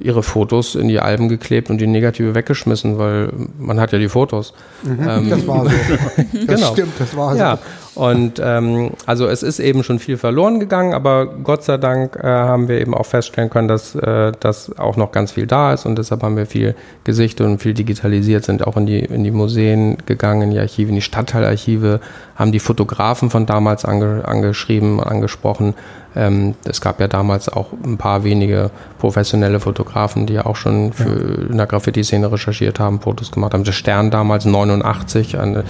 ihre 0.00 0.22
Fotos 0.22 0.74
in 0.74 0.88
die 0.88 0.98
Alben 0.98 1.28
geklebt 1.28 1.70
und 1.70 1.78
die 1.78 1.86
Negative 1.86 2.34
weggeschmissen, 2.34 2.98
weil 2.98 3.32
man 3.58 3.78
hat 3.78 3.92
ja 3.92 3.98
die 3.98 4.08
Fotos. 4.08 4.52
Mhm, 4.82 5.08
ähm, 5.08 5.30
das 5.30 5.46
war 5.46 5.64
so. 5.64 5.70
Das 6.46 6.60
genau. 6.60 6.72
stimmt, 6.72 6.92
das 6.98 7.16
war 7.16 7.32
so. 7.32 7.38
Ja, 7.38 7.58
und 7.96 8.42
ähm, 8.44 8.90
also 9.06 9.26
es 9.26 9.42
ist 9.42 9.58
eben 9.58 9.82
schon 9.82 9.98
viel 9.98 10.18
verloren 10.18 10.60
gegangen, 10.60 10.92
aber 10.92 11.26
Gott 11.26 11.64
sei 11.64 11.78
Dank 11.78 12.16
äh, 12.16 12.26
haben 12.26 12.68
wir 12.68 12.78
eben 12.78 12.94
auch 12.94 13.06
feststellen 13.06 13.48
können, 13.48 13.68
dass, 13.68 13.94
äh, 13.94 14.32
dass 14.38 14.76
auch 14.78 14.96
noch 14.96 15.12
ganz 15.12 15.32
viel 15.32 15.46
da 15.46 15.72
ist 15.72 15.86
und 15.86 15.96
deshalb 15.96 16.22
haben 16.22 16.36
wir 16.36 16.44
viel 16.44 16.74
gesichtet 17.04 17.46
und 17.46 17.58
viel 17.62 17.72
digitalisiert, 17.72 18.44
sind 18.44 18.66
auch 18.66 18.76
in 18.76 18.84
die, 18.84 18.98
in 18.98 19.24
die 19.24 19.30
Museen 19.30 19.96
gegangen, 20.04 20.42
in 20.42 20.50
die 20.50 20.58
Archive, 20.58 20.90
in 20.90 20.96
die 20.96 21.00
Stadtteilarchive, 21.00 22.00
haben 22.34 22.52
die 22.52 22.60
Fotografen 22.60 23.30
von 23.30 23.46
damals 23.46 23.86
ange, 23.86 24.26
angeschrieben, 24.26 25.02
angesprochen, 25.02 25.74
ähm, 26.16 26.54
es 26.64 26.80
gab 26.80 26.98
ja 26.98 27.08
damals 27.08 27.48
auch 27.48 27.68
ein 27.84 27.98
paar 27.98 28.24
wenige 28.24 28.70
professionelle 28.98 29.60
Fotografen, 29.60 30.26
die 30.26 30.34
ja 30.34 30.46
auch 30.46 30.56
schon 30.56 30.92
für 30.92 31.42
ja. 31.42 31.50
in 31.50 31.56
der 31.56 31.66
Graffiti-Szene 31.66 32.32
recherchiert 32.32 32.80
haben, 32.80 33.00
Fotos 33.00 33.30
gemacht 33.30 33.54
haben. 33.54 33.64
Der 33.64 33.72
Stern 33.72 34.10
damals 34.10 34.46
89, 34.46 35.38
eine, 35.38 35.64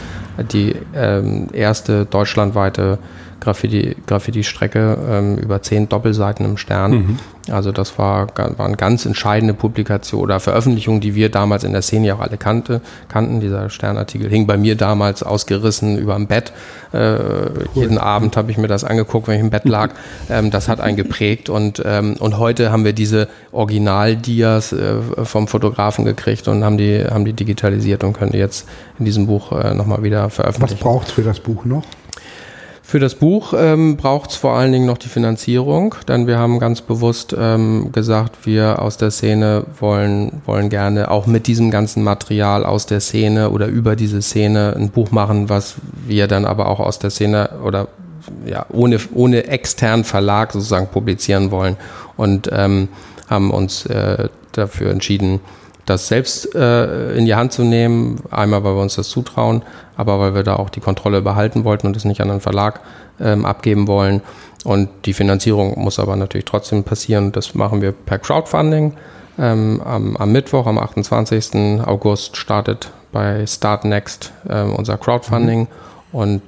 die 0.52 0.76
ähm, 0.94 1.48
erste 1.52 2.06
deutschlandweite 2.06 2.98
Graffiti, 3.40 3.96
Graffiti-Strecke 4.06 4.98
ähm, 5.08 5.38
über 5.38 5.62
zehn 5.62 5.88
Doppelseiten 5.88 6.44
im 6.44 6.56
Stern. 6.56 6.90
Mhm. 6.90 7.18
Also 7.50 7.72
das 7.72 7.98
war, 7.98 8.26
war 8.36 8.66
eine 8.66 8.76
ganz 8.76 9.06
entscheidende 9.06 9.54
Publikation 9.54 10.20
oder 10.20 10.40
Veröffentlichung, 10.40 11.00
die 11.00 11.14
wir 11.14 11.30
damals 11.30 11.64
in 11.64 11.72
der 11.72 11.82
Szene 11.82 12.08
ja 12.08 12.14
auch 12.14 12.20
alle 12.20 12.38
kannte, 12.38 12.80
kannten. 13.08 13.40
Dieser 13.40 13.70
Sternartikel 13.70 14.28
hing 14.28 14.46
bei 14.46 14.56
mir 14.56 14.74
damals 14.74 15.22
ausgerissen 15.22 15.96
über 15.98 16.14
dem 16.14 16.26
Bett. 16.26 16.52
Äh, 16.92 16.98
cool. 16.98 17.66
Jeden 17.74 17.98
Abend 17.98 18.36
habe 18.36 18.50
ich 18.50 18.58
mir 18.58 18.68
das 18.68 18.84
angeguckt, 18.84 19.28
wenn 19.28 19.36
ich 19.36 19.42
im 19.42 19.50
Bett 19.50 19.64
lag. 19.64 19.90
Ähm, 20.28 20.50
das 20.50 20.68
hat 20.68 20.80
einen 20.80 20.96
geprägt 20.96 21.48
und, 21.48 21.82
ähm, 21.84 22.16
und 22.18 22.38
heute 22.38 22.72
haben 22.72 22.84
wir 22.84 22.92
diese 22.92 23.28
Original-Dias 23.52 24.72
äh, 24.72 24.94
vom 25.24 25.46
Fotografen 25.46 26.04
gekriegt 26.04 26.48
und 26.48 26.64
haben 26.64 26.78
die, 26.78 27.04
haben 27.04 27.24
die 27.24 27.32
digitalisiert 27.32 28.02
und 28.02 28.12
können 28.14 28.32
die 28.32 28.38
jetzt 28.38 28.66
in 28.98 29.04
diesem 29.04 29.26
Buch 29.26 29.52
äh, 29.52 29.74
nochmal 29.74 30.02
wieder 30.02 30.30
veröffentlichen. 30.30 30.78
Was 30.78 30.80
braucht 30.80 31.08
es 31.08 31.12
für 31.12 31.22
das 31.22 31.38
Buch 31.38 31.64
noch? 31.64 31.84
Für 32.88 33.00
das 33.00 33.16
Buch 33.16 33.52
ähm, 33.52 33.96
braucht 33.96 34.30
es 34.30 34.36
vor 34.36 34.52
allen 34.52 34.70
Dingen 34.70 34.86
noch 34.86 34.96
die 34.96 35.08
Finanzierung, 35.08 35.96
denn 36.06 36.28
wir 36.28 36.38
haben 36.38 36.60
ganz 36.60 36.82
bewusst 36.82 37.34
ähm, 37.36 37.90
gesagt, 37.90 38.46
wir 38.46 38.80
aus 38.80 38.96
der 38.96 39.10
Szene 39.10 39.64
wollen, 39.80 40.40
wollen 40.46 40.68
gerne 40.68 41.10
auch 41.10 41.26
mit 41.26 41.48
diesem 41.48 41.72
ganzen 41.72 42.04
Material 42.04 42.64
aus 42.64 42.86
der 42.86 43.00
Szene 43.00 43.50
oder 43.50 43.66
über 43.66 43.96
diese 43.96 44.22
Szene 44.22 44.72
ein 44.76 44.90
Buch 44.90 45.10
machen, 45.10 45.48
was 45.48 45.74
wir 46.06 46.28
dann 46.28 46.44
aber 46.44 46.68
auch 46.68 46.78
aus 46.78 47.00
der 47.00 47.10
Szene 47.10 47.58
oder 47.64 47.88
ja, 48.44 48.66
ohne, 48.72 49.00
ohne 49.12 49.48
externen 49.48 50.04
Verlag 50.04 50.52
sozusagen 50.52 50.86
publizieren 50.86 51.50
wollen 51.50 51.76
und 52.16 52.48
ähm, 52.52 52.86
haben 53.28 53.50
uns 53.50 53.84
äh, 53.86 54.28
dafür 54.52 54.92
entschieden, 54.92 55.40
das 55.86 56.06
selbst 56.06 56.54
äh, 56.54 57.16
in 57.16 57.26
die 57.26 57.34
Hand 57.34 57.52
zu 57.52 57.62
nehmen. 57.62 58.20
Einmal, 58.30 58.62
weil 58.64 58.74
wir 58.74 58.82
uns 58.82 58.96
das 58.96 59.08
zutrauen, 59.08 59.62
aber 59.96 60.18
weil 60.18 60.34
wir 60.34 60.42
da 60.42 60.56
auch 60.56 60.70
die 60.70 60.80
Kontrolle 60.80 61.22
behalten 61.22 61.64
wollten 61.64 61.86
und 61.86 61.96
es 61.96 62.04
nicht 62.04 62.20
an 62.20 62.30
einen 62.30 62.40
Verlag 62.40 62.80
ähm, 63.20 63.44
abgeben 63.44 63.86
wollen. 63.88 64.22
Und 64.64 64.88
die 65.04 65.12
Finanzierung 65.12 65.78
muss 65.78 65.98
aber 65.98 66.16
natürlich 66.16 66.44
trotzdem 66.44 66.84
passieren. 66.84 67.32
Das 67.32 67.54
machen 67.54 67.82
wir 67.82 67.92
per 67.92 68.18
Crowdfunding. 68.18 68.94
Ähm, 69.38 69.82
am, 69.84 70.16
am, 70.16 70.32
Mittwoch, 70.32 70.66
am 70.66 70.78
28. 70.78 71.80
August, 71.86 72.36
startet 72.36 72.90
bei 73.12 73.46
Startnext 73.46 74.32
ähm, 74.48 74.74
unser 74.74 74.96
Crowdfunding. 74.96 75.60
Mhm. 75.60 75.66
Und 76.12 76.42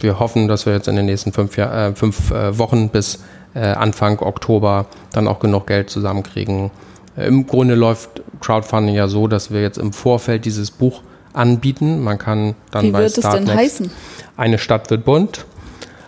wir 0.00 0.18
hoffen, 0.18 0.48
dass 0.48 0.66
wir 0.66 0.72
jetzt 0.72 0.88
in 0.88 0.96
den 0.96 1.06
nächsten 1.06 1.32
fünf, 1.32 1.56
äh, 1.58 1.94
fünf 1.94 2.30
äh, 2.30 2.58
Wochen 2.58 2.88
bis 2.88 3.22
äh, 3.54 3.60
Anfang 3.60 4.20
Oktober 4.20 4.86
dann 5.12 5.28
auch 5.28 5.38
genug 5.40 5.66
Geld 5.66 5.90
zusammenkriegen, 5.90 6.70
im 7.16 7.46
Grunde 7.46 7.74
läuft 7.74 8.22
Crowdfunding 8.40 8.94
ja 8.94 9.08
so, 9.08 9.26
dass 9.26 9.50
wir 9.50 9.60
jetzt 9.62 9.78
im 9.78 9.92
Vorfeld 9.92 10.44
dieses 10.44 10.70
Buch 10.70 11.02
anbieten. 11.32 12.02
Man 12.02 12.18
kann 12.18 12.54
dann 12.70 12.84
Wie 12.84 12.90
bei 12.90 13.00
wird 13.00 13.16
es 13.16 13.28
denn 13.28 13.52
heißen? 13.52 13.90
Eine 14.36 14.58
Stadt 14.58 14.90
wird 14.90 15.04
bunt. 15.04 15.44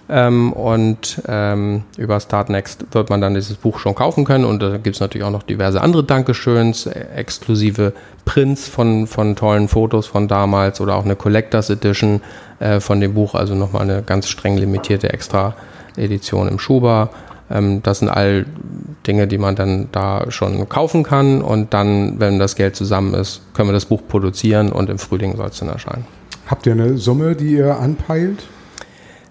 Ähm, 0.08 0.52
und 0.52 1.22
ähm, 1.26 1.84
über 1.96 2.20
Startnext 2.20 2.84
wird 2.90 3.08
man 3.08 3.20
dann 3.20 3.34
dieses 3.34 3.56
Buch 3.56 3.78
schon 3.78 3.94
kaufen 3.94 4.24
können. 4.24 4.44
Und 4.44 4.60
da 4.62 4.76
gibt 4.76 4.96
es 4.96 5.00
natürlich 5.00 5.24
auch 5.24 5.30
noch 5.30 5.42
diverse 5.42 5.80
andere 5.80 6.04
Dankeschöns, 6.04 6.86
äh, 6.86 7.06
exklusive 7.16 7.94
Prints 8.24 8.68
von, 8.68 9.06
von 9.06 9.36
tollen 9.36 9.68
Fotos 9.68 10.06
von 10.06 10.28
damals 10.28 10.80
oder 10.80 10.96
auch 10.96 11.04
eine 11.04 11.16
Collectors 11.16 11.70
Edition 11.70 12.20
äh, 12.58 12.80
von 12.80 13.00
dem 13.00 13.14
Buch, 13.14 13.34
also 13.34 13.54
nochmal 13.54 13.82
eine 13.82 14.02
ganz 14.02 14.28
streng 14.28 14.56
limitierte 14.56 15.12
Extra-Edition 15.12 16.48
im 16.48 16.58
Schuber. 16.58 17.10
Ähm, 17.52 17.82
das 17.82 18.00
sind 18.00 18.08
all 18.08 18.46
Dinge, 19.06 19.26
die 19.26 19.38
man 19.38 19.56
dann 19.56 19.88
da 19.92 20.30
schon 20.30 20.68
kaufen 20.68 21.02
kann 21.02 21.42
und 21.42 21.74
dann, 21.74 22.20
wenn 22.20 22.38
das 22.38 22.56
Geld 22.56 22.76
zusammen 22.76 23.14
ist, 23.14 23.42
können 23.54 23.68
wir 23.68 23.74
das 23.74 23.86
Buch 23.86 24.02
produzieren 24.06 24.70
und 24.70 24.88
im 24.90 24.98
Frühling 24.98 25.36
soll 25.36 25.48
es 25.48 25.58
dann 25.58 25.68
erscheinen. 25.68 26.04
Habt 26.46 26.66
ihr 26.66 26.72
eine 26.72 26.98
Summe, 26.98 27.34
die 27.34 27.54
ihr 27.54 27.78
anpeilt? 27.78 28.44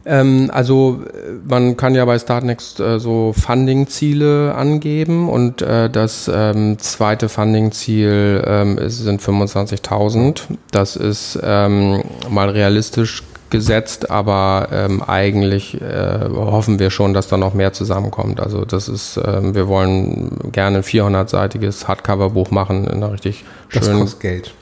Ähm, 0.05 0.49
also 0.51 1.01
man 1.47 1.77
kann 1.77 1.93
ja 1.93 2.05
bei 2.05 2.17
Startnext 2.17 2.79
äh, 2.79 2.99
so 2.99 3.33
Funding-Ziele 3.33 4.55
angeben 4.55 5.29
und 5.29 5.61
äh, 5.61 5.89
das 5.89 6.29
ähm, 6.33 6.79
zweite 6.79 7.29
Funding-Ziel 7.29 8.43
ähm, 8.45 8.79
sind 8.87 9.21
25.000. 9.21 10.41
Das 10.71 10.95
ist 10.95 11.39
ähm, 11.43 12.01
mal 12.29 12.49
realistisch 12.49 13.23
gesetzt, 13.51 14.09
aber 14.09 14.69
ähm, 14.71 15.03
eigentlich 15.03 15.79
äh, 15.79 16.29
hoffen 16.33 16.79
wir 16.79 16.89
schon, 16.89 17.13
dass 17.13 17.27
da 17.27 17.37
noch 17.37 17.53
mehr 17.53 17.73
zusammenkommt. 17.73 18.39
Also 18.39 18.65
das 18.65 18.89
ist, 18.89 19.19
ähm, 19.23 19.53
wir 19.53 19.67
wollen 19.67 20.51
gerne 20.51 20.77
ein 20.77 20.83
400-seitiges 20.83 21.87
Hardcover-Buch 21.87 22.49
machen 22.49 22.85
in 22.87 23.03
einer 23.03 23.11
richtig 23.11 23.43
schönen 23.69 24.09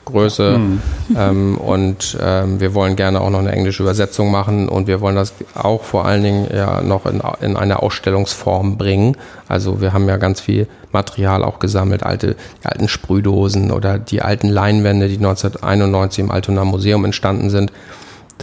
Größe 0.04 0.58
mhm. 0.58 0.82
ähm, 1.16 1.58
und 1.58 2.18
ähm, 2.20 2.60
wir 2.60 2.74
wollen 2.74 2.96
gerne 2.96 3.20
auch 3.20 3.30
noch 3.30 3.38
eine 3.38 3.52
englische 3.52 3.82
Übersetzung 3.82 4.30
machen 4.30 4.68
und 4.68 4.86
wir 4.86 5.00
wollen 5.00 5.16
das 5.16 5.32
auch 5.54 5.82
vor 5.82 6.04
allen 6.04 6.22
Dingen 6.22 6.48
ja 6.54 6.82
noch 6.82 7.06
in, 7.06 7.22
in 7.40 7.56
eine 7.56 7.82
Ausstellungsform 7.82 8.76
bringen. 8.76 9.16
Also 9.48 9.80
wir 9.80 9.92
haben 9.92 10.08
ja 10.08 10.16
ganz 10.16 10.40
viel 10.40 10.66
Material 10.92 11.44
auch 11.44 11.58
gesammelt, 11.58 12.02
alte, 12.02 12.36
die 12.62 12.66
alten 12.66 12.88
Sprühdosen 12.88 13.70
oder 13.70 13.98
die 13.98 14.22
alten 14.22 14.48
Leinwände, 14.48 15.08
die 15.08 15.16
1991 15.16 16.24
im 16.24 16.30
Altona 16.30 16.64
Museum 16.64 17.04
entstanden 17.04 17.50
sind 17.50 17.72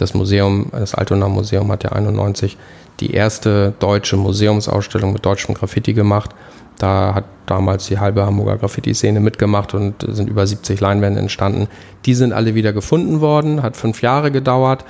das 0.00 0.14
Museum, 0.14 0.66
das 0.72 0.94
Altona 0.94 1.28
Museum 1.28 1.70
hat 1.70 1.84
ja 1.84 1.92
91 1.92 2.56
die 3.00 3.12
erste 3.12 3.74
deutsche 3.78 4.16
Museumsausstellung 4.16 5.12
mit 5.12 5.24
deutschem 5.24 5.54
Graffiti 5.54 5.92
gemacht. 5.92 6.30
Da 6.78 7.14
hat 7.14 7.24
damals 7.46 7.86
die 7.86 7.98
halbe 7.98 8.24
Hamburger 8.24 8.56
Graffiti-Szene 8.56 9.20
mitgemacht 9.20 9.74
und 9.74 9.94
sind 10.08 10.28
über 10.28 10.46
70 10.46 10.80
Leinwände 10.80 11.20
entstanden. 11.20 11.68
Die 12.06 12.14
sind 12.14 12.32
alle 12.32 12.54
wieder 12.54 12.72
gefunden 12.72 13.20
worden, 13.20 13.62
hat 13.62 13.76
fünf 13.76 14.02
Jahre 14.02 14.30
gedauert. 14.30 14.84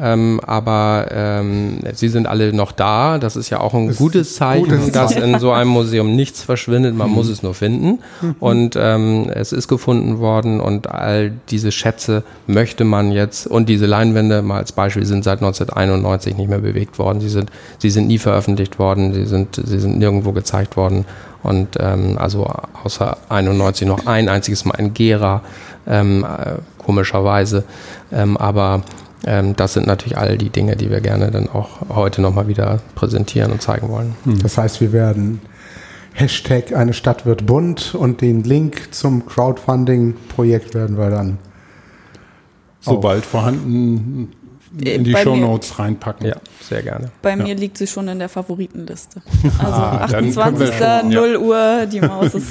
Ähm, 0.00 0.40
aber 0.46 1.08
ähm, 1.10 1.80
sie 1.92 2.08
sind 2.08 2.26
alle 2.26 2.52
noch 2.52 2.72
da. 2.72 3.18
Das 3.18 3.36
ist 3.36 3.50
ja 3.50 3.60
auch 3.60 3.74
ein 3.74 3.94
gutes 3.94 4.36
Zeichen, 4.36 4.68
gutes 4.68 4.92
dass 4.92 5.14
in 5.14 5.38
so 5.38 5.52
einem 5.52 5.70
Museum 5.70 6.16
nichts 6.16 6.42
verschwindet. 6.42 6.94
Man 6.94 7.10
mhm. 7.10 7.14
muss 7.14 7.28
es 7.28 7.42
nur 7.42 7.54
finden. 7.54 7.98
Mhm. 8.22 8.34
Und 8.40 8.78
ähm, 8.80 9.30
es 9.34 9.52
ist 9.52 9.68
gefunden 9.68 10.18
worden 10.18 10.60
und 10.60 10.90
all 10.90 11.32
diese 11.50 11.72
Schätze 11.72 12.22
möchte 12.46 12.84
man 12.84 13.12
jetzt 13.12 13.46
und 13.46 13.68
diese 13.68 13.86
Leinwände 13.86 14.40
mal 14.40 14.58
als 14.58 14.72
Beispiel 14.72 15.04
sind 15.04 15.24
seit 15.24 15.40
1991 15.42 16.36
nicht 16.36 16.48
mehr 16.48 16.60
bewegt 16.60 16.98
worden. 16.98 17.20
Sie 17.20 17.28
sind, 17.28 17.50
sie 17.78 17.90
sind 17.90 18.06
nie 18.06 18.18
veröffentlicht 18.18 18.78
worden. 18.78 19.12
Sie 19.12 19.26
sind, 19.26 19.60
sie 19.62 19.78
sind 19.78 19.98
nirgendwo 19.98 20.32
gezeigt 20.32 20.76
worden. 20.76 21.04
Und 21.42 21.76
ähm, 21.80 22.16
also 22.18 22.50
außer 22.84 23.18
91 23.28 23.86
noch 23.86 24.06
ein 24.06 24.28
einziges 24.28 24.64
Mal 24.64 24.78
in 24.78 24.94
Gera, 24.94 25.42
ähm, 25.86 26.24
äh, 26.24 26.52
komischerweise. 26.78 27.64
Ähm, 28.12 28.36
aber 28.36 28.82
ähm, 29.26 29.54
das 29.56 29.74
sind 29.74 29.86
natürlich 29.86 30.18
all 30.18 30.38
die 30.38 30.50
Dinge, 30.50 30.76
die 30.76 30.90
wir 30.90 31.00
gerne 31.00 31.30
dann 31.30 31.48
auch 31.48 31.80
heute 31.88 32.22
nochmal 32.22 32.48
wieder 32.48 32.80
präsentieren 32.94 33.52
und 33.52 33.62
zeigen 33.62 33.88
wollen. 33.88 34.14
Hm. 34.24 34.42
Das 34.42 34.58
heißt, 34.58 34.80
wir 34.80 34.92
werden 34.92 35.40
Hashtag 36.14 36.74
eine 36.74 36.92
Stadt 36.92 37.24
wird 37.24 37.46
bunt 37.46 37.94
und 37.94 38.20
den 38.20 38.42
Link 38.42 38.94
zum 38.94 39.26
Crowdfunding-Projekt 39.26 40.74
werden 40.74 40.98
wir 40.98 41.10
dann 41.10 41.38
sobald 42.80 43.24
vorhanden 43.24 44.32
in 44.80 45.04
die 45.04 45.14
Show 45.14 45.36
Notes 45.36 45.78
reinpacken. 45.78 46.26
Ja, 46.26 46.36
sehr 46.60 46.82
gerne. 46.82 47.10
Bei 47.20 47.30
ja. 47.30 47.36
mir 47.36 47.54
liegt 47.54 47.78
sie 47.78 47.86
schon 47.86 48.08
in 48.08 48.18
der 48.18 48.28
Favoritenliste. 48.28 49.22
Also 49.58 49.74
ah, 49.74 50.04
28. 50.04 50.74
Schon, 50.74 51.08
0 51.10 51.36
Uhr, 51.36 51.86
die 51.86 52.00
Maus 52.00 52.34
ist 52.34 52.50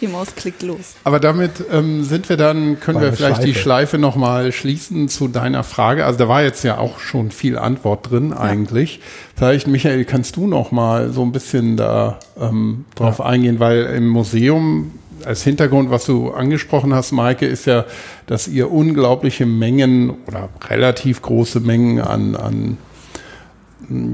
die 0.00 0.06
Maus 0.06 0.34
klickt 0.34 0.62
los. 0.62 0.94
Aber 1.04 1.20
damit 1.20 1.52
ähm, 1.70 2.04
sind 2.04 2.28
wir 2.28 2.36
dann, 2.36 2.80
können 2.80 2.98
Bei 2.98 3.04
wir 3.04 3.12
vielleicht 3.12 3.36
Schleife. 3.36 3.46
die 3.46 3.54
Schleife 3.54 3.98
nochmal 3.98 4.52
schließen 4.52 5.08
zu 5.08 5.28
deiner 5.28 5.62
Frage. 5.62 6.04
Also 6.06 6.18
da 6.18 6.28
war 6.28 6.42
jetzt 6.42 6.64
ja 6.64 6.78
auch 6.78 6.98
schon 6.98 7.30
viel 7.30 7.58
Antwort 7.58 8.10
drin 8.10 8.30
ja. 8.30 8.40
eigentlich. 8.40 9.00
Vielleicht, 9.36 9.66
Michael, 9.66 10.04
kannst 10.04 10.36
du 10.36 10.46
noch 10.46 10.72
mal 10.72 11.10
so 11.10 11.22
ein 11.22 11.32
bisschen 11.32 11.76
da 11.76 12.18
ähm, 12.40 12.84
drauf 12.94 13.18
ja. 13.18 13.26
eingehen, 13.26 13.60
weil 13.60 13.84
im 13.84 14.08
Museum 14.08 14.92
als 15.26 15.42
Hintergrund, 15.42 15.90
was 15.90 16.06
du 16.06 16.30
angesprochen 16.30 16.94
hast, 16.94 17.12
Maike, 17.12 17.46
ist 17.46 17.66
ja, 17.66 17.84
dass 18.26 18.48
ihr 18.48 18.70
unglaubliche 18.70 19.46
Mengen 19.46 20.10
oder 20.26 20.48
relativ 20.68 21.22
große 21.22 21.60
Mengen 21.60 22.00
an, 22.00 22.36
an 22.36 22.78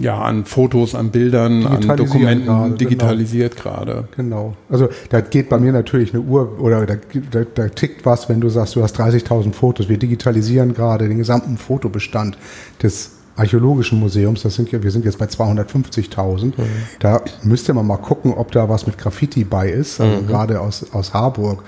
ja, 0.00 0.20
an 0.20 0.44
Fotos, 0.44 0.94
an 0.94 1.10
Bildern, 1.10 1.66
an 1.66 1.96
Dokumenten 1.96 2.46
gerade, 2.46 2.64
genau. 2.64 2.76
digitalisiert 2.76 3.56
genau. 3.56 3.62
gerade. 3.62 4.08
Genau. 4.16 4.56
Also 4.68 4.88
da 5.10 5.20
geht 5.20 5.48
bei 5.48 5.58
mir 5.58 5.72
natürlich 5.72 6.12
eine 6.12 6.22
Uhr 6.22 6.60
oder 6.60 6.86
da, 6.86 6.96
da, 7.30 7.44
da 7.54 7.68
tickt 7.68 8.04
was, 8.04 8.28
wenn 8.28 8.40
du 8.40 8.48
sagst, 8.48 8.76
du 8.76 8.82
hast 8.82 8.98
30.000 8.98 9.52
Fotos. 9.52 9.88
Wir 9.88 9.98
digitalisieren 9.98 10.74
gerade 10.74 11.08
den 11.08 11.18
gesamten 11.18 11.56
Fotobestand 11.56 12.36
des 12.82 13.12
Archäologischen 13.40 13.98
Museums, 13.98 14.42
das 14.42 14.54
sind, 14.54 14.70
wir 14.70 14.90
sind 14.90 15.06
jetzt 15.06 15.18
bei 15.18 15.24
250.000. 15.24 16.44
Mhm. 16.44 16.52
Da 16.98 17.22
müsste 17.42 17.72
man 17.72 17.86
mal 17.86 17.96
gucken, 17.96 18.34
ob 18.34 18.52
da 18.52 18.68
was 18.68 18.86
mit 18.86 18.98
Graffiti 18.98 19.44
bei 19.44 19.70
ist, 19.70 20.00
also 20.00 20.20
mhm. 20.20 20.26
gerade 20.26 20.60
aus, 20.60 20.92
aus 20.92 21.14
Harburg. 21.14 21.64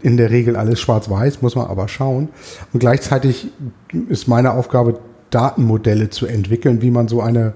In 0.00 0.16
der 0.16 0.30
Regel 0.30 0.56
alles 0.56 0.80
schwarz-weiß, 0.80 1.42
muss 1.42 1.56
man 1.56 1.66
aber 1.66 1.88
schauen. 1.88 2.28
Und 2.72 2.80
gleichzeitig 2.80 3.48
ist 4.08 4.28
meine 4.28 4.52
Aufgabe, 4.52 4.98
Datenmodelle 5.30 6.08
zu 6.08 6.26
entwickeln, 6.26 6.80
wie 6.80 6.90
man 6.90 7.06
so 7.08 7.20
eine 7.20 7.52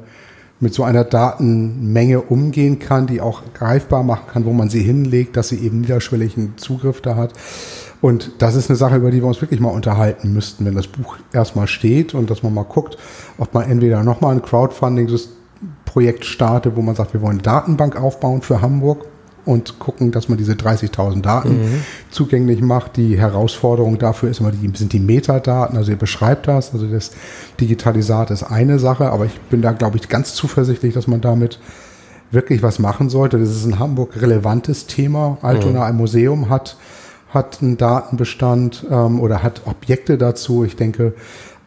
mit 0.61 0.75
so 0.75 0.85
einer 0.85 1.03
Datenmenge 1.03 2.21
umgehen 2.21 2.79
kann, 2.79 3.09
die 3.09 3.21
auch 3.21 3.43
greifbar 3.53 4.05
machen 4.05 4.27
kann, 4.33 4.45
wo 4.45 4.53
man 4.53 4.69
sie 4.69 4.81
hinlegt, 4.81 5.37
dass 5.37 5.49
sie 5.49 5.59
eben 5.59 5.81
niederschwelligen 5.81 6.55
Zugriff 6.57 7.01
da 7.01 7.17
hat. 7.17 7.33
Und 8.03 8.33
das 8.39 8.57
ist 8.57 8.69
eine 8.69 8.77
Sache, 8.77 8.97
über 8.97 9.13
die 9.13 9.23
wir 9.23 9.29
uns 9.29 9.41
wirklich 9.41 9.61
mal 9.61 9.71
unterhalten 9.71 10.33
müssten, 10.33 10.65
wenn 10.65 10.75
das 10.75 10.89
Buch 10.89 11.19
erstmal 11.33 11.69
steht 11.69 12.15
und 12.15 12.29
dass 12.31 12.43
man 12.43 12.53
mal 12.53 12.65
guckt, 12.65 12.99
ob 13.39 13.55
man 13.55 13.63
entweder 13.71 14.03
nochmal 14.03 14.35
ein 14.35 14.43
Crowdfunding-Projekt 14.43 16.25
startet, 16.25 16.75
wo 16.75 16.83
man 16.83 16.97
sagt, 16.97 17.15
wir 17.15 17.23
wollen 17.23 17.35
eine 17.35 17.43
Datenbank 17.43 17.95
aufbauen 17.95 18.43
für 18.43 18.61
Hamburg 18.61 19.07
und 19.45 19.79
gucken, 19.79 20.11
dass 20.11 20.29
man 20.29 20.37
diese 20.37 20.55
30.000 20.55 21.23
Daten 21.23 21.51
mhm. 21.51 21.83
zugänglich 22.11 22.61
macht. 22.61 22.97
Die 22.97 23.17
Herausforderung 23.17 23.99
dafür 23.99 24.31
ist 24.31 24.41
immer, 24.41 24.51
die, 24.51 24.77
sind 24.77 24.93
die 24.93 25.01
Metadaten, 25.01 25.77
also 25.77 25.93
ihr 25.93 25.97
beschreibt 25.97 26.49
das, 26.49 26.73
also 26.73 26.89
das 26.89 27.13
Digitalisat 27.61 28.33
ist 28.33 28.43
eine 28.43 28.81
Sache, 28.81 29.11
aber 29.11 29.27
ich 29.27 29.41
bin 29.43 29.63
da, 29.63 29.71
glaube 29.71 29.97
ich, 29.99 30.09
ganz 30.09 30.35
zuversichtlich, 30.35 30.93
dass 30.93 31.07
man 31.07 31.21
damit 31.21 31.61
wirklich 32.33 32.65
was 32.65 32.81
machen 32.81 33.11
sollte. 33.11 33.39
Das 33.39 33.49
ist 33.49 33.65
ein 33.65 33.79
Hamburg 33.79 34.21
relevantes 34.21 34.89
Thema. 34.89 35.39
Altona 35.43 35.81
mhm. 35.81 35.87
ein 35.87 35.97
Museum 35.97 36.49
hat 36.49 36.77
hat 37.33 37.63
einen 37.63 37.77
Datenbestand 37.79 38.87
ähm, 38.91 39.21
oder 39.21 39.43
hat 39.43 39.63
Objekte 39.65 40.19
dazu. 40.19 40.65
Ich 40.65 40.77
denke, 40.77 41.15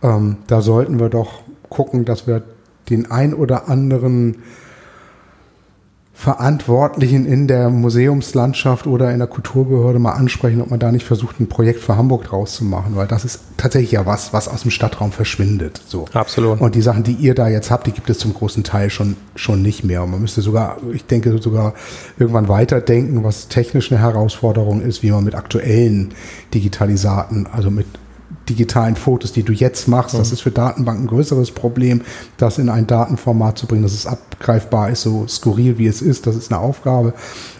ähm, 0.03 0.37
da 0.47 0.61
sollten 0.61 0.99
wir 0.99 1.09
doch 1.09 1.41
gucken, 1.69 2.05
dass 2.05 2.27
wir 2.27 2.43
den 2.89 3.09
ein 3.09 3.33
oder 3.33 3.67
anderen 3.67 4.43
Verantwortlichen 6.17 7.25
in 7.25 7.47
der 7.47 7.69
Museumslandschaft 7.69 8.87
oder 8.87 9.11
in 9.11 9.19
der 9.19 9.27
Kulturbehörde 9.27 9.99
mal 9.99 10.13
ansprechen, 10.13 10.61
ob 10.61 10.71
man 10.71 10.79
da 10.79 10.89
nicht 10.89 11.05
versucht, 11.05 11.41
ein 11.41 11.49
Projekt 11.49 11.81
für 11.81 11.97
Hamburg 11.97 12.23
draus 12.23 12.55
zu 12.55 12.63
machen, 12.63 12.95
weil 12.95 13.05
das 13.05 13.25
ist 13.25 13.41
tatsächlich 13.57 13.91
ja 13.91 14.05
was, 14.05 14.31
was 14.31 14.47
aus 14.47 14.61
dem 14.61 14.71
Stadtraum 14.71 15.11
verschwindet. 15.11 15.81
So. 15.85 16.05
Absolut. 16.13 16.61
Und 16.61 16.73
die 16.73 16.81
Sachen, 16.81 17.03
die 17.03 17.11
ihr 17.11 17.35
da 17.35 17.49
jetzt 17.49 17.69
habt, 17.69 17.85
die 17.85 17.91
gibt 17.91 18.09
es 18.09 18.17
zum 18.17 18.33
großen 18.33 18.63
Teil 18.63 18.89
schon, 18.89 19.17
schon 19.35 19.61
nicht 19.61 19.83
mehr. 19.83 20.03
Und 20.03 20.11
man 20.11 20.21
müsste 20.21 20.41
sogar, 20.41 20.77
ich 20.93 21.05
denke, 21.05 21.37
sogar 21.41 21.73
irgendwann 22.17 22.47
weiterdenken, 22.47 23.25
was 23.25 23.49
technisch 23.49 23.91
eine 23.91 23.99
Herausforderung 23.99 24.81
ist, 24.81 25.03
wie 25.03 25.11
man 25.11 25.25
mit 25.25 25.35
aktuellen 25.35 26.13
Digitalisaten, 26.53 27.45
also 27.45 27.69
mit 27.69 27.87
digitalen 28.49 28.95
Fotos, 28.95 29.31
die 29.33 29.43
du 29.43 29.53
jetzt 29.53 29.87
machst. 29.87 30.17
Das 30.17 30.31
ist 30.31 30.41
für 30.41 30.51
Datenbanken 30.51 31.05
ein 31.05 31.07
größeres 31.07 31.51
Problem, 31.51 32.01
das 32.37 32.57
in 32.57 32.69
ein 32.69 32.87
Datenformat 32.87 33.57
zu 33.57 33.67
bringen, 33.67 33.83
dass 33.83 33.93
es 33.93 34.05
abgreifbar 34.05 34.89
ist, 34.89 35.01
so 35.01 35.27
skurril 35.27 35.77
wie 35.77 35.87
es 35.87 36.01
ist. 36.01 36.27
Das 36.27 36.35
ist 36.35 36.51
eine 36.51 36.61
Aufgabe. 36.61 37.13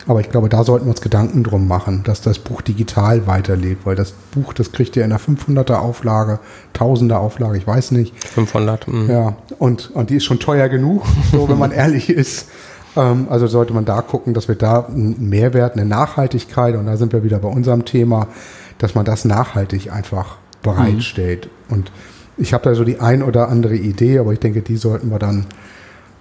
Aber 0.08 0.20
ich 0.20 0.30
glaube, 0.30 0.50
da 0.50 0.64
sollten 0.64 0.86
wir 0.86 0.92
uns 0.92 1.02
Gedanken 1.02 1.44
drum 1.44 1.68
machen, 1.68 2.04
dass 2.04 2.22
das 2.22 2.38
Buch 2.38 2.62
digital 2.62 3.26
weiterlebt, 3.26 3.86
weil 3.86 3.96
das 3.96 4.14
Buch, 4.32 4.54
das 4.54 4.72
kriegt 4.72 4.96
ihr 4.96 5.04
in 5.04 5.12
einer 5.12 5.20
500er 5.20 5.78
Auflage, 5.78 6.40
1000er 6.76 7.16
Auflage, 7.16 7.58
ich 7.58 7.66
weiß 7.66 7.92
nicht. 7.92 8.14
500. 8.24 8.88
Mh. 8.88 9.12
Ja, 9.12 9.36
und, 9.58 9.92
und 9.96 10.10
die 10.12 10.18
ist 10.18 10.26
schon 10.26 10.40
teuer 10.40 10.70
genug, 10.70 11.04
so 11.32 11.50
wenn 11.50 11.58
man 11.58 11.72
ehrlich 11.72 12.10
ist. 12.10 12.48
Ähm, 12.96 13.28
also 13.30 13.48
sollte 13.48 13.74
man 13.74 13.86
da 13.86 14.02
gucken, 14.02 14.34
dass 14.34 14.48
wir 14.48 14.56
da 14.56 14.86
einen 14.86 15.30
Mehrwert, 15.30 15.74
eine 15.74 15.86
Nachhaltigkeit, 15.86 16.76
und 16.76 16.86
da 16.86 16.98
sind 16.98 17.12
wir 17.14 17.24
wieder 17.24 17.40
bei 17.40 17.50
unserem 17.50 17.86
Thema, 17.86 18.28
dass 18.78 18.94
man 18.94 19.06
das 19.06 19.26
nachhaltig 19.26 19.92
einfach 19.92 20.38
bereitstellt. 20.66 21.50
Mhm. 21.70 21.76
Und 21.76 21.92
ich 22.38 22.54
habe 22.54 22.64
da 22.64 22.76
so 22.76 22.84
die 22.84 23.00
ein 23.00 23.24
oder 23.24 23.50
andere 23.50 23.76
Idee, 23.76 24.20
aber 24.20 24.34
ich 24.34 24.40
denke, 24.40 24.62
die 24.62 24.78
sollten 24.78 25.10
wir 25.10 25.20
dann 25.20 25.46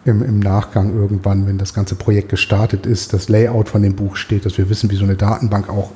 im, 0.05 0.23
im 0.23 0.39
Nachgang 0.39 0.95
irgendwann, 0.97 1.47
wenn 1.47 1.59
das 1.59 1.75
ganze 1.75 1.95
Projekt 1.95 2.29
gestartet 2.29 2.87
ist, 2.87 3.13
das 3.13 3.29
Layout 3.29 3.69
von 3.69 3.83
dem 3.83 3.97
Buch 3.97 4.17
steht, 4.17 4.45
dass 4.45 4.59
wir 4.59 4.69
wissen, 4.69 4.91
wie 4.91 4.97
so 4.97 5.05
eine 5.05 5.17
Datenbank 5.17 5.69
auch 5.69 5.91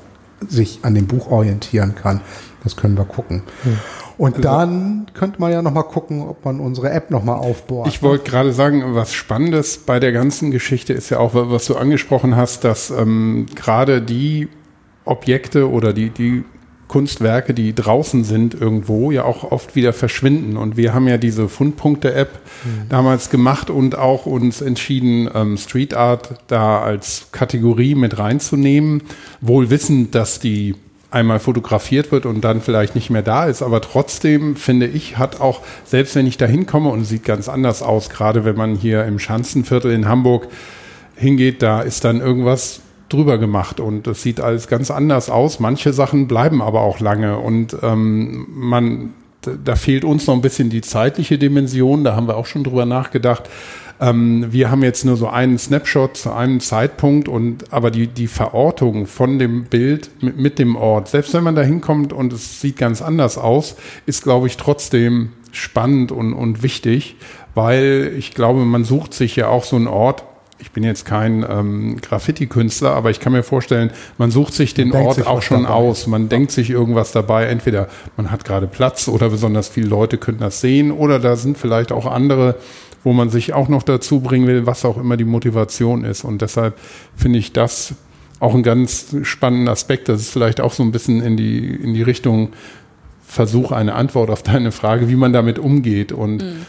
sich 0.49 0.81
an 0.83 0.95
dem 0.95 1.07
Buch 1.07 1.31
orientieren 1.31 1.95
kann. 1.95 2.21
Das 2.65 2.77
können 2.77 2.97
wir 2.97 3.05
gucken. 3.05 3.43
Hm. 3.63 3.79
Und 4.17 4.37
also, 4.37 4.49
dann 4.49 5.07
könnte 5.15 5.41
man 5.41 5.53
ja 5.53 5.63
nochmal 5.63 5.85
gucken, 5.85 6.23
ob 6.23 6.45
man 6.45 6.59
unsere 6.59 6.91
App 6.91 7.11
nochmal 7.11 7.37
aufbohrt. 7.37 7.87
Ich 7.87 8.03
wollte 8.03 8.29
gerade 8.29 8.53
sagen, 8.53 8.83
was 8.95 9.13
Spannendes 9.13 9.79
bei 9.79 10.01
der 10.01 10.13
ganzen 10.13 10.51
Geschichte 10.51 10.93
ist 10.93 11.11
ja 11.11 11.19
auch, 11.19 11.35
was 11.35 11.67
du 11.67 11.77
angesprochen 11.77 12.35
hast, 12.35 12.65
dass 12.65 12.91
ähm, 12.91 13.47
gerade 13.55 14.03
die 14.03 14.49
Objekte 15.05 15.71
oder 15.71 15.93
die, 15.93 16.11
die 16.11 16.45
Kunstwerke, 16.89 17.55
die 17.55 17.75
draußen 17.75 18.25
sind 18.25 18.55
irgendwo, 18.55 19.11
ja 19.11 19.25
auch 19.25 19.51
oft 19.53 19.77
wieder 19.77 19.93
verschwinden. 19.93 20.57
Und 20.57 20.77
wir 20.77 20.95
haben 20.95 21.07
ja 21.07 21.19
diese 21.19 21.49
Fundpunkte-App 21.49 22.31
mhm. 22.65 22.89
damals 22.89 23.31
gemacht 23.31 23.71
und 23.71 23.97
auch 23.97 24.27
uns 24.27 24.61
entschieden, 24.61 25.29
ähm, 25.35 25.57
Street 25.59 25.95
Art 25.95 26.31
da 26.49 26.81
als 26.81 27.29
Kategorie 27.31 27.95
mit 27.95 28.19
reinzunehmen, 28.19 29.03
wohl 29.41 29.71
wissend, 29.71 30.15
dass 30.15 30.41
die 30.41 30.75
einmal 31.11 31.41
fotografiert 31.41 32.13
wird 32.13 32.27
und 32.27 32.43
dann 32.43 32.61
vielleicht 32.61 32.95
nicht 32.95 33.11
mehr 33.11 33.23
da 33.23 33.45
ist. 33.47 33.63
Aber 33.63 33.81
trotzdem 33.81 34.57
finde 34.57 34.87
ich, 34.87 35.17
hat 35.17 35.41
auch, 35.41 35.61
selbst 35.85 36.15
wenn 36.15 36.27
ich 36.27 36.37
da 36.37 36.47
hinkomme 36.47 36.91
und 36.91 37.03
es 37.03 37.09
sieht 37.09 37.25
ganz 37.25 37.49
anders 37.49 37.83
aus, 37.83 38.11
gerade 38.11 38.45
wenn 38.45 38.57
man 38.57 38.75
hier 38.75 39.05
im 39.05 39.19
Schanzenviertel 39.19 39.91
in 39.91 40.07
Hamburg 40.07 40.49
hingeht, 41.17 41.63
da 41.63 41.81
ist 41.81 42.05
dann 42.05 42.21
irgendwas 42.21 42.81
drüber 43.09 43.39
gemacht 43.39 43.81
und 43.81 44.07
es 44.07 44.23
sieht 44.23 44.41
alles 44.41 44.69
ganz 44.69 44.91
anders 44.91 45.31
aus. 45.31 45.61
Manche 45.61 45.93
Sachen 45.93 46.29
bleiben 46.29 46.63
aber 46.63 46.83
auch 46.83 47.01
lange 47.01 47.39
und 47.39 47.77
ähm, 47.83 48.47
man, 48.51 49.15
da 49.43 49.77
fehlt 49.77 50.05
uns 50.05 50.27
noch 50.27 50.35
ein 50.35 50.43
bisschen 50.43 50.71
die 50.71 50.83
zeitliche 50.83 51.39
Dimension. 51.39 52.05
Da 52.05 52.15
haben 52.15 52.29
wir 52.29 52.37
auch 52.37 52.47
schon 52.47 52.65
drüber 52.65 52.87
nachgedacht. 52.87 53.49
Ähm, 54.01 54.47
wir 54.51 54.71
haben 54.71 54.83
jetzt 54.83 55.05
nur 55.05 55.17
so 55.17 55.29
einen 55.29 55.59
Snapshot 55.59 56.17
zu 56.17 56.33
einem 56.33 56.61
Zeitpunkt 56.61 57.29
und 57.29 57.73
aber 57.73 57.91
die, 57.91 58.07
die 58.07 58.29
Verortung 58.29 59.07
von 59.07 59.39
dem 59.39 59.65
Bild 59.65 60.11
mit, 60.21 60.39
mit 60.39 60.59
dem 60.59 60.77
Ort, 60.77 61.09
selbst 61.09 61.35
wenn 61.35 61.45
man 61.45 61.57
da 61.57 61.63
hinkommt 61.63 62.13
und 62.13 62.33
es 62.33 62.61
sieht 62.61 62.77
ganz 62.77 63.03
anders 63.03 63.39
aus, 63.39 63.77
ist, 64.07 64.23
glaube 64.23 64.47
ich, 64.47 64.57
trotzdem 64.57 65.31
spannend 65.51 66.13
und, 66.13 66.33
und 66.35 66.63
wichtig, 66.63 67.17
weil 67.55 68.13
ich 68.17 68.35
glaube, 68.35 68.65
man 68.65 68.85
sucht 68.85 69.15
sich 69.15 69.35
ja 69.35 69.49
auch 69.49 69.65
so 69.65 69.77
einen 69.77 69.89
Ort, 69.89 70.25
ich 70.59 70.73
bin 70.73 70.83
jetzt 70.83 71.05
kein 71.05 71.45
ähm, 71.49 71.99
Graffiti-Künstler, 72.01 72.91
aber 72.91 73.11
ich 73.11 73.21
kann 73.21 73.33
mir 73.33 73.43
vorstellen, 73.43 73.91
man 74.17 74.31
sucht 74.31 74.55
sich 74.55 74.75
den 74.75 74.93
Ort 74.93 75.17
sich 75.17 75.27
auch 75.27 75.43
schon 75.43 75.65
dabei. 75.65 75.75
aus. 75.75 76.07
Man 76.07 76.23
ja. 76.23 76.29
denkt 76.29 76.51
sich 76.51 76.71
irgendwas 76.71 77.13
dabei. 77.13 77.47
Entweder 77.47 77.89
man 78.17 78.31
hat 78.31 78.45
gerade 78.45 78.67
Platz 78.67 79.09
oder 79.09 79.29
besonders 79.29 79.69
viele 79.69 79.89
Leute 79.89 80.19
können 80.19 80.39
das 80.41 80.61
sehen 80.61 80.91
oder 80.91 81.21
da 81.21 81.37
sind 81.37 81.59
vielleicht 81.59 81.93
auch 81.93 82.07
andere, 82.07 82.57
wo 83.05 83.13
man 83.13 83.31
sich 83.31 83.53
auch 83.53 83.69
noch 83.69 83.85
dazu 83.85 84.21
bringen 84.21 84.47
will, 84.47 84.67
was 84.67 84.85
auch 84.85 84.99
immer 84.99 85.17
die 85.17 85.25
Motivation 85.25 86.05
ist. 86.05 86.25
Und 86.25 86.43
deshalb 86.43 86.79
finde 87.17 87.39
ich 87.39 87.53
das 87.53 87.95
auch 88.41 88.55
einen 88.55 88.65
ganz 88.65 89.15
spannenden 89.23 89.69
Aspekt. 89.69 90.09
Das 90.09 90.21
ist 90.21 90.31
vielleicht 90.31 90.61
auch 90.61 90.73
so 90.73 90.83
ein 90.83 90.91
bisschen 90.91 91.23
in 91.23 91.37
die, 91.37 91.69
in 91.69 91.95
die 91.95 92.03
Richtung 92.03 92.51
Versuch, 93.25 93.73
eine 93.73 93.95
Antwort 93.95 94.31
auf 94.31 94.43
deine 94.43 94.73
Frage, 94.73 95.09
wie 95.09 95.17
man 95.17 95.33
damit 95.33 95.59
umgeht. 95.59 96.13
Und 96.13 96.43
mhm 96.43 96.67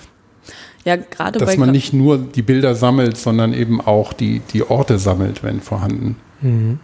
ja, 0.85 0.95
gerade 0.95 1.39
Dass 1.39 1.57
man 1.57 1.71
nicht 1.71 1.93
nur 1.93 2.17
die 2.17 2.41
Bilder 2.41 2.75
sammelt, 2.75 3.17
sondern 3.17 3.53
eben 3.53 3.81
auch 3.81 4.13
die, 4.13 4.41
die 4.53 4.63
Orte 4.63 4.97
sammelt, 4.97 5.43
wenn 5.43 5.61
vorhanden. 5.61 6.15
Mhm. 6.41 6.79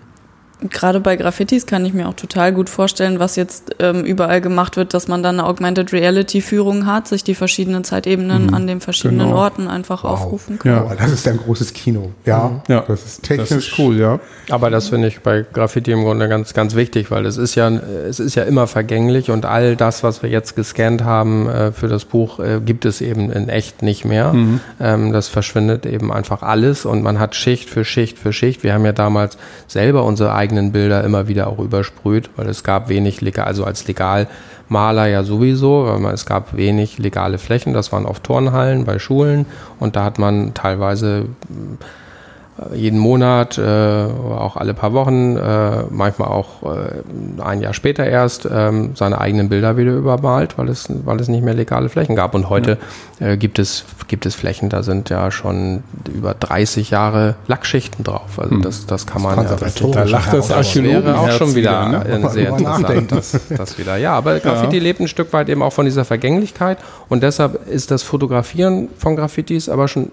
Gerade 0.70 1.00
bei 1.00 1.16
Graffitis 1.16 1.66
kann 1.66 1.86
ich 1.86 1.94
mir 1.94 2.08
auch 2.08 2.14
total 2.14 2.54
gut 2.54 2.70
vorstellen, 2.70 3.20
was 3.20 3.36
jetzt 3.36 3.76
ähm, 3.80 4.04
überall 4.04 4.42
gemacht 4.42 4.78
wird, 4.78 4.94
dass 4.94 5.08
man 5.08 5.24
dann 5.24 5.40
eine 5.40 5.48
Augmented 5.48 5.94
Reality 5.94 6.42
Führung 6.42 6.86
hat, 6.86 7.08
sich 7.08 7.24
die 7.24 7.36
verschiedenen 7.36 7.84
Zeitebenen 7.84 8.48
mhm. 8.48 8.54
an 8.54 8.68
den 8.68 8.82
verschiedenen 8.82 9.28
genau. 9.28 9.40
Orten 9.40 9.68
einfach 9.68 10.04
wow. 10.04 10.12
aufrufen 10.12 10.60
kann. 10.60 10.72
Ja, 10.72 10.96
das 10.96 11.12
ist 11.12 11.28
ein 11.28 11.38
großes 11.38 11.74
Kino. 11.74 12.12
Ja, 12.26 12.50
mhm. 12.50 12.62
ja. 12.68 12.84
das 12.88 13.06
ist 13.06 13.24
technisch 13.24 13.50
das 13.50 13.58
ist 13.58 13.80
cool, 13.80 14.00
ja. 14.00 14.20
Aber 14.50 14.70
das 14.70 14.90
finde 14.90 15.08
ich 15.08 15.22
bei 15.22 15.46
Graffiti 15.52 15.92
im 15.92 16.04
Grunde 16.04 16.28
ganz, 16.28 16.54
ganz 16.54 16.76
wichtig, 16.76 17.12
weil 17.12 17.26
es 17.26 17.38
ist 17.38 17.56
ja, 17.56 17.70
es 17.70 18.20
ist 18.20 18.36
ja 18.36 18.44
immer 18.44 18.68
vergänglich 18.68 19.32
und 19.32 19.46
all 19.46 19.76
das, 19.76 20.04
was 20.04 20.24
wir 20.24 20.30
jetzt 20.30 20.56
gescannt 20.56 21.04
haben 21.04 21.50
äh, 21.50 21.72
für 21.72 21.88
das 21.88 22.06
Buch, 22.06 22.40
äh, 22.40 22.60
gibt 22.64 22.86
es 22.86 23.02
eben 23.02 23.32
in 23.32 23.50
echt 23.50 23.82
nicht 23.82 24.06
mehr. 24.06 24.34
Mhm. 24.34 24.60
Ähm, 24.80 25.12
das 25.14 25.28
verschwindet 25.28 25.86
eben 25.86 26.12
einfach 26.12 26.42
alles 26.42 26.86
und 26.86 27.04
man 27.04 27.20
hat 27.20 27.36
Schicht 27.36 27.70
für 27.70 27.86
Schicht 27.86 28.18
für 28.18 28.34
Schicht. 28.34 28.64
Wir 28.64 28.74
haben 28.74 28.86
ja 28.86 28.94
damals 28.94 29.38
selber 29.68 30.04
unsere 30.04 30.34
eigene 30.34 30.55
eigenen 30.56 30.72
Bilder 30.72 31.04
immer 31.04 31.28
wieder 31.28 31.48
auch 31.48 31.60
übersprüht, 31.60 32.30
weil 32.36 32.48
es 32.48 32.64
gab 32.64 32.90
wenig 32.90 33.22
also 33.38 33.66
als 33.66 33.88
Legalmaler 33.88 35.08
ja 35.08 35.24
sowieso, 35.24 35.86
weil 36.00 36.14
es 36.14 36.26
gab 36.26 36.56
wenig 36.56 36.98
legale 36.98 37.38
Flächen, 37.38 37.74
das 37.74 37.92
waren 37.92 38.06
oft 38.06 38.24
Turnhallen 38.24 38.86
bei 38.86 39.00
Schulen 39.00 39.46
und 39.80 39.96
da 39.96 40.04
hat 40.04 40.18
man 40.18 40.54
teilweise 40.54 41.26
jeden 42.74 43.00
Monat, 43.00 43.58
äh, 43.58 43.62
auch 43.62 44.56
alle 44.56 44.74
paar 44.74 44.94
Wochen, 44.94 45.36
äh, 45.36 45.84
manchmal 45.90 46.30
auch 46.30 46.64
äh, 46.64 47.42
ein 47.44 47.60
Jahr 47.60 47.74
später 47.74 48.06
erst, 48.06 48.48
ähm, 48.50 48.92
seine 48.96 49.20
eigenen 49.20 49.50
Bilder 49.50 49.76
wieder 49.76 49.92
übermalt, 49.92 50.58
weil 50.58 50.70
es, 50.70 50.88
weil 51.04 51.20
es 51.20 51.28
nicht 51.28 51.44
mehr 51.44 51.54
legale 51.54 51.90
Flächen 51.90 52.16
gab. 52.16 52.34
Und 52.34 52.50
heute 52.50 52.78
ja. 53.20 53.28
äh, 53.28 53.38
gibt, 53.38 53.60
es, 53.60 53.84
gibt 54.08 54.26
es 54.26 54.36
Flächen, 54.36 54.70
da 54.70 54.84
sind 54.84 55.10
ja 55.10 55.32
schon 55.32 55.84
über 56.14 56.34
30 56.34 56.92
Jahre 56.92 57.36
Lackschichten 57.48 58.06
drauf. 58.06 58.40
Also 58.40 58.52
hm. 58.52 58.62
das, 58.62 58.86
das 58.86 59.06
kann 59.06 59.22
man 59.22 59.36
das 59.36 59.80
ja. 59.80 59.88
Da 59.92 60.04
lacht 60.04 60.32
das 60.32 60.50
Archäologen 60.50 61.14
auch 61.14 61.32
schon 61.32 61.56
wieder, 61.56 62.06
wieder 62.06 62.20
ne? 62.20 62.30
sehr 62.30 62.50
interessant. 62.50 63.12
Das, 63.12 63.38
das 63.50 63.78
wieder. 63.78 63.98
Ja, 63.98 64.14
aber 64.14 64.40
Graffiti 64.40 64.78
ja. 64.78 64.84
lebt 64.84 65.02
ein 65.02 65.10
Stück 65.10 65.34
weit 65.34 65.50
eben 65.50 65.62
auch 65.62 65.74
von 65.74 65.84
dieser 65.84 66.06
Vergänglichkeit 66.06 66.78
und 67.10 67.22
deshalb 67.22 67.68
ist 67.68 67.92
das 67.92 68.02
Fotografieren 68.04 68.88
von 68.98 69.18
Graffitis 69.18 69.68
aber 69.68 69.90
schon 69.90 70.12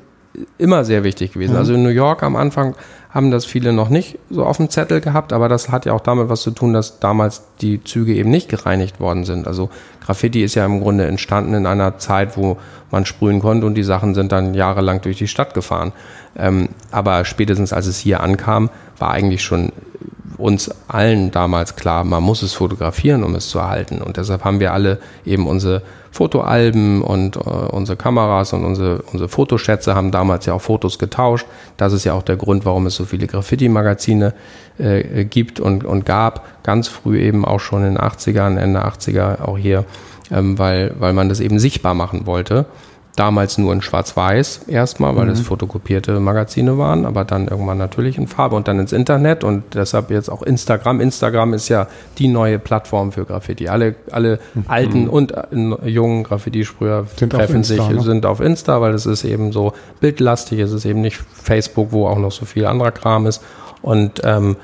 immer 0.59 0.85
sehr 0.85 1.05
wichtig 1.05 1.33
gewesen. 1.33 1.53
Mhm. 1.53 1.59
Also 1.59 1.75
in 1.75 1.83
New 1.83 1.91
York 1.91 2.23
am 2.23 2.37
Anfang 2.37 2.75
haben 3.11 3.31
das 3.31 3.45
viele 3.45 3.73
noch 3.75 3.91
nicht 3.91 4.19
so 4.31 4.45
auf 4.45 4.57
dem 4.57 4.71
Zettel 4.71 5.03
gehabt, 5.03 5.35
aber 5.35 5.49
das 5.49 5.69
hat 5.69 5.85
ja 5.85 5.93
auch 5.93 6.01
damit 6.01 6.31
was 6.31 6.41
zu 6.41 6.51
tun, 6.51 6.73
dass 6.73 6.99
damals 6.99 7.43
die 7.61 7.85
Züge 7.85 8.15
eben 8.15 8.31
nicht 8.31 8.49
gereinigt 8.49 9.01
worden 9.01 9.25
sind. 9.25 9.47
Also 9.47 9.69
Graffiti 10.01 10.43
ist 10.43 10.55
ja 10.55 10.65
im 10.65 10.81
Grunde 10.81 11.07
entstanden 11.07 11.53
in 11.53 11.67
einer 11.67 11.99
Zeit, 11.99 12.37
wo 12.39 12.57
man 12.91 13.05
sprühen 13.05 13.41
konnte 13.41 13.67
und 13.67 13.75
die 13.75 13.83
Sachen 13.83 14.15
sind 14.15 14.33
dann 14.33 14.55
jahrelang 14.55 15.03
durch 15.03 15.19
die 15.19 15.29
Stadt 15.29 15.53
gefahren. 15.53 15.93
Ähm, 16.37 16.71
aber 16.91 17.27
spätestens 17.27 17.75
als 17.75 17.87
es 17.87 17.99
hier 17.99 18.21
ankam, 18.21 18.71
war 18.99 19.11
eigentlich 19.11 19.43
schon 19.43 19.73
uns 20.39 20.71
allen 20.89 21.31
damals 21.31 21.77
klar, 21.77 22.05
man 22.05 22.23
muss 22.23 22.43
es 22.43 22.55
fotografieren, 22.55 23.23
um 23.23 23.35
es 23.35 23.49
zu 23.49 23.59
erhalten. 23.59 24.01
Und 24.01 24.17
deshalb 24.17 24.45
haben 24.45 24.61
wir 24.61 24.73
alle 24.73 24.99
eben 25.25 25.47
unsere 25.47 25.83
Fotoalben 26.13 27.03
und 27.03 27.37
äh, 27.37 27.41
unsere 27.41 27.97
Kameras 27.97 28.53
und 28.53 28.65
unsere, 28.65 29.03
unsere 29.13 29.29
Fotoschätze 29.29 29.95
haben 29.95 30.11
damals 30.11 30.47
ja 30.47 30.53
auch 30.53 30.61
Fotos 30.61 30.99
getauscht. 30.99 31.47
Das 31.79 31.93
ist 31.93 32.05
ja 32.05 32.13
auch 32.13 32.23
der 32.23 32.37
Grund, 32.37 32.65
warum 32.65 32.87
es 32.87 32.95
so 32.95 33.07
viele 33.07 33.27
Graffiti-Magazine 33.27 34.35
äh, 34.79 35.25
gibt 35.25 35.59
und, 35.59 35.85
und 35.85 36.05
gab. 36.05 36.63
Ganz 36.63 36.87
früh 36.87 37.19
eben 37.19 37.45
auch 37.45 37.61
schon 37.61 37.85
in 37.85 37.95
den 37.95 37.99
80ern, 37.99 38.59
Ende 38.59 38.85
80er 38.85 39.43
auch 39.43 39.57
hier, 39.57 39.85
ähm, 40.31 40.59
weil, 40.59 40.95
weil 40.99 41.15
man 41.15 41.31
das 41.31 41.41
eben 41.41 41.59
sichtbar 41.59 41.95
machen 41.95 42.27
wollte 42.27 42.67
damals 43.17 43.59
nur 43.59 43.73
in 43.73 43.83
Schwarz-Weiß 43.83 44.63
erstmal, 44.69 45.17
weil 45.17 45.27
mhm. 45.27 45.33
es 45.33 45.41
fotokopierte 45.41 46.19
Magazine 46.19 46.79
waren, 46.79 47.05
aber 47.05 47.25
dann 47.25 47.47
irgendwann 47.49 47.77
natürlich 47.79 48.17
in 48.17 48.27
Farbe 48.27 48.57
und 48.57 48.69
dann 48.69 48.79
ins 48.79 48.93
Internet 48.93 49.45
und 49.45 49.75
deshalb 49.75 50.11
jetzt 50.11 50.31
auch 50.31 50.43
Instagram. 50.43 51.01
Instagram 51.01 51.53
ist 51.53 51.69
ja 51.69 51.89
die 52.19 52.29
neue 52.29 52.59
Plattform 52.59 53.13
für 53.13 53.25
Graffiti. 53.25 53.69
Alle, 53.69 53.97
alle 54.11 54.39
mhm. 54.55 54.65
alten 54.69 55.09
und 55.09 55.33
äh, 55.33 55.89
jungen 55.89 56.25
Graffiti-Sprüher 56.25 57.07
treffen 57.17 57.57
Insta, 57.57 57.75
sich, 57.75 57.89
ne? 57.89 58.01
sind 58.03 58.25
auf 58.25 58.41
Insta, 58.41 58.81
weil 58.81 58.95
es 58.95 59.05
ist 59.05 59.25
eben 59.25 59.53
so 59.53 59.75
bildlastig, 60.01 60.61
es 60.61 60.73
ist 60.73 60.87
eben 60.87 61.03
nicht 61.03 61.21
Facebook, 61.35 61.93
wo 61.93 62.07
auch 62.07 62.19
noch 62.19 62.33
so 62.33 62.47
viel 62.47 62.65
anderer 62.65 62.93
Kram 62.93 63.27
ist 63.27 63.43
und 63.83 64.23
ähm, 64.25 64.57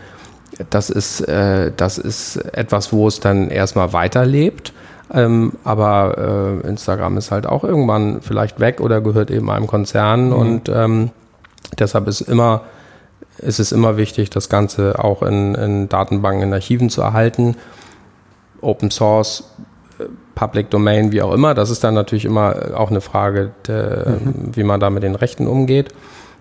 das 0.71 0.91
ist, 0.91 1.21
äh, 1.21 1.71
das 1.77 1.99
ist 1.99 2.37
etwas, 2.37 2.93
wo 2.93 3.07
es 3.07 3.21
dann 3.21 3.51
erstmal 3.51 3.93
weiterlebt 3.93 4.73
ähm, 5.13 5.53
aber 5.65 6.61
äh, 6.65 6.69
Instagram 6.69 7.17
ist 7.17 7.31
halt 7.31 7.47
auch 7.47 7.65
irgendwann 7.65 8.21
vielleicht 8.21 8.61
weg 8.61 8.81
oder 8.81 9.01
gehört 9.01 9.31
eben 9.31 9.51
einem 9.51 9.67
Konzern 9.67 10.27
mhm. 10.27 10.33
und 10.33 10.69
ähm, 10.69 11.11
deshalb 11.79 12.09
ist 12.09 12.21
immer 12.21 12.63
ist 13.39 13.61
es 13.61 13.73
immer 13.73 13.97
wichtig, 13.97 14.31
das 14.31 14.49
Ganze 14.49 15.03
auch 15.03 15.23
in, 15.23 15.55
in 15.55 15.89
Datenbanken, 15.89 16.43
in 16.43 16.53
Archiven 16.53 16.91
zu 16.91 17.03
erhalten. 17.03 17.57
Open 18.61 18.91
Source, 18.91 19.45
äh, 19.99 20.05
Public 20.35 20.71
Domain, 20.71 21.13
wie 21.13 21.23
auch 21.23 21.33
immer. 21.33 21.55
Das 21.55 21.71
ist 21.71 21.85
dann 21.85 21.95
natürlich 21.95 22.25
immer 22.25 22.57
auch 22.75 22.91
eine 22.91 23.01
Frage, 23.01 23.53
der, 23.67 24.17
mhm. 24.19 24.57
wie 24.57 24.65
man 24.65 24.81
da 24.81 24.91
mit 24.91 25.03
den 25.03 25.15
Rechten 25.15 25.47
umgeht. 25.47 25.95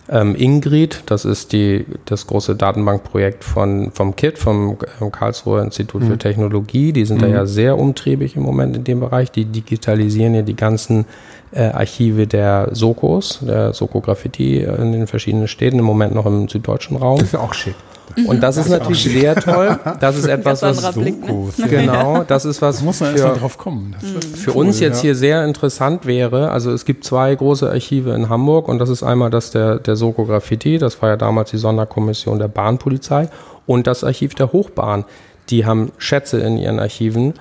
Ähm, 0.10 0.36
Ingrid, 0.36 1.04
das 1.08 1.26
ist 1.26 1.52
die, 1.52 1.86
das 2.06 2.28
große 2.28 2.56
Datenbankprojekt 2.56 3.44
von, 3.44 3.92
vom 3.92 4.16
KIT, 4.16 4.38
vom 4.40 4.78
ähm, 5.02 5.12
Karlsruher 5.12 5.64
Institut 5.64 6.04
mhm. 6.04 6.08
für 6.08 6.18
Technologie. 6.18 6.94
Die 6.94 7.06
sind 7.06 7.18
mhm. 7.18 7.22
da 7.22 7.28
ja 7.28 7.46
sehr 7.46 7.78
umtriebig 7.78 8.36
im 8.36 8.44
Moment 8.44 8.78
in 8.78 8.84
dem 8.86 9.02
Bereich. 9.02 9.32
Die 9.32 9.46
digitalisieren 9.46 10.34
ja 10.34 10.44
die 10.44 10.56
ganzen 10.56 11.06
äh, 11.52 11.64
Archive 11.64 12.26
der 12.26 12.70
Sokos, 12.72 13.40
der 13.42 13.74
Soko 13.74 14.00
Graffiti 14.00 14.60
in 14.62 14.94
den 14.94 15.08
verschiedenen 15.08 15.48
Städten, 15.48 15.80
im 15.80 15.86
Moment 15.86 16.16
noch 16.16 16.26
im 16.26 16.48
süddeutschen 16.48 16.98
Raum. 16.98 17.18
Das 17.18 17.28
ist 17.28 17.34
ja 17.34 17.40
auch 17.40 17.54
schick. 17.54 17.76
Und 18.26 18.42
das, 18.42 18.56
das 18.56 18.66
ist 18.66 18.72
natürlich 18.72 19.04
sehr 19.04 19.36
toll. 19.36 19.80
Das 20.00 20.18
ist 20.18 20.26
etwas, 20.28 20.62
was 20.62 20.82
so 20.94 21.00
ne? 21.00 21.14
groß. 21.14 21.56
Genau, 21.58 22.24
das 22.24 22.46
ist 22.46 22.62
was. 22.62 22.80
Da 22.80 22.86
muss 22.86 23.00
man 23.00 23.12
erst 23.12 23.24
mal 23.24 23.36
drauf 23.36 23.58
kommen. 23.58 23.96
für 24.36 24.52
cool, 24.52 24.66
uns 24.66 24.80
jetzt 24.80 24.98
ja. 24.98 25.02
hier 25.04 25.16
sehr 25.16 25.46
interessant 25.46 26.06
wäre. 26.06 26.52
Also 26.52 26.72
es 26.72 26.86
gibt 26.86 27.04
zwei 27.04 27.36
große 27.36 27.70
Archive 27.70 28.12
in 28.14 28.30
Hamburg 28.30 28.68
und 28.68 28.80
das 28.80 28.90
ist 28.90 29.04
einmal 29.04 29.30
das 29.30 29.52
der, 29.52 29.80
der 29.80 29.96
Soko 29.96 30.26
Graffiti, 30.26 30.78
das 30.78 31.02
war 31.02 31.10
ja 31.10 31.18
damals 31.18 31.52
die 31.52 31.58
Sonderkommission 31.58 32.40
der 32.40 32.48
Bahnpolizei 32.48 33.30
und 33.66 33.88
das 33.88 34.04
Archiv 34.04 34.34
der 34.36 34.52
Hochbahn. 34.52 35.06
Die 35.50 35.66
haben 35.66 35.92
Schätze 35.98 36.40
in 36.40 36.58
ihren 36.58 36.80
Archiven. 36.80 37.34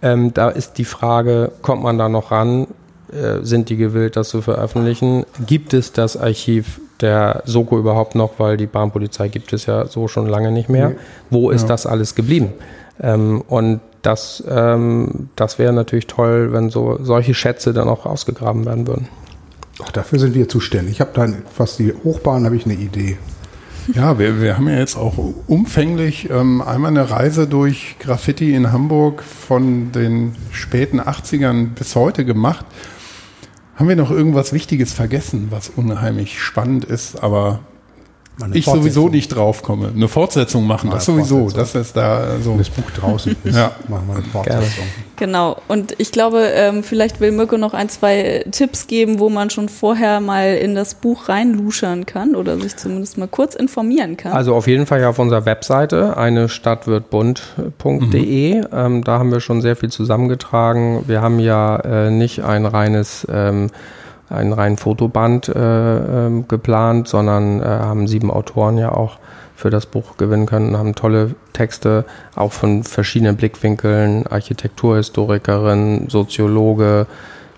Ähm, 0.00 0.34
da 0.34 0.48
ist 0.48 0.78
die 0.78 0.84
Frage, 0.84 1.52
kommt 1.62 1.82
man 1.82 1.98
da 1.98 2.08
noch 2.08 2.30
ran? 2.30 2.66
Äh, 3.12 3.44
sind 3.44 3.68
die 3.68 3.76
gewillt, 3.76 4.16
das 4.16 4.30
zu 4.30 4.40
veröffentlichen? 4.40 5.24
Gibt 5.46 5.74
es 5.74 5.92
das 5.92 6.16
Archiv 6.16 6.80
der 7.02 7.42
Soko 7.44 7.78
überhaupt 7.78 8.14
noch, 8.14 8.38
weil 8.38 8.56
die 8.56 8.66
Bahnpolizei 8.66 9.28
gibt 9.28 9.52
es 9.52 9.66
ja 9.66 9.86
so 9.86 10.08
schon 10.08 10.26
lange 10.28 10.50
nicht 10.50 10.68
mehr. 10.68 10.92
Wo 11.28 11.50
ist 11.50 11.62
ja. 11.62 11.68
das 11.68 11.84
alles 11.84 12.14
geblieben? 12.14 12.52
Ähm, 13.02 13.42
und 13.48 13.80
das, 14.02 14.42
ähm, 14.48 15.28
das 15.36 15.58
wäre 15.58 15.72
natürlich 15.72 16.06
toll, 16.06 16.52
wenn 16.52 16.70
so 16.70 16.98
solche 17.02 17.34
Schätze 17.34 17.72
dann 17.72 17.88
auch 17.88 18.06
ausgegraben 18.06 18.64
werden 18.64 18.86
würden. 18.86 19.08
Ach, 19.82 19.90
dafür 19.90 20.18
sind 20.18 20.34
wir 20.34 20.48
zuständig. 20.48 20.94
Ich 20.94 21.00
habe 21.00 21.10
dann, 21.14 21.42
was 21.56 21.76
die 21.76 21.92
Hochbahn, 22.04 22.44
habe 22.44 22.56
ich 22.56 22.64
eine 22.64 22.74
Idee. 22.74 23.18
Ja, 23.94 24.18
wir, 24.18 24.40
wir 24.40 24.56
haben 24.56 24.68
ja 24.68 24.78
jetzt 24.78 24.96
auch 24.96 25.14
umfänglich 25.48 26.30
ähm, 26.30 26.62
einmal 26.62 26.92
eine 26.92 27.10
Reise 27.10 27.48
durch 27.48 27.96
Graffiti 27.98 28.54
in 28.54 28.72
Hamburg 28.72 29.22
von 29.24 29.90
den 29.90 30.36
späten 30.52 31.00
80ern 31.00 31.70
bis 31.74 31.96
heute 31.96 32.24
gemacht. 32.24 32.64
Haben 33.74 33.88
wir 33.88 33.96
noch 33.96 34.10
irgendwas 34.10 34.52
Wichtiges 34.52 34.92
vergessen, 34.92 35.48
was 35.50 35.70
unheimlich 35.70 36.40
spannend 36.40 36.84
ist, 36.84 37.22
aber 37.22 37.60
ich 38.52 38.64
sowieso 38.64 39.08
nicht 39.08 39.28
drauf 39.28 39.62
komme. 39.62 39.92
Eine 39.94 40.08
Fortsetzung 40.08 40.66
machen, 40.66 40.88
Mal 40.88 40.96
das 40.96 41.06
sowieso. 41.06 41.50
Das 41.50 41.74
ist 41.74 41.96
da 41.96 42.38
so. 42.42 42.56
das 42.56 42.70
Buch 42.70 42.90
draußen 42.90 43.36
ist, 43.44 43.56
ja. 43.56 43.72
machen 43.88 44.08
wir 44.08 44.16
eine 44.16 44.24
Fortsetzung. 44.24 44.84
Genau. 45.16 45.56
Und 45.68 45.94
ich 45.98 46.10
glaube, 46.10 46.50
ähm, 46.54 46.82
vielleicht 46.82 47.20
will 47.20 47.30
Mirko 47.30 47.56
noch 47.56 47.74
ein, 47.74 47.88
zwei 47.88 48.44
Tipps 48.50 48.86
geben, 48.86 49.18
wo 49.18 49.28
man 49.28 49.50
schon 49.50 49.68
vorher 49.68 50.20
mal 50.20 50.56
in 50.56 50.74
das 50.74 50.94
Buch 50.94 51.28
reinluschern 51.28 52.06
kann 52.06 52.34
oder 52.34 52.58
sich 52.58 52.76
zumindest 52.76 53.18
mal 53.18 53.28
kurz 53.28 53.54
informieren 53.54 54.16
kann. 54.16 54.32
Also 54.32 54.54
auf 54.54 54.66
jeden 54.66 54.86
Fall 54.86 55.00
ja 55.00 55.10
auf 55.10 55.18
unserer 55.18 55.44
Webseite, 55.44 56.16
eine 56.16 56.48
Stadt 56.48 56.86
wird 56.86 57.10
bunt.de. 57.10 58.54
Mhm. 58.54 58.66
Ähm, 58.72 59.04
da 59.04 59.18
haben 59.18 59.30
wir 59.30 59.40
schon 59.40 59.60
sehr 59.60 59.76
viel 59.76 59.90
zusammengetragen. 59.90 61.04
Wir 61.06 61.22
haben 61.22 61.38
ja 61.38 61.76
äh, 61.76 62.10
nicht 62.10 62.42
ein 62.42 62.66
reines 62.66 63.26
ähm, 63.30 63.70
einen 64.32 64.52
reinen 64.52 64.76
Fotoband 64.76 65.48
äh, 65.48 66.26
äh, 66.26 66.42
geplant, 66.48 67.08
sondern 67.08 67.60
äh, 67.60 67.64
haben 67.64 68.08
sieben 68.08 68.30
Autoren 68.30 68.78
ja 68.78 68.92
auch 68.92 69.18
für 69.54 69.70
das 69.70 69.86
Buch 69.86 70.16
gewinnen 70.16 70.46
können, 70.46 70.76
haben 70.76 70.94
tolle 70.94 71.34
Texte, 71.52 72.04
auch 72.34 72.52
von 72.52 72.82
verschiedenen 72.82 73.36
Blickwinkeln, 73.36 74.26
Architekturhistorikerin, 74.26 76.08
Soziologe, 76.08 77.06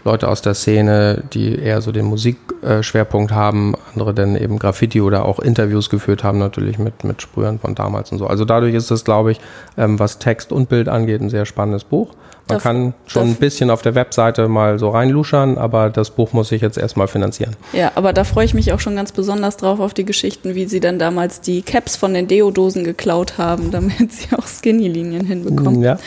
Leute 0.05 0.29
aus 0.29 0.43
der 0.43 0.53
Szene, 0.53 1.25
die 1.33 1.59
eher 1.59 1.81
so 1.81 1.91
den 1.91 2.05
Musikschwerpunkt 2.05 3.33
haben, 3.33 3.75
andere 3.95 4.13
dann 4.13 4.37
eben 4.37 4.59
Graffiti 4.59 5.01
oder 5.01 5.25
auch 5.25 5.39
Interviews 5.39 5.89
geführt 5.89 6.23
haben, 6.25 6.39
natürlich 6.39 6.79
mit, 6.79 7.05
mit 7.05 7.23
Sprühern 7.23 7.59
von 7.59 7.75
damals 7.75 8.13
und 8.13 8.19
so. 8.19 8.27
Also 8.27 8.45
dadurch 8.45 8.75
ist 8.75 8.91
es, 8.91 9.05
glaube 9.05 9.33
ich, 9.33 9.41
ähm, 9.79 9.99
was 9.99 10.19
Text 10.19 10.53
und 10.53 10.69
Bild 10.69 10.91
angeht, 10.91 11.23
ein 11.23 11.31
sehr 11.31 11.47
spannendes 11.47 11.85
Buch. 11.85 12.15
Man 12.47 12.57
das, 12.57 12.63
kann 12.63 12.95
schon 13.07 13.29
ein 13.29 13.35
bisschen 13.37 13.71
auf 13.71 13.81
der 13.81 13.95
Webseite 13.95 14.49
mal 14.49 14.79
so 14.79 14.91
reinluschern, 14.91 15.57
aber 15.57 15.89
das 15.89 16.11
Buch 16.11 16.35
muss 16.35 16.53
ich 16.53 16.61
jetzt 16.61 16.77
erstmal 16.77 17.09
finanzieren. 17.09 17.57
Ja, 17.73 17.93
aber 17.95 18.13
da 18.13 18.25
freue 18.25 18.45
ich 18.45 18.53
mich 18.53 18.73
auch 18.75 18.81
schon 18.81 18.97
ganz 18.97 19.13
besonders 19.13 19.57
drauf 19.57 19.81
auf 19.81 19.95
die 19.95 20.05
Geschichten, 20.05 20.55
wie 20.55 20.67
sie 20.67 20.81
dann 20.81 20.99
damals 20.99 21.41
die 21.41 21.63
Caps 21.63 21.97
von 21.97 22.13
den 22.13 22.29
Deodosen 22.29 22.85
geklaut 22.85 23.39
haben, 23.39 23.71
damit 23.71 24.13
sie 24.13 24.37
auch 24.37 24.47
Skinny-Linien 24.47 25.25
hinbekommen. 25.25 25.83
Ja. 25.83 25.99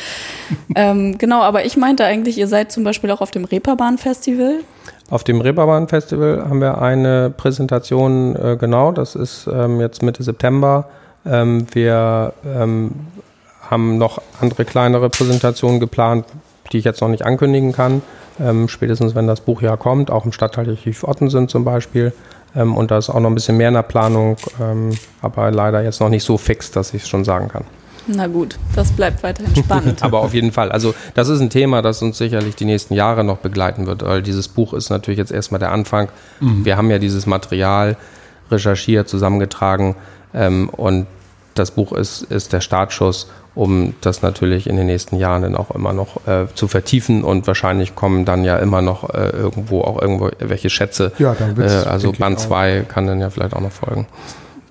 Ähm, 0.75 1.17
genau, 1.17 1.41
aber 1.41 1.65
ich 1.65 1.75
meinte 1.75 2.05
eigentlich, 2.05 2.37
ihr 2.37 2.47
seid 2.47 2.71
zum 2.71 2.83
Beispiel 2.83 3.09
auch 3.09 3.21
auf 3.21 3.31
dem 3.31 3.45
Reeperbahn-Festival. 3.45 4.59
Auf 5.09 5.23
dem 5.23 5.41
Reeperbahn-Festival 5.41 6.45
haben 6.47 6.61
wir 6.61 6.79
eine 6.79 7.33
Präsentation, 7.35 8.35
äh, 8.35 8.57
genau, 8.59 8.91
das 8.91 9.15
ist 9.15 9.49
ähm, 9.51 9.79
jetzt 9.79 10.03
Mitte 10.03 10.21
September. 10.21 10.87
Ähm, 11.25 11.65
wir 11.73 12.33
ähm, 12.45 12.91
haben 13.69 13.97
noch 13.97 14.21
andere 14.41 14.65
kleinere 14.65 15.09
Präsentationen 15.09 15.79
geplant, 15.79 16.25
die 16.71 16.79
ich 16.79 16.85
jetzt 16.85 17.01
noch 17.01 17.09
nicht 17.09 17.25
ankündigen 17.25 17.71
kann. 17.71 18.01
Ähm, 18.39 18.67
spätestens 18.67 19.15
wenn 19.15 19.27
das 19.27 19.41
Buch 19.41 19.61
ja 19.61 19.77
kommt, 19.77 20.11
auch 20.11 20.25
im 20.25 20.31
Stadtteilarchiv 20.31 21.03
Ottensen 21.03 21.47
zum 21.47 21.63
Beispiel. 21.63 22.13
Ähm, 22.55 22.75
und 22.75 22.91
da 22.91 22.97
ist 22.97 23.09
auch 23.09 23.19
noch 23.19 23.29
ein 23.29 23.35
bisschen 23.35 23.57
mehr 23.57 23.69
in 23.69 23.73
der 23.73 23.83
Planung, 23.83 24.37
ähm, 24.61 24.91
aber 25.21 25.51
leider 25.51 25.83
jetzt 25.83 25.99
noch 25.99 26.09
nicht 26.09 26.23
so 26.23 26.37
fix, 26.37 26.71
dass 26.71 26.93
ich 26.93 27.03
es 27.03 27.09
schon 27.09 27.23
sagen 27.23 27.47
kann. 27.47 27.63
Na 28.07 28.27
gut, 28.27 28.57
das 28.73 28.91
bleibt 28.91 29.21
weiterhin 29.21 29.53
spannend. 29.55 30.01
aber 30.01 30.21
auf 30.21 30.33
jeden 30.33 30.53
Fall. 30.53 30.71
Also 30.71 30.95
das 31.13 31.27
ist 31.27 31.41
ein 31.41 31.49
Thema, 31.49 31.81
das 31.81 32.01
uns 32.01 32.17
sicherlich 32.17 32.55
die 32.55 32.65
nächsten 32.65 32.93
Jahre 32.93 33.23
noch 33.23 33.37
begleiten 33.37 33.85
wird, 33.85 34.03
weil 34.05 34.21
dieses 34.21 34.47
Buch 34.47 34.73
ist 34.73 34.89
natürlich 34.89 35.17
jetzt 35.17 35.31
erstmal 35.31 35.59
der 35.59 35.71
Anfang. 35.71 36.07
Mhm. 36.39 36.63
Wir 36.63 36.77
haben 36.77 36.89
ja 36.89 36.99
dieses 36.99 37.25
Material 37.25 37.97
recherchiert, 38.49 39.09
zusammengetragen 39.09 39.95
ähm, 40.33 40.69
und 40.69 41.05
das 41.59 41.71
Buch 41.71 41.91
ist, 41.91 42.23
ist 42.23 42.53
der 42.53 42.61
Startschuss 42.61 43.27
um 43.57 43.95
das 44.01 44.21
natürlich 44.21 44.67
in 44.67 44.77
den 44.77 44.85
nächsten 44.85 45.17
Jahren 45.17 45.41
dann 45.41 45.55
auch 45.55 45.71
immer 45.71 45.91
noch 45.91 46.27
äh, 46.27 46.45
zu 46.53 46.67
vertiefen 46.67 47.23
und 47.23 47.47
wahrscheinlich 47.47 47.95
kommen 47.95 48.23
dann 48.23 48.43
ja 48.43 48.57
immer 48.57 48.83
noch 48.83 49.09
äh, 49.09 49.29
irgendwo 49.29 49.81
auch 49.81 49.99
irgendwo 49.99 50.29
welche 50.37 50.69
Schätze. 50.69 51.11
Ja, 51.17 51.33
dann 51.33 51.57
wird's, 51.57 51.73
äh, 51.73 51.89
also 51.89 52.11
Band 52.11 52.39
2 52.39 52.85
kann 52.87 53.07
dann 53.07 53.19
ja 53.19 53.31
vielleicht 53.31 53.55
auch 53.55 53.61
noch 53.61 53.71
folgen. 53.71 54.05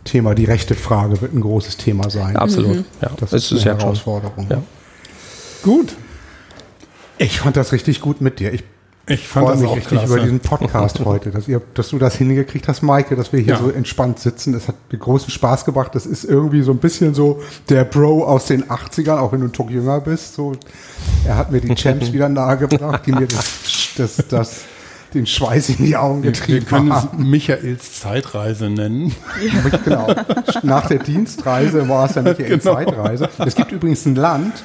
Thema, 0.04 0.36
die 0.36 0.44
rechte 0.44 0.76
Frage 0.76 1.20
wird 1.20 1.34
ein 1.34 1.40
großes 1.40 1.78
Thema 1.78 2.10
sein. 2.10 2.34
Ja, 2.34 2.40
absolut. 2.40 2.76
Mhm. 2.76 2.84
Ja, 3.02 3.10
das 3.18 3.32
ist, 3.32 3.50
ist 3.50 3.66
eine 3.66 3.76
Herausforderung. 3.76 4.46
Ja. 4.48 4.62
Gut. 5.64 5.96
Ich 7.18 7.40
fand 7.40 7.56
das 7.56 7.72
richtig 7.72 8.00
gut 8.00 8.20
mit 8.20 8.38
dir. 8.38 8.52
Ich 8.52 8.62
ich 9.08 9.28
freue 9.28 9.56
mich 9.56 9.70
richtig 9.70 9.98
klasse. 9.98 10.06
über 10.06 10.22
diesen 10.22 10.40
Podcast 10.40 10.98
heute, 11.04 11.30
dass, 11.30 11.46
ihr, 11.46 11.62
dass 11.74 11.90
du 11.90 11.98
das 11.98 12.16
hingekriegt 12.16 12.66
hast, 12.66 12.82
Maike, 12.82 13.14
dass 13.14 13.32
wir 13.32 13.40
hier 13.40 13.54
ja. 13.54 13.60
so 13.60 13.70
entspannt 13.70 14.18
sitzen. 14.18 14.52
Das 14.52 14.66
hat 14.66 14.74
mir 14.90 14.98
großen 14.98 15.30
Spaß 15.30 15.64
gebracht. 15.64 15.94
Das 15.94 16.06
ist 16.06 16.24
irgendwie 16.24 16.62
so 16.62 16.72
ein 16.72 16.78
bisschen 16.78 17.14
so 17.14 17.40
der 17.68 17.84
Bro 17.84 18.24
aus 18.24 18.46
den 18.46 18.64
80ern, 18.64 19.18
auch 19.18 19.30
wenn 19.30 19.40
du 19.40 19.46
ein 19.46 19.52
Tuck 19.52 19.70
jünger 19.70 20.00
bist. 20.00 20.34
So, 20.34 20.52
er 21.24 21.36
hat 21.36 21.52
mir 21.52 21.60
die 21.60 21.74
Champs 21.76 22.12
wieder 22.12 22.28
nahegebracht, 22.28 23.06
die 23.06 23.12
mir 23.12 23.28
das, 23.28 23.92
das, 23.96 24.16
das, 24.28 24.64
den 25.14 25.26
Schweiß 25.26 25.68
in 25.70 25.84
die 25.86 25.96
Augen 25.96 26.22
getrieben 26.22 26.60
wir 26.60 26.66
können 26.66 26.92
haben. 26.92 27.20
es 27.20 27.26
Michaels 27.26 28.00
Zeitreise 28.00 28.70
nennen. 28.70 29.14
Ja. 29.40 29.78
Genau. 29.84 30.14
Nach 30.64 30.88
der 30.88 30.98
Dienstreise 30.98 31.88
war 31.88 32.08
es 32.08 32.16
ja 32.16 32.22
Michaels 32.22 32.64
genau. 32.64 32.74
Zeitreise. 32.74 33.28
Es 33.38 33.54
gibt 33.54 33.70
übrigens 33.70 34.04
ein 34.04 34.16
Land, 34.16 34.64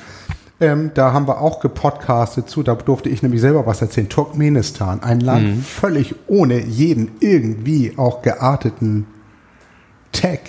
ähm, 0.62 0.92
da 0.94 1.12
haben 1.12 1.28
wir 1.28 1.42
auch 1.42 1.60
gepodcastet 1.60 2.50
zu, 2.50 2.64
da 2.64 2.76
durfte 2.76 3.10
ich 3.10 3.24
nämlich 3.24 3.42
selber 3.42 3.66
was 3.66 3.82
erzählen. 3.82 4.08
Turkmenistan, 4.08 5.02
ein 5.04 5.20
Land 5.20 5.48
mhm. 5.48 5.62
völlig 5.62 6.16
ohne 6.28 6.60
jeden 6.60 7.12
irgendwie 7.20 7.98
auch 7.98 8.22
gearteten 8.22 9.08
Tag 10.12 10.40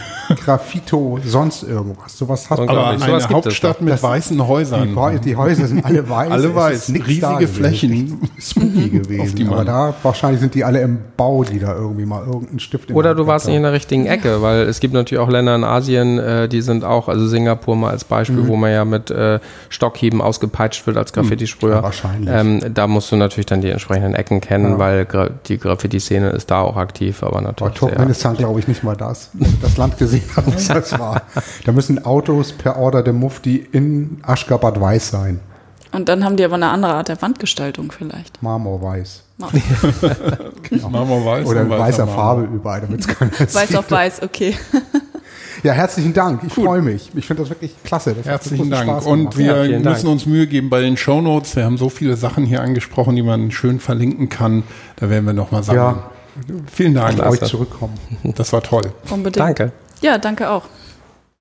Graffito, 0.44 1.18
sonst 1.24 1.62
irgendwas. 1.62 2.16
Sowas 2.16 2.48
hat 2.48 2.60
Aber 2.60 2.88
eine 2.88 2.98
sowas 2.98 3.28
Hauptstadt 3.28 3.80
mit 3.80 3.94
das, 3.94 4.02
weißen 4.02 4.46
Häusern. 4.46 4.88
Die, 4.94 5.20
die, 5.20 5.36
Häuser 5.36 5.66
sind 5.66 5.84
alle 5.84 6.08
weiß. 6.08 6.30
alle 6.30 6.54
weiß. 6.54 6.92
Riesige 7.06 7.48
Flächen. 7.48 8.20
Spooky 8.38 8.88
gewesen. 8.90 9.48
Aber 9.48 9.64
da 9.64 9.94
wahrscheinlich 10.02 10.40
sind 10.40 10.54
die 10.54 10.64
alle 10.64 10.80
im 10.80 10.98
Bau, 11.16 11.44
die 11.44 11.58
da 11.58 11.74
irgendwie 11.74 12.06
mal 12.06 12.24
irgendeinen 12.24 12.60
Stift 12.60 12.90
in 12.90 12.96
Oder 12.96 13.14
du 13.14 13.26
warst 13.26 13.46
nicht 13.46 13.56
in 13.56 13.62
der 13.62 13.72
richtigen 13.72 14.06
Ecke, 14.06 14.42
weil 14.42 14.62
es 14.62 14.80
gibt 14.80 14.94
natürlich 14.94 15.22
auch 15.22 15.28
Länder 15.28 15.54
in 15.54 15.64
Asien, 15.64 16.18
äh, 16.18 16.48
die 16.48 16.62
sind 16.62 16.84
auch, 16.84 17.08
also 17.08 17.26
Singapur 17.26 17.76
mal 17.76 17.90
als 17.90 18.04
Beispiel, 18.04 18.38
mhm. 18.38 18.48
wo 18.48 18.56
man 18.56 18.70
ja 18.70 18.84
mit 18.84 19.10
äh, 19.10 19.40
Stockhieben 19.68 20.20
ausgepeitscht 20.20 20.86
wird 20.86 20.96
als 20.96 21.12
Graffiti-Sprüher. 21.12 21.76
Ja, 21.76 21.82
wahrscheinlich. 21.82 22.30
Ähm, 22.32 22.60
da 22.74 22.86
musst 22.86 23.12
du 23.12 23.16
natürlich 23.16 23.46
dann 23.46 23.60
die 23.60 23.70
entsprechenden 23.70 24.14
Ecken 24.14 24.40
kennen, 24.40 24.72
ja. 24.72 24.78
weil 24.78 25.06
die 25.46 25.58
Graffiti-Szene 25.58 26.30
ist 26.30 26.50
da 26.50 26.60
auch 26.60 26.76
aktiv, 26.76 27.22
aber 27.22 27.40
natürlich. 27.40 27.82
Aber 27.82 27.90
Turkmenistan 27.90 28.36
glaube 28.36 28.60
ich 28.60 28.68
nicht 28.68 28.82
mal 28.82 28.96
das. 28.96 29.30
Das 29.60 29.76
Land 29.82 29.98
gesehen 29.98 30.24
habe, 30.36 30.54
was 30.54 30.68
das 30.68 30.98
war. 30.98 31.22
Da 31.64 31.72
müssen 31.72 32.04
Autos 32.04 32.52
per 32.52 32.76
Order 32.76 33.02
der 33.02 33.12
Mufti 33.12 33.66
in 33.72 34.18
Aschgabat 34.22 34.80
weiß 34.80 35.10
sein. 35.10 35.40
Und 35.92 36.08
dann 36.08 36.24
haben 36.24 36.36
die 36.36 36.44
aber 36.44 36.54
eine 36.54 36.68
andere 36.70 36.94
Art 36.94 37.08
der 37.08 37.20
Wandgestaltung 37.20 37.92
vielleicht. 37.92 38.42
Marmorweiß. 38.42 39.24
genau. 40.70 40.88
Marmorweiß. 40.88 41.46
Oder 41.46 41.68
weißer 41.68 42.06
Marmor. 42.06 42.14
Farbe 42.14 42.42
überall, 42.44 42.80
damit 42.80 43.00
es 43.00 43.08
keiner 43.08 43.32
Weiß 43.38 43.68
sieht. 43.68 43.76
auf 43.76 43.90
weiß, 43.90 44.22
okay. 44.22 44.54
Ja, 45.62 45.74
herzlichen 45.74 46.12
Dank. 46.12 46.42
Ich 46.44 46.54
freue 46.54 46.82
mich. 46.82 47.12
Ich 47.14 47.24
finde 47.24 47.42
das 47.42 47.50
wirklich 47.50 47.72
klasse. 47.84 48.14
Das 48.14 48.26
herzlichen 48.26 48.68
Dank. 48.68 49.06
Und 49.06 49.38
wir 49.38 49.64
ja, 49.64 49.78
müssen 49.78 49.84
Dank. 49.84 50.08
uns 50.08 50.26
Mühe 50.26 50.48
geben 50.48 50.70
bei 50.70 50.80
den 50.80 50.96
Shownotes. 50.96 51.54
Wir 51.54 51.64
haben 51.64 51.78
so 51.78 51.88
viele 51.88 52.16
Sachen 52.16 52.44
hier 52.44 52.62
angesprochen, 52.62 53.14
die 53.14 53.22
man 53.22 53.52
schön 53.52 53.78
verlinken 53.78 54.28
kann. 54.28 54.64
Da 54.96 55.08
werden 55.08 55.24
wir 55.24 55.34
nochmal 55.34 55.62
sagen. 55.62 55.78
Ja. 55.78 56.10
Vielen 56.72 56.94
Dank. 56.94 57.20
Euch 57.24 57.40
zurückkommen. 57.42 57.98
Das 58.36 58.52
war 58.52 58.62
toll. 58.62 58.92
Unbedingt. 59.10 59.44
Danke. 59.44 59.72
Ja, 60.00 60.18
danke 60.18 60.50
auch. 60.50 60.64